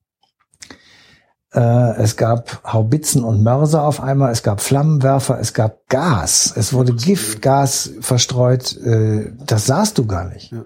Äh, 1.55 1.97
es 1.97 2.17
gab 2.17 2.61
Haubitzen 2.71 3.25
und 3.25 3.43
Mörser 3.43 3.85
auf 3.85 4.03
einmal, 4.03 4.33
es 4.33 4.43
gab 4.43 4.61
Flammenwerfer, 4.61 5.39
es 5.41 5.55
gab 5.55 5.89
Gas, 5.89 6.53
es 6.55 6.73
wurde 6.73 6.95
Giftgas 6.95 7.93
verstreut, 8.01 8.77
äh, 8.79 9.33
das 9.47 9.67
sahst 9.67 9.97
du 9.99 10.07
gar 10.07 10.29
nicht. 10.29 10.53
Ja. 10.53 10.65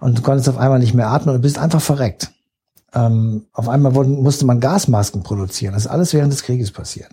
Und 0.00 0.18
du 0.18 0.22
konntest 0.22 0.48
auf 0.48 0.58
einmal 0.58 0.80
nicht 0.80 0.94
mehr 0.94 1.08
atmen 1.08 1.34
und 1.34 1.40
bist 1.40 1.58
einfach 1.58 1.80
verreckt. 1.80 2.32
Ähm, 2.94 3.46
auf 3.52 3.68
einmal 3.68 3.94
wurden, 3.94 4.22
musste 4.22 4.46
man 4.46 4.60
Gasmasken 4.60 5.22
produzieren. 5.22 5.74
Das 5.74 5.84
ist 5.84 5.90
alles 5.90 6.14
während 6.14 6.32
des 6.32 6.42
Krieges 6.42 6.70
passiert. 6.70 7.10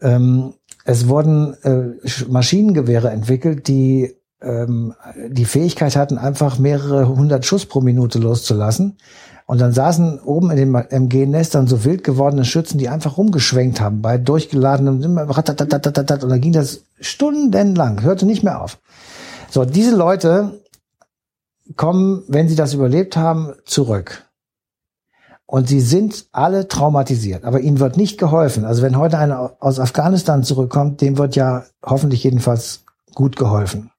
Ähm, 0.00 0.54
es 0.84 1.08
wurden 1.08 1.54
äh, 1.62 2.06
Sch- 2.06 2.30
Maschinengewehre 2.30 3.10
entwickelt, 3.10 3.66
die 3.66 4.14
ähm, 4.40 4.94
die 5.28 5.44
Fähigkeit 5.44 5.96
hatten, 5.96 6.18
einfach 6.18 6.58
mehrere 6.58 7.08
hundert 7.08 7.44
Schuss 7.46 7.66
pro 7.66 7.80
Minute 7.80 8.18
loszulassen. 8.18 8.98
Und 9.46 9.60
dann 9.60 9.72
saßen 9.72 10.20
oben 10.20 10.50
in 10.50 10.56
den 10.56 10.74
MG-Nestern 10.74 11.68
so 11.68 11.84
wild 11.84 12.02
gewordene 12.02 12.44
Schützen, 12.44 12.78
die 12.78 12.88
einfach 12.88 13.16
rumgeschwenkt 13.16 13.80
haben 13.80 14.02
bei 14.02 14.18
durchgeladenem 14.18 14.96
und 14.96 16.28
dann 16.28 16.40
ging 16.40 16.52
das 16.52 16.82
stundenlang, 17.00 18.02
hörte 18.02 18.26
nicht 18.26 18.42
mehr 18.42 18.60
auf. 18.60 18.78
So, 19.48 19.64
diese 19.64 19.94
Leute 19.94 20.60
kommen, 21.76 22.24
wenn 22.26 22.48
sie 22.48 22.56
das 22.56 22.74
überlebt 22.74 23.16
haben, 23.16 23.52
zurück. 23.64 24.24
Und 25.46 25.68
sie 25.68 25.80
sind 25.80 26.26
alle 26.32 26.66
traumatisiert, 26.66 27.44
aber 27.44 27.60
ihnen 27.60 27.78
wird 27.78 27.96
nicht 27.96 28.18
geholfen. 28.18 28.64
Also 28.64 28.82
wenn 28.82 28.98
heute 28.98 29.18
einer 29.18 29.52
aus 29.60 29.78
Afghanistan 29.78 30.42
zurückkommt, 30.42 31.00
dem 31.00 31.18
wird 31.18 31.36
ja 31.36 31.64
hoffentlich 31.84 32.24
jedenfalls 32.24 32.84
gut 33.14 33.36
geholfen. 33.36 33.90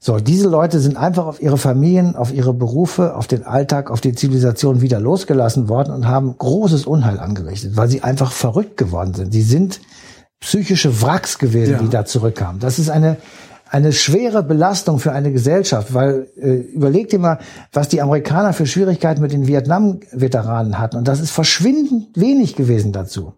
So, 0.00 0.20
diese 0.20 0.48
Leute 0.48 0.78
sind 0.78 0.96
einfach 0.96 1.26
auf 1.26 1.42
ihre 1.42 1.58
Familien, 1.58 2.14
auf 2.14 2.32
ihre 2.32 2.54
Berufe, 2.54 3.16
auf 3.16 3.26
den 3.26 3.42
Alltag, 3.44 3.90
auf 3.90 4.00
die 4.00 4.14
Zivilisation 4.14 4.80
wieder 4.80 5.00
losgelassen 5.00 5.68
worden 5.68 5.92
und 5.92 6.06
haben 6.06 6.38
großes 6.38 6.86
Unheil 6.86 7.18
angerichtet, 7.18 7.76
weil 7.76 7.88
sie 7.88 8.04
einfach 8.04 8.30
verrückt 8.30 8.76
geworden 8.76 9.14
sind. 9.14 9.32
Sie 9.32 9.42
sind 9.42 9.80
psychische 10.38 11.02
Wracks 11.02 11.38
gewesen, 11.38 11.72
Ja. 11.72 11.78
die 11.78 11.88
da 11.88 12.04
zurückkamen. 12.04 12.60
Das 12.60 12.78
ist 12.78 12.90
eine 12.90 13.16
eine 13.70 13.92
schwere 13.92 14.42
Belastung 14.42 14.98
für 14.98 15.12
eine 15.12 15.32
Gesellschaft, 15.32 15.92
weil 15.94 16.28
äh, 16.36 16.56
überlegt 16.56 17.12
dir 17.12 17.18
mal, 17.18 17.38
was 17.72 17.88
die 17.88 18.00
Amerikaner 18.00 18.52
für 18.52 18.66
Schwierigkeiten 18.66 19.20
mit 19.20 19.32
den 19.32 19.46
Vietnam-Veteranen 19.46 20.78
hatten. 20.78 20.96
Und 20.96 21.08
das 21.08 21.20
ist 21.20 21.30
verschwindend 21.30 22.16
wenig 22.16 22.56
gewesen 22.56 22.92
dazu. 22.92 23.34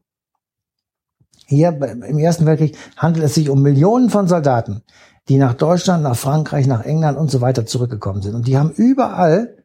Hier 1.46 1.68
im 1.68 2.18
Ersten 2.18 2.46
Weltkrieg 2.46 2.76
handelt 2.96 3.24
es 3.24 3.34
sich 3.34 3.50
um 3.50 3.60
Millionen 3.60 4.08
von 4.08 4.28
Soldaten, 4.28 4.82
die 5.28 5.36
nach 5.36 5.54
Deutschland, 5.54 6.04
nach 6.04 6.16
Frankreich, 6.16 6.68
nach 6.68 6.84
England 6.84 7.18
und 7.18 7.30
so 7.30 7.40
weiter 7.40 7.66
zurückgekommen 7.66 8.22
sind. 8.22 8.36
Und 8.36 8.46
die 8.46 8.56
haben 8.56 8.70
überall 8.70 9.56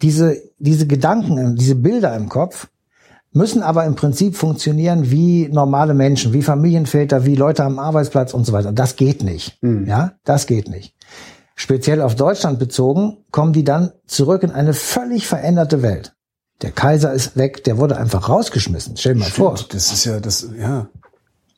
diese, 0.00 0.40
diese 0.58 0.86
Gedanken, 0.86 1.56
diese 1.56 1.74
Bilder 1.74 2.16
im 2.16 2.30
Kopf, 2.30 2.68
müssen 3.32 3.62
aber 3.62 3.84
im 3.84 3.94
Prinzip 3.94 4.36
funktionieren 4.36 5.10
wie 5.10 5.48
normale 5.48 5.94
Menschen, 5.94 6.32
wie 6.32 6.42
Familienväter, 6.42 7.24
wie 7.26 7.36
Leute 7.36 7.64
am 7.64 7.78
Arbeitsplatz 7.78 8.34
und 8.34 8.44
so 8.44 8.52
weiter. 8.52 8.72
Das 8.72 8.96
geht 8.96 9.22
nicht. 9.22 9.58
Ja, 9.62 10.12
das 10.24 10.46
geht 10.46 10.68
nicht. 10.68 10.94
Speziell 11.54 12.00
auf 12.02 12.14
Deutschland 12.14 12.58
bezogen, 12.58 13.18
kommen 13.30 13.52
die 13.52 13.64
dann 13.64 13.92
zurück 14.06 14.42
in 14.42 14.50
eine 14.50 14.72
völlig 14.72 15.26
veränderte 15.26 15.82
Welt. 15.82 16.14
Der 16.62 16.70
Kaiser 16.72 17.12
ist 17.12 17.36
weg, 17.36 17.64
der 17.64 17.78
wurde 17.78 17.96
einfach 17.96 18.28
rausgeschmissen. 18.28 18.96
Stell 18.96 19.14
dir 19.14 19.20
mal 19.20 19.30
vor. 19.30 19.56
Stimmt, 19.56 19.74
das 19.74 19.92
ist 19.92 20.04
ja 20.04 20.20
das, 20.20 20.46
ja. 20.58 20.88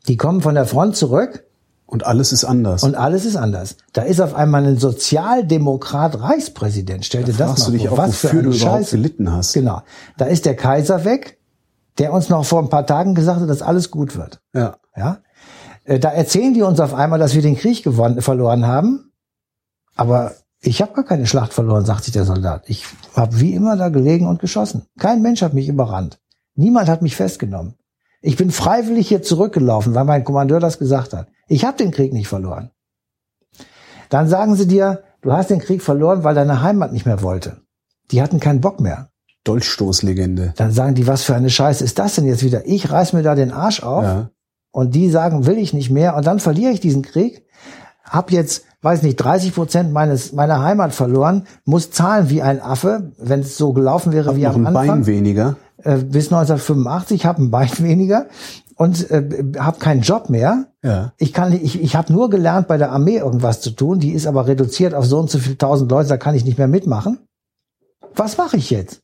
Die 0.09 0.17
kommen 0.17 0.41
von 0.41 0.55
der 0.55 0.67
Front 0.67 0.97
zurück 0.97 1.45
Und 1.87 2.05
alles 2.05 2.33
ist 2.33 2.45
anders. 2.45 2.83
und 2.83 2.97
alles 2.97 3.25
ist 3.25 3.37
anders. 3.37 3.77
Da 3.93 4.03
ist 4.03 4.21
auf 4.21 4.35
einmal 4.35 4.65
ein 4.67 4.79
Sozialdemokrat 4.79 6.21
Reichspräsident. 6.21 7.05
Stell 7.05 7.25
dir 7.25 7.33
das 7.33 7.49
fragst 7.49 7.65
mal 7.67 7.73
du 7.73 7.79
dich 7.79 7.89
vor. 7.89 7.99
auch, 7.99 8.03
Was 8.09 8.17
für 8.19 8.27
wofür 8.29 8.41
eine 8.41 8.51
du 8.51 8.57
überhaupt 8.57 8.79
Scheiße. 8.85 8.97
gelitten 8.97 9.33
hast. 9.33 9.53
Genau. 9.55 9.83
Da 10.19 10.27
ist 10.27 10.45
der 10.47 10.57
Kaiser 10.57 11.05
weg, 11.05 11.39
der 11.99 12.13
uns 12.13 12.29
noch 12.29 12.45
vor 12.45 12.63
ein 12.63 12.71
paar 12.71 12.87
Tagen 12.87 13.15
gesagt 13.15 13.41
hat, 13.41 13.49
dass 13.49 13.63
alles 13.63 13.91
gut 13.91 14.17
wird. 14.17 14.41
Ja. 14.55 14.77
Ja? 14.97 15.19
Äh, 15.85 15.99
Da 15.99 16.11
erzählen 16.11 16.55
die 16.55 16.63
uns 16.63 16.81
auf 16.81 16.95
einmal, 16.95 17.19
dass 17.19 17.35
wir 17.35 17.43
den 17.43 17.57
Krieg 17.57 17.83
gewonnen, 17.83 18.21
verloren 18.23 18.67
haben. 18.67 19.13
Aber 19.95 20.33
ich 20.61 20.81
habe 20.81 20.93
gar 20.93 21.05
keine 21.05 21.27
Schlacht 21.27 21.53
verloren, 21.53 21.85
sagt 21.85 22.05
sich 22.05 22.13
der 22.13 22.25
Soldat. 22.25 22.65
Ich 22.67 22.87
habe 23.15 23.41
wie 23.41 23.55
immer 23.55 23.77
da 23.77 23.89
gelegen 23.89 24.27
und 24.27 24.41
geschossen. 24.41 24.87
Kein 24.99 25.23
Mensch 25.23 25.43
hat 25.43 25.55
mich 25.55 25.69
überrannt. 25.69 26.21
Niemand 26.55 26.89
hat 26.89 27.03
mich 27.03 27.17
festgenommen. 27.17 27.75
Ich 28.21 28.37
bin 28.37 28.51
freiwillig 28.51 29.09
hier 29.09 29.23
zurückgelaufen, 29.23 29.95
weil 29.95 30.05
mein 30.05 30.25
Kommandeur 30.25 30.61
das 30.61 30.79
gesagt 30.79 31.13
hat. 31.13 31.29
Ich 31.49 31.65
habe 31.65 31.77
den 31.77 31.91
Krieg 31.91 32.13
nicht 32.13 32.29
verloren. 32.29 32.71
Dann 34.09 34.29
sagen 34.29 34.55
sie 34.55 34.69
dir, 34.69 35.03
du 35.23 35.33
hast 35.33 35.51
den 35.51 35.59
Krieg 35.59 35.83
verloren, 35.83 36.23
weil 36.23 36.35
deine 36.35 36.63
Heimat 36.63 36.93
nicht 36.93 37.07
mehr 37.07 37.23
wollte. 37.23 37.63
Die 38.11 38.23
hatten 38.23 38.41
keinen 38.41 38.61
Bock 38.61 38.79
mehr. 38.79 39.11
Dolchstoßlegende. 39.45 40.55
Dann 40.57 40.73
sagen 40.73 40.95
die, 40.95 41.07
was 41.07 41.23
für 41.25 41.35
eine 41.35 41.51
Scheiße 41.51 41.83
ist 41.85 41.99
das 41.99 42.15
denn 42.15 42.25
jetzt 42.27 42.43
wieder? 42.45 42.67
Ich 42.67 42.91
reiß 42.91 43.13
mir 43.13 43.23
da 43.23 43.35
den 43.35 43.53
Arsch 43.53 43.83
auf 43.83 44.05
Ja. 44.05 44.31
und 44.71 44.95
die 44.95 45.11
sagen, 45.11 45.47
will 45.47 45.59
ich 45.59 45.73
nicht 45.73 45.91
mehr 45.91 46.17
und 46.17 46.27
dann 46.27 46.39
verliere 46.41 46.73
ich 46.73 46.81
diesen 46.81 47.03
Krieg, 47.03 47.45
hab 48.05 48.31
jetzt, 48.31 48.65
weiß 48.83 49.03
nicht, 49.03 49.17
30 49.17 49.55
Prozent 49.55 49.93
meines 49.93 50.33
meiner 50.33 50.63
Heimat 50.63 50.93
verloren, 50.93 51.47
muss 51.65 51.91
zahlen 51.91 52.31
wie 52.31 52.43
ein 52.43 52.61
Affe, 52.61 53.13
wenn 53.19 53.41
es 53.41 53.57
so 53.57 53.73
gelaufen 53.73 54.13
wäre 54.13 54.31
Hab 54.31 54.37
wie 54.37 54.47
am 54.47 54.57
ein 54.57 54.67
Anfang. 54.67 54.87
Bein 54.87 55.07
weniger. 55.07 55.57
Äh, 55.79 55.97
bis 55.99 56.27
1985 56.33 57.27
habe 57.27 57.43
ein 57.43 57.51
Bein 57.51 57.71
weniger 57.79 58.27
und 58.77 59.11
äh, 59.11 59.53
habe 59.59 59.79
keinen 59.79 60.03
Job 60.03 60.31
mehr. 60.31 60.67
Ja. 60.83 61.13
Ich 61.19 61.33
kann, 61.33 61.53
ich, 61.53 61.81
ich 61.81 61.97
habe 61.97 62.13
nur 62.13 62.29
gelernt, 62.31 62.69
bei 62.69 62.77
der 62.77 62.91
Armee 62.93 63.17
irgendwas 63.19 63.61
zu 63.61 63.71
tun. 63.71 63.99
Die 64.01 64.13
ist 64.13 64.27
aber 64.27 64.47
reduziert 64.47 64.95
auf 64.95 65.07
so 65.07 65.19
und 65.19 65.31
so 65.31 65.39
viel 65.39 65.57
tausend 65.57 65.91
Leute, 65.91 66.09
da 66.09 66.17
kann 66.17 66.35
ich 66.35 66.45
nicht 66.45 66.59
mehr 66.59 66.69
mitmachen. 66.69 67.19
Was 68.15 68.37
mache 68.37 68.57
ich 68.57 68.71
jetzt? 68.71 69.01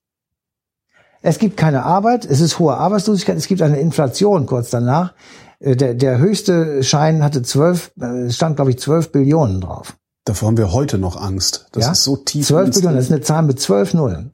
Es 1.23 1.39
gibt 1.39 1.57
keine 1.57 1.85
Arbeit, 1.85 2.25
es 2.25 2.41
ist 2.41 2.59
hohe 2.59 2.77
Arbeitslosigkeit, 2.77 3.37
es 3.37 3.49
gibt 3.49 3.63
eine 3.63 3.81
Inflation 3.81 4.47
kurz 4.47 4.71
danach. 4.71 5.15
Äh, 5.61 5.77
der, 5.77 5.95
der 5.95 6.19
höchste 6.19 6.83
Schein 6.83 7.23
hatte 7.23 7.43
zwölf, 7.43 7.91
äh, 8.01 8.31
stand 8.31 8.57
glaube 8.57 8.71
ich 8.71 8.79
zwölf 8.79 9.11
Billionen 9.11 9.61
drauf. 9.61 9.97
Davor 10.25 10.49
haben 10.49 10.59
wir 10.59 10.73
heute 10.73 10.99
noch 10.99 11.21
Angst. 11.21 11.67
Das 11.73 11.87
ja? 11.87 11.93
ist 11.93 12.05
so 12.05 12.17
tief. 12.17 12.47
Zwölf 12.47 12.73
Billionen, 12.73 12.97
das 12.97 13.07
ist 13.07 13.13
eine 13.13 13.23
Zahl 13.23 13.43
mit 13.43 13.61
zwölf 13.61 13.95
Nullen. 13.95 14.33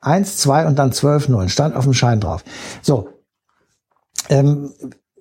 Eins, 0.00 0.36
zwei 0.36 0.66
und 0.66 0.78
dann 0.78 0.92
zwölf 0.92 1.28
Nullen, 1.28 1.48
stand 1.48 1.76
auf 1.76 1.84
dem 1.84 1.94
Schein 1.94 2.20
drauf. 2.20 2.44
So. 2.82 3.08
Ähm, 4.28 4.70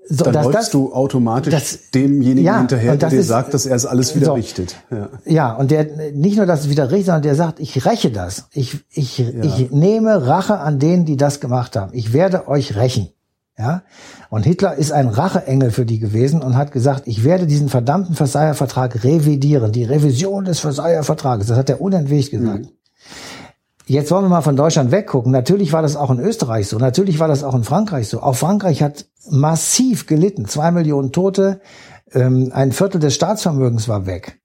so, 0.09 0.23
dann 0.25 0.33
das, 0.33 0.43
läufst 0.45 0.59
das, 0.59 0.69
du 0.71 0.91
automatisch 0.93 1.53
das- 1.53 1.91
demjenigen 1.93 2.43
Ja, 2.45 2.57
hinterher, 2.57 2.91
der 2.91 2.97
das 2.97 3.09
dir 3.11 3.19
ist- 3.19 3.27
sagt, 3.27 3.53
dass 3.53 3.65
er 3.65 3.75
es 3.75 3.85
alles 3.85 4.15
wieder 4.15 4.25
so. 4.27 4.33
richtet. 4.33 4.75
Ja. 4.91 5.09
Ja, 5.25 5.53
und 5.53 5.71
der 5.71 5.85
nicht 6.13 6.35
nur, 6.37 6.45
dass 6.45 6.61
es 6.61 6.69
wieder 6.69 6.89
richtig, 6.89 7.05
sondern 7.07 7.21
der 7.23 7.35
sagt, 7.35 7.59
ich 7.59 7.85
räche 7.85 8.11
das. 8.11 8.47
Ich, 8.51 8.79
ich, 8.91 9.19
ich 9.19 9.71
nehme 9.71 10.25
Rache 10.27 10.57
an 10.59 10.79
denen, 10.79 11.05
die 11.05 11.15
das 11.17 11.39
gemacht 11.39 11.75
haben. 11.75 11.91
Ich 11.93 12.11
werde 12.13 12.47
euch 12.47 12.75
rächen. 12.75 13.09
Ja? 13.57 13.83
Und 14.29 14.45
Hitler 14.45 14.75
ist 14.75 14.91
ein 14.91 15.07
Racheengel 15.09 15.71
für 15.71 15.85
die 15.85 15.99
gewesen 15.99 16.41
und 16.41 16.55
hat 16.55 16.71
gesagt, 16.71 17.03
ich 17.07 17.23
werde 17.23 17.45
diesen 17.45 17.67
verdammten 17.67 18.15
Versailler 18.15 18.53
Vertrag 18.53 19.03
revidieren. 19.03 19.71
Die 19.73 19.83
Revision 19.83 20.45
des 20.45 20.59
Versailler 20.59 21.03
Vertrages. 21.03 21.47
Das 21.47 21.57
hat 21.57 21.69
er 21.69 21.81
unentwegt 21.81 22.31
gesagt. 22.31 22.67
Jetzt 23.89 24.11
wollen 24.11 24.25
wir 24.25 24.29
mal 24.29 24.41
von 24.41 24.55
Deutschland 24.55 24.91
weggucken. 24.91 25.31
Natürlich 25.31 25.73
war 25.73 25.81
das 25.81 25.95
auch 25.95 26.11
in 26.11 26.19
Österreich 26.19 26.67
so. 26.67 26.77
Natürlich 26.77 27.17
war 27.17 27.27
das 27.27 27.43
auch 27.43 27.55
in 27.55 27.63
Frankreich 27.63 28.07
so. 28.07 28.21
Auch 28.21 28.35
Frankreich 28.35 28.83
hat 28.83 29.07
massiv 29.31 30.05
gelitten. 30.05 30.45
Zwei 30.45 30.69
Millionen 30.69 31.11
Tote. 31.11 31.59
Ähm, 32.13 32.51
ein 32.53 32.71
Viertel 32.71 32.99
des 32.99 33.15
Staatsvermögens 33.15 33.87
war 33.87 34.05
weg. 34.05 34.39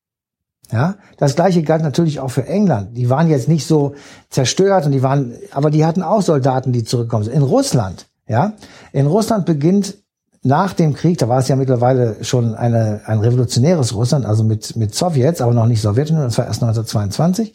Ja, 0.72 0.96
das 1.18 1.36
gleiche 1.36 1.62
galt 1.62 1.82
natürlich 1.82 2.20
auch 2.20 2.30
für 2.30 2.46
England. 2.46 2.96
Die 2.96 3.10
waren 3.10 3.28
jetzt 3.28 3.46
nicht 3.46 3.66
so 3.66 3.94
zerstört 4.30 4.86
und 4.86 4.92
die 4.92 5.02
waren, 5.02 5.34
aber 5.50 5.70
die 5.70 5.84
hatten 5.84 6.02
auch 6.02 6.22
Soldaten, 6.22 6.72
die 6.72 6.84
zurückkommen. 6.84 7.28
In 7.28 7.42
Russland, 7.42 8.06
ja, 8.26 8.54
in 8.92 9.06
Russland 9.06 9.44
beginnt 9.44 9.98
nach 10.46 10.74
dem 10.74 10.92
Krieg, 10.92 11.16
da 11.16 11.26
war 11.26 11.38
es 11.38 11.48
ja 11.48 11.56
mittlerweile 11.56 12.22
schon 12.22 12.54
eine, 12.54 13.00
ein 13.06 13.18
revolutionäres 13.18 13.94
Russland, 13.94 14.26
also 14.26 14.44
mit, 14.44 14.76
mit 14.76 14.94
Sowjets, 14.94 15.40
aber 15.40 15.54
noch 15.54 15.64
nicht 15.64 15.80
Sowjetunion, 15.80 16.26
das 16.26 16.36
war 16.36 16.46
erst 16.46 16.62
1922. 16.62 17.54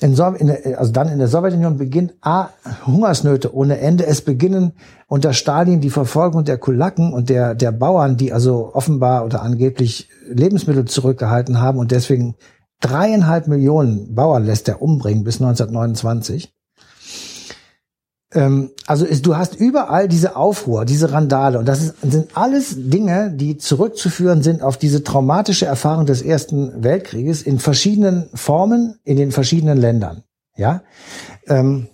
In, 0.00 0.14
Sow- 0.14 0.36
in 0.36 0.50
also 0.76 0.92
dann 0.92 1.08
in 1.08 1.18
der 1.18 1.28
Sowjetunion 1.28 1.78
beginnt 1.78 2.14
A, 2.20 2.50
Hungersnöte 2.86 3.54
ohne 3.54 3.78
Ende. 3.78 4.06
Es 4.06 4.20
beginnen 4.20 4.72
unter 5.06 5.32
Stalin 5.32 5.80
die 5.80 5.88
Verfolgung 5.88 6.44
der 6.44 6.58
Kulaken 6.58 7.14
und 7.14 7.30
der, 7.30 7.54
der 7.54 7.72
Bauern, 7.72 8.18
die 8.18 8.30
also 8.30 8.74
offenbar 8.74 9.24
oder 9.24 9.40
angeblich 9.40 10.10
Lebensmittel 10.30 10.84
zurückgehalten 10.84 11.62
haben 11.62 11.78
und 11.78 11.92
deswegen 11.92 12.34
dreieinhalb 12.80 13.48
Millionen 13.48 14.14
Bauern 14.14 14.44
lässt 14.44 14.68
er 14.68 14.82
umbringen 14.82 15.24
bis 15.24 15.40
1929. 15.40 16.52
Ähm, 18.34 18.70
also 18.86 19.06
ist, 19.06 19.24
du 19.26 19.36
hast 19.36 19.54
überall 19.56 20.08
diese 20.08 20.36
Aufruhr, 20.36 20.84
diese 20.84 21.12
Randale 21.12 21.58
und 21.58 21.66
das 21.66 21.82
ist, 21.82 21.94
sind 22.02 22.36
alles 22.36 22.74
Dinge, 22.76 23.32
die 23.32 23.56
zurückzuführen 23.56 24.42
sind 24.42 24.62
auf 24.62 24.76
diese 24.76 25.02
traumatische 25.02 25.64
Erfahrung 25.66 26.04
des 26.04 26.20
Ersten 26.20 26.84
Weltkrieges 26.84 27.42
in 27.42 27.58
verschiedenen 27.58 28.28
Formen 28.34 28.98
in 29.04 29.16
den 29.16 29.32
verschiedenen 29.32 29.78
Ländern. 29.78 30.24
Ja, 30.56 30.82
ähm, 31.46 31.88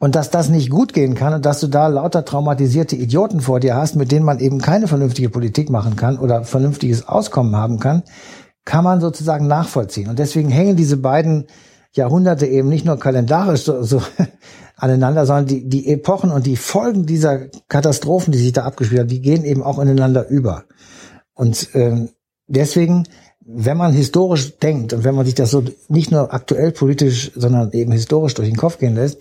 und 0.00 0.16
dass 0.16 0.30
das 0.30 0.48
nicht 0.48 0.70
gut 0.70 0.94
gehen 0.94 1.14
kann 1.14 1.34
und 1.34 1.44
dass 1.44 1.60
du 1.60 1.68
da 1.68 1.86
lauter 1.86 2.24
traumatisierte 2.24 2.96
Idioten 2.96 3.40
vor 3.40 3.60
dir 3.60 3.76
hast, 3.76 3.96
mit 3.96 4.10
denen 4.10 4.24
man 4.24 4.40
eben 4.40 4.58
keine 4.58 4.88
vernünftige 4.88 5.28
Politik 5.28 5.68
machen 5.68 5.94
kann 5.94 6.18
oder 6.18 6.44
vernünftiges 6.44 7.06
Auskommen 7.06 7.54
haben 7.54 7.78
kann, 7.78 8.02
kann 8.64 8.82
man 8.82 9.00
sozusagen 9.00 9.46
nachvollziehen. 9.46 10.08
Und 10.08 10.18
deswegen 10.18 10.48
hängen 10.48 10.76
diese 10.76 10.96
beiden 10.96 11.46
Jahrhunderte 11.92 12.46
eben 12.46 12.68
nicht 12.68 12.86
nur 12.86 12.98
kalendarisch 12.98 13.64
so, 13.64 13.82
so 13.82 14.02
aneinander, 14.80 15.26
sondern 15.26 15.46
die, 15.46 15.68
die 15.68 15.88
Epochen 15.88 16.30
und 16.30 16.46
die 16.46 16.56
Folgen 16.56 17.06
dieser 17.06 17.48
Katastrophen, 17.68 18.32
die 18.32 18.38
sich 18.38 18.52
da 18.52 18.64
abgespielt 18.64 19.00
haben, 19.00 19.08
die 19.08 19.20
gehen 19.20 19.44
eben 19.44 19.62
auch 19.62 19.78
ineinander 19.78 20.28
über. 20.28 20.64
Und 21.34 21.68
ähm, 21.74 22.08
deswegen, 22.46 23.04
wenn 23.40 23.76
man 23.76 23.92
historisch 23.92 24.58
denkt 24.58 24.92
und 24.92 25.04
wenn 25.04 25.14
man 25.14 25.26
sich 25.26 25.34
das 25.34 25.50
so 25.50 25.62
nicht 25.88 26.10
nur 26.10 26.32
aktuell 26.32 26.72
politisch, 26.72 27.30
sondern 27.34 27.72
eben 27.72 27.92
historisch 27.92 28.34
durch 28.34 28.48
den 28.48 28.56
Kopf 28.56 28.78
gehen 28.78 28.94
lässt, 28.94 29.20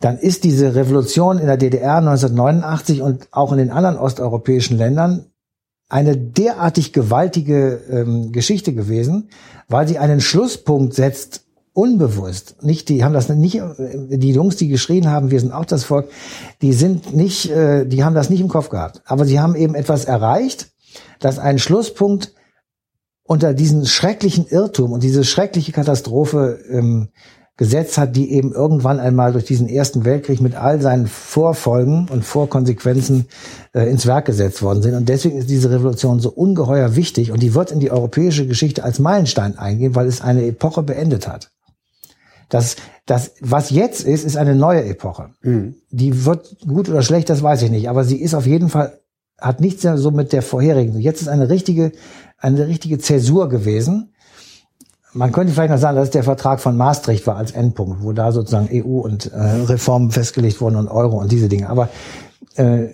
dann 0.00 0.18
ist 0.18 0.44
diese 0.44 0.74
Revolution 0.74 1.38
in 1.38 1.46
der 1.46 1.56
DDR 1.56 1.96
1989 1.96 3.02
und 3.02 3.28
auch 3.30 3.52
in 3.52 3.58
den 3.58 3.70
anderen 3.70 3.96
osteuropäischen 3.96 4.76
Ländern 4.76 5.26
eine 5.88 6.16
derartig 6.16 6.92
gewaltige 6.92 7.80
ähm, 7.90 8.32
Geschichte 8.32 8.74
gewesen, 8.74 9.28
weil 9.68 9.86
sie 9.86 9.98
einen 9.98 10.20
Schlusspunkt 10.20 10.94
setzt, 10.94 11.43
unbewusst. 11.74 12.62
Nicht, 12.62 12.88
die 12.88 13.04
haben 13.04 13.12
das 13.12 13.28
nicht, 13.28 13.60
die 13.78 14.32
Jungs, 14.32 14.56
die 14.56 14.68
geschrien 14.68 15.10
haben, 15.10 15.30
wir 15.30 15.40
sind 15.40 15.52
auch 15.52 15.66
das 15.66 15.84
Volk, 15.84 16.08
die 16.62 16.72
sind 16.72 17.14
nicht, 17.14 17.50
äh, 17.50 17.84
die 17.84 18.04
haben 18.04 18.14
das 18.14 18.30
nicht 18.30 18.40
im 18.40 18.48
Kopf 18.48 18.70
gehabt. 18.70 19.02
Aber 19.04 19.26
sie 19.26 19.40
haben 19.40 19.56
eben 19.56 19.74
etwas 19.74 20.04
erreicht, 20.04 20.70
dass 21.18 21.38
ein 21.38 21.58
Schlusspunkt 21.58 22.32
unter 23.24 23.54
diesen 23.54 23.86
schrecklichen 23.86 24.46
Irrtum 24.46 24.92
und 24.92 25.02
diese 25.02 25.24
schreckliche 25.24 25.72
Katastrophe 25.72 26.60
ähm, 26.70 27.08
gesetzt 27.56 27.98
hat, 27.98 28.16
die 28.16 28.32
eben 28.32 28.52
irgendwann 28.52 29.00
einmal 29.00 29.32
durch 29.32 29.44
diesen 29.44 29.68
Ersten 29.68 30.04
Weltkrieg 30.04 30.40
mit 30.40 30.56
all 30.56 30.80
seinen 30.80 31.06
Vorfolgen 31.06 32.08
und 32.10 32.24
Vorkonsequenzen 32.24 33.26
äh, 33.72 33.88
ins 33.88 34.06
Werk 34.06 34.26
gesetzt 34.26 34.62
worden 34.62 34.82
sind. 34.82 34.94
Und 34.94 35.08
deswegen 35.08 35.38
ist 35.38 35.48
diese 35.48 35.70
Revolution 35.70 36.20
so 36.20 36.30
ungeheuer 36.30 36.96
wichtig 36.96 37.30
und 37.30 37.42
die 37.42 37.54
wird 37.54 37.70
in 37.70 37.80
die 37.80 37.92
europäische 37.92 38.46
Geschichte 38.46 38.82
als 38.82 38.98
Meilenstein 38.98 39.56
eingehen, 39.56 39.94
weil 39.94 40.06
es 40.06 40.20
eine 40.20 40.44
Epoche 40.46 40.82
beendet 40.82 41.28
hat. 41.28 41.53
Das, 42.48 42.76
das, 43.06 43.32
was 43.40 43.70
jetzt 43.70 44.02
ist, 44.02 44.24
ist 44.24 44.36
eine 44.36 44.54
neue 44.54 44.84
Epoche. 44.84 45.30
Die 45.90 46.24
wird 46.24 46.56
gut 46.66 46.88
oder 46.88 47.02
schlecht, 47.02 47.30
das 47.30 47.42
weiß 47.42 47.62
ich 47.62 47.70
nicht, 47.70 47.88
aber 47.88 48.04
sie 48.04 48.20
ist 48.20 48.34
auf 48.34 48.46
jeden 48.46 48.68
Fall, 48.68 49.00
hat 49.38 49.60
nichts 49.60 49.82
mehr 49.84 49.98
so 49.98 50.10
mit 50.10 50.32
der 50.32 50.42
vorherigen. 50.42 50.98
Jetzt 51.00 51.22
ist 51.22 51.28
eine 51.28 51.48
richtige, 51.48 51.92
eine 52.38 52.66
richtige 52.66 52.98
Zäsur 52.98 53.48
gewesen. 53.48 54.12
Man 55.12 55.32
könnte 55.32 55.52
vielleicht 55.52 55.70
noch 55.70 55.78
sagen, 55.78 55.96
dass 55.96 56.06
es 56.06 56.12
der 56.12 56.24
Vertrag 56.24 56.60
von 56.60 56.76
Maastricht 56.76 57.26
war 57.26 57.36
als 57.36 57.52
Endpunkt, 57.52 58.02
wo 58.02 58.12
da 58.12 58.32
sozusagen 58.32 58.68
EU 58.72 58.98
und 58.98 59.32
äh, 59.32 59.38
Reformen 59.38 60.10
festgelegt 60.10 60.60
wurden 60.60 60.76
und 60.76 60.88
Euro 60.88 61.18
und 61.18 61.30
diese 61.30 61.48
Dinge. 61.48 61.68
Aber 61.68 61.88
äh, 62.56 62.88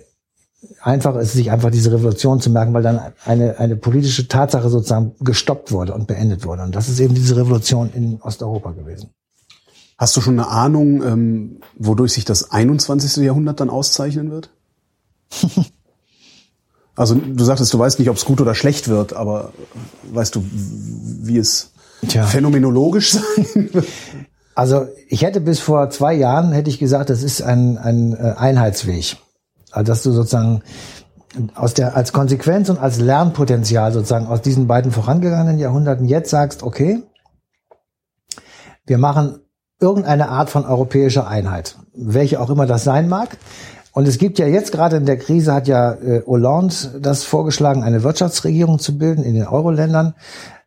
einfach 0.81 1.15
ist 1.15 1.33
sich 1.33 1.51
einfach 1.51 1.71
diese 1.71 1.91
Revolution 1.91 2.39
zu 2.39 2.49
merken, 2.49 2.73
weil 2.73 2.83
dann 2.83 2.99
eine, 3.25 3.59
eine 3.59 3.75
politische 3.75 4.27
Tatsache 4.27 4.69
sozusagen 4.69 5.15
gestoppt 5.19 5.71
wurde 5.71 5.93
und 5.93 6.07
beendet 6.07 6.45
wurde. 6.45 6.63
Und 6.63 6.75
das 6.75 6.89
ist 6.89 6.99
eben 6.99 7.15
diese 7.15 7.37
Revolution 7.37 7.89
in 7.93 8.21
Osteuropa 8.21 8.71
gewesen. 8.71 9.09
Hast 10.01 10.17
du 10.17 10.21
schon 10.21 10.39
eine 10.39 10.47
Ahnung, 10.47 11.03
ähm, 11.03 11.59
wodurch 11.77 12.13
sich 12.13 12.25
das 12.25 12.49
21. 12.49 13.17
Jahrhundert 13.17 13.59
dann 13.59 13.69
auszeichnen 13.69 14.31
wird? 14.31 14.49
also 16.95 17.13
du 17.13 17.43
sagtest, 17.43 17.71
du 17.71 17.77
weißt 17.77 17.99
nicht, 17.99 18.09
ob 18.09 18.17
es 18.17 18.25
gut 18.25 18.41
oder 18.41 18.55
schlecht 18.55 18.87
wird, 18.87 19.13
aber 19.13 19.53
weißt 20.11 20.33
du, 20.33 20.43
wie 20.43 21.37
es 21.37 21.73
Tja. 22.07 22.23
phänomenologisch 22.23 23.11
sein 23.45 23.69
wird? 23.73 23.85
Also 24.55 24.87
ich 25.07 25.21
hätte 25.21 25.39
bis 25.39 25.59
vor 25.59 25.91
zwei 25.91 26.15
Jahren 26.15 26.51
hätte 26.51 26.71
ich 26.71 26.79
gesagt, 26.79 27.11
das 27.11 27.21
ist 27.21 27.43
ein, 27.43 27.77
ein 27.77 28.15
äh, 28.15 28.33
Einheitsweg. 28.35 29.17
Also 29.69 29.85
dass 29.85 30.01
du 30.01 30.13
sozusagen 30.13 30.63
aus 31.53 31.75
der 31.75 31.95
als 31.95 32.11
Konsequenz 32.11 32.69
und 32.69 32.79
als 32.79 32.99
Lernpotenzial 32.99 33.93
sozusagen 33.93 34.25
aus 34.25 34.41
diesen 34.41 34.65
beiden 34.65 34.91
vorangegangenen 34.91 35.59
Jahrhunderten 35.59 36.07
jetzt 36.07 36.31
sagst, 36.31 36.63
okay, 36.63 37.03
wir 38.87 38.97
machen 38.97 39.40
irgendeine 39.81 40.29
Art 40.29 40.49
von 40.49 40.63
europäischer 40.65 41.27
Einheit, 41.27 41.75
welche 41.93 42.39
auch 42.39 42.49
immer 42.49 42.65
das 42.67 42.83
sein 42.83 43.09
mag. 43.09 43.37
Und 43.93 44.07
es 44.07 44.17
gibt 44.17 44.39
ja 44.39 44.47
jetzt 44.47 44.71
gerade 44.71 44.95
in 44.95 45.05
der 45.05 45.17
Krise 45.17 45.53
hat 45.53 45.67
ja 45.67 45.91
äh, 45.93 46.21
Hollande 46.25 46.73
das 47.01 47.25
vorgeschlagen, 47.25 47.83
eine 47.83 48.03
Wirtschaftsregierung 48.03 48.79
zu 48.79 48.97
bilden 48.97 49.23
in 49.23 49.33
den 49.33 49.47
Euro-Ländern. 49.47 50.13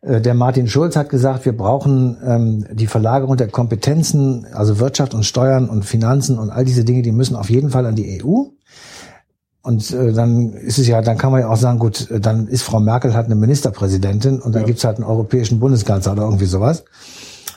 Äh, 0.01 0.21
der 0.21 0.35
Martin 0.35 0.67
Schulz 0.67 0.95
hat 0.95 1.09
gesagt, 1.09 1.45
wir 1.45 1.57
brauchen 1.57 2.17
ähm, 2.23 2.65
die 2.71 2.85
Verlagerung 2.85 3.35
der 3.35 3.47
Kompetenzen, 3.47 4.45
also 4.53 4.79
Wirtschaft 4.79 5.15
und 5.15 5.23
Steuern 5.23 5.69
und 5.69 5.85
Finanzen 5.85 6.37
und 6.37 6.51
all 6.51 6.65
diese 6.65 6.83
Dinge, 6.83 7.01
die 7.01 7.11
müssen 7.11 7.35
auf 7.35 7.49
jeden 7.49 7.71
Fall 7.71 7.87
an 7.87 7.95
die 7.95 8.21
EU. 8.23 8.43
Und 9.63 9.89
äh, 9.91 10.13
dann 10.13 10.53
ist 10.53 10.77
es 10.77 10.87
ja, 10.87 11.01
dann 11.01 11.17
kann 11.17 11.31
man 11.31 11.41
ja 11.41 11.49
auch 11.49 11.57
sagen, 11.57 11.79
gut, 11.79 12.07
dann 12.19 12.47
ist 12.47 12.61
Frau 12.61 12.79
Merkel 12.79 13.15
halt 13.15 13.25
eine 13.25 13.33
Ministerpräsidentin 13.35 14.39
und 14.39 14.53
dann 14.53 14.61
Ja. 14.61 14.67
gibt's 14.67 14.83
halt 14.83 14.97
einen 14.97 15.05
europäischen 15.05 15.59
Bundeskanzler 15.59 16.11
oder 16.13 16.23
irgendwie 16.23 16.45
sowas. 16.45 16.83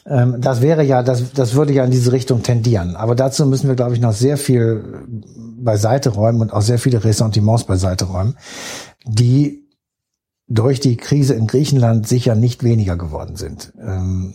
Ähm, 0.08 0.40
das 0.40 0.60
wäre 0.60 0.82
ja, 0.82 1.02
das, 1.02 1.32
das 1.32 1.54
würde 1.54 1.72
ja 1.72 1.84
in 1.84 1.90
diese 1.90 2.12
Richtung 2.12 2.42
tendieren. 2.42 2.96
Aber 2.96 3.14
dazu 3.14 3.46
müssen 3.46 3.68
wir, 3.68 3.76
glaube 3.76 3.94
ich, 3.94 4.00
noch 4.00 4.12
sehr 4.12 4.36
viel 4.36 5.06
beiseite 5.60 6.10
räumen 6.10 6.40
und 6.40 6.52
auch 6.52 6.62
sehr 6.62 6.78
viele 6.78 7.04
Ressentiments 7.04 7.64
beiseite 7.64 8.06
räumen, 8.06 8.36
die 9.04 9.68
durch 10.46 10.80
die 10.80 10.96
Krise 10.96 11.34
in 11.34 11.46
Griechenland 11.46 12.08
sicher 12.08 12.34
nicht 12.34 12.64
weniger 12.64 12.96
geworden 12.96 13.36
sind. 13.36 13.72
Ähm, 13.78 14.34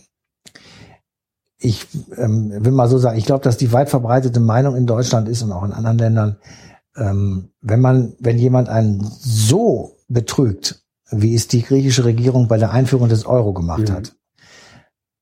ich 1.57 1.87
ähm, 2.17 2.51
will 2.63 2.73
mal 2.73 2.89
so 2.89 2.97
sagen, 2.97 3.17
ich 3.17 3.25
glaube, 3.25 3.43
dass 3.43 3.57
die 3.57 3.71
weit 3.71 3.89
verbreitete 3.89 4.39
Meinung 4.39 4.75
in 4.75 4.85
Deutschland 4.85 5.27
ist 5.29 5.41
und 5.43 5.51
auch 5.51 5.63
in 5.63 5.71
anderen 5.71 5.97
Ländern, 5.97 6.37
wenn 6.95 7.79
man, 7.81 8.13
wenn 8.19 8.37
jemand 8.37 8.69
einen 8.69 9.03
so 9.19 9.97
betrügt, 10.09 10.83
wie 11.09 11.33
es 11.33 11.47
die 11.47 11.63
griechische 11.63 12.05
Regierung 12.05 12.47
bei 12.47 12.59
der 12.59 12.71
Einführung 12.71 13.09
des 13.09 13.25
Euro 13.25 13.51
gemacht 13.51 13.89
Mhm. 13.89 13.93
hat, 13.93 14.15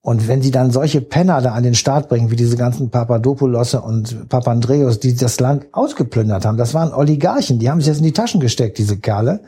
Und 0.03 0.27
wenn 0.27 0.41
sie 0.41 0.49
dann 0.49 0.71
solche 0.71 0.99
Penner 0.99 1.41
da 1.41 1.51
an 1.53 1.61
den 1.61 1.75
Start 1.75 2.09
bringen, 2.09 2.31
wie 2.31 2.35
diese 2.35 2.57
ganzen 2.57 2.89
Papadopoulosse 2.89 3.81
und 3.81 4.29
Papandreous, 4.29 4.99
die 4.99 5.15
das 5.15 5.39
Land 5.39 5.67
ausgeplündert 5.73 6.43
haben, 6.43 6.57
das 6.57 6.73
waren 6.73 6.91
Oligarchen, 6.91 7.59
die 7.59 7.69
haben 7.69 7.79
sich 7.79 7.87
jetzt 7.87 7.99
in 7.99 8.05
die 8.05 8.11
Taschen 8.11 8.41
gesteckt, 8.41 8.79
diese 8.79 8.97
Kerle. 8.97 9.41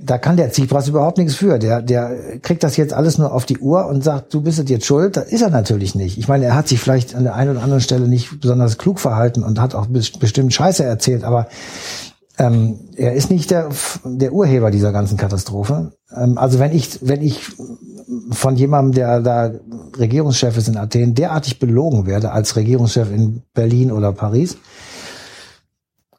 Da 0.00 0.18
kann 0.18 0.36
der 0.36 0.50
Tsipras 0.50 0.88
überhaupt 0.88 1.18
nichts 1.18 1.34
für. 1.34 1.58
Der, 1.58 1.82
der 1.82 2.38
kriegt 2.40 2.62
das 2.62 2.76
jetzt 2.76 2.92
alles 2.92 3.18
nur 3.18 3.32
auf 3.32 3.46
die 3.46 3.58
Uhr 3.58 3.86
und 3.86 4.02
sagt, 4.02 4.32
du 4.32 4.42
bist 4.42 4.68
jetzt 4.68 4.86
schuld. 4.86 5.16
Das 5.16 5.30
ist 5.30 5.42
er 5.42 5.50
natürlich 5.50 5.94
nicht. 5.96 6.18
Ich 6.18 6.28
meine, 6.28 6.44
er 6.44 6.54
hat 6.54 6.68
sich 6.68 6.80
vielleicht 6.80 7.16
an 7.16 7.24
der 7.24 7.34
einen 7.34 7.50
oder 7.50 7.62
anderen 7.62 7.80
Stelle 7.80 8.06
nicht 8.06 8.40
besonders 8.40 8.78
klug 8.78 9.00
verhalten 9.00 9.42
und 9.42 9.60
hat 9.60 9.74
auch 9.74 9.86
bestimmt 9.86 10.52
Scheiße 10.52 10.84
erzählt, 10.84 11.24
aber 11.24 11.48
ähm, 12.38 12.78
er 12.96 13.14
ist 13.14 13.30
nicht 13.30 13.50
der, 13.50 13.68
der 14.04 14.32
Urheber 14.32 14.70
dieser 14.70 14.92
ganzen 14.92 15.16
Katastrophe. 15.16 15.92
Ähm, 16.14 16.38
also 16.38 16.58
wenn 16.58 16.72
ich, 16.72 17.00
wenn 17.02 17.20
ich 17.20 17.50
von 18.30 18.56
jemandem, 18.56 18.92
der 18.94 19.20
da 19.20 19.50
Regierungschef 19.98 20.56
ist 20.56 20.68
in 20.68 20.76
Athen, 20.76 21.14
derartig 21.14 21.58
belogen 21.58 22.06
werde 22.06 22.30
als 22.30 22.56
Regierungschef 22.56 23.10
in 23.10 23.42
Berlin 23.54 23.90
oder 23.90 24.12
Paris, 24.12 24.56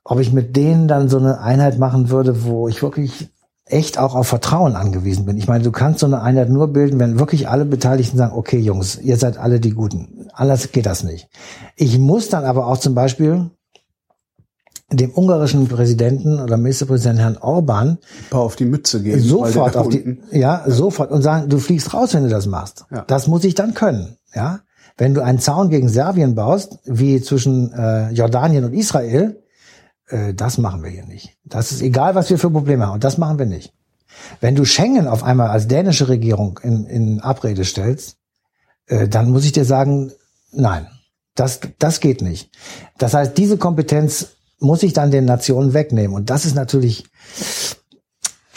ob 0.03 0.19
ich 0.19 0.33
mit 0.33 0.55
denen 0.55 0.87
dann 0.87 1.07
so 1.07 1.17
eine 1.17 1.39
Einheit 1.39 1.79
machen 1.79 2.09
würde, 2.09 2.43
wo 2.43 2.67
ich 2.67 2.81
wirklich 2.81 3.29
echt 3.65 3.97
auch 3.97 4.15
auf 4.15 4.27
Vertrauen 4.27 4.75
angewiesen 4.75 5.25
bin. 5.25 5.37
Ich 5.37 5.47
meine, 5.47 5.63
du 5.63 5.71
kannst 5.71 5.99
so 5.99 6.07
eine 6.07 6.21
Einheit 6.21 6.49
nur 6.49 6.69
bilden, 6.69 6.99
wenn 6.99 7.19
wirklich 7.19 7.47
alle 7.47 7.65
Beteiligten 7.65 8.17
sagen, 8.17 8.35
okay 8.35 8.57
Jungs, 8.57 8.97
ihr 8.97 9.17
seid 9.17 9.37
alle 9.37 9.59
die 9.59 9.71
Guten. 9.71 10.27
Anders 10.33 10.71
geht 10.71 10.87
das 10.87 11.03
nicht. 11.03 11.29
Ich 11.75 11.97
muss 11.99 12.29
dann 12.29 12.45
aber 12.45 12.67
auch 12.67 12.77
zum 12.77 12.95
Beispiel 12.95 13.51
dem 14.91 15.11
ungarischen 15.11 15.67
Präsidenten 15.67 16.39
oder 16.39 16.57
Ministerpräsidenten 16.57 17.21
Herrn 17.21 17.37
Orban 17.37 17.89
ein 17.89 17.97
paar 18.29 18.41
auf 18.41 18.55
die 18.55 18.65
Mütze 18.65 19.03
geben. 19.03 19.21
Sofort 19.21 19.77
auf 19.77 19.89
die, 19.89 20.19
ja, 20.31 20.63
ja, 20.65 20.71
sofort 20.71 21.11
und 21.11 21.21
sagen, 21.21 21.49
du 21.49 21.59
fliegst 21.59 21.93
raus, 21.93 22.13
wenn 22.13 22.23
du 22.23 22.29
das 22.29 22.47
machst. 22.47 22.85
Ja. 22.91 23.03
Das 23.07 23.27
muss 23.27 23.43
ich 23.43 23.55
dann 23.55 23.73
können, 23.73 24.17
ja. 24.33 24.61
Wenn 24.97 25.13
du 25.13 25.23
einen 25.23 25.39
Zaun 25.39 25.69
gegen 25.69 25.87
Serbien 25.87 26.35
baust, 26.35 26.79
wie 26.83 27.21
zwischen 27.21 27.71
äh, 27.71 28.09
Jordanien 28.11 28.65
und 28.65 28.73
Israel, 28.73 29.41
äh, 30.07 30.33
das 30.33 30.57
machen 30.57 30.83
wir 30.83 30.89
hier 30.89 31.05
nicht. 31.05 31.37
Das 31.45 31.71
ist 31.71 31.81
egal, 31.81 32.15
was 32.15 32.29
wir 32.29 32.37
für 32.37 32.49
Probleme 32.49 32.85
haben. 32.85 32.95
Und 32.95 33.03
das 33.05 33.17
machen 33.17 33.39
wir 33.39 33.45
nicht. 33.45 33.73
Wenn 34.41 34.55
du 34.55 34.65
Schengen 34.65 35.07
auf 35.07 35.23
einmal 35.23 35.49
als 35.49 35.67
dänische 35.67 36.09
Regierung 36.09 36.59
in, 36.63 36.85
in 36.85 37.21
Abrede 37.21 37.63
stellst, 37.63 38.17
äh, 38.87 39.07
dann 39.07 39.31
muss 39.31 39.45
ich 39.45 39.53
dir 39.53 39.63
sagen, 39.63 40.11
nein, 40.51 40.87
das, 41.35 41.61
das 41.77 42.01
geht 42.01 42.21
nicht. 42.21 42.51
Das 42.97 43.13
heißt, 43.13 43.37
diese 43.37 43.57
Kompetenz 43.57 44.35
muss 44.59 44.83
ich 44.83 44.93
dann 44.93 45.11
den 45.11 45.25
Nationen 45.25 45.73
wegnehmen. 45.73 46.15
Und 46.15 46.29
das 46.29 46.45
ist 46.45 46.55
natürlich, 46.55 47.05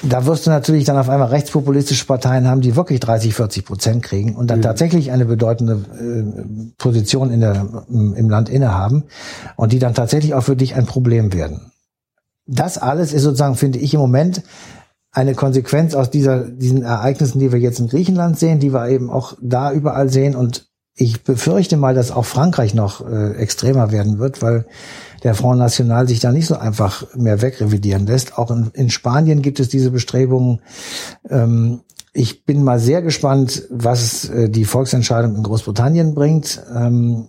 da 0.03 0.27
wirst 0.27 0.47
du 0.47 0.51
natürlich 0.51 0.85
dann 0.85 0.99
auf 0.99 1.09
einmal 1.09 1.29
rechtspopulistische 1.29 2.07
Parteien 2.07 2.49
haben, 2.49 2.61
die 2.61 2.77
wirklich 2.77 3.01
30, 3.01 3.35
40 3.35 3.65
Prozent 3.65 4.03
kriegen 4.03 4.37
und 4.37 4.49
dann 4.49 4.59
mhm. 4.59 4.63
tatsächlich 4.63 5.13
eine 5.13 5.25
bedeutende 5.25 5.85
äh, 5.99 6.73
Position 6.79 7.31
in 7.31 7.41
der, 7.41 7.85
im 7.89 8.29
Land 8.29 8.49
innehaben 8.49 9.05
und 9.57 9.73
die 9.73 9.79
dann 9.79 9.95
tatsächlich 9.95 10.35
auch 10.35 10.43
für 10.43 10.57
dich 10.57 10.75
ein 10.75 10.87
Problem 10.87 11.33
werden. 11.33 11.73
Das 12.47 12.79
alles 12.79 13.13
ist 13.13 13.23
sozusagen, 13.23 13.55
finde 13.55 13.79
ich 13.79 13.95
im 13.95 14.01
Moment, 14.01 14.43
eine 15.13 15.35
Konsequenz 15.35 15.95
aus 15.95 16.11
dieser, 16.11 16.49
diesen 16.49 16.83
Ereignissen, 16.83 17.39
die 17.39 17.53
wir 17.53 17.61
jetzt 17.61 17.79
in 17.79 17.89
Griechenland 17.89 18.39
sehen, 18.39 18.61
die 18.61 18.73
wir 18.73 18.89
eben 18.89 19.11
auch 19.11 19.35
da 19.41 19.71
überall 19.71 20.09
sehen. 20.09 20.35
Und 20.35 20.72
ich 20.95 21.25
befürchte 21.25 21.77
mal, 21.77 21.95
dass 21.95 22.11
auch 22.11 22.25
Frankreich 22.25 22.75
noch 22.75 23.07
äh, 23.07 23.33
extremer 23.37 23.91
werden 23.93 24.19
wird, 24.19 24.43
weil 24.43 24.67
der 25.23 25.35
Front 25.35 25.59
National 25.59 26.07
sich 26.07 26.21
da 26.21 26.33
nicht 26.33 26.47
so 26.47 26.57
einfach 26.57 27.15
mehr 27.15 27.41
wegrevidieren 27.41 28.07
lässt. 28.07 28.37
Auch 28.37 28.51
in, 28.51 28.71
in 28.75 28.91
Spanien 28.91 29.41
gibt 29.41 29.61
es 29.61 29.69
diese 29.69 29.91
Bestrebungen. 29.91 30.61
Ähm, 31.31 31.81
ich 32.13 32.45
bin 32.45 32.63
mal 32.63 32.79
sehr 32.79 33.01
gespannt, 33.01 33.63
was 33.71 34.29
äh, 34.29 34.51
die 34.51 34.67
Volksentscheidung 34.67 35.35
in 35.37 35.43
Großbritannien 35.43 36.15
bringt. 36.15 36.63
Ähm, 36.75 37.29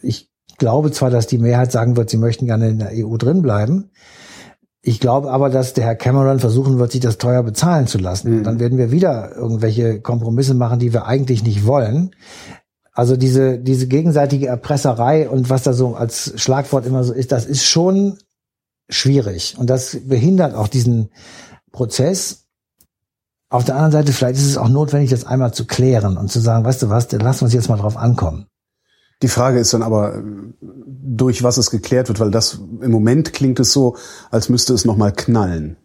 ich 0.00 0.30
glaube 0.58 0.92
zwar, 0.92 1.10
dass 1.10 1.26
die 1.26 1.38
Mehrheit 1.38 1.72
sagen 1.72 1.96
wird, 1.96 2.10
sie 2.10 2.18
möchten 2.18 2.46
gerne 2.46 2.68
in 2.68 2.78
der 2.78 2.92
EU 2.92 3.16
drin 3.16 3.42
bleiben. 3.42 3.90
Ich 4.80 5.00
glaube 5.00 5.30
aber, 5.30 5.48
dass 5.48 5.74
der 5.74 5.84
Herr 5.84 5.94
Cameron 5.94 6.40
versuchen 6.40 6.78
wird, 6.78 6.92
sich 6.92 7.00
das 7.00 7.18
teuer 7.18 7.42
bezahlen 7.42 7.86
zu 7.86 7.98
lassen. 7.98 8.38
Mhm. 8.38 8.44
Dann 8.44 8.60
werden 8.60 8.78
wir 8.78 8.90
wieder 8.90 9.34
irgendwelche 9.34 10.00
Kompromisse 10.00 10.54
machen, 10.54 10.78
die 10.78 10.92
wir 10.92 11.06
eigentlich 11.06 11.42
nicht 11.42 11.66
wollen. 11.66 12.10
Also 12.92 13.16
diese, 13.16 13.58
diese 13.58 13.86
gegenseitige 13.86 14.46
Erpresserei 14.46 15.28
und 15.28 15.48
was 15.48 15.62
da 15.62 15.72
so 15.72 15.94
als 15.94 16.32
Schlagwort 16.36 16.86
immer 16.86 17.04
so 17.04 17.12
ist, 17.12 17.32
das 17.32 17.46
ist 17.46 17.64
schon 17.64 18.18
schwierig. 18.88 19.56
Und 19.58 19.70
das 19.70 19.96
behindert 20.04 20.54
auch 20.54 20.68
diesen 20.68 21.10
Prozess. 21.70 22.44
Auf 23.48 23.64
der 23.64 23.76
anderen 23.76 23.92
Seite, 23.92 24.12
vielleicht 24.12 24.38
ist 24.38 24.46
es 24.46 24.58
auch 24.58 24.68
notwendig, 24.68 25.10
das 25.10 25.24
einmal 25.24 25.54
zu 25.54 25.66
klären 25.66 26.16
und 26.16 26.30
zu 26.30 26.40
sagen, 26.40 26.64
weißt 26.64 26.82
du 26.82 26.88
was, 26.90 27.08
dann 27.08 27.20
lass 27.20 27.42
uns 27.42 27.52
jetzt 27.52 27.68
mal 27.68 27.78
drauf 27.78 27.96
ankommen. 27.96 28.46
Die 29.22 29.28
Frage 29.28 29.58
ist 29.58 29.72
dann 29.72 29.82
aber, 29.82 30.22
durch 30.60 31.42
was 31.42 31.56
es 31.56 31.70
geklärt 31.70 32.08
wird, 32.08 32.18
weil 32.18 32.30
das 32.30 32.54
im 32.80 32.90
Moment 32.90 33.32
klingt 33.32 33.60
es 33.60 33.72
so, 33.72 33.96
als 34.30 34.48
müsste 34.48 34.74
es 34.74 34.84
nochmal 34.84 35.12
knallen, 35.12 35.76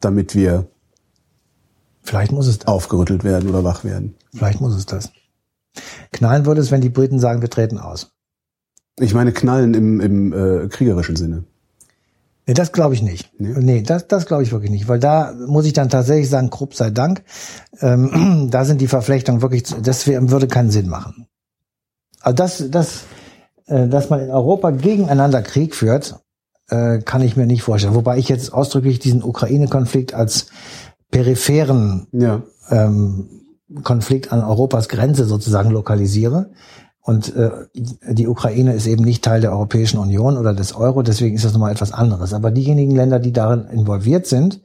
damit 0.00 0.34
wir 0.34 0.68
Vielleicht 2.04 2.32
muss 2.32 2.46
es 2.46 2.66
aufgerüttelt 2.66 3.24
werden 3.24 3.48
oder 3.48 3.64
wach 3.64 3.82
werden. 3.82 4.14
Vielleicht 4.34 4.60
muss 4.60 4.74
es 4.74 4.84
das. 4.84 5.10
Knallen 6.12 6.46
würde 6.46 6.60
es, 6.60 6.70
wenn 6.70 6.80
die 6.80 6.88
Briten 6.88 7.18
sagen, 7.18 7.42
wir 7.42 7.50
treten 7.50 7.78
aus. 7.78 8.12
Ich 8.98 9.14
meine 9.14 9.32
knallen 9.32 9.74
im, 9.74 10.00
im 10.00 10.32
äh, 10.32 10.68
kriegerischen 10.68 11.16
Sinne. 11.16 11.44
Nee, 12.46 12.54
das 12.54 12.72
glaube 12.72 12.94
ich 12.94 13.02
nicht. 13.02 13.30
Nee, 13.38 13.54
nee 13.58 13.82
das, 13.82 14.06
das 14.06 14.26
glaube 14.26 14.42
ich 14.42 14.52
wirklich 14.52 14.70
nicht, 14.70 14.86
weil 14.86 14.98
da 14.98 15.34
muss 15.46 15.64
ich 15.64 15.72
dann 15.72 15.88
tatsächlich 15.88 16.28
sagen, 16.28 16.50
Krupp 16.50 16.74
sei 16.74 16.90
Dank, 16.90 17.22
ähm, 17.80 18.48
da 18.50 18.64
sind 18.64 18.80
die 18.80 18.86
Verflechtungen 18.86 19.42
wirklich, 19.42 19.64
das 19.64 20.06
würde 20.06 20.46
keinen 20.46 20.70
Sinn 20.70 20.88
machen. 20.88 21.26
Also 22.20 22.36
das, 22.36 22.70
das, 22.70 23.04
äh, 23.66 23.88
dass 23.88 24.10
man 24.10 24.20
in 24.20 24.30
Europa 24.30 24.70
gegeneinander 24.70 25.42
Krieg 25.42 25.74
führt, 25.74 26.16
äh, 26.68 26.98
kann 26.98 27.22
ich 27.22 27.36
mir 27.36 27.46
nicht 27.46 27.62
vorstellen. 27.62 27.94
Wobei 27.94 28.18
ich 28.18 28.28
jetzt 28.28 28.52
ausdrücklich 28.52 28.98
diesen 28.98 29.22
Ukraine-Konflikt 29.22 30.14
als 30.14 30.46
peripheren 31.10 32.06
ja. 32.12 32.42
ähm, 32.70 33.28
Konflikt 33.82 34.32
an 34.32 34.42
Europas 34.42 34.88
Grenze 34.88 35.24
sozusagen 35.24 35.70
lokalisiere. 35.70 36.50
Und 37.00 37.36
äh, 37.36 37.50
die 37.74 38.28
Ukraine 38.28 38.72
ist 38.72 38.86
eben 38.86 39.04
nicht 39.04 39.22
Teil 39.22 39.42
der 39.42 39.52
Europäischen 39.52 39.98
Union 39.98 40.38
oder 40.38 40.54
des 40.54 40.74
Euro, 40.74 41.02
deswegen 41.02 41.36
ist 41.36 41.44
das 41.44 41.52
nochmal 41.52 41.72
etwas 41.72 41.92
anderes. 41.92 42.32
Aber 42.32 42.50
diejenigen 42.50 42.92
Länder, 42.92 43.18
die 43.18 43.32
darin 43.32 43.66
involviert 43.66 44.26
sind, 44.26 44.60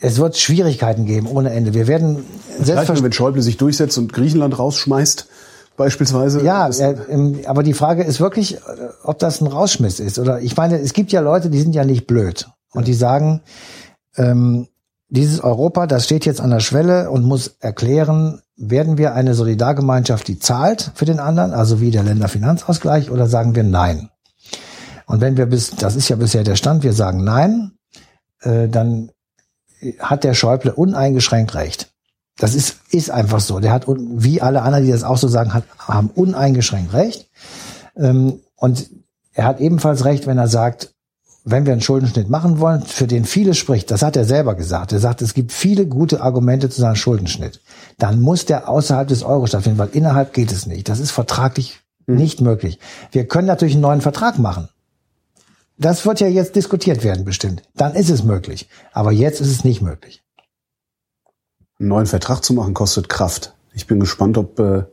es 0.00 0.18
wird 0.18 0.36
Schwierigkeiten 0.36 1.06
geben 1.06 1.26
ohne 1.26 1.50
Ende. 1.50 1.74
Wir 1.74 1.88
werden 1.88 2.24
selbstverständlich, 2.56 3.04
wenn 3.04 3.12
Schäuble 3.12 3.42
sich 3.42 3.56
durchsetzt 3.56 3.98
und 3.98 4.12
Griechenland 4.12 4.58
rausschmeißt, 4.58 5.26
beispielsweise. 5.76 6.42
Ja, 6.44 6.68
äh, 6.68 7.44
aber 7.46 7.62
die 7.62 7.74
Frage 7.74 8.04
ist 8.04 8.20
wirklich, 8.20 8.56
äh, 8.56 8.58
ob 9.02 9.18
das 9.18 9.40
ein 9.40 9.46
Rausschmiss 9.46 9.98
ist 9.98 10.18
oder 10.18 10.40
ich 10.40 10.56
meine, 10.56 10.78
es 10.78 10.92
gibt 10.92 11.10
ja 11.10 11.20
Leute, 11.20 11.50
die 11.50 11.60
sind 11.60 11.74
ja 11.74 11.84
nicht 11.84 12.06
blöd 12.06 12.48
und 12.72 12.86
die 12.86 12.94
sagen, 12.94 13.40
ähm, 14.16 14.68
dieses 15.10 15.40
Europa, 15.40 15.86
das 15.86 16.04
steht 16.04 16.24
jetzt 16.24 16.40
an 16.40 16.50
der 16.50 16.60
Schwelle 16.60 17.10
und 17.10 17.24
muss 17.24 17.56
erklären, 17.60 18.42
werden 18.56 18.96
wir 18.96 19.14
eine 19.14 19.34
Solidargemeinschaft, 19.34 20.28
die 20.28 20.38
zahlt 20.38 20.92
für 20.94 21.04
den 21.04 21.18
anderen, 21.18 21.52
also 21.52 21.80
wie 21.80 21.90
der 21.90 22.04
Länderfinanzausgleich, 22.04 23.10
oder 23.10 23.26
sagen 23.26 23.54
wir 23.54 23.64
nein? 23.64 24.10
Und 25.06 25.20
wenn 25.20 25.36
wir 25.36 25.46
bis, 25.46 25.70
das 25.70 25.96
ist 25.96 26.08
ja 26.08 26.16
bisher 26.16 26.44
der 26.44 26.56
Stand, 26.56 26.84
wir 26.84 26.92
sagen 26.92 27.24
nein, 27.24 27.72
äh, 28.42 28.68
dann 28.68 29.10
hat 29.98 30.24
der 30.24 30.34
Schäuble 30.34 30.72
uneingeschränkt 30.72 31.54
recht. 31.54 31.90
Das 32.38 32.54
ist, 32.54 32.76
ist 32.90 33.10
einfach 33.10 33.40
so. 33.40 33.58
Der 33.58 33.72
hat, 33.72 33.86
wie 33.88 34.40
alle 34.40 34.62
anderen, 34.62 34.84
die 34.84 34.92
das 34.92 35.04
auch 35.04 35.18
so 35.18 35.26
sagen, 35.26 35.52
hat, 35.52 35.64
haben 35.78 36.10
uneingeschränkt 36.14 36.92
recht. 36.92 37.28
Ähm, 37.96 38.40
und 38.56 38.88
er 39.32 39.44
hat 39.44 39.60
ebenfalls 39.60 40.04
recht, 40.04 40.26
wenn 40.26 40.38
er 40.38 40.48
sagt, 40.48 40.94
wenn 41.44 41.64
wir 41.64 41.72
einen 41.72 41.82
Schuldenschnitt 41.82 42.28
machen 42.28 42.60
wollen, 42.60 42.82
für 42.82 43.06
den 43.06 43.24
viele 43.24 43.54
spricht, 43.54 43.90
das 43.90 44.02
hat 44.02 44.16
er 44.16 44.24
selber 44.24 44.54
gesagt. 44.54 44.92
Er 44.92 45.00
sagt, 45.00 45.22
es 45.22 45.34
gibt 45.34 45.52
viele 45.52 45.86
gute 45.86 46.20
Argumente 46.20 46.68
zu 46.68 46.80
seinem 46.80 46.96
Schuldenschnitt. 46.96 47.60
Dann 47.98 48.20
muss 48.20 48.44
der 48.44 48.68
außerhalb 48.68 49.08
des 49.08 49.22
Euro 49.22 49.46
stattfinden, 49.46 49.78
weil 49.78 49.90
innerhalb 49.92 50.32
geht 50.34 50.52
es 50.52 50.66
nicht. 50.66 50.88
Das 50.88 51.00
ist 51.00 51.10
vertraglich 51.10 51.80
hm. 52.06 52.16
nicht 52.16 52.40
möglich. 52.40 52.78
Wir 53.12 53.26
können 53.26 53.46
natürlich 53.46 53.74
einen 53.74 53.82
neuen 53.82 54.00
Vertrag 54.00 54.38
machen. 54.38 54.68
Das 55.78 56.04
wird 56.04 56.20
ja 56.20 56.28
jetzt 56.28 56.56
diskutiert 56.56 57.04
werden, 57.04 57.24
bestimmt. 57.24 57.62
Dann 57.74 57.94
ist 57.94 58.10
es 58.10 58.22
möglich. 58.22 58.68
Aber 58.92 59.12
jetzt 59.12 59.40
ist 59.40 59.50
es 59.50 59.64
nicht 59.64 59.80
möglich. 59.80 60.22
Einen 61.78 61.88
neuen 61.88 62.06
Vertrag 62.06 62.44
zu 62.44 62.52
machen 62.52 62.74
kostet 62.74 63.08
Kraft. 63.08 63.54
Ich 63.72 63.86
bin 63.86 63.98
gespannt, 63.98 64.36
ob 64.36 64.58
äh, 64.58 64.84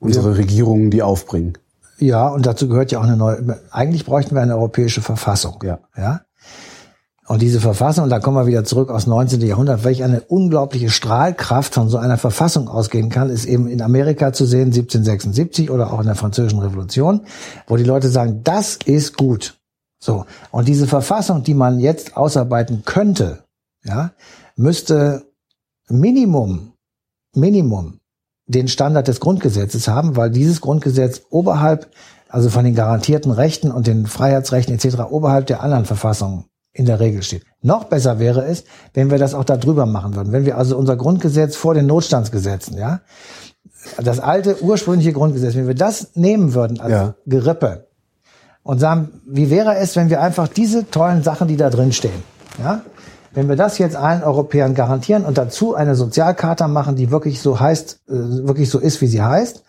unsere 0.00 0.30
ja. 0.30 0.36
Regierungen 0.36 0.90
die 0.90 1.02
aufbringen. 1.02 1.56
Ja, 1.98 2.28
und 2.28 2.46
dazu 2.46 2.68
gehört 2.68 2.92
ja 2.92 2.98
auch 2.98 3.04
eine 3.04 3.16
neue, 3.16 3.60
eigentlich 3.70 4.04
bräuchten 4.04 4.34
wir 4.34 4.42
eine 4.42 4.54
europäische 4.54 5.00
Verfassung. 5.00 5.62
Ja. 5.62 5.78
ja? 5.96 6.22
Und 7.26 7.40
diese 7.40 7.60
Verfassung, 7.60 8.04
und 8.04 8.10
da 8.10 8.18
kommen 8.18 8.36
wir 8.36 8.46
wieder 8.46 8.64
zurück 8.64 8.90
aus 8.90 9.06
19. 9.06 9.40
Jahrhundert, 9.40 9.82
welch 9.84 10.04
eine 10.04 10.20
unglaubliche 10.20 10.90
Strahlkraft 10.90 11.72
von 11.72 11.88
so 11.88 11.96
einer 11.96 12.18
Verfassung 12.18 12.68
ausgehen 12.68 13.08
kann, 13.08 13.30
ist 13.30 13.46
eben 13.46 13.66
in 13.66 13.80
Amerika 13.80 14.32
zu 14.32 14.44
sehen, 14.44 14.66
1776 14.66 15.70
oder 15.70 15.92
auch 15.92 16.00
in 16.00 16.06
der 16.06 16.16
Französischen 16.16 16.58
Revolution, 16.58 17.22
wo 17.66 17.76
die 17.76 17.84
Leute 17.84 18.08
sagen, 18.08 18.42
das 18.44 18.78
ist 18.84 19.16
gut. 19.16 19.58
So. 19.98 20.26
Und 20.50 20.68
diese 20.68 20.86
Verfassung, 20.86 21.42
die 21.42 21.54
man 21.54 21.80
jetzt 21.80 22.14
ausarbeiten 22.16 22.82
könnte, 22.84 23.44
ja, 23.84 24.12
müsste 24.56 25.24
Minimum, 25.88 26.72
Minimum 27.34 28.00
den 28.46 28.68
Standard 28.68 29.08
des 29.08 29.20
Grundgesetzes 29.20 29.88
haben, 29.88 30.16
weil 30.16 30.30
dieses 30.30 30.60
Grundgesetz 30.60 31.22
oberhalb, 31.30 31.88
also 32.28 32.50
von 32.50 32.64
den 32.64 32.74
garantierten 32.74 33.32
Rechten 33.32 33.70
und 33.70 33.86
den 33.86 34.06
Freiheitsrechten 34.06 34.74
etc. 34.74 35.00
oberhalb 35.10 35.46
der 35.46 35.62
anderen 35.62 35.84
Verfassungen 35.84 36.44
in 36.72 36.86
der 36.86 37.00
Regel 37.00 37.22
steht. 37.22 37.44
Noch 37.62 37.84
besser 37.84 38.18
wäre 38.18 38.44
es, 38.44 38.64
wenn 38.92 39.10
wir 39.10 39.18
das 39.18 39.34
auch 39.34 39.44
da 39.44 39.56
drüber 39.56 39.86
machen 39.86 40.16
würden. 40.16 40.32
Wenn 40.32 40.44
wir 40.44 40.58
also 40.58 40.76
unser 40.76 40.96
Grundgesetz 40.96 41.56
vor 41.56 41.72
den 41.72 41.86
Notstandsgesetzen, 41.86 42.76
ja, 42.76 43.00
das 44.02 44.18
alte 44.18 44.62
ursprüngliche 44.62 45.12
Grundgesetz, 45.12 45.54
wenn 45.54 45.68
wir 45.68 45.74
das 45.74 46.14
nehmen 46.14 46.54
würden 46.54 46.80
als 46.80 46.90
Ja. 46.90 47.14
Gerippe 47.26 47.86
und 48.62 48.80
sagen, 48.80 49.20
wie 49.26 49.50
wäre 49.50 49.76
es, 49.76 49.94
wenn 49.94 50.10
wir 50.10 50.20
einfach 50.20 50.48
diese 50.48 50.90
tollen 50.90 51.22
Sachen, 51.22 51.48
die 51.48 51.56
da 51.56 51.70
drin 51.70 51.92
stehen, 51.92 52.22
ja, 52.58 52.82
wenn 53.34 53.48
wir 53.48 53.56
das 53.56 53.78
jetzt 53.78 53.96
allen 53.96 54.22
Europäern 54.22 54.74
garantieren 54.74 55.24
und 55.24 55.36
dazu 55.36 55.74
eine 55.74 55.94
Sozialkarte 55.96 56.68
machen, 56.68 56.96
die 56.96 57.10
wirklich 57.10 57.40
so 57.40 57.60
heißt, 57.60 58.00
äh, 58.08 58.12
wirklich 58.46 58.70
so 58.70 58.78
ist, 58.78 59.00
wie 59.00 59.06
sie 59.06 59.22
heißt, 59.22 59.64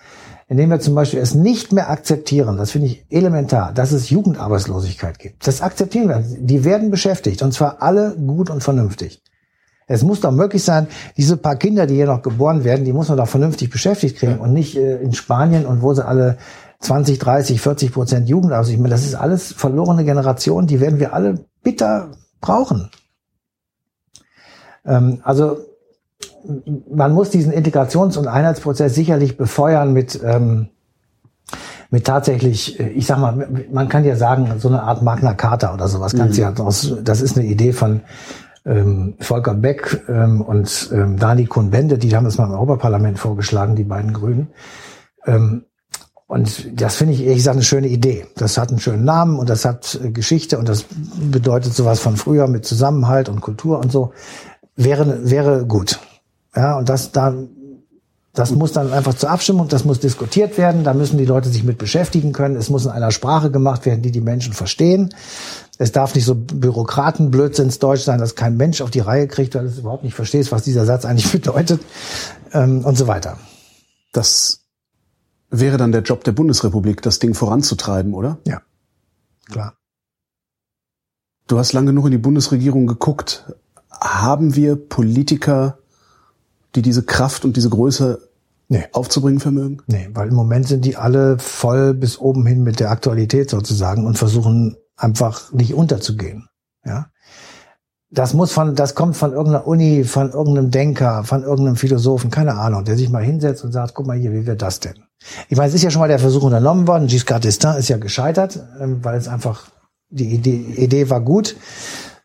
indem 0.47 0.69
wir 0.69 0.79
zum 0.79 0.93
Beispiel 0.93 1.19
es 1.19 1.33
nicht 1.33 1.71
mehr 1.73 1.89
akzeptieren, 1.89 2.57
das 2.57 2.71
finde 2.71 2.87
ich 2.87 3.05
elementar, 3.09 3.73
dass 3.73 3.91
es 3.91 4.09
Jugendarbeitslosigkeit 4.11 5.17
gibt. 5.17 5.47
Das 5.47 5.61
akzeptieren 5.61 6.07
wir. 6.07 6.23
Die 6.39 6.63
werden 6.63 6.91
beschäftigt 6.91 7.41
und 7.41 7.53
zwar 7.53 7.81
alle 7.81 8.15
gut 8.15 8.49
und 8.49 8.63
vernünftig. 8.63 9.21
Es 9.87 10.03
muss 10.03 10.21
doch 10.21 10.31
möglich 10.31 10.63
sein, 10.63 10.87
diese 11.15 11.37
paar 11.37 11.57
Kinder, 11.57 11.85
die 11.85 11.95
hier 11.95 12.07
noch 12.07 12.23
geboren 12.23 12.63
werden, 12.63 12.85
die 12.85 12.93
muss 12.93 13.09
man 13.09 13.17
doch 13.17 13.27
vernünftig 13.27 13.69
beschäftigt 13.69 14.17
kriegen 14.17 14.39
und 14.39 14.53
nicht 14.53 14.75
äh, 14.77 14.97
in 14.97 15.13
Spanien 15.13 15.65
und 15.65 15.81
wo 15.81 15.93
sie 15.93 16.05
alle 16.05 16.37
20, 16.79 17.19
30, 17.19 17.61
40 17.61 17.93
Prozent 17.93 18.29
Jugend 18.29 18.53
aus. 18.53 18.69
Ich 18.69 18.77
meine, 18.77 18.89
das 18.89 19.05
ist 19.05 19.15
alles 19.15 19.53
verlorene 19.53 20.03
Generationen, 20.03 20.67
die 20.67 20.79
werden 20.79 20.99
wir 20.99 21.13
alle 21.13 21.45
bitter 21.63 22.11
brauchen. 22.41 22.89
Ähm, 24.85 25.19
also 25.23 25.57
man 26.89 27.11
muss 27.13 27.29
diesen 27.29 27.51
Integrations- 27.51 28.17
und 28.17 28.27
Einheitsprozess 28.27 28.93
sicherlich 28.93 29.37
befeuern 29.37 29.93
mit 29.93 30.19
ähm, 30.23 30.69
mit 31.91 32.05
tatsächlich, 32.05 32.79
äh, 32.79 32.89
ich 32.89 33.05
sag 33.05 33.19
mal, 33.19 33.47
man 33.71 33.89
kann 33.89 34.03
ja 34.03 34.15
sagen, 34.15 34.51
so 34.59 34.67
eine 34.67 34.83
Art 34.83 35.01
Magna 35.01 35.33
Carta 35.33 35.73
oder 35.73 35.87
sowas 35.87 36.15
kannst 36.15 36.37
du 36.37 36.41
ja 36.41 36.51
draus, 36.51 36.93
das 37.03 37.21
ist 37.21 37.37
eine 37.37 37.47
Idee 37.47 37.73
von 37.73 38.01
ähm, 38.65 39.15
Volker 39.19 39.53
Beck 39.53 40.03
ähm, 40.09 40.41
und 40.41 40.89
ähm, 40.91 41.17
Dani 41.17 41.45
Kuhn-Bende, 41.45 41.97
die 41.97 42.15
haben 42.15 42.25
das 42.25 42.37
mal 42.37 42.45
im 42.45 42.51
Europaparlament 42.51 43.19
vorgeschlagen, 43.19 43.75
die 43.75 43.83
beiden 43.83 44.11
Grünen. 44.11 44.49
Ähm, 45.25 45.65
und 46.27 46.81
das 46.81 46.95
finde 46.95 47.13
ich 47.13 47.21
ehrlich 47.21 47.37
gesagt 47.37 47.55
eine 47.55 47.63
schöne 47.63 47.87
Idee. 47.87 48.25
Das 48.35 48.57
hat 48.57 48.69
einen 48.69 48.79
schönen 48.79 49.05
Namen 49.05 49.37
und 49.37 49.47
das 49.47 49.63
hat 49.63 49.99
äh, 50.03 50.09
Geschichte 50.09 50.57
und 50.57 50.67
das 50.67 50.85
bedeutet 51.31 51.75
sowas 51.75 51.99
von 51.99 52.17
früher 52.17 52.47
mit 52.47 52.65
Zusammenhalt 52.65 53.29
und 53.29 53.41
Kultur 53.41 53.77
und 53.79 53.91
so. 53.91 54.11
Wäre, 54.75 55.29
wäre 55.29 55.65
gut. 55.65 55.99
Ja, 56.55 56.77
und 56.77 56.89
das 56.89 57.11
da, 57.11 57.33
das 58.33 58.51
muss 58.51 58.73
dann 58.73 58.91
einfach 58.91 59.13
zur 59.13 59.29
Abstimmung, 59.29 59.69
das 59.69 59.85
muss 59.85 60.01
diskutiert 60.01 60.57
werden, 60.57 60.83
da 60.83 60.93
müssen 60.93 61.17
die 61.17 61.25
Leute 61.25 61.49
sich 61.49 61.63
mit 61.63 61.77
beschäftigen 61.77 62.33
können. 62.33 62.57
Es 62.57 62.69
muss 62.69 62.85
in 62.85 62.91
einer 62.91 63.11
Sprache 63.11 63.49
gemacht 63.49 63.85
werden, 63.85 64.01
die 64.01 64.11
die 64.11 64.21
Menschen 64.21 64.53
verstehen. 64.53 65.13
Es 65.77 65.93
darf 65.93 66.15
nicht 66.15 66.25
so 66.25 66.35
Bürokratenblödsinns 66.35 67.79
Deutsch 67.79 68.01
sein, 68.01 68.19
dass 68.19 68.35
kein 68.35 68.57
Mensch 68.57 68.81
auf 68.81 68.91
die 68.91 68.99
Reihe 68.99 69.27
kriegt, 69.27 69.55
weil 69.55 69.65
es 69.65 69.79
überhaupt 69.79 70.03
nicht 70.03 70.15
verstehst, 70.15 70.51
was 70.51 70.63
dieser 70.63 70.85
Satz 70.85 71.05
eigentlich 71.05 71.31
bedeutet 71.31 71.81
ähm, 72.51 72.83
und 72.83 72.97
so 72.97 73.07
weiter. 73.07 73.37
Das 74.11 74.65
wäre 75.49 75.77
dann 75.77 75.93
der 75.93 76.01
Job 76.01 76.25
der 76.25 76.33
Bundesrepublik, 76.33 77.01
das 77.01 77.19
Ding 77.19 77.33
voranzutreiben, 77.33 78.13
oder? 78.13 78.39
Ja, 78.45 78.61
klar. 79.49 79.77
Du 81.47 81.59
hast 81.59 81.73
lange 81.73 81.87
genug 81.87 82.05
in 82.05 82.11
die 82.11 82.17
Bundesregierung 82.17 82.87
geguckt. 82.87 83.45
Haben 84.05 84.55
wir 84.55 84.75
Politiker, 84.75 85.79
die 86.75 86.81
diese 86.81 87.03
Kraft 87.03 87.43
und 87.45 87.57
diese 87.57 87.69
Größe 87.69 88.29
Nee. 88.67 88.85
aufzubringen 88.93 89.39
vermögen? 89.39 89.81
Nee, 89.87 90.09
weil 90.13 90.29
im 90.29 90.35
Moment 90.35 90.67
sind 90.67 90.85
die 90.85 90.97
alle 90.97 91.37
voll 91.37 91.93
bis 91.93 92.17
oben 92.17 92.45
hin 92.45 92.63
mit 92.63 92.79
der 92.79 92.89
Aktualität 92.89 93.49
sozusagen 93.49 94.07
und 94.07 94.17
versuchen 94.17 94.77
einfach 94.97 95.51
nicht 95.53 95.73
unterzugehen. 95.73 96.47
Ja. 96.83 97.07
Das 98.09 98.33
muss 98.33 98.51
von, 98.51 98.75
das 98.75 98.95
kommt 98.95 99.17
von 99.17 99.33
irgendeiner 99.33 99.67
Uni, 99.67 100.03
von 100.03 100.31
irgendeinem 100.31 100.71
Denker, 100.71 101.23
von 101.23 101.43
irgendeinem 101.43 101.75
Philosophen, 101.75 102.31
keine 102.31 102.55
Ahnung, 102.55 102.85
der 102.85 102.97
sich 102.97 103.09
mal 103.09 103.23
hinsetzt 103.23 103.63
und 103.63 103.71
sagt, 103.71 103.93
guck 103.93 104.07
mal 104.07 104.17
hier, 104.17 104.31
wie 104.31 104.45
wird 104.45 104.61
das 104.61 104.79
denn? 104.79 104.95
Ich 105.49 105.57
meine, 105.57 105.69
es 105.69 105.75
ist 105.75 105.83
ja 105.83 105.91
schon 105.91 105.99
mal 106.01 106.07
der 106.07 106.19
Versuch 106.19 106.43
unternommen 106.43 106.87
worden. 106.87 107.07
Giscard 107.07 107.43
d'Estaing 107.43 107.77
ist 107.77 107.89
ja 107.89 107.97
gescheitert, 107.97 108.59
ähm, 108.79 109.03
weil 109.03 109.17
es 109.17 109.27
einfach, 109.27 109.67
die 110.09 110.33
Idee, 110.33 110.55
Idee 110.77 111.09
war 111.09 111.21
gut. 111.21 111.55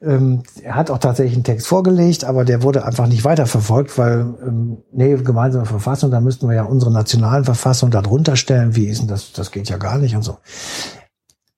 Ähm, 0.02 0.42
er 0.62 0.76
hat 0.76 0.90
auch 0.90 0.98
tatsächlich 0.98 1.34
einen 1.34 1.44
Text 1.44 1.66
vorgelegt, 1.66 2.24
aber 2.24 2.44
der 2.44 2.62
wurde 2.62 2.86
einfach 2.86 3.06
nicht 3.06 3.24
weiterverfolgt, 3.24 3.98
weil, 3.98 4.34
ähm, 4.42 4.78
nee, 4.92 5.14
gemeinsame 5.16 5.66
Verfassung, 5.66 6.10
da 6.10 6.20
müssten 6.20 6.48
wir 6.48 6.56
ja 6.56 6.62
unsere 6.62 6.90
nationalen 6.90 7.44
Verfassungen 7.44 7.92
darunter 7.92 8.36
stellen. 8.36 8.76
Wie 8.76 8.86
ist 8.86 9.02
denn 9.02 9.08
das? 9.08 9.32
Das 9.32 9.50
geht 9.50 9.68
ja 9.68 9.76
gar 9.76 9.98
nicht 9.98 10.16
und 10.16 10.22
so. 10.22 10.38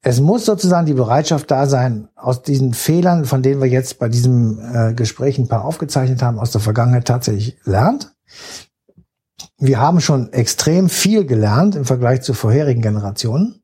Es 0.04 0.20
muss 0.20 0.44
sozusagen 0.44 0.86
die 0.86 0.94
Bereitschaft 0.94 1.48
da 1.52 1.66
sein, 1.66 2.08
aus 2.16 2.42
diesen 2.42 2.74
Fehlern, 2.74 3.24
von 3.24 3.42
denen 3.42 3.60
wir 3.60 3.68
jetzt 3.68 4.00
bei 4.00 4.08
diesem 4.08 4.58
äh, 4.58 4.94
Gespräch 4.94 5.38
ein 5.38 5.46
paar 5.46 5.64
aufgezeichnet 5.64 6.22
haben, 6.22 6.40
aus 6.40 6.50
der 6.50 6.60
Vergangenheit 6.60 7.06
tatsächlich 7.06 7.56
lernt. 7.62 8.12
Wir 9.58 9.78
haben 9.78 10.00
schon 10.00 10.32
extrem 10.32 10.88
viel 10.88 11.24
gelernt 11.24 11.76
im 11.76 11.84
Vergleich 11.84 12.22
zu 12.22 12.34
vorherigen 12.34 12.82
Generationen. 12.82 13.61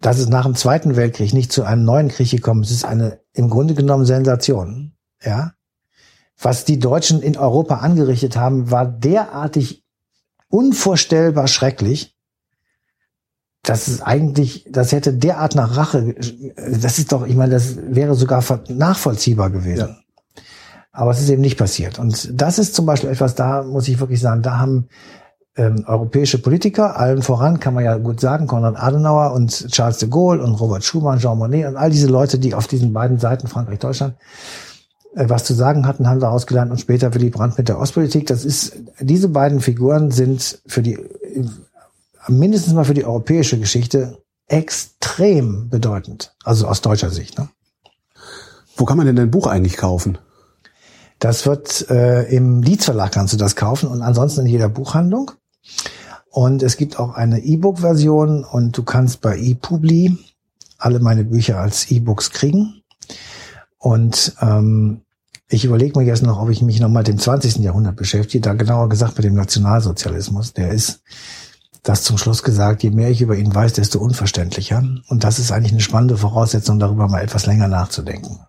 Dass 0.00 0.18
es 0.18 0.28
nach 0.28 0.44
dem 0.44 0.54
Zweiten 0.54 0.96
Weltkrieg 0.96 1.32
nicht 1.32 1.52
zu 1.52 1.64
einem 1.64 1.84
neuen 1.84 2.08
Krieg 2.08 2.30
gekommen 2.30 2.62
ist, 2.62 2.70
ist 2.70 2.84
eine 2.84 3.20
im 3.32 3.50
Grunde 3.50 3.74
genommen 3.74 4.04
Sensation. 4.04 4.92
Ja, 5.22 5.52
was 6.40 6.64
die 6.64 6.78
Deutschen 6.78 7.20
in 7.20 7.36
Europa 7.36 7.76
angerichtet 7.78 8.36
haben, 8.36 8.70
war 8.70 8.86
derartig 8.86 9.84
unvorstellbar 10.48 11.48
schrecklich. 11.48 12.14
Das 13.62 13.88
ist 13.88 14.02
eigentlich, 14.02 14.64
das 14.70 14.92
hätte 14.92 15.12
derart 15.12 15.56
nach 15.56 15.76
Rache, 15.76 16.14
das 16.56 16.98
ist 16.98 17.12
doch, 17.12 17.26
ich 17.26 17.34
meine, 17.34 17.54
das 17.54 17.76
wäre 17.76 18.14
sogar 18.14 18.42
nachvollziehbar 18.68 19.50
gewesen. 19.50 19.88
Ja. 19.88 20.42
Aber 20.92 21.10
es 21.10 21.20
ist 21.20 21.28
eben 21.28 21.42
nicht 21.42 21.58
passiert. 21.58 21.98
Und 21.98 22.30
das 22.40 22.58
ist 22.58 22.74
zum 22.74 22.86
Beispiel 22.86 23.10
etwas, 23.10 23.34
da 23.34 23.62
muss 23.62 23.88
ich 23.88 24.00
wirklich 24.00 24.20
sagen, 24.20 24.42
da 24.42 24.58
haben 24.58 24.88
ähm, 25.58 25.84
europäische 25.86 26.40
Politiker, 26.40 26.98
allen 26.98 27.22
voran 27.22 27.60
kann 27.60 27.74
man 27.74 27.84
ja 27.84 27.96
gut 27.98 28.20
sagen, 28.20 28.46
Konrad 28.46 28.76
Adenauer 28.76 29.32
und 29.32 29.68
Charles 29.70 29.98
de 29.98 30.08
Gaulle 30.08 30.42
und 30.42 30.54
Robert 30.54 30.84
Schumann, 30.84 31.18
Jean 31.18 31.36
Monnet 31.36 31.66
und 31.66 31.76
all 31.76 31.90
diese 31.90 32.06
Leute, 32.06 32.38
die 32.38 32.54
auf 32.54 32.68
diesen 32.68 32.92
beiden 32.92 33.18
Seiten, 33.18 33.48
Frankreich, 33.48 33.80
Deutschland, 33.80 34.14
äh, 35.14 35.28
was 35.28 35.44
zu 35.44 35.54
sagen 35.54 35.86
hatten, 35.86 36.08
haben 36.08 36.20
daraus 36.20 36.46
gelernt 36.46 36.70
und 36.70 36.80
später 36.80 37.12
Willy 37.12 37.30
Brandt 37.30 37.58
mit 37.58 37.68
der 37.68 37.78
Ostpolitik. 37.78 38.26
Das 38.26 38.44
ist, 38.44 38.76
diese 39.00 39.28
beiden 39.28 39.60
Figuren 39.60 40.12
sind 40.12 40.60
für 40.66 40.80
die, 40.82 40.98
mindestens 42.28 42.74
mal 42.74 42.84
für 42.84 42.94
die 42.94 43.04
europäische 43.04 43.58
Geschichte 43.58 44.18
extrem 44.46 45.68
bedeutend. 45.68 46.34
Also 46.44 46.68
aus 46.68 46.80
deutscher 46.80 47.10
Sicht. 47.10 47.38
Ne? 47.38 47.48
Wo 48.76 48.84
kann 48.84 48.96
man 48.96 49.06
denn 49.06 49.16
dein 49.16 49.30
Buch 49.30 49.48
eigentlich 49.48 49.76
kaufen? 49.76 50.18
Das 51.18 51.46
wird 51.46 51.90
äh, 51.90 52.24
im 52.34 52.62
Lietz 52.62 52.84
Verlag 52.84 53.10
kannst 53.12 53.32
du 53.32 53.36
das 53.36 53.56
kaufen 53.56 53.88
und 53.88 54.02
ansonsten 54.02 54.42
in 54.42 54.46
jeder 54.46 54.68
Buchhandlung. 54.68 55.32
Und 56.30 56.62
es 56.62 56.76
gibt 56.76 56.98
auch 56.98 57.14
eine 57.14 57.40
E-Book-Version 57.40 58.44
und 58.44 58.76
du 58.76 58.82
kannst 58.82 59.20
bei 59.20 59.38
ePubli 59.38 60.18
alle 60.78 61.00
meine 61.00 61.24
Bücher 61.24 61.58
als 61.58 61.90
E-Books 61.90 62.30
kriegen. 62.30 62.82
Und 63.78 64.34
ähm, 64.40 65.00
ich 65.48 65.64
überlege 65.64 65.98
mir 65.98 66.04
jetzt 66.04 66.22
noch, 66.22 66.40
ob 66.40 66.50
ich 66.50 66.62
mich 66.62 66.80
noch 66.80 66.90
mal 66.90 67.04
dem 67.04 67.18
20. 67.18 67.56
Jahrhundert 67.56 67.96
beschäftige, 67.96 68.42
da 68.42 68.52
genauer 68.52 68.88
gesagt 68.88 69.16
mit 69.16 69.24
dem 69.24 69.34
Nationalsozialismus. 69.34 70.52
Der 70.52 70.70
ist, 70.70 71.00
das 71.82 72.02
zum 72.02 72.18
Schluss 72.18 72.42
gesagt, 72.42 72.82
je 72.82 72.90
mehr 72.90 73.10
ich 73.10 73.22
über 73.22 73.36
ihn 73.36 73.54
weiß, 73.54 73.72
desto 73.72 73.98
unverständlicher. 73.98 74.82
Und 75.08 75.24
das 75.24 75.38
ist 75.38 75.50
eigentlich 75.50 75.72
eine 75.72 75.80
spannende 75.80 76.18
Voraussetzung, 76.18 76.78
darüber 76.78 77.08
mal 77.08 77.22
etwas 77.22 77.46
länger 77.46 77.68
nachzudenken. 77.68 78.40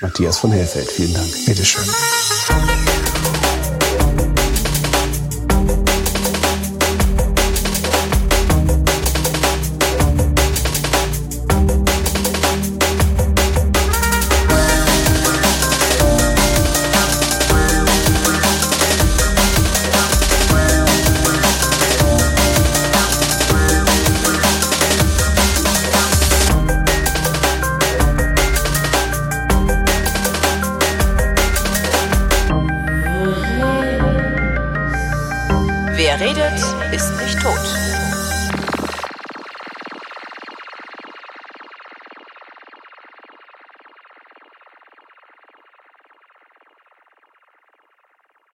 Matthias 0.00 0.38
von 0.38 0.52
Hellfeld, 0.52 0.88
vielen 0.88 1.14
Dank. 1.14 1.28
Bitteschön. 1.46 1.84